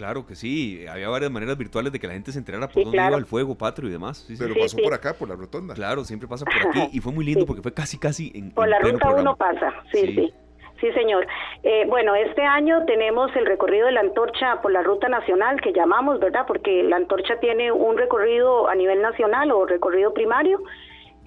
Claro 0.00 0.24
que 0.24 0.34
sí, 0.34 0.86
había 0.90 1.10
varias 1.10 1.30
maneras 1.30 1.58
virtuales 1.58 1.92
de 1.92 2.00
que 2.00 2.06
la 2.06 2.14
gente 2.14 2.32
se 2.32 2.38
enterara 2.38 2.68
por 2.68 2.84
dónde 2.84 2.96
iba 2.96 3.18
el 3.18 3.26
fuego 3.26 3.54
patrio 3.58 3.90
y 3.90 3.92
demás. 3.92 4.26
Pero 4.38 4.54
pasó 4.58 4.78
por 4.78 4.94
acá, 4.94 5.12
por 5.12 5.28
la 5.28 5.36
rotonda. 5.36 5.74
Claro, 5.74 6.04
siempre 6.04 6.26
pasa 6.26 6.46
por 6.46 6.54
aquí 6.54 6.88
y 6.96 7.00
fue 7.00 7.12
muy 7.12 7.22
lindo 7.22 7.44
porque 7.44 7.60
fue 7.60 7.74
casi, 7.74 7.98
casi 7.98 8.32
en. 8.34 8.50
Por 8.52 8.66
la 8.66 8.78
ruta 8.78 9.10
uno 9.10 9.36
pasa, 9.36 9.74
sí, 9.92 10.14
sí. 10.14 10.32
Sí, 10.80 10.90
señor. 10.92 11.26
Eh, 11.62 11.84
bueno, 11.86 12.14
este 12.14 12.42
año 12.42 12.82
tenemos 12.86 13.30
el 13.36 13.44
recorrido 13.44 13.88
de 13.88 13.92
la 13.92 14.00
antorcha 14.00 14.62
por 14.62 14.72
la 14.72 14.82
ruta 14.82 15.10
nacional 15.10 15.60
que 15.60 15.74
llamamos, 15.74 16.18
¿verdad? 16.18 16.46
Porque 16.46 16.82
la 16.82 16.96
antorcha 16.96 17.38
tiene 17.38 17.70
un 17.70 17.98
recorrido 17.98 18.70
a 18.70 18.74
nivel 18.74 19.02
nacional 19.02 19.52
o 19.52 19.66
recorrido 19.66 20.14
primario 20.14 20.62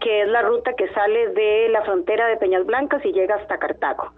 que 0.02 0.24
es 0.24 0.28
la 0.28 0.42
ruta 0.42 0.74
que 0.74 0.90
sale 0.90 1.30
de 1.30 1.70
la 1.70 1.84
frontera 1.84 2.28
de 2.28 2.38
Peñas 2.38 2.66
Blancas 2.66 3.06
y 3.06 3.14
llega 3.14 3.36
hasta 3.36 3.60
Cartago. 3.60 4.14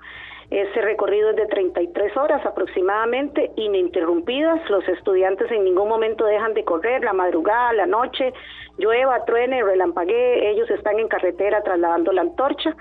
Ese 0.50 0.82
recorrido 0.82 1.32
es 1.32 1.36
de 1.38 1.48
33 1.48 2.16
horas 2.18 2.46
aproximadamente, 2.46 3.52
ininterrumpidas. 3.56 4.70
Los 4.70 4.88
estudiantes 4.88 5.52
en 5.52 5.64
ningún 5.64 5.89
momento 5.89 6.26
dejan 6.26 6.54
de 6.54 6.64
correr, 6.64 7.04
la 7.04 7.14
madrugada, 7.14 7.74
la 7.74 7.88
noche, 7.88 8.32
llueva, 8.78 9.26
truene, 9.26 9.64
relampaguee, 9.64 10.52
ellos 10.52 10.70
están 10.70 11.00
en 11.00 11.08
carretera 11.08 11.62
trasladando 11.64 12.12
la 12.12 12.22
antorcha. 12.22 12.76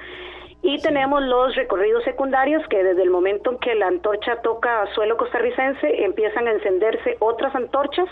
Y 0.62 0.78
tenemos 0.80 1.22
los 1.22 1.54
recorridos 1.56 2.04
secundarios 2.04 2.66
que 2.68 2.82
desde 2.82 3.02
el 3.02 3.10
momento 3.10 3.50
en 3.52 3.58
que 3.58 3.74
la 3.74 3.86
antorcha 3.86 4.36
toca 4.36 4.86
suelo 4.94 5.16
costarricense 5.16 6.04
empiezan 6.04 6.48
a 6.48 6.52
encenderse 6.52 7.16
otras 7.20 7.54
antorchas 7.54 8.08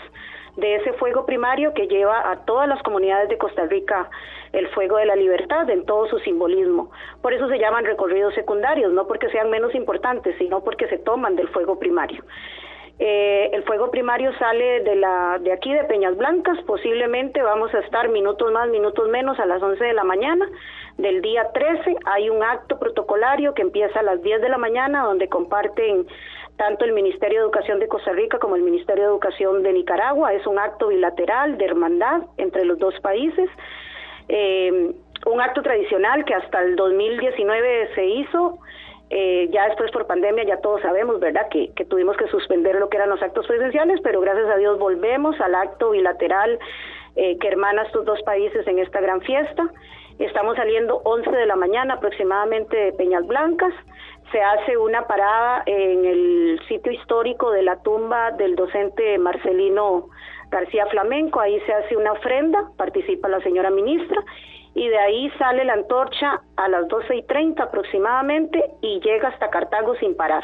de 0.57 0.75
ese 0.75 0.93
fuego 0.93 1.25
primario 1.25 1.73
que 1.73 1.87
lleva 1.87 2.29
a 2.31 2.45
todas 2.45 2.67
las 2.67 2.81
comunidades 2.83 3.29
de 3.29 3.37
Costa 3.37 3.65
Rica 3.65 4.09
el 4.51 4.67
fuego 4.69 4.97
de 4.97 5.05
la 5.05 5.15
libertad 5.15 5.69
en 5.69 5.85
todo 5.85 6.07
su 6.07 6.19
simbolismo. 6.19 6.91
Por 7.21 7.33
eso 7.33 7.47
se 7.47 7.57
llaman 7.57 7.85
recorridos 7.85 8.35
secundarios, 8.35 8.93
no 8.93 9.07
porque 9.07 9.29
sean 9.29 9.49
menos 9.49 9.73
importantes, 9.73 10.35
sino 10.37 10.63
porque 10.63 10.87
se 10.87 10.99
toman 10.99 11.35
del 11.35 11.47
fuego 11.49 11.79
primario. 11.79 12.23
Eh, 12.99 13.49
el 13.51 13.63
fuego 13.63 13.89
primario 13.89 14.31
sale 14.37 14.81
de, 14.81 14.95
la, 14.95 15.39
de 15.41 15.51
aquí, 15.51 15.73
de 15.73 15.83
Peñas 15.85 16.15
Blancas. 16.15 16.59
Posiblemente 16.67 17.41
vamos 17.41 17.73
a 17.73 17.79
estar 17.79 18.07
minutos 18.09 18.51
más, 18.51 18.69
minutos 18.69 19.09
menos 19.09 19.39
a 19.39 19.47
las 19.47 19.61
11 19.61 19.83
de 19.83 19.93
la 19.93 20.03
mañana 20.03 20.47
del 20.97 21.21
día 21.21 21.49
13. 21.51 21.97
Hay 22.05 22.29
un 22.29 22.43
acto 22.43 22.77
protocolario 22.77 23.55
que 23.55 23.63
empieza 23.63 23.99
a 23.99 24.03
las 24.03 24.21
10 24.21 24.41
de 24.41 24.49
la 24.49 24.59
mañana 24.59 25.05
donde 25.05 25.27
comparten 25.27 26.05
tanto 26.57 26.85
el 26.85 26.93
Ministerio 26.93 27.39
de 27.39 27.43
Educación 27.45 27.79
de 27.79 27.87
Costa 27.87 28.11
Rica 28.11 28.39
como 28.39 28.55
el 28.55 28.61
Ministerio 28.61 29.03
de 29.03 29.09
Educación 29.09 29.63
de 29.63 29.73
Nicaragua. 29.73 30.33
Es 30.33 30.45
un 30.45 30.59
acto 30.59 30.87
bilateral 30.87 31.57
de 31.57 31.65
hermandad 31.65 32.21
entre 32.37 32.65
los 32.65 32.77
dos 32.79 32.93
países. 33.01 33.49
Eh, 34.29 34.93
un 35.25 35.41
acto 35.41 35.61
tradicional 35.61 36.25
que 36.25 36.33
hasta 36.33 36.61
el 36.61 36.75
2019 36.75 37.89
se 37.95 38.05
hizo. 38.05 38.59
Eh, 39.09 39.47
ya 39.51 39.67
después 39.67 39.91
por 39.91 40.07
pandemia 40.07 40.43
ya 40.43 40.57
todos 40.57 40.81
sabemos, 40.81 41.19
¿verdad?, 41.19 41.47
que, 41.49 41.69
tuvimos 41.85 42.17
que 42.17 42.27
suspender 42.27 42.75
lo 42.75 42.89
que 42.89 42.97
eran 42.97 43.09
los 43.09 43.21
actos 43.21 43.45
presenciales, 43.45 43.99
pero 44.01 44.21
gracias 44.21 44.49
a 44.49 44.57
Dios 44.57 44.79
volvemos 44.79 45.39
al 45.39 45.53
acto 45.53 45.91
bilateral 45.91 46.57
eh, 47.15 47.37
que 47.37 47.47
hermana 47.47 47.83
estos 47.83 48.05
dos 48.05 48.21
países 48.23 48.65
en 48.65 48.79
esta 48.79 49.01
gran 49.01 49.21
fiesta. 49.21 49.69
Estamos 50.19 50.55
saliendo 50.57 51.01
11 51.03 51.29
de 51.29 51.45
la 51.45 51.55
mañana 51.55 51.95
aproximadamente 51.95 52.75
de 52.75 52.93
Peñas 52.93 53.25
Blancas 53.27 53.73
se 54.31 54.41
hace 54.41 54.77
una 54.77 55.05
parada 55.07 55.63
en 55.65 56.05
el 56.05 56.59
sitio 56.67 56.91
histórico 56.91 57.51
de 57.51 57.63
la 57.63 57.81
tumba 57.81 58.31
del 58.31 58.55
docente 58.55 59.17
Marcelino 59.17 60.09
García 60.49 60.85
Flamenco, 60.87 61.39
ahí 61.39 61.59
se 61.61 61.73
hace 61.73 61.97
una 61.97 62.11
ofrenda, 62.11 62.69
participa 62.77 63.27
la 63.27 63.41
señora 63.41 63.69
ministra, 63.69 64.23
y 64.75 64.87
de 64.87 64.97
ahí 64.97 65.29
sale 65.37 65.65
la 65.65 65.73
antorcha 65.73 66.41
a 66.55 66.67
las 66.67 66.87
12 66.87 67.15
y 67.15 67.23
30 67.23 67.61
aproximadamente 67.61 68.71
y 68.81 68.99
llega 69.01 69.29
hasta 69.29 69.49
Cartago 69.49 69.95
sin 69.95 70.15
parar. 70.15 70.43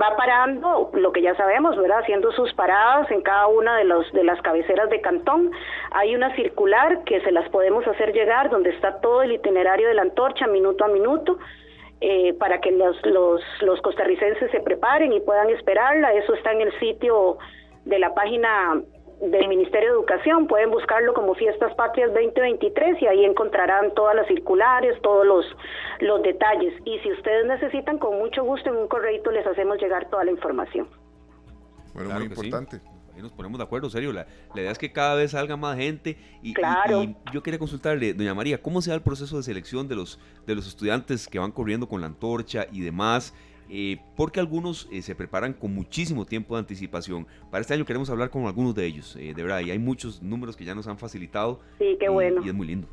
Va 0.00 0.16
parando, 0.16 0.90
lo 0.92 1.12
que 1.12 1.22
ya 1.22 1.34
sabemos, 1.34 1.76
¿verdad? 1.76 2.00
Haciendo 2.00 2.30
sus 2.32 2.52
paradas 2.54 3.10
en 3.10 3.22
cada 3.22 3.48
una 3.48 3.76
de, 3.76 3.84
los, 3.84 4.10
de 4.12 4.22
las 4.22 4.40
cabeceras 4.42 4.90
de 4.90 5.00
cantón. 5.00 5.50
Hay 5.90 6.14
una 6.14 6.34
circular 6.36 7.02
que 7.04 7.20
se 7.22 7.32
las 7.32 7.48
podemos 7.48 7.84
hacer 7.86 8.12
llegar, 8.12 8.48
donde 8.50 8.70
está 8.70 9.00
todo 9.00 9.22
el 9.22 9.32
itinerario 9.32 9.88
de 9.88 9.94
la 9.94 10.02
antorcha 10.02 10.46
minuto 10.46 10.84
a 10.84 10.88
minuto 10.88 11.38
eh, 12.00 12.34
para 12.34 12.60
que 12.60 12.70
los, 12.70 12.96
los, 13.04 13.40
los 13.60 13.80
costarricenses 13.82 14.50
se 14.50 14.60
preparen 14.60 15.12
y 15.12 15.20
puedan 15.20 15.50
esperarla. 15.50 16.12
Eso 16.14 16.34
está 16.34 16.52
en 16.52 16.62
el 16.62 16.78
sitio 16.78 17.38
de 17.84 17.98
la 17.98 18.14
página 18.14 18.82
del 19.20 19.48
Ministerio 19.48 19.88
de 19.88 19.94
Educación, 19.96 20.46
pueden 20.46 20.70
buscarlo 20.70 21.12
como 21.12 21.34
Fiestas 21.34 21.74
Patrias 21.74 22.14
2023 22.14 23.02
y 23.02 23.06
ahí 23.08 23.24
encontrarán 23.24 23.92
todas 23.94 24.14
las 24.14 24.28
circulares, 24.28 25.00
todos 25.02 25.26
los, 25.26 25.44
los 26.00 26.22
detalles. 26.22 26.72
Y 26.84 27.00
si 27.00 27.10
ustedes 27.12 27.46
necesitan, 27.46 27.98
con 27.98 28.16
mucho 28.18 28.44
gusto 28.44 28.70
en 28.70 28.76
un 28.76 28.86
correo 28.86 29.20
les 29.32 29.46
hacemos 29.46 29.80
llegar 29.80 30.08
toda 30.08 30.24
la 30.24 30.30
información. 30.30 30.88
Bueno, 31.94 32.14
muy 32.14 32.24
importante 32.24 32.80
nos 33.22 33.32
ponemos 33.32 33.58
de 33.58 33.64
acuerdo, 33.64 33.90
serio. 33.90 34.12
La, 34.12 34.26
idea 34.54 34.70
es 34.70 34.78
que 34.78 34.92
cada 34.92 35.14
vez 35.14 35.32
salga 35.32 35.56
más 35.56 35.76
gente. 35.76 36.16
Y, 36.42 36.54
yo 37.32 37.42
quería 37.42 37.58
consultarle, 37.58 38.14
doña 38.14 38.34
María, 38.34 38.60
¿cómo 38.60 38.82
se 38.82 38.90
da 38.90 38.96
el 38.96 39.02
proceso 39.02 39.36
de 39.36 39.42
selección 39.42 39.88
de 39.88 39.96
los, 39.96 40.18
de 40.46 40.54
los 40.54 40.66
estudiantes 40.66 41.28
que 41.28 41.38
van 41.38 41.52
corriendo 41.52 41.88
con 41.88 42.00
la 42.00 42.06
antorcha 42.06 42.66
y 42.72 42.80
demás? 42.80 43.34
Eh, 43.70 43.98
porque 44.16 44.40
algunos 44.40 44.88
eh, 44.90 45.02
se 45.02 45.14
preparan 45.14 45.52
con 45.52 45.74
muchísimo 45.74 46.24
tiempo 46.24 46.54
de 46.54 46.60
anticipación. 46.60 47.26
Para 47.50 47.60
este 47.60 47.74
año 47.74 47.84
queremos 47.84 48.08
hablar 48.08 48.30
con 48.30 48.46
algunos 48.46 48.74
de 48.74 48.86
ellos, 48.86 49.16
eh, 49.16 49.34
de 49.34 49.42
verdad, 49.42 49.60
y 49.60 49.70
hay 49.70 49.78
muchos 49.78 50.22
números 50.22 50.56
que 50.56 50.64
ya 50.64 50.74
nos 50.74 50.86
han 50.88 50.98
facilitado. 50.98 51.60
Sí, 51.78 51.96
qué 52.00 52.08
bueno. 52.08 52.40
Y 52.44 52.48
es 52.48 52.54
muy 52.54 52.66
lindo. 52.66 52.88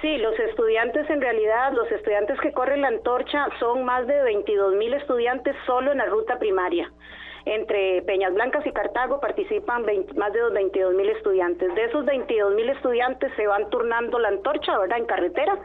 Sí, 0.00 0.18
los 0.18 0.38
estudiantes 0.38 1.08
en 1.10 1.20
realidad, 1.20 1.72
los 1.72 1.90
estudiantes 1.90 2.38
que 2.40 2.52
corren 2.52 2.82
la 2.82 2.88
antorcha 2.88 3.48
son 3.58 3.84
más 3.84 4.06
de 4.06 4.22
22 4.22 4.74
mil 4.76 4.92
estudiantes 4.94 5.56
solo 5.66 5.92
en 5.92 5.98
la 5.98 6.06
ruta 6.06 6.38
primaria. 6.38 6.92
Entre 7.44 8.02
Peñas 8.02 8.34
Blancas 8.34 8.64
y 8.66 8.72
Cartago 8.72 9.20
participan 9.20 9.84
más 10.16 10.32
de 10.32 10.50
22 10.50 10.94
mil 10.94 11.08
estudiantes. 11.10 11.74
De 11.74 11.84
esos 11.84 12.04
22 12.04 12.54
mil 12.54 12.68
estudiantes 12.68 13.32
se 13.36 13.46
van 13.46 13.68
turnando 13.70 14.18
la 14.18 14.28
antorcha, 14.28 14.78
¿verdad? 14.78 14.98
En 14.98 15.06
carretera. 15.06 15.58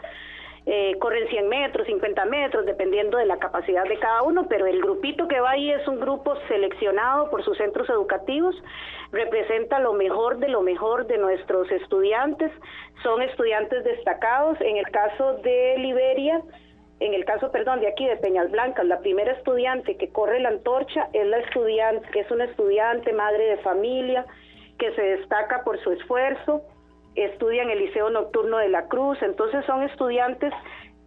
Eh, 0.69 0.97
corren 0.99 1.25
100 1.29 1.47
metros, 1.47 1.87
50 1.87 2.25
metros, 2.25 2.65
dependiendo 2.65 3.17
de 3.17 3.25
la 3.25 3.37
capacidad 3.37 3.85
de 3.85 3.97
cada 3.99 4.23
uno, 4.23 4.47
pero 4.49 4.65
el 4.65 4.81
grupito 4.81 5.25
que 5.25 5.39
va 5.39 5.51
ahí 5.51 5.71
es 5.71 5.87
un 5.87 5.97
grupo 5.97 6.35
seleccionado 6.49 7.29
por 7.29 7.41
sus 7.45 7.57
centros 7.57 7.89
educativos, 7.89 8.53
representa 9.13 9.79
lo 9.79 9.93
mejor 9.93 10.39
de 10.39 10.49
lo 10.49 10.59
mejor 10.59 11.07
de 11.07 11.19
nuestros 11.19 11.71
estudiantes, 11.71 12.51
son 13.01 13.21
estudiantes 13.21 13.85
destacados, 13.85 14.59
en 14.59 14.75
el 14.75 14.89
caso 14.91 15.35
de 15.35 15.75
Liberia, 15.77 16.41
en 16.99 17.13
el 17.13 17.25
caso, 17.25 17.51
perdón, 17.51 17.81
de 17.81 17.87
aquí 17.87 18.07
de 18.07 18.17
Peñas 18.17 18.49
Blancas, 18.49 18.85
la 18.85 18.99
primera 18.99 19.31
estudiante 19.33 19.97
que 19.97 20.09
corre 20.09 20.39
la 20.39 20.49
antorcha 20.49 21.09
es 21.13 21.27
la 21.27 21.37
estudiante, 21.39 22.07
que 22.11 22.21
es 22.21 22.31
una 22.31 22.45
estudiante, 22.45 23.13
madre 23.13 23.45
de 23.45 23.57
familia, 23.57 24.25
que 24.79 24.91
se 24.93 25.01
destaca 25.01 25.63
por 25.63 25.79
su 25.83 25.91
esfuerzo, 25.91 26.63
estudia 27.15 27.63
en 27.63 27.69
el 27.69 27.79
Liceo 27.79 28.09
Nocturno 28.09 28.57
de 28.57 28.69
la 28.69 28.87
Cruz, 28.87 29.17
entonces 29.21 29.63
son 29.65 29.83
estudiantes 29.83 30.53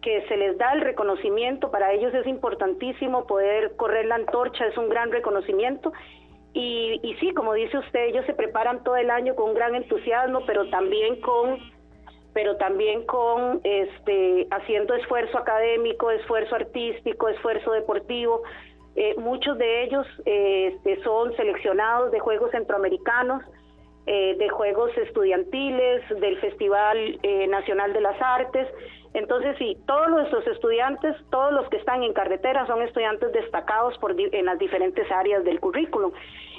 que 0.01 0.25
se 0.27 0.37
les 0.37 0.57
da 0.57 0.73
el 0.73 0.81
reconocimiento, 0.81 1.71
para 1.71 1.91
ellos 1.93 2.13
es 2.13 2.25
importantísimo 2.25 3.27
poder 3.27 3.75
correr 3.75 4.05
la 4.05 4.15
antorcha, 4.15 4.65
es 4.65 4.77
un 4.77 4.89
gran 4.89 5.11
reconocimiento. 5.11 5.91
Y, 6.53 6.99
y 7.03 7.13
sí, 7.15 7.33
como 7.33 7.53
dice 7.53 7.77
usted, 7.77 8.05
ellos 8.05 8.25
se 8.25 8.33
preparan 8.33 8.83
todo 8.83 8.95
el 8.95 9.09
año 9.09 9.35
con 9.35 9.49
un 9.49 9.55
gran 9.55 9.75
entusiasmo, 9.75 10.41
pero 10.45 10.69
también 10.69 11.21
con 11.21 11.59
pero 12.33 12.55
también 12.57 13.05
con 13.05 13.61
este 13.63 14.47
haciendo 14.51 14.93
esfuerzo 14.93 15.37
académico, 15.37 16.11
esfuerzo 16.11 16.55
artístico, 16.55 17.29
esfuerzo 17.29 17.71
deportivo. 17.71 18.41
Eh, 18.95 19.15
muchos 19.17 19.57
de 19.57 19.83
ellos 19.83 20.05
este, 20.25 21.01
son 21.03 21.35
seleccionados 21.35 22.11
de 22.11 22.19
Juegos 22.19 22.51
Centroamericanos 22.51 23.43
eh, 24.07 24.35
de 24.37 24.49
Juegos 24.49 24.91
Estudiantiles, 24.97 26.01
del 26.19 26.37
Festival 26.39 27.19
eh, 27.21 27.47
Nacional 27.47 27.93
de 27.93 28.01
las 28.01 28.21
Artes. 28.21 28.67
Entonces, 29.13 29.57
sí, 29.57 29.77
todos 29.85 30.09
nuestros 30.09 30.47
estudiantes, 30.47 31.15
todos 31.29 31.51
los 31.51 31.67
que 31.69 31.77
están 31.77 32.03
en 32.03 32.13
carretera 32.13 32.65
son 32.65 32.81
estudiantes 32.81 33.31
destacados 33.33 33.97
por 33.97 34.15
en 34.17 34.45
las 34.45 34.57
diferentes 34.57 35.09
áreas 35.11 35.43
del 35.43 35.59
currículum. 35.59 36.11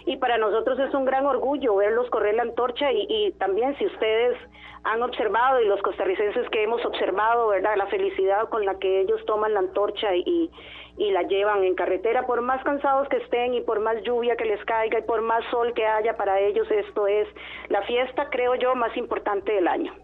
Y 0.04 0.16
para 0.16 0.36
nosotros 0.36 0.78
es 0.80 0.92
un 0.94 1.04
gran 1.04 1.24
orgullo 1.26 1.76
verlos 1.76 2.10
correr 2.10 2.34
la 2.34 2.42
antorcha 2.42 2.90
y, 2.92 3.06
y 3.08 3.32
también 3.32 3.76
si 3.78 3.86
ustedes 3.86 4.36
han 4.84 5.02
observado 5.02 5.60
y 5.60 5.66
los 5.66 5.80
costarricenses 5.82 6.48
que 6.50 6.64
hemos 6.64 6.84
observado, 6.84 7.48
¿verdad? 7.48 7.76
La 7.76 7.86
felicidad 7.86 8.48
con 8.48 8.66
la 8.66 8.78
que 8.78 9.00
ellos 9.00 9.24
toman 9.26 9.54
la 9.54 9.60
antorcha 9.60 10.14
y, 10.16 10.50
y 10.96 11.10
la 11.10 11.22
llevan 11.22 11.64
en 11.64 11.74
carretera, 11.74 12.26
por 12.26 12.40
más 12.42 12.62
cansados 12.64 13.08
que 13.08 13.18
estén 13.18 13.54
y 13.54 13.60
por 13.60 13.80
más 13.80 14.02
lluvia 14.02 14.36
que 14.36 14.44
les 14.44 14.62
caiga 14.64 14.98
y 14.98 15.02
por 15.02 15.22
más 15.22 15.44
sol 15.50 15.72
que 15.72 15.86
haya 15.86 16.16
para 16.16 16.40
ellos, 16.40 16.68
esto 16.70 17.06
es 17.06 17.28
la 17.68 17.82
fiesta, 17.82 18.28
creo 18.30 18.56
yo, 18.56 18.74
más 18.74 18.96
importante 18.96 19.52
del 19.52 19.68
año. 19.68 19.94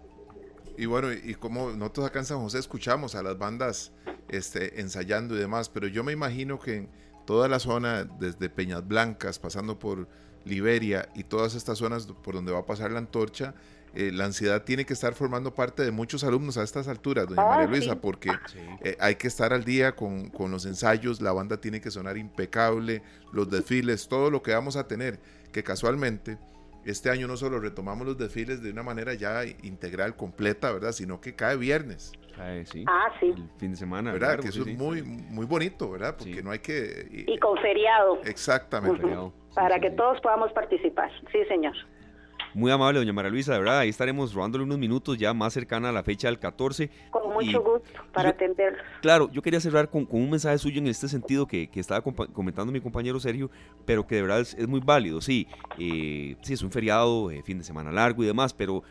Y 0.79 0.87
bueno, 0.87 1.13
y 1.13 1.35
como 1.35 1.73
nosotros 1.73 2.07
acá 2.07 2.21
en 2.21 2.25
San 2.25 2.39
José 2.39 2.61
escuchamos 2.61 3.17
a 3.17 3.23
las 3.25 3.37
bandas 3.37 3.91
este, 4.29 4.81
ensayando 4.81 5.35
y 5.35 5.39
demás, 5.41 5.69
pero 5.69 5.89
yo 5.89 6.05
me 6.05 6.13
imagino 6.13 6.61
que 6.61 6.77
en 6.77 6.89
toda 7.27 7.49
la 7.49 7.59
zona, 7.59 8.05
desde 8.05 8.49
Peñas 8.49 8.87
Blancas, 8.87 9.41
pasando 9.41 9.77
por 9.77 10.07
Liberia 10.45 11.09
y 11.17 11.25
todas 11.25 11.57
estas 11.57 11.79
zonas 11.79 12.07
por 12.07 12.37
donde 12.37 12.53
va 12.53 12.61
a 12.61 12.65
pasar 12.67 12.93
la 12.93 13.01
antorcha, 13.01 13.55
eh, 13.93 14.13
la 14.13 14.27
ansiedad 14.27 14.63
tiene 14.63 14.87
que 14.87 14.93
estar 14.93 15.15
formando 15.15 15.53
parte 15.53 15.83
de 15.83 15.91
muchos 15.91 16.23
alumnos 16.23 16.57
a 16.59 16.63
estas 16.63 16.87
alturas, 16.87 17.27
doña 17.27 17.43
Ah, 17.43 17.57
María. 17.57 17.67
Luisa, 17.67 18.01
porque 18.01 18.31
eh, 18.85 18.97
hay 19.01 19.17
que 19.17 19.27
estar 19.27 19.53
al 19.53 19.65
día 19.65 19.97
con, 19.97 20.29
con 20.31 20.53
los 20.53 20.65
ensayos, 20.65 21.21
la 21.21 21.33
banda 21.33 21.61
tiene 21.61 21.81
que 21.81 21.91
sonar 21.91 22.17
impecable, 22.17 23.03
los 23.33 23.51
desfiles, 23.51 24.07
todo 24.07 24.31
lo 24.31 24.43
que 24.43 24.53
vamos 24.53 24.77
a 24.77 24.87
tener, 24.87 25.19
que 25.51 25.65
casualmente 25.65 26.39
este 26.91 27.11
año 27.11 27.27
no 27.29 27.37
solo 27.37 27.61
retomamos 27.61 28.07
los 28.07 28.19
desfiles 28.19 28.63
de 28.63 28.71
una 28.71 28.83
manera 28.83 29.15
ya 29.15 29.45
integral, 29.63 30.17
completa, 30.17 30.73
¿verdad? 30.73 30.93
Sino 30.93 31.21
que 31.21 31.35
cae 31.35 31.57
viernes, 31.57 32.13
Cae, 32.37 32.65
sí. 32.67 32.85
Ah, 32.87 33.09
sí. 33.19 33.27
El 33.37 33.49
fin 33.59 33.73
de 33.73 33.77
semana. 33.77 34.13
¿verdad? 34.13 34.29
largo, 34.29 34.43
que 34.45 34.49
eso 34.51 34.63
sí, 34.63 34.71
es 34.71 34.77
sí. 34.79 34.83
muy, 34.83 35.03
muy 35.03 35.45
bonito, 35.45 35.91
¿verdad? 35.91 36.15
Porque 36.17 36.35
Sí. 36.37 36.43
no 36.43 36.53
hay 36.53 36.61
que... 36.61 37.25
Y 37.27 37.37
con 37.39 37.59
feriado, 37.59 38.21
Exactamente. 38.25 39.01
Feriado. 39.01 39.33
Sí, 39.49 39.55
para 39.57 39.75
sí, 39.75 39.81
que 39.81 39.91
sí. 39.91 39.97
todos 39.97 40.21
podamos 40.21 40.53
participar. 40.53 41.11
Sí, 41.33 41.39
señor. 41.49 41.75
Muy 42.55 42.71
amable, 42.71 42.99
doña 42.99 43.13
María 43.13 43.31
Luisa, 43.31 43.53
de 43.53 43.59
verdad. 43.61 43.79
Ahí 43.81 43.89
estaremos 43.91 44.33
robándole 44.35 44.65
unos 44.65 44.79
minutos 44.79 45.17
ya 45.19 45.33
más 45.35 45.53
cercana 45.53 45.91
a 45.91 45.93
la 45.93 46.03
fecha 46.03 46.29
del 46.29 46.39
14. 46.39 46.91
Con 47.11 47.33
mucho 47.33 47.51
Y- 47.51 47.55
gusto 47.55 47.83
para 48.13 48.31
yo- 48.31 48.35
atenderlos. 48.35 48.83
Claro, 49.03 49.31
yo 49.33 49.43
quería 49.43 49.61
cerrar 49.61 49.89
con, 49.91 50.05
con 50.07 50.21
un 50.21 50.31
mensaje 50.31 50.59
suyo 50.59 50.79
en 50.79 50.87
este 50.89 51.09
sentido 51.09 51.47
que, 51.47 51.69
que 51.69 51.81
estaba 51.81 52.01
comentando 52.03 52.73
mi 52.73 52.81
compañero 52.81 53.21
Sergio, 53.21 53.51
pero 53.85 54.07
que 54.07 54.17
de 54.17 54.23
verdad 54.23 54.41
es, 54.41 54.55
es 54.55 54.67
muy 54.67 54.81
válido. 54.81 55.21
Sí, 55.21 55.47
eh, 55.79 56.37
sí, 56.43 56.55
es 56.55 56.63
un 56.63 56.71
feriado, 56.71 57.31
eh, 57.31 57.43
fin 57.43 57.59
de 57.59 57.65
semana 57.65 57.93
largo 57.93 58.23
y 58.23 58.27
demás, 58.27 58.53
pero 58.55 58.83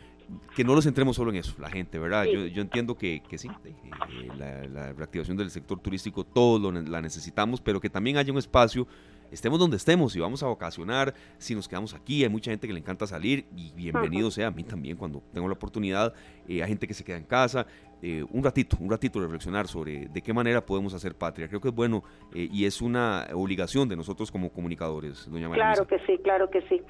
que 0.54 0.64
no 0.64 0.74
nos 0.74 0.84
centremos 0.84 1.16
solo 1.16 1.30
en 1.30 1.36
eso, 1.36 1.54
la 1.58 1.70
gente, 1.70 1.98
¿verdad? 1.98 2.24
Sí. 2.24 2.32
Yo, 2.32 2.46
yo 2.46 2.62
entiendo 2.62 2.96
que, 2.96 3.22
que 3.28 3.38
sí, 3.38 3.48
eh, 3.64 4.28
la, 4.36 4.66
la 4.68 4.92
reactivación 4.92 5.36
del 5.36 5.50
sector 5.50 5.80
turístico, 5.80 6.24
todos 6.24 6.60
lo 6.60 6.72
la 6.72 7.00
necesitamos, 7.00 7.60
pero 7.60 7.80
que 7.80 7.90
también 7.90 8.16
haya 8.16 8.32
un 8.32 8.38
espacio, 8.38 8.86
estemos 9.30 9.58
donde 9.58 9.76
estemos, 9.76 10.12
si 10.12 10.20
vamos 10.20 10.42
a 10.42 10.46
vacacionar, 10.46 11.14
si 11.38 11.54
nos 11.54 11.68
quedamos 11.68 11.94
aquí, 11.94 12.22
hay 12.22 12.28
mucha 12.28 12.50
gente 12.50 12.66
que 12.66 12.72
le 12.72 12.80
encanta 12.80 13.06
salir 13.06 13.46
y 13.56 13.72
bienvenido 13.72 14.30
sea 14.30 14.48
a 14.48 14.50
mí 14.50 14.64
también 14.64 14.96
cuando 14.96 15.22
tengo 15.32 15.48
la 15.48 15.54
oportunidad, 15.54 16.14
eh, 16.46 16.62
hay 16.62 16.68
gente 16.68 16.86
que 16.86 16.94
se 16.94 17.04
queda 17.04 17.16
en 17.16 17.24
casa, 17.24 17.66
eh, 18.00 18.24
un 18.30 18.44
ratito, 18.44 18.76
un 18.80 18.90
ratito 18.90 19.20
reflexionar 19.20 19.66
sobre 19.66 20.06
de 20.06 20.22
qué 20.22 20.32
manera 20.32 20.64
podemos 20.64 20.94
hacer 20.94 21.16
patria. 21.16 21.48
Creo 21.48 21.60
que 21.60 21.68
es 21.68 21.74
bueno 21.74 22.04
eh, 22.32 22.48
y 22.52 22.64
es 22.64 22.80
una 22.80 23.26
obligación 23.34 23.88
de 23.88 23.96
nosotros 23.96 24.30
como 24.30 24.50
comunicadores, 24.50 25.28
doña 25.28 25.48
María 25.48 25.72
Claro 25.72 25.86
que 25.86 25.98
sí, 26.06 26.18
claro 26.22 26.48
que 26.48 26.62
sí. 26.68 26.80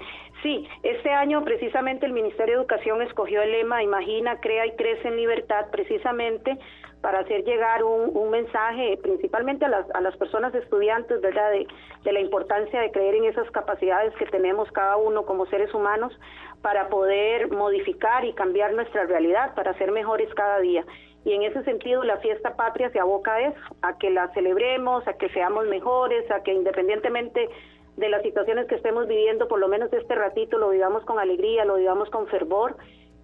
Sí, 0.43 0.69
este 0.85 1.11
año 1.11 1.43
precisamente 1.45 2.07
el 2.07 2.13
Ministerio 2.13 2.55
de 2.55 2.61
Educación 2.61 3.03
escogió 3.03 3.43
el 3.43 3.51
lema 3.51 3.83
Imagina, 3.83 4.41
crea 4.41 4.67
y 4.67 4.77
crece 4.77 5.09
en 5.09 5.17
libertad 5.17 5.67
precisamente 5.73 6.57
para 7.01 7.21
hacer 7.21 7.45
llegar 7.45 7.83
un, 7.83 8.17
un 8.17 8.31
mensaje 8.31 8.99
principalmente 9.03 9.65
a 9.65 9.69
las, 9.69 9.91
a 9.95 10.01
las 10.01 10.17
personas 10.17 10.55
estudiantes, 10.55 11.21
¿verdad? 11.21 11.51
De, 11.51 11.67
de 12.05 12.13
la 12.13 12.21
importancia 12.21 12.81
de 12.81 12.91
creer 12.93 13.17
en 13.17 13.25
esas 13.25 13.51
capacidades 13.51 14.15
que 14.15 14.27
tenemos 14.27 14.71
cada 14.73 14.97
uno 14.97 15.25
como 15.25 15.47
seres 15.47 15.73
humanos 15.75 16.13
para 16.63 16.89
poder 16.89 17.51
modificar 17.51 18.25
y 18.25 18.33
cambiar 18.33 18.73
nuestra 18.75 19.07
realidad, 19.07 19.55
para 19.55 19.75
ser 19.75 19.91
mejores 19.91 20.33
cada 20.35 20.61
día. 20.61 20.85
Y 21.25 21.33
en 21.33 21.43
ese 21.43 21.63
sentido 21.65 22.05
la 22.05 22.19
fiesta 22.19 22.57
patria 22.57 22.91
se 22.91 23.01
aboca 23.01 23.35
a 23.35 23.41
eso, 23.41 23.61
a 23.83 23.99
que 23.99 24.11
la 24.11 24.29
celebremos, 24.35 25.07
a 25.07 25.15
que 25.15 25.29
seamos 25.31 25.67
mejores, 25.67 26.31
a 26.31 26.43
que 26.43 26.53
independientemente 26.53 27.49
de 27.99 28.09
las 28.09 28.23
situaciones 28.23 28.67
que 28.67 28.77
estemos 28.77 29.09
viviendo, 29.09 29.49
por 29.49 29.59
lo 29.59 29.69
menos 29.69 29.93
este 29.93 30.15
ratito 30.15 30.57
lo 30.57 30.71
vivamos 30.71 31.05
con 31.05 31.19
alegría, 31.19 31.65
lo 31.65 31.77
vivamos 31.77 32.09
con 32.11 32.29
fervor 32.29 32.77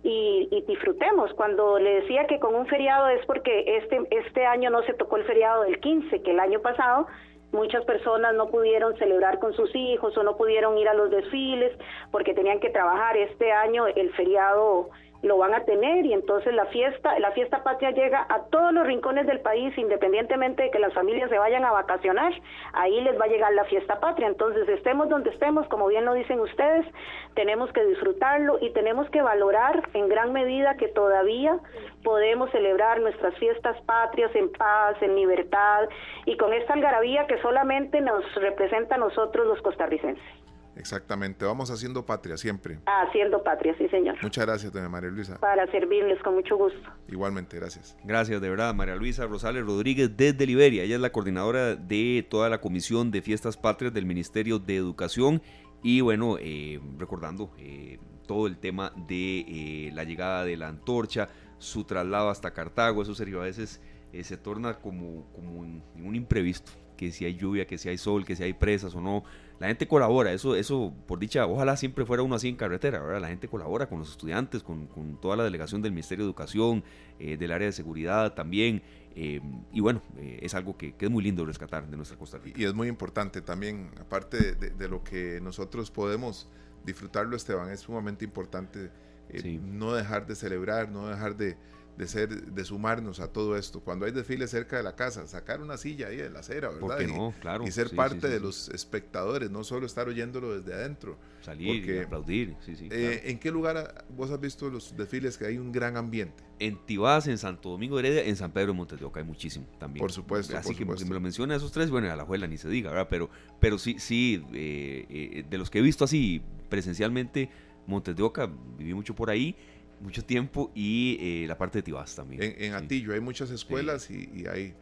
y, 0.03 0.49
y 0.51 0.63
disfrutemos. 0.63 1.33
Cuando 1.35 1.79
le 1.79 2.01
decía 2.01 2.27
que 2.27 2.41
con 2.41 2.55
un 2.57 2.67
feriado 2.67 3.09
es 3.09 3.25
porque 3.27 3.77
este, 3.77 4.03
este 4.11 4.45
año 4.45 4.71
no 4.71 4.83
se 4.83 4.95
tocó 4.95 5.17
el 5.17 5.25
feriado 5.25 5.63
del 5.63 5.79
15, 5.79 6.23
que 6.23 6.31
el 6.33 6.41
año 6.41 6.61
pasado 6.61 7.07
muchas 7.53 7.85
personas 7.85 8.35
no 8.35 8.49
pudieron 8.49 8.97
celebrar 8.97 9.39
con 9.39 9.53
sus 9.55 9.71
hijos 9.77 10.17
o 10.17 10.25
no 10.25 10.37
pudieron 10.37 10.77
ir 10.77 10.89
a 10.89 10.95
los 10.95 11.09
desfiles 11.09 11.73
porque 12.11 12.35
tenían 12.35 12.59
que 12.59 12.71
trabajar. 12.71 13.17
Este 13.17 13.53
año 13.53 13.87
el 13.87 14.13
feriado 14.15 14.91
lo 15.25 15.39
van 15.39 15.55
a 15.55 15.65
tener 15.65 16.05
y 16.05 16.13
entonces 16.13 16.55
la 16.55 16.67
fiesta, 16.67 17.19
la 17.19 17.33
fiesta 17.33 17.63
patria 17.65 17.91
llega 17.91 18.27
a 18.29 18.45
todos 18.51 18.73
los 18.73 18.87
rincones 18.87 19.27
del 19.27 19.41
país, 19.41 19.77
independientemente 19.79 20.65
de 20.65 20.71
que 20.71 20.79
las 20.79 20.93
familias 20.93 21.31
se 21.31 21.39
vayan 21.39 21.65
a 21.65 21.73
vacacionar, 21.73 22.33
ahí 22.75 23.01
les 23.01 23.19
va 23.19 23.25
a 23.25 23.29
llegar 23.29 23.53
la 23.55 23.65
fiesta 23.65 23.99
patria. 24.01 24.29
Entonces, 24.29 24.69
estemos 24.69 25.09
donde 25.09 25.31
estemos, 25.31 25.67
como 25.69 25.87
bien 25.87 26.05
lo 26.05 26.13
dicen 26.13 26.41
ustedes, 26.41 26.87
tenemos 27.35 27.73
que 27.73 27.85
disfrutarlo 27.85 28.59
y 28.61 28.71
tenemos 28.71 29.09
que 29.11 29.23
valorar 29.23 29.89
en 29.95 30.09
gran 30.09 30.33
medida 30.33 30.77
que 30.77 30.89
todavía 30.89 31.59
podemos 32.03 32.51
celebrar 32.51 33.01
nuestras 33.01 33.35
fiestas 33.39 33.81
patrias 33.83 34.31
en 34.35 34.53
paz, 34.53 34.97
en 35.01 35.17
libertad 35.17 35.89
y 36.27 36.37
con 36.37 36.53
esta 36.53 36.75
algarabía 36.75 37.27
que 37.27 37.41
solamente 37.41 38.01
nos 38.03 38.23
representa 38.35 38.97
a 38.97 38.99
nosotros 38.99 39.47
los 39.47 39.61
costarricenses. 39.63 40.44
Exactamente. 40.77 41.45
Vamos 41.45 41.71
haciendo 41.71 42.05
patria 42.05 42.37
siempre. 42.37 42.79
Haciendo 42.87 43.43
patria, 43.43 43.75
sí, 43.79 43.89
señor. 43.89 44.17
Muchas 44.23 44.47
gracias, 44.47 44.73
doña 44.73 44.89
María 44.89 45.11
Luisa. 45.11 45.39
Para 45.39 45.71
servirles 45.71 46.21
con 46.23 46.35
mucho 46.35 46.57
gusto. 46.57 46.91
Igualmente, 47.09 47.57
gracias. 47.57 47.97
Gracias, 48.05 48.41
de 48.41 48.51
verdad, 48.51 48.75
María 48.75 48.97
Luisa 48.97 49.27
Rosales 49.27 49.65
Rodríguez 49.65 50.17
desde 50.17 50.47
Liberia. 50.47 50.83
Ella 50.83 50.97
es 50.97 51.01
la 51.01 51.11
coordinadora 51.11 51.77
de 51.77 52.27
toda 52.29 52.49
la 52.49 52.61
Comisión 52.61 53.11
de 53.11 53.23
Fiestas 53.23 53.57
Patrias 53.57 53.95
del 53.95 54.07
Ministerio 54.07 54.59
de 54.59 54.77
Educación. 54.77 55.43
Y 55.83 56.01
bueno, 56.01 56.37
eh, 56.41 56.81
recordando 56.99 57.51
eh, 57.59 57.99
todo 58.27 58.47
el 58.47 58.57
tema 58.59 58.93
de 59.09 59.41
eh, 59.41 59.91
la 59.93 60.05
llegada 60.05 60.45
de 60.45 60.57
la 60.57 60.69
antorcha, 60.69 61.29
su 61.59 61.85
traslado 61.85 62.31
hasta 62.31 62.53
Cartago, 62.53 63.03
eso 63.03 63.15
Sergio, 63.15 63.41
a 63.41 63.45
veces 63.45 63.81
eh, 64.13 64.25
se 64.25 64.37
torna 64.37 64.75
como, 64.75 65.27
como 65.33 65.65
en 65.65 65.83
un 65.97 66.15
imprevisto, 66.15 66.73
que 66.97 67.11
si 67.11 67.25
hay 67.25 67.37
lluvia, 67.37 67.67
que 67.67 67.79
si 67.79 67.89
hay 67.89 67.99
sol, 67.99 68.25
que 68.25 68.37
si 68.37 68.43
hay 68.43 68.53
presas 68.53 68.95
o 68.95 69.01
no. 69.01 69.25
La 69.61 69.69
gente 69.69 69.87
colabora, 69.87 70.33
eso, 70.33 70.57
eso 70.57 70.93
por 71.07 71.19
dicha, 71.21 71.47
ojalá 71.47 71.77
siempre 71.77 72.05
fuera 72.05 72.23
uno 72.23 72.35
así 72.35 72.49
en 72.49 72.57
carretera, 72.57 73.01
¿verdad? 73.01 73.21
La 73.21 73.29
gente 73.29 73.47
colabora 73.49 73.89
con 73.89 74.01
los 74.01 74.11
estudiantes, 74.11 74.63
con, 74.63 74.87
con 74.89 75.21
toda 75.21 75.37
la 75.37 75.45
delegación 75.45 75.81
del 75.81 75.93
Ministerio 75.93 76.25
de 76.25 76.29
Educación, 76.31 76.83
eh, 77.21 77.37
del 77.37 77.53
área 77.53 77.67
de 77.67 77.73
seguridad 77.73 78.35
también. 78.35 78.83
eh, 79.17 79.41
y 79.73 79.79
bueno, 79.81 80.03
eh, 80.19 80.41
es 80.43 80.55
algo 80.55 80.77
que, 80.77 80.95
que 80.97 81.05
es 81.05 81.11
muy 81.11 81.23
lindo 81.23 81.47
rescatar 81.47 81.87
de 81.89 81.97
nuestra 81.97 82.19
Costa 82.19 82.37
Rica. 82.39 82.61
Y 82.61 82.65
es 82.65 82.75
muy 82.75 82.89
importante 82.89 83.41
también, 83.43 83.91
aparte 84.01 84.37
de, 84.39 84.55
de- 84.57 84.71
de 84.71 84.89
lo 84.89 85.05
que 85.05 85.39
nosotros 85.41 85.89
podemos 85.93 86.49
disfrutarlo, 86.85 87.37
Esteban, 87.37 87.71
es 87.71 87.81
sumamente 87.81 88.25
importante 88.25 88.91
eh, 89.31 89.41
Sí. 89.41 89.61
no 89.63 89.95
dejar 89.95 90.27
de 90.27 90.35
celebrar, 90.35 90.89
no 90.91 91.07
dejar 91.09 91.37
de, 91.37 91.57
de 91.97 92.09
ser, 92.09 92.29
de 92.53 92.65
sumarnos 92.65 93.21
a 93.21 93.33
todo 93.33 93.57
esto. 93.57 93.81
Cuando 93.81 94.05
hay 94.07 94.13
desfiles 94.13 94.51
cerca 94.51 94.77
de 94.77 94.83
la 94.83 94.97
casa, 94.97 95.27
sacar 95.29 95.61
una 95.61 95.77
silla 95.77 96.09
ahí 96.09 96.21
en 96.21 96.33
la 96.33 96.41
acera, 96.41 96.69
¿verdad? 96.69 96.81
¿Por 96.81 96.97
qué 96.99 97.05
Y- 97.05 97.07
no? 97.07 97.33
Claro. 97.41 97.65
y 97.67 97.71
ser 97.71 97.89
sí, 97.91 97.97
parte 97.97 98.21
sí, 98.23 98.27
sí, 98.27 98.33
de 98.33 98.41
los 98.41 98.69
espectadores, 98.71 99.51
no 99.51 99.63
solo 99.65 99.87
estar 99.87 100.09
oyéndolo 100.09 100.59
desde 100.59 100.75
adentro. 100.75 101.17
Salir 101.43 101.89
y 101.89 101.99
aplaudir, 101.99 102.57
sí, 102.65 102.75
sí. 102.75 102.89
Eh. 102.91 103.23
¿En 103.27 103.39
qué 103.39 103.51
lugar 103.51 104.05
vos 104.09 104.31
has 104.31 104.41
visto 104.41 104.69
los 104.71 104.97
desfiles 104.97 105.37
que 105.39 105.47
hay 105.47 105.59
un 105.59 105.71
gran 105.73 105.97
ambiente? 105.97 106.43
En 106.59 106.79
Tibás, 106.87 107.27
en 107.27 107.37
Santo 107.39 107.69
Domingo 107.71 107.97
de 107.97 108.07
Heredia, 108.09 108.25
en 108.25 108.37
San 108.37 108.51
Pedro 108.53 108.69
de 108.69 108.73
Montes 108.79 108.99
de 108.99 109.05
Oca 109.05 109.21
hay 109.21 109.27
muchísimo 109.27 109.67
también. 109.79 110.01
Por 110.01 110.11
supuesto, 110.13 110.57
Así 110.57 110.69
por 110.69 110.75
que 110.77 110.83
supuesto. 110.85 111.07
me 111.07 111.15
lo 111.15 111.21
menciona 111.21 111.55
esos 111.57 111.71
tres, 111.73 111.91
bueno, 111.91 112.11
a 112.11 112.17
la 112.17 112.25
juela 112.25 112.47
ni 112.47 112.57
se 112.59 112.69
diga, 112.69 112.91
¿verdad? 112.91 113.09
Pero, 113.11 113.29
pero 113.61 113.77
sí, 113.79 113.97
sí, 113.99 114.43
eh, 114.53 115.05
eh, 115.11 115.45
de 115.49 115.59
los 115.59 115.69
que 115.71 115.81
he 115.81 115.83
visto 115.83 116.05
así 116.05 116.43
presencialmente, 116.71 117.51
Montes 117.87 118.17
de 118.17 118.23
Oca, 118.23 118.51
viví 118.79 118.95
mucho 118.95 119.15
por 119.15 119.29
ahí, 119.31 119.55
mucho 120.01 120.25
tiempo, 120.25 120.71
y 120.75 121.17
eh, 121.21 121.47
la 121.47 121.57
parte 121.59 121.79
de 121.79 121.83
Tibás 121.83 122.15
también. 122.15 122.43
En, 122.43 122.51
en 122.63 122.79
sí. 122.79 122.85
Atillo 122.85 123.15
hay 123.15 123.21
muchas 123.21 123.51
escuelas 123.51 124.11
y, 124.11 124.29
y 124.35 124.47
hay 124.47 124.75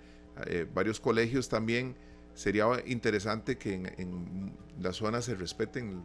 eh, 0.47 0.67
varios 0.73 1.01
colegios 1.01 1.49
también. 1.49 1.97
Sería 2.35 2.67
interesante 2.87 3.59
que 3.59 3.75
en, 3.75 3.87
en 3.99 4.53
la 4.81 4.93
zona 4.93 5.21
se 5.23 5.35
respeten 5.35 6.03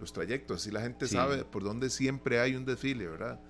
los 0.00 0.12
trayectos, 0.12 0.62
así 0.62 0.70
la 0.70 0.80
gente 0.80 1.06
Sí. 1.06 1.14
sabe 1.14 1.44
por 1.44 1.62
dónde 1.62 1.90
siempre 1.90 2.40
hay 2.40 2.56
un 2.56 2.64
desfile, 2.64 3.06
¿verdad? 3.06 3.40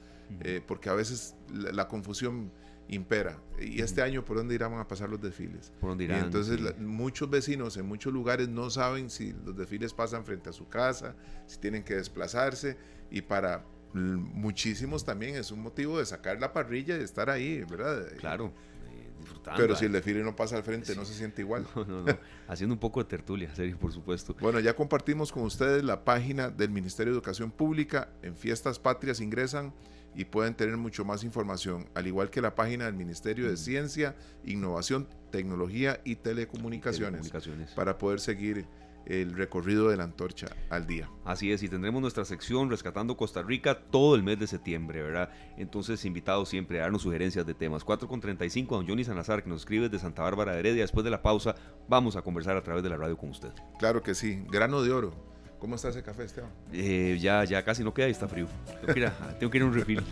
Eh, 0.43 0.61
porque 0.67 0.89
a 0.91 0.95
veces 0.95 1.35
la, 1.53 1.73
la 1.73 1.89
confusión 1.89 2.53
impera. 2.89 3.39
Y 3.61 3.81
este 3.83 4.03
año, 4.03 4.25
¿por 4.25 4.37
dónde 4.37 4.55
irán 4.57 4.75
a 4.75 4.87
pasar 4.87 5.09
los 5.09 5.21
desfiles? 5.21 5.73
¿Por 5.81 5.91
dónde 5.91 6.05
Y 6.05 6.07
irán? 6.09 6.25
entonces 6.25 6.57
Sí. 6.59 6.63
la- 6.63 6.73
muchos 6.85 7.31
vecinos 7.31 7.77
en 7.77 7.87
muchos 7.87 8.13
lugares 8.13 8.49
no 8.49 8.69
saben 8.69 9.11
si 9.11 9.33
los 9.45 9.57
desfiles 9.57 9.93
pasan 9.95 10.25
frente 10.25 10.51
a 10.51 10.53
su 10.53 10.69
casa, 10.69 11.15
si 11.47 11.59
tienen 11.59 11.85
que 11.85 11.95
desplazarse 11.95 12.77
y 13.11 13.23
para 13.23 13.65
muchísimos 13.93 15.05
también 15.05 15.37
es 15.37 15.51
un 15.51 15.63
motivo 15.63 15.99
de 15.99 16.07
sacar 16.07 16.41
la 16.41 16.53
parrilla 16.53 16.97
y 16.97 17.01
estar 17.01 17.31
ahí, 17.31 17.65
¿verdad? 17.65 18.07
Claro, 18.19 18.53
eh, 18.89 19.11
disfrutando. 19.19 19.61
Pero 19.61 19.77
si 19.77 19.85
eh. 19.85 19.87
el 19.87 19.93
desfile 19.93 20.23
no 20.23 20.37
pasa 20.37 20.57
al 20.57 20.63
frente 20.63 20.95
no 20.95 21.05
se 21.05 21.15
siente 21.15 21.43
igual. 21.43 21.67
No, 21.75 21.85
no, 21.85 22.03
no. 22.03 22.19
Haciendo 22.49 22.75
un 22.75 22.81
poco 22.81 23.03
de 23.03 23.09
tertulia, 23.09 23.55
serio, 23.55 23.79
por 23.79 23.93
supuesto. 23.93 24.37
Bueno, 24.41 24.61
ya 24.61 24.75
compartimos 24.75 25.33
con 25.33 25.43
ustedes 25.45 25.83
la 25.85 26.05
página 26.05 26.51
del 26.51 26.71
Ministerio 26.71 27.13
de 27.13 27.19
Educación 27.19 27.51
Pública. 27.51 28.11
En 28.23 28.37
Fiestas 28.37 28.79
Patrias 28.79 29.21
ingresan 29.21 29.73
y 30.15 30.25
pueden 30.25 30.55
tener 30.55 30.77
mucho 30.77 31.05
más 31.05 31.23
información, 31.23 31.89
al 31.95 32.07
igual 32.07 32.31
que 32.31 32.41
la 32.41 32.55
página 32.55 32.87
del 32.87 32.95
Ministerio 32.95 33.49
de 33.49 33.57
Ciencia, 33.57 34.17
Innovación, 34.45 35.09
Tecnología 35.31 36.01
y 36.05 36.17
Telecomunicaciones, 36.17 37.23
Telecomunicaciones. 37.23 37.71
para 37.73 37.97
poder 37.99 38.21
seguir 38.21 38.67
el 39.07 39.33
recorrido 39.33 39.89
de 39.89 39.97
la 39.97 40.05
antorcha 40.05 40.47
al 40.69 40.87
día. 40.87 41.11
Así 41.25 41.53
es, 41.53 41.63
y 41.63 41.69
tendremos 41.69 42.01
nuestra 42.01 42.25
sección 42.25 42.71
Rescatando 42.71 43.17
Costa 43.17 43.43
Rica 43.43 43.81
todo 43.91 44.15
el 44.15 44.23
mes 44.23 44.39
de 44.39 44.47
septiembre, 44.47 45.03
¿verdad? 45.03 45.31
Entonces, 45.57 46.05
invitados 46.05 46.49
siempre 46.49 46.79
a 46.79 46.83
darnos 46.83 47.03
sugerencias 47.03 47.47
de 47.47 47.55
temas. 47.55 47.85
4 47.85 48.09
con 48.09 48.21
35, 48.21 48.77
don 48.77 48.89
Johnny 48.89 49.05
Salazar, 49.05 49.43
que 49.43 49.49
nos 49.49 49.63
escribe 49.63 49.89
desde 49.89 50.03
Santa 50.03 50.23
Bárbara 50.23 50.53
de 50.53 50.61
Heredia. 50.61 50.83
Después 50.83 51.05
de 51.05 51.11
la 51.11 51.23
pausa, 51.23 51.55
vamos 51.89 52.17
a 52.17 52.23
conversar 52.23 52.57
a 52.57 52.63
través 52.63 52.83
de 52.83 52.91
la 52.91 52.97
radio 52.97 53.17
con 53.17 53.31
usted. 53.31 53.51
Claro 53.79 54.03
que 54.03 54.15
sí, 54.15 54.45
grano 54.51 54.83
de 54.83 54.93
oro. 54.93 55.31
¿Cómo 55.61 55.75
está 55.75 55.91
ese 55.91 56.03
café, 56.03 56.25
Esteban? 56.25 56.51
Eh, 56.73 57.19
ya, 57.21 57.45
ya 57.45 57.63
casi 57.63 57.85
no 57.85 57.93
queda 57.93 58.09
y 58.09 58.13
está 58.13 58.27
frío. 58.27 58.47
Tengo 58.81 58.95
que 58.95 59.01
ir 59.01 59.07
a, 59.07 59.13
tengo 59.39 59.51
que 59.51 59.59
ir 59.59 59.63
a 59.63 59.67
un 59.67 59.75
refill. 59.75 60.03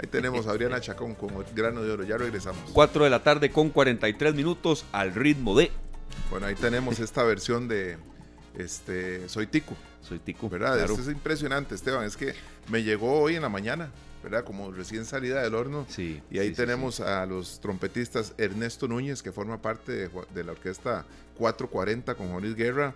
Ahí 0.00 0.06
tenemos 0.06 0.46
a 0.46 0.50
Adriana 0.50 0.80
Chacón 0.80 1.14
con 1.14 1.30
grano 1.54 1.82
de 1.82 1.90
oro. 1.90 2.04
Ya 2.04 2.18
regresamos. 2.18 2.60
4 2.74 3.04
de 3.04 3.10
la 3.10 3.22
tarde 3.22 3.50
con 3.50 3.70
43 3.70 4.34
minutos 4.34 4.84
al 4.92 5.14
ritmo 5.14 5.56
de 5.56 5.70
Bueno, 6.30 6.46
ahí 6.46 6.54
tenemos 6.54 7.00
esta 7.00 7.22
versión 7.22 7.68
de 7.68 7.96
este 8.56 9.28
Soy 9.28 9.46
Tico. 9.46 9.76
Soy 10.02 10.18
Tico. 10.18 10.48
¿verdad? 10.48 10.74
claro. 10.74 10.94
Esto 10.94 11.02
es 11.02 11.14
impresionante, 11.14 11.74
Esteban. 11.74 12.04
Es 12.04 12.16
que 12.16 12.34
me 12.70 12.82
llegó 12.82 13.20
hoy 13.20 13.36
en 13.36 13.42
la 13.42 13.48
mañana, 13.48 13.90
¿verdad? 14.22 14.44
Como 14.44 14.70
recién 14.72 15.04
salida 15.04 15.42
del 15.42 15.54
horno. 15.54 15.86
Sí, 15.88 16.22
Y 16.30 16.38
ahí 16.38 16.48
sí, 16.48 16.54
sí, 16.54 16.60
tenemos 16.60 17.00
a 17.00 17.24
los 17.26 17.60
trompetistas 17.60 18.34
Ernesto 18.38 18.88
Núñez, 18.88 19.22
que 19.22 19.32
forma 19.32 19.60
parte 19.60 20.08
de, 20.08 20.44
la 20.44 20.52
orquesta 20.52 21.04
440 21.36 22.14
con 22.14 22.28
Juan 22.28 22.42
Luis 22.42 22.56
Guerra, 22.56 22.94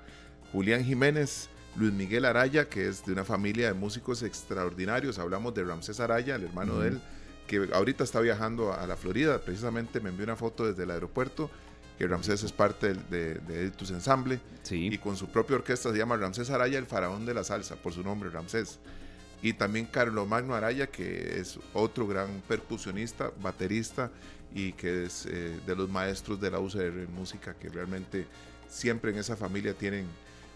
Julián 0.53 0.85
Jiménez, 0.85 1.49
Luis 1.77 1.93
Miguel 1.93 2.25
Araya, 2.25 2.69
que 2.69 2.89
es 2.89 3.05
de 3.07 3.13
una 3.13 3.25
familia 3.25 3.69
de 3.69 3.75
músicos 3.75 4.23
extraordinarios. 4.23 5.19
Hablamos 5.19 5.55
de 5.55 5.65
Ramsés 5.65 6.01
Araya, 6.01 6.37
el 6.37 6.45
hermano 6.45 6.81
de 6.81 6.89
él, 6.89 7.01
que 7.47 7.69
ahorita 7.73 8.05
está 8.05 8.21
viajando 8.21 8.73
a 8.73 8.87
la 8.87 8.97
Florida. 8.97 9.39
Precisamente 9.39 10.01
me 10.01 10.11
envió 10.11 10.25
una 10.25 10.37
foto 10.37 10.67
desde 10.67 10.83
el 10.83 10.91
aeropuerto, 10.91 11.51
que 11.99 12.07
Ramsés 12.07 12.43
es 12.43 12.53
parte 12.53 12.95
de, 12.95 13.35
de 13.35 13.73
Ensemble 13.91 14.41
Sí. 14.63 14.89
y 14.93 14.99
con 14.99 15.17
su 15.17 15.29
propia 15.29 15.57
orquesta 15.57 15.91
se 15.93 15.99
llama 15.99 16.17
Ramsés 16.17 16.51
Araya, 16.51 16.79
el 16.79 16.87
faraón 16.87 17.27
de 17.27 17.35
la 17.35 17.45
salsa, 17.45 17.77
por 17.77 17.93
su 17.93 18.03
nombre, 18.03 18.31
Ramsés. 18.31 18.79
Y 19.43 19.55
también 19.55 19.87
Carlos 19.87 20.27
Magno 20.29 20.55
Araya, 20.55 20.87
que 20.87 21.41
es 21.41 21.59
otro 21.75 22.07
gran 22.07 22.43
percusionista, 22.47 23.33
baterista 23.43 24.11
y 24.55 24.73
que 24.75 25.05
es 25.05 25.27
eh, 25.27 25.59
de 25.67 25.75
los 25.77 25.89
maestros 25.91 26.41
de 26.41 26.51
la 26.51 26.61
UCR 26.61 26.81
en 27.01 27.13
música, 27.13 27.55
que 27.55 27.69
realmente 27.69 28.27
siempre 28.69 29.11
en 29.11 29.19
esa 29.19 29.37
familia 29.37 29.75
tienen 29.75 30.07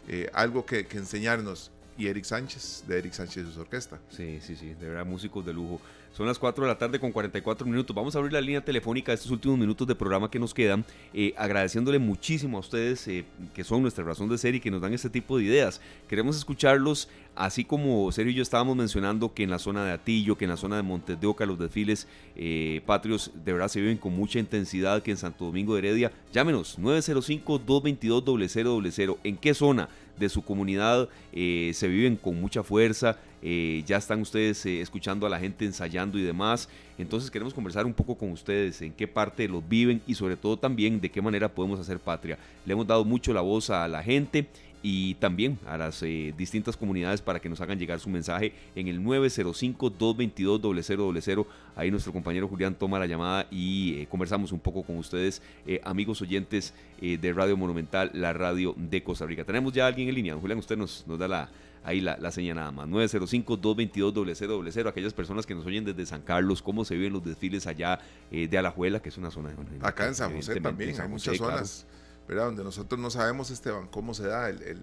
eh, 0.09 0.31
algo 0.33 0.65
que, 0.65 0.87
que 0.87 0.99
enseñarnos. 0.99 1.73
Y 1.99 2.09
Eric 2.09 2.25
Sánchez, 2.25 2.85
de 2.87 2.99
Eric 2.99 3.15
Sánchez 3.15 3.47
y 3.49 3.53
su 3.55 3.61
orquesta. 3.61 3.99
Sí, 4.11 4.39
sí, 4.43 4.55
sí, 4.55 4.75
de 4.75 4.89
verdad, 4.91 5.07
músicos 5.07 5.45
de 5.47 5.55
lujo. 5.55 5.81
Son 6.17 6.27
las 6.27 6.39
4 6.39 6.65
de 6.65 6.71
la 6.71 6.79
tarde 6.79 6.99
con 6.99 7.13
44 7.13 7.67
minutos. 7.67 7.95
Vamos 7.95 8.17
a 8.17 8.19
abrir 8.19 8.33
la 8.33 8.41
línea 8.41 8.65
telefónica 8.65 9.13
de 9.13 9.17
estos 9.17 9.31
últimos 9.31 9.59
minutos 9.59 9.87
de 9.87 9.95
programa 9.95 10.31
que 10.31 10.39
nos 10.39 10.55
quedan, 10.55 10.83
eh, 11.13 11.35
agradeciéndole 11.37 11.99
muchísimo 11.99 12.57
a 12.57 12.61
ustedes 12.61 13.07
eh, 13.07 13.27
que 13.55 13.65
son 13.65 13.83
nuestra 13.83 14.03
razón 14.03 14.31
de 14.31 14.39
ser 14.39 14.55
y 14.55 14.61
que 14.61 14.71
nos 14.71 14.81
dan 14.81 14.95
este 14.95 15.11
tipo 15.11 15.37
de 15.37 15.45
ideas. 15.45 15.79
Queremos 16.09 16.39
escucharlos, 16.39 17.11
así 17.35 17.67
como 17.67 18.11
Sergio 18.13 18.33
y 18.33 18.37
yo 18.37 18.43
estábamos 18.43 18.77
mencionando 18.77 19.35
que 19.35 19.43
en 19.43 19.51
la 19.51 19.59
zona 19.59 19.85
de 19.85 19.93
Atillo, 19.93 20.39
que 20.39 20.47
en 20.47 20.53
la 20.53 20.57
zona 20.57 20.77
de 20.77 20.83
Montes 20.83 21.21
de 21.21 21.27
Oca, 21.27 21.45
los 21.45 21.59
desfiles 21.59 22.09
eh, 22.35 22.81
patrios 22.87 23.31
de 23.45 23.53
verdad 23.53 23.69
se 23.69 23.83
viven 23.83 23.99
con 23.99 24.17
mucha 24.17 24.39
intensidad, 24.39 25.03
que 25.03 25.11
en 25.11 25.19
Santo 25.19 25.45
Domingo 25.45 25.75
de 25.75 25.81
Heredia. 25.81 26.13
Llámenos, 26.33 26.79
905-222-0000. 26.79 29.19
¿En 29.23 29.37
qué 29.37 29.53
zona? 29.53 29.91
De 30.19 30.29
su 30.29 30.43
comunidad 30.43 31.09
eh, 31.33 31.73
se 31.75 31.89
viven 31.89 32.17
con 32.17 32.41
mucha 32.41 32.63
fuerza, 32.63 33.19
eh, 33.43 33.83
ya 33.87 33.97
están 33.97 34.21
ustedes 34.21 34.65
eh, 34.67 34.81
escuchando 34.81 35.27
a 35.27 35.31
la 35.31 35.39
gente 35.39 35.65
ensayando 35.65 36.19
y 36.19 36.23
demás, 36.23 36.69
entonces 36.99 37.31
queremos 37.31 37.55
conversar 37.55 37.87
un 37.87 37.93
poco 37.93 38.17
con 38.17 38.33
ustedes 38.33 38.81
en 38.83 38.93
qué 38.93 39.07
parte 39.07 39.49
los 39.49 39.67
viven 39.69 40.01
y 40.07 40.15
sobre 40.15 40.37
todo 40.37 40.57
también 40.57 41.01
de 41.01 41.11
qué 41.11 41.21
manera 41.21 41.49
podemos 41.49 41.79
hacer 41.79 41.99
patria. 41.99 42.39
Le 42.65 42.73
hemos 42.73 42.87
dado 42.87 43.05
mucho 43.05 43.33
la 43.33 43.43
voz 43.43 43.71
a 43.71 43.87
la 43.89 44.03
gente 44.03 44.47
y 44.89 45.15
también 45.15 45.59
a 45.67 45.77
las 45.77 46.01
eh, 46.05 46.33
distintas 46.39 46.77
comunidades 46.77 47.21
para 47.21 47.41
que 47.41 47.49
nos 47.49 47.61
hagan 47.61 47.77
llegar 47.77 47.99
su 47.99 48.09
mensaje 48.09 48.53
en 48.77 48.87
el 48.87 49.01
905-222-0000. 49.01 51.45
Ahí 51.75 51.91
nuestro 51.91 52.13
compañero 52.13 52.47
Julián 52.47 52.77
toma 52.77 53.01
la 53.01 53.07
llamada 53.07 53.49
y 53.51 54.03
eh, 54.03 54.07
conversamos 54.09 54.53
un 54.53 54.61
poco 54.61 54.85
con 54.85 54.97
ustedes, 54.97 55.43
eh, 55.67 55.81
amigos 55.83 56.23
oyentes 56.23 56.73
de 57.01 57.33
Radio 57.33 57.57
Monumental, 57.57 58.13
la 58.15 58.33
radio 58.33 58.77
de 58.77 59.03
Costa 59.03 59.27
Rica. 59.27 59.43
Tenemos 59.43 59.73
ya 59.73 59.87
a 59.87 59.89
alguien 59.89 60.09
en 60.09 60.15
línea. 60.15 60.35
Don 60.35 60.41
Julián, 60.41 60.61
usted 60.61 60.77
nos, 60.77 61.05
nos 61.09 61.19
da 61.19 61.27
la, 61.27 61.51
ahí 61.87 62.01
la, 62.01 62.19
la 62.19 62.33
señal 62.33 62.57
nada 62.57 62.73
más. 62.73 62.89
905-222-0000. 62.89 64.89
Aquellas 64.89 65.15
personas 65.15 65.47
que 65.47 65.55
nos 65.55 65.65
oyen 65.65 65.85
desde 65.85 66.05
San 66.05 66.21
Carlos, 66.21 66.61
cómo 66.61 66.85
se 66.85 66.95
viven 66.95 67.13
los 67.13 67.25
desfiles 67.25 67.67
allá 67.67 68.01
eh, 68.31 68.49
de 68.49 68.59
Alajuela, 68.59 69.01
que 69.01 69.09
es 69.09 69.17
una 69.17 69.31
zona... 69.31 69.55
Acá 69.81 70.09
en 70.09 70.15
San 70.15 70.35
José 70.35 70.61
también 70.61 71.01
hay 71.01 71.09
muchas 71.09 71.39
claro. 71.39 71.55
zonas, 71.55 71.87
¿verdad? 72.29 72.47
Donde 72.47 72.65
nosotros 72.65 73.01
no 73.01 73.11
sabemos, 73.11 73.51
Esteban, 73.51 73.87
cómo 73.89 74.15
se 74.15 74.27
da 74.27 74.49
el, 74.49 74.63
el- 74.63 74.83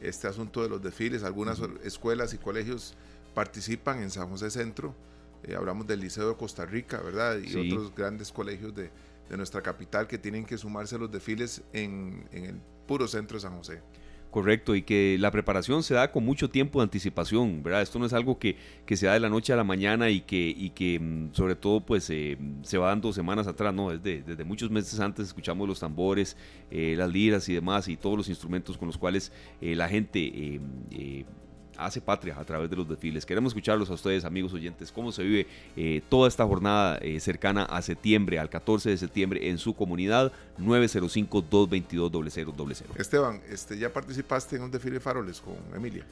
este 0.00 0.28
asunto 0.28 0.62
de 0.62 0.68
los 0.68 0.82
desfiles. 0.82 1.22
Algunas 1.22 1.58
escuelas 1.82 2.34
y 2.34 2.38
colegios 2.38 2.94
participan 3.34 4.02
en 4.02 4.10
San 4.10 4.28
José 4.28 4.50
Centro. 4.50 4.94
Eh, 5.42 5.54
hablamos 5.56 5.86
del 5.86 6.00
Liceo 6.00 6.28
de 6.28 6.36
Costa 6.36 6.66
Rica, 6.66 7.00
¿verdad? 7.00 7.36
Y 7.38 7.48
Sí. 7.48 7.72
otros 7.72 7.94
grandes 7.94 8.30
colegios 8.32 8.74
de, 8.74 8.90
de 9.30 9.36
nuestra 9.36 9.62
capital 9.62 10.06
que 10.06 10.18
tienen 10.18 10.44
que 10.44 10.58
sumarse 10.58 10.96
a 10.96 10.98
los 10.98 11.10
desfiles 11.10 11.62
en, 11.72 12.28
en 12.32 12.44
el 12.44 12.60
puro 12.86 13.08
centro 13.08 13.36
de 13.38 13.40
San 13.42 13.56
José. 13.56 13.80
Correcto, 14.36 14.74
y 14.74 14.82
que 14.82 15.16
la 15.18 15.30
preparación 15.30 15.82
se 15.82 15.94
da 15.94 16.12
con 16.12 16.22
mucho 16.22 16.50
tiempo 16.50 16.78
de 16.78 16.82
anticipación, 16.82 17.62
¿verdad? 17.62 17.80
Esto 17.80 17.98
no 17.98 18.04
es 18.04 18.12
algo 18.12 18.38
que, 18.38 18.58
que 18.84 18.94
se 18.94 19.06
da 19.06 19.14
de 19.14 19.20
la 19.20 19.30
noche 19.30 19.54
a 19.54 19.56
la 19.56 19.64
mañana 19.64 20.10
y 20.10 20.20
que, 20.20 20.54
y 20.54 20.68
que 20.68 21.00
mm, 21.00 21.32
sobre 21.32 21.54
todo 21.56 21.80
pues 21.80 22.10
eh, 22.10 22.36
se 22.60 22.76
va 22.76 22.88
dando 22.88 23.14
semanas 23.14 23.46
atrás, 23.46 23.72
¿no? 23.72 23.88
Desde, 23.88 24.20
desde 24.20 24.44
muchos 24.44 24.70
meses 24.70 25.00
antes 25.00 25.28
escuchamos 25.28 25.66
los 25.66 25.80
tambores, 25.80 26.36
eh, 26.70 26.96
las 26.98 27.10
liras 27.10 27.48
y 27.48 27.54
demás 27.54 27.88
y 27.88 27.96
todos 27.96 28.18
los 28.18 28.28
instrumentos 28.28 28.76
con 28.76 28.88
los 28.88 28.98
cuales 28.98 29.32
eh, 29.62 29.74
la 29.74 29.88
gente 29.88 30.20
eh, 30.20 31.24
hace 31.78 32.00
patria 32.00 32.38
a 32.38 32.44
través 32.44 32.70
de 32.70 32.76
los 32.76 32.88
desfiles. 32.88 33.26
Queremos 33.26 33.50
escucharlos 33.50 33.90
a 33.90 33.94
ustedes, 33.94 34.24
amigos 34.24 34.52
oyentes, 34.52 34.92
cómo 34.92 35.10
se 35.12 35.22
vive 35.22 35.46
eh, 35.76 36.02
toda 36.08 36.26
esta 36.28 36.44
jornada 36.44 36.98
eh, 36.98 37.20
cercana 37.20 37.64
a 37.64 37.82
septiembre, 37.82 38.38
al 38.38 38.48
14 38.48 38.90
de 38.90 38.96
septiembre 38.96 39.48
en 39.48 39.58
su 39.58 39.74
comunidad, 39.74 40.32
905-222-0000. 40.58 42.98
Esteban, 42.98 43.42
este, 43.50 43.76
¿ya 43.78 43.92
participaste 43.92 44.56
en 44.56 44.62
un 44.62 44.70
desfile 44.70 44.94
de 44.94 45.00
faroles 45.00 45.40
con 45.40 45.56
Emilia? 45.74 46.06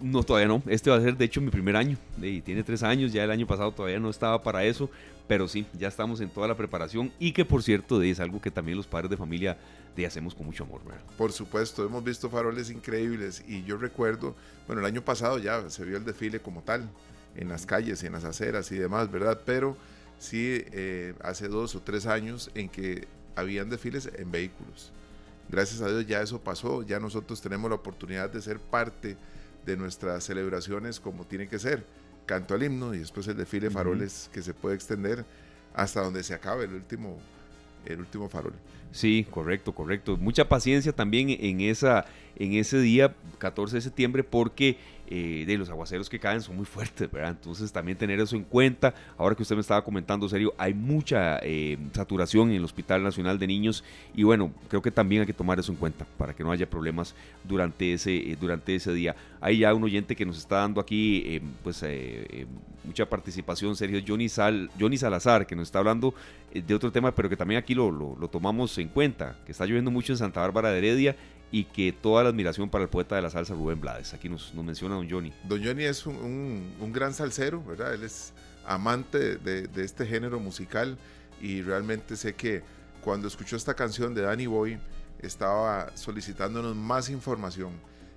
No, 0.00 0.22
todavía 0.22 0.48
no. 0.48 0.62
Este 0.66 0.90
va 0.90 0.96
a 0.96 1.00
ser, 1.00 1.16
de 1.16 1.24
hecho, 1.24 1.40
mi 1.40 1.50
primer 1.50 1.76
año. 1.76 1.96
Y 2.20 2.40
tiene 2.40 2.62
tres 2.62 2.82
años. 2.82 3.12
Ya 3.12 3.24
el 3.24 3.30
año 3.30 3.46
pasado 3.46 3.72
todavía 3.72 3.98
no 3.98 4.10
estaba 4.10 4.42
para 4.42 4.64
eso. 4.64 4.90
Pero 5.26 5.46
sí, 5.48 5.66
ya 5.78 5.88
estamos 5.88 6.20
en 6.20 6.30
toda 6.30 6.48
la 6.48 6.56
preparación. 6.56 7.12
Y 7.18 7.32
que, 7.32 7.44
por 7.44 7.62
cierto, 7.62 8.00
es 8.02 8.20
algo 8.20 8.40
que 8.40 8.50
también 8.50 8.76
los 8.76 8.86
padres 8.86 9.10
de 9.10 9.16
familia 9.16 9.58
de 9.96 10.06
hacemos 10.06 10.34
con 10.34 10.46
mucho 10.46 10.64
amor. 10.64 10.80
¿verdad? 10.84 11.00
Por 11.16 11.32
supuesto, 11.32 11.84
hemos 11.84 12.04
visto 12.04 12.30
faroles 12.30 12.70
increíbles 12.70 13.42
y 13.46 13.64
yo 13.64 13.76
recuerdo, 13.76 14.34
bueno, 14.66 14.80
el 14.80 14.86
año 14.86 15.02
pasado 15.02 15.38
ya 15.38 15.68
se 15.70 15.84
vio 15.84 15.96
el 15.96 16.04
desfile 16.04 16.40
como 16.40 16.62
tal, 16.62 16.88
en 17.34 17.48
las 17.48 17.66
calles, 17.66 18.02
en 18.04 18.12
las 18.12 18.24
aceras 18.24 18.70
y 18.72 18.76
demás, 18.76 19.10
¿verdad? 19.10 19.40
Pero 19.44 19.76
sí, 20.18 20.62
eh, 20.72 21.14
hace 21.22 21.48
dos 21.48 21.74
o 21.74 21.80
tres 21.80 22.06
años 22.06 22.50
en 22.54 22.68
que 22.68 23.08
habían 23.34 23.70
desfiles 23.70 24.10
en 24.14 24.30
vehículos. 24.30 24.92
Gracias 25.48 25.80
a 25.80 25.88
Dios 25.88 26.06
ya 26.06 26.20
eso 26.20 26.40
pasó, 26.40 26.82
ya 26.82 27.00
nosotros 27.00 27.40
tenemos 27.40 27.70
la 27.70 27.76
oportunidad 27.76 28.30
de 28.30 28.42
ser 28.42 28.58
parte 28.58 29.08
de 29.08 29.16
nuestras 29.76 30.24
celebraciones 30.24 31.00
como 31.00 31.24
tiene 31.24 31.48
que 31.48 31.58
ser. 31.58 31.84
Canto 32.26 32.54
al 32.54 32.62
himno 32.62 32.94
y 32.94 32.98
después 32.98 33.26
el 33.28 33.36
desfile 33.36 33.68
de 33.68 33.74
faroles 33.74 34.30
que 34.32 34.42
se 34.42 34.52
puede 34.52 34.74
extender 34.74 35.24
hasta 35.74 36.02
donde 36.02 36.22
se 36.22 36.34
acabe 36.34 36.64
el 36.64 36.74
último, 36.74 37.18
el 37.86 38.00
último 38.00 38.28
farol. 38.28 38.52
Sí, 38.90 39.26
correcto, 39.30 39.74
correcto. 39.74 40.16
Mucha 40.16 40.48
paciencia 40.48 40.92
también 40.92 41.28
en, 41.30 41.60
esa, 41.60 42.06
en 42.36 42.54
ese 42.54 42.78
día, 42.80 43.14
14 43.38 43.76
de 43.76 43.80
septiembre, 43.82 44.24
porque 44.24 44.78
eh, 45.10 45.44
de 45.46 45.56
los 45.56 45.70
aguaceros 45.70 46.10
que 46.10 46.18
caen 46.18 46.42
son 46.42 46.56
muy 46.56 46.66
fuertes, 46.66 47.10
¿verdad? 47.10 47.30
Entonces 47.30 47.72
también 47.72 47.96
tener 47.96 48.20
eso 48.20 48.36
en 48.36 48.44
cuenta. 48.44 48.94
Ahora 49.16 49.34
que 49.34 49.42
usted 49.42 49.54
me 49.54 49.62
estaba 49.62 49.82
comentando, 49.82 50.28
serio, 50.28 50.54
hay 50.58 50.74
mucha 50.74 51.38
eh, 51.42 51.78
saturación 51.92 52.50
en 52.50 52.56
el 52.56 52.64
Hospital 52.64 53.02
Nacional 53.02 53.38
de 53.38 53.46
Niños 53.46 53.84
y 54.14 54.22
bueno, 54.22 54.52
creo 54.68 54.82
que 54.82 54.90
también 54.90 55.22
hay 55.22 55.26
que 55.26 55.32
tomar 55.32 55.58
eso 55.58 55.72
en 55.72 55.78
cuenta 55.78 56.06
para 56.18 56.34
que 56.34 56.44
no 56.44 56.50
haya 56.50 56.68
problemas 56.68 57.14
durante 57.44 57.94
ese, 57.94 58.16
eh, 58.16 58.36
durante 58.38 58.74
ese 58.74 58.92
día. 58.92 59.16
Hay 59.40 59.58
ya 59.58 59.72
un 59.72 59.84
oyente 59.84 60.14
que 60.14 60.26
nos 60.26 60.36
está 60.36 60.56
dando 60.56 60.80
aquí 60.80 61.40
pues 61.62 61.84
mucha 62.84 63.08
participación, 63.08 63.76
Sergio 63.76 64.02
Johnny, 64.06 64.28
Sal, 64.28 64.70
Johnny 64.78 64.96
Salazar, 64.96 65.46
que 65.46 65.54
nos 65.54 65.68
está 65.68 65.78
hablando 65.78 66.14
de 66.52 66.74
otro 66.74 66.90
tema, 66.90 67.14
pero 67.14 67.28
que 67.28 67.36
también 67.36 67.58
aquí 67.58 67.74
lo, 67.74 67.90
lo, 67.90 68.16
lo 68.18 68.28
tomamos 68.28 68.76
en 68.78 68.88
cuenta, 68.88 69.36
que 69.46 69.52
está 69.52 69.64
lloviendo 69.64 69.90
mucho 69.90 70.12
en 70.12 70.18
Santa 70.18 70.40
Bárbara 70.40 70.70
de 70.70 70.78
Heredia 70.78 71.16
y 71.50 71.64
que 71.64 71.92
toda 71.92 72.22
la 72.22 72.28
admiración 72.30 72.68
para 72.68 72.84
el 72.84 72.90
poeta 72.90 73.16
de 73.16 73.22
la 73.22 73.30
salsa 73.30 73.54
Rubén 73.54 73.80
Blades. 73.80 74.12
Aquí 74.14 74.28
nos, 74.28 74.54
nos 74.54 74.64
menciona 74.64 74.96
don 74.96 75.08
Johnny. 75.08 75.32
Don 75.44 75.64
Johnny 75.64 75.84
es 75.84 76.06
un, 76.06 76.74
un, 76.78 76.92
gran 76.92 77.14
salsero, 77.14 77.62
¿verdad? 77.64 77.94
Él 77.94 78.04
es 78.04 78.32
amante 78.66 79.36
de, 79.36 79.66
de, 79.66 79.84
este 79.84 80.06
género 80.06 80.40
musical 80.40 80.98
y 81.40 81.62
realmente 81.62 82.16
sé 82.16 82.34
que 82.34 82.62
cuando 83.00 83.28
escuchó 83.28 83.56
esta 83.56 83.74
canción 83.74 84.14
de 84.14 84.22
Danny 84.22 84.46
Boy 84.46 84.78
estaba 85.20 85.90
solicitándonos 85.96 86.76
más 86.76 87.08
información. 87.08 87.72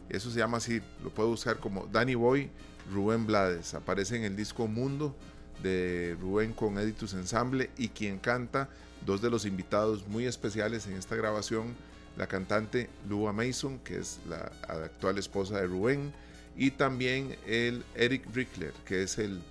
Eso 0.09 0.29
se 0.29 0.39
llama 0.39 0.57
así, 0.57 0.81
lo 1.03 1.09
puedo 1.09 1.29
buscar 1.29 1.57
como 1.57 1.87
Danny 1.87 2.15
Boy 2.15 2.49
Rubén 2.91 3.25
Blades. 3.25 3.73
Aparece 3.73 4.17
en 4.17 4.23
el 4.23 4.35
disco 4.35 4.67
Mundo 4.67 5.15
de 5.63 6.17
Rubén 6.19 6.51
con 6.51 6.77
Editus 6.77 7.13
Ensemble 7.13 7.69
y 7.77 7.89
quien 7.89 8.19
canta 8.19 8.69
dos 9.05 9.21
de 9.21 9.29
los 9.29 9.45
invitados 9.45 10.05
muy 10.07 10.25
especiales 10.25 10.85
en 10.87 10.93
esta 10.93 11.15
grabación 11.15 11.75
la 12.17 12.27
cantante 12.27 12.89
Lua 13.09 13.33
Mason, 13.33 13.79
que 13.79 13.97
es 13.97 14.19
la 14.27 14.51
actual 14.67 15.17
esposa 15.17 15.59
de 15.59 15.67
Rubén, 15.67 16.13
y 16.55 16.71
también 16.71 17.35
el 17.47 17.83
Eric 17.95 18.23
Rickler, 18.33 18.73
que 18.85 19.03
es 19.03 19.17
el, 19.17 19.41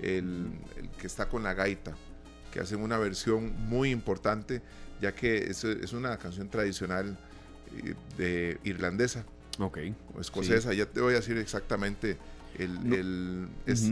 el, 0.00 0.50
que 0.98 1.06
está 1.06 1.28
con 1.28 1.42
la 1.42 1.54
gaita, 1.54 1.94
que 2.52 2.60
hacen 2.60 2.80
una 2.80 2.98
versión 2.98 3.54
muy 3.68 3.90
importante, 3.90 4.60
ya 5.00 5.14
que 5.14 5.50
es, 5.50 5.64
es 5.64 5.92
una 5.92 6.18
canción 6.18 6.48
tradicional 6.48 7.16
eh, 7.76 7.94
de 8.18 8.58
irlandesa 8.64 9.24
okay. 9.58 9.94
o 10.14 10.20
escocesa, 10.20 10.74
ya 10.74 10.86
te 10.86 11.00
voy 11.00 11.14
a 11.14 11.16
decir 11.16 11.38
exactamente 11.38 12.18
el, 12.58 12.92
el 12.92 13.48
es, 13.66 13.90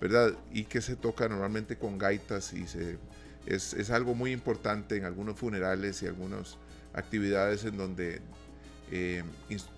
¿verdad? 0.00 0.34
Y 0.52 0.64
que 0.64 0.80
se 0.80 0.96
toca 0.96 1.28
normalmente 1.28 1.76
con 1.76 1.96
gaitas 1.96 2.52
y 2.52 2.66
se, 2.66 2.98
es, 3.46 3.72
es 3.74 3.90
algo 3.90 4.14
muy 4.14 4.32
importante 4.32 4.96
en 4.96 5.04
algunos 5.04 5.38
funerales 5.38 6.02
y 6.02 6.06
algunos 6.06 6.58
actividades 6.94 7.64
en 7.64 7.76
donde 7.76 8.20
eh, 8.90 9.22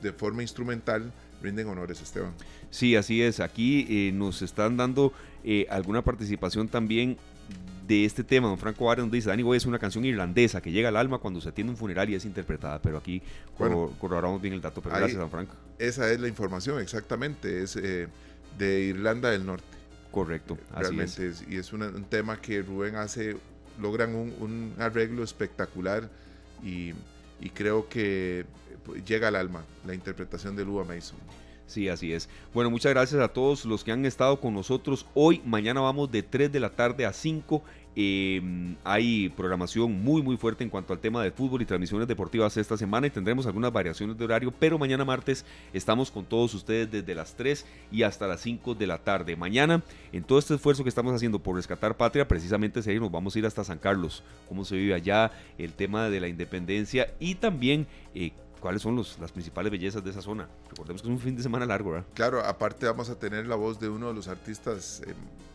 de 0.03 0.13
forma 0.13 0.43
instrumental 0.43 1.13
rinden 1.41 1.69
honores, 1.69 2.01
Esteban. 2.01 2.33
Sí, 2.71 2.97
así 2.97 3.23
es. 3.23 3.39
Aquí 3.39 3.87
eh, 3.89 4.13
nos 4.13 4.43
están 4.43 4.77
dando 4.77 5.13
eh, 5.45 5.67
alguna 5.71 6.03
participación 6.03 6.69
también 6.69 7.17
de 7.87 8.05
este 8.05 8.25
tema. 8.25 8.49
Don 8.49 8.59
Franco 8.59 8.91
Aaron 8.91 9.11
dice, 9.11 9.29
Danny 9.29 9.45
Boy 9.45 9.59
es 9.59 9.67
una 9.67 9.79
canción 9.79 10.05
irlandesa 10.05 10.61
que 10.61 10.73
llega 10.73 10.89
al 10.89 10.97
alma 10.97 11.19
cuando 11.19 11.41
se 11.41 11.51
atiende 11.51 11.71
un 11.71 11.77
funeral 11.77 12.11
y 12.11 12.17
es 12.17 12.25
interpretada, 12.25 12.83
pero 12.83 12.99
aquí 12.99 13.23
corroboramos 13.57 14.43
bien 14.43 14.55
el 14.55 14.61
dato. 14.61 14.81
Pero 14.83 14.97
gracias, 14.97 15.21
Don 15.21 15.31
Franco. 15.31 15.55
Esa 15.79 16.11
es 16.11 16.19
la 16.19 16.27
información, 16.27 16.81
exactamente. 16.81 17.63
Es 17.63 17.75
de 17.75 18.81
Irlanda 18.81 19.31
del 19.31 19.47
Norte. 19.47 19.65
Correcto, 20.11 20.57
Realmente 20.75 21.29
es. 21.29 21.45
Y 21.49 21.57
es 21.57 21.73
un 21.73 22.05
tema 22.09 22.41
que 22.41 22.63
Rubén 22.63 22.97
hace, 22.97 23.37
logran 23.81 24.15
un, 24.15 24.35
un 24.41 24.75
arreglo 24.79 25.23
espectacular 25.23 26.09
y, 26.65 26.95
creo 27.51 27.89
que 27.89 28.47
pues, 28.85 29.05
llega 29.05 29.29
al 29.29 29.37
alma 29.37 29.65
la 29.87 29.95
interpretación 29.95 30.57
de 30.57 30.65
Lua 30.65 30.85
Mason. 30.85 31.19
Sí, 31.67 31.89
así 31.89 32.13
es. 32.13 32.29
Bueno, 32.53 32.71
muchas 32.71 32.93
gracias 32.93 33.21
a 33.21 33.29
todos 33.29 33.65
los 33.65 33.85
que 33.85 33.93
han 33.93 34.05
estado 34.05 34.41
con 34.41 34.55
nosotros 34.55 35.07
hoy. 35.15 35.41
Mañana 35.45 35.81
vamos 35.81 36.11
de 36.11 36.23
3 36.23 36.53
de 36.53 36.61
la 36.61 36.71
tarde 36.71 37.07
a 37.07 37.13
5 37.13 37.63
Em, 37.97 38.75
hay 38.83 39.29
programación 39.29 40.03
muy 40.03 40.21
muy 40.21 40.37
fuerte 40.37 40.65
en 40.65 40.71
cuanto 40.71 40.93
al 40.93 40.99
tema 40.99 41.23
de 41.23 41.31
fútbol 41.31 41.63
y 41.63 41.65
transmisiones 41.65 42.09
deportivas 42.09 42.57
esta 42.57 42.77
semana 42.77 43.07
y 43.07 43.11
tendremos 43.11 43.47
algunas 43.47 43.73
variaciones 43.73 44.19
de 44.19 44.25
horario, 44.25 44.53
pero 44.59 44.79
mañana 44.79 45.05
martes 45.05 45.45
estamos 45.73 46.11
con 46.11 46.25
todos 46.25 46.55
ustedes 46.55 46.91
desde 46.91 47.15
las 47.15 47.37
3 47.37 47.65
y 47.93 48.03
hasta 48.03 48.27
las 48.27 48.41
5 48.41 48.75
de 48.75 48.89
la 48.89 48.99
tarde. 48.99 49.37
Mañana, 49.37 49.83
en 50.13 50.25
todo 50.25 50.41
este 50.41 50.55
esfuerzo 50.55 50.83
que 50.83 50.89
estamos 50.89 51.15
haciendo 51.15 51.39
por 51.39 51.55
rescatar 51.55 51.97
patria, 51.97 52.27
precisamente 52.27 52.81
ese 52.81 52.95
nos 52.95 53.13
vamos 53.13 53.37
a 53.37 53.39
ir 53.39 53.47
hasta 53.47 53.63
San 53.63 53.79
Carlos, 53.79 54.25
cómo 54.49 54.65
se 54.65 54.77
vive 54.77 54.95
allá, 54.95 55.31
el 55.59 55.73
tema 55.73 56.09
de 56.09 56.21
la 56.21 56.27
independencia 56.27 57.15
y 57.21 57.37
también 57.37 57.87
eh, 58.15 58.33
cuáles 58.65 58.81
son 58.81 58.97
los, 58.97 59.19
las 59.19 59.31
principales 59.31 59.71
bellezas 59.71 60.03
de 60.03 60.09
esa 60.09 60.23
zona. 60.23 60.49
Recordemos 60.71 61.03
que 61.03 61.09
es 61.09 61.13
un 61.13 61.21
fin 61.21 61.37
de 61.37 61.43
semana 61.43 61.67
largo, 61.67 61.91
¿verdad? 61.91 62.07
Claro, 62.15 62.43
aparte 62.43 62.87
vamos 62.87 63.11
a 63.11 63.19
tener 63.19 63.47
la 63.47 63.57
voz 63.57 63.79
de 63.79 63.91
uno 63.91 64.09
de 64.09 64.15
los 64.15 64.27
artistas 64.27 65.03
eh, 65.07 65.13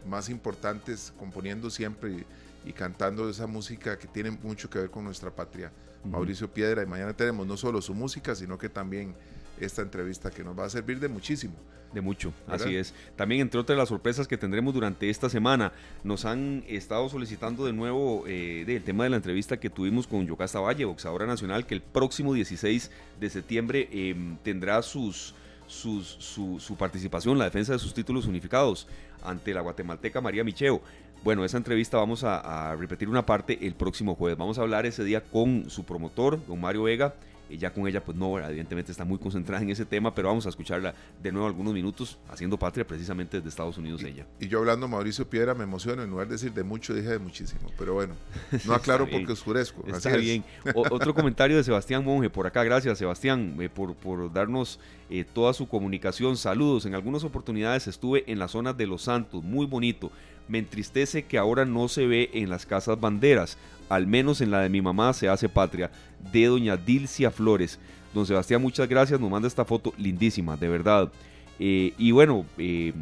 más 0.08 0.30
importantes, 0.30 1.12
componiendo 1.18 1.72
siempre 1.72 2.24
y, 2.64 2.72
cantando 2.72 3.28
esa 3.28 3.48
música 3.48 3.98
que 3.98 4.08
tiene 4.08 4.30
mucho 4.30 4.70
que 4.70 4.78
ver 4.78 4.92
con 4.92 5.06
nuestra 5.06 5.32
patria, 5.32 5.72
Mauricio 6.04 6.54
Piedra. 6.54 6.84
Y 6.84 6.86
mañana 6.86 7.14
tenemos 7.14 7.48
no 7.48 7.58
solo 7.58 7.82
su 7.82 7.96
música, 7.96 8.36
sino 8.36 8.60
que 8.60 8.70
también 8.70 9.16
esta 9.60 9.82
entrevista 9.82 10.32
que 10.32 10.44
nos 10.44 10.58
va 10.58 10.66
a 10.66 10.70
servir 10.70 11.00
de 11.00 11.08
muchísimo. 11.08 11.56
De 11.94 12.02
mucho, 12.02 12.32
así 12.48 12.76
es. 12.76 12.94
También 13.16 13.42
entre 13.42 13.60
otras 13.60 13.76
las 13.76 13.90
sorpresas 13.90 14.28
que 14.28 14.38
tendremos 14.38 14.76
durante 14.76 15.10
esta 15.10 15.28
semana, 15.28 15.72
nos 16.04 16.24
han 16.26 16.64
estado 16.68 17.10
solicitando 17.10 17.66
de 17.66 17.74
nuevo 17.74 18.26
eh, 18.28 18.64
del 18.68 18.84
tema 18.84 19.06
de 19.06 19.10
la 19.10 19.16
entrevista 19.16 19.60
que 19.60 19.72
tuvimos 19.72 20.06
con 20.06 20.28
Yocasta 20.28 20.60
Valle, 20.60 20.86
boxeadora 20.86 21.26
nacional, 21.26 21.66
que 21.66 21.74
el 21.74 21.82
próximo 21.82 22.34
16 22.34 22.92
de 23.20 23.30
septiembre 23.30 23.90
em, 23.92 24.38
tendrá 24.44 24.84
sus, 24.84 25.34
sus, 25.66 26.06
su, 26.20 26.60
su, 26.60 26.76
participación, 26.76 27.40
la 27.40 27.46
defensa 27.46 27.74
de 27.74 27.80
sus 27.80 27.96
títulos 27.96 28.28
unificados 28.28 28.88
ante 29.24 29.52
la 29.52 29.62
guatemalteca 29.62 30.22
María 30.22 30.44
Micheo. 30.44 30.82
Bueno, 31.24 31.44
esa 31.44 31.58
entrevista 31.58 31.98
vamos 31.98 32.24
a, 32.24 32.72
a 32.72 32.76
repetir 32.76 33.10
una 33.10 33.26
parte 33.26 33.66
el 33.66 33.74
próximo 33.74 34.14
jueves. 34.14 34.38
Vamos 34.38 34.60
a 34.60 34.62
hablar 34.62 34.86
ese 34.86 35.04
día 35.04 35.22
con 35.22 35.72
su 35.72 35.86
promotor, 35.86 36.40
don 36.46 36.62
Mario 36.62 36.84
Vega, 36.84 37.16
ya 37.58 37.74
con 37.74 37.88
ella, 37.88 38.04
pues 38.04 38.18
no, 38.18 38.38
evidentemente 38.40 38.92
está 38.92 39.06
muy 39.06 39.18
concentrada 39.18 39.64
en 39.64 39.70
ese 39.70 39.86
tema, 39.86 40.14
pero 40.14 40.28
vamos 40.28 40.46
a 40.46 40.50
escucharla 40.50 40.94
de 41.22 41.32
nuevo 41.32 41.48
algunos 41.48 41.74
minutos 41.74 42.18
haciendo 42.30 42.58
patria 42.58 42.86
precisamente 42.86 43.38
desde 43.38 43.50
Estados 43.50 43.78
Unidos 43.78 44.04
ella. 44.04 44.26
Y 44.40 44.48
yo 44.48 44.60
hablando 44.60 44.88
Mauricio 44.88 45.30
Piedra 45.30 45.54
me 45.54 45.64
emociono, 45.64 46.04
en 46.04 46.10
lugar 46.10 46.28
de 46.28 46.34
decir 46.34 46.54
de 46.54 46.64
mucho, 46.64 46.94
dije 46.94 47.10
de 47.10 47.20
muchísimo, 47.20 47.72
pero 47.78 47.94
bueno, 47.94 48.14
no 48.66 48.74
aclaro 48.74 49.10
porque 49.10 49.32
oscurezco. 49.32 49.84
Está 49.88 50.16
bien. 50.18 50.44
otro 50.76 51.14
comentario 51.14 51.58
de 51.58 51.64
Sebastián 51.64 52.04
Monge 52.04 52.30
por 52.30 52.46
acá, 52.48 52.64
gracias 52.64 52.98
Sebastián 52.98 53.56
eh, 53.60 53.70
por, 53.70 53.96
por 53.96 54.32
darnos 54.32 54.80
eh, 55.10 55.26
toda 55.26 55.54
su 55.54 55.68
comunicación. 55.68 56.38
Saludos, 56.38 56.86
en 56.86 56.94
algunas 56.94 57.24
oportunidades 57.24 57.88
estuve 57.88 58.24
en 58.32 58.40
la 58.40 58.48
zona 58.48 58.74
de 58.74 58.88
Los 58.88 59.04
Santos, 59.04 59.44
muy 59.44 59.66
bonito. 59.66 60.12
Me 60.48 60.58
entristece 60.58 61.24
que 61.24 61.38
ahora 61.38 61.66
no 61.66 61.88
se 61.88 62.08
ve 62.08 62.30
en 62.34 62.50
las 62.50 62.66
casas 62.66 63.00
banderas 63.00 63.58
al 63.90 64.08
menos 64.08 64.42
en 64.42 64.52
la 64.52 64.62
de 64.62 64.70
mi 64.70 64.82
mamá 64.82 65.14
se 65.14 65.28
hace 65.28 65.50
patria, 65.50 65.92
de 66.32 66.46
doña 66.46 66.78
Dilcia 66.78 67.32
Flores. 67.32 67.80
Don 68.14 68.26
Sebastián, 68.26 68.62
muchas 68.62 68.88
gracias, 68.88 69.20
nos 69.20 69.30
manda 69.30 69.48
esta 69.48 69.66
foto 69.66 69.94
lindísima, 69.98 70.56
de 70.56 70.70
verdad. 70.70 71.12
Eh, 71.60 71.94
y 71.98 72.12
bueno, 72.12 72.46
eh, 72.58 72.94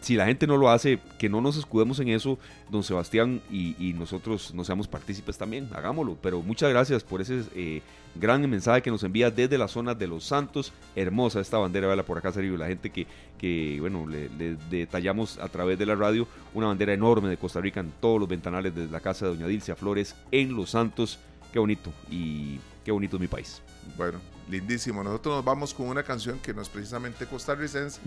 si 0.00 0.14
la 0.14 0.26
gente 0.26 0.46
no 0.46 0.56
lo 0.56 0.70
hace, 0.70 0.98
que 1.18 1.28
no 1.28 1.40
nos 1.40 1.56
escudemos 1.56 1.98
en 2.00 2.08
eso, 2.08 2.38
don 2.70 2.82
Sebastián, 2.82 3.40
y, 3.50 3.94
nosotros 3.96 4.54
no 4.54 4.62
seamos 4.62 4.86
partícipes 4.86 5.38
también, 5.38 5.68
hagámoslo. 5.74 6.16
Pero 6.22 6.42
muchas 6.42 6.70
gracias 6.70 7.02
por 7.02 7.20
ese 7.20 7.42
eh, 7.54 7.82
gran 8.14 8.48
mensaje 8.48 8.82
que 8.82 8.90
nos 8.90 9.02
envía 9.02 9.30
desde 9.30 9.58
la 9.58 9.68
zona 9.68 9.94
de 9.94 10.06
Los 10.06 10.24
Santos. 10.24 10.72
Hermosa 10.94 11.40
esta 11.40 11.58
bandera, 11.58 11.88
vela 11.88 12.02
por 12.02 12.18
acá, 12.18 12.32
serio, 12.32 12.56
la 12.56 12.66
gente 12.66 12.90
que, 12.90 13.06
que 13.38 13.78
bueno, 13.80 14.06
le, 14.06 14.28
detallamos 14.70 15.38
a 15.38 15.48
través 15.48 15.78
de 15.78 15.86
la 15.86 15.94
radio 15.94 16.28
una 16.54 16.68
bandera 16.68 16.92
enorme 16.92 17.28
de 17.28 17.36
Costa 17.36 17.60
Rica 17.60 17.80
en 17.80 17.92
todos 18.00 18.20
los 18.20 18.28
ventanales 18.28 18.74
de 18.74 18.86
la 18.86 19.00
casa 19.00 19.26
de 19.26 19.32
doña 19.32 19.46
Dilcia 19.46 19.76
Flores 19.76 20.14
en 20.30 20.54
Los 20.54 20.70
Santos. 20.70 21.18
Qué 21.52 21.58
bonito 21.58 21.92
y 22.10 22.58
qué 22.84 22.92
bonito 22.92 23.16
es 23.16 23.20
mi 23.20 23.28
país. 23.28 23.62
Bueno, 23.96 24.18
lindísimo. 24.50 25.02
Nosotros 25.02 25.36
nos 25.36 25.44
vamos 25.44 25.74
con 25.74 25.88
una 25.88 26.02
canción 26.02 26.38
que 26.40 26.52
no 26.52 26.62
es 26.62 26.68
precisamente 26.68 27.26
costarricense, 27.26 28.00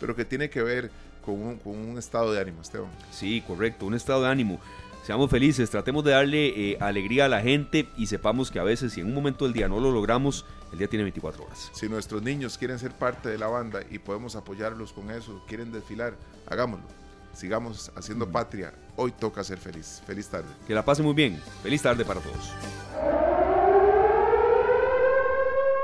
pero 0.00 0.14
que 0.14 0.24
tiene 0.24 0.48
que 0.48 0.62
ver 0.62 0.90
con 1.24 1.40
un, 1.40 1.56
con 1.58 1.76
un, 1.76 1.98
estado 1.98 2.32
de 2.32 2.40
ánimo, 2.40 2.62
Esteban. 2.62 2.90
Sí, 3.10 3.42
correcto, 3.46 3.86
un 3.86 3.94
estado 3.94 4.22
de 4.22 4.28
ánimo. 4.28 4.60
Seamos 5.04 5.30
felices, 5.30 5.68
tratemos 5.68 6.02
de 6.02 6.12
darle 6.12 6.46
eh, 6.72 6.78
alegría 6.80 7.26
a 7.26 7.28
la 7.28 7.42
gente 7.42 7.88
y 7.96 8.06
sepamos 8.06 8.50
que 8.50 8.58
a 8.58 8.62
veces 8.62 8.94
si 8.94 9.02
en 9.02 9.08
un 9.08 9.14
momento 9.14 9.44
del 9.44 9.52
día 9.52 9.68
no 9.68 9.78
lo 9.78 9.90
logramos, 9.90 10.46
el 10.72 10.78
día 10.78 10.88
tiene 10.88 11.02
24 11.02 11.44
horas. 11.44 11.70
Si 11.74 11.88
nuestros 11.88 12.22
niños 12.22 12.56
quieren 12.56 12.78
ser 12.78 12.92
parte 12.92 13.28
de 13.28 13.36
la 13.36 13.48
banda 13.48 13.80
y 13.90 13.98
podemos 13.98 14.34
apoyarlos 14.34 14.92
con 14.92 15.10
eso, 15.10 15.42
quieren 15.46 15.72
desfilar, 15.72 16.14
hagámoslo. 16.46 16.86
Sigamos 17.34 17.90
haciendo 17.96 18.30
patria. 18.30 18.72
Hoy 18.96 19.12
toca 19.12 19.44
ser 19.44 19.58
feliz. 19.58 20.02
Feliz 20.06 20.28
tarde. 20.28 20.48
Que 20.66 20.74
la 20.74 20.84
pase 20.84 21.02
muy 21.02 21.14
bien. 21.14 21.40
Feliz 21.62 21.82
tarde 21.82 22.04
para 22.04 22.20
todos. 22.20 22.52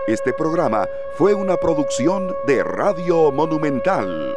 Este 0.06 0.32
programa 0.32 0.88
fue 1.16 1.34
una 1.34 1.56
producción 1.56 2.34
de 2.46 2.64
Radio 2.64 3.30
Monumental. 3.32 4.34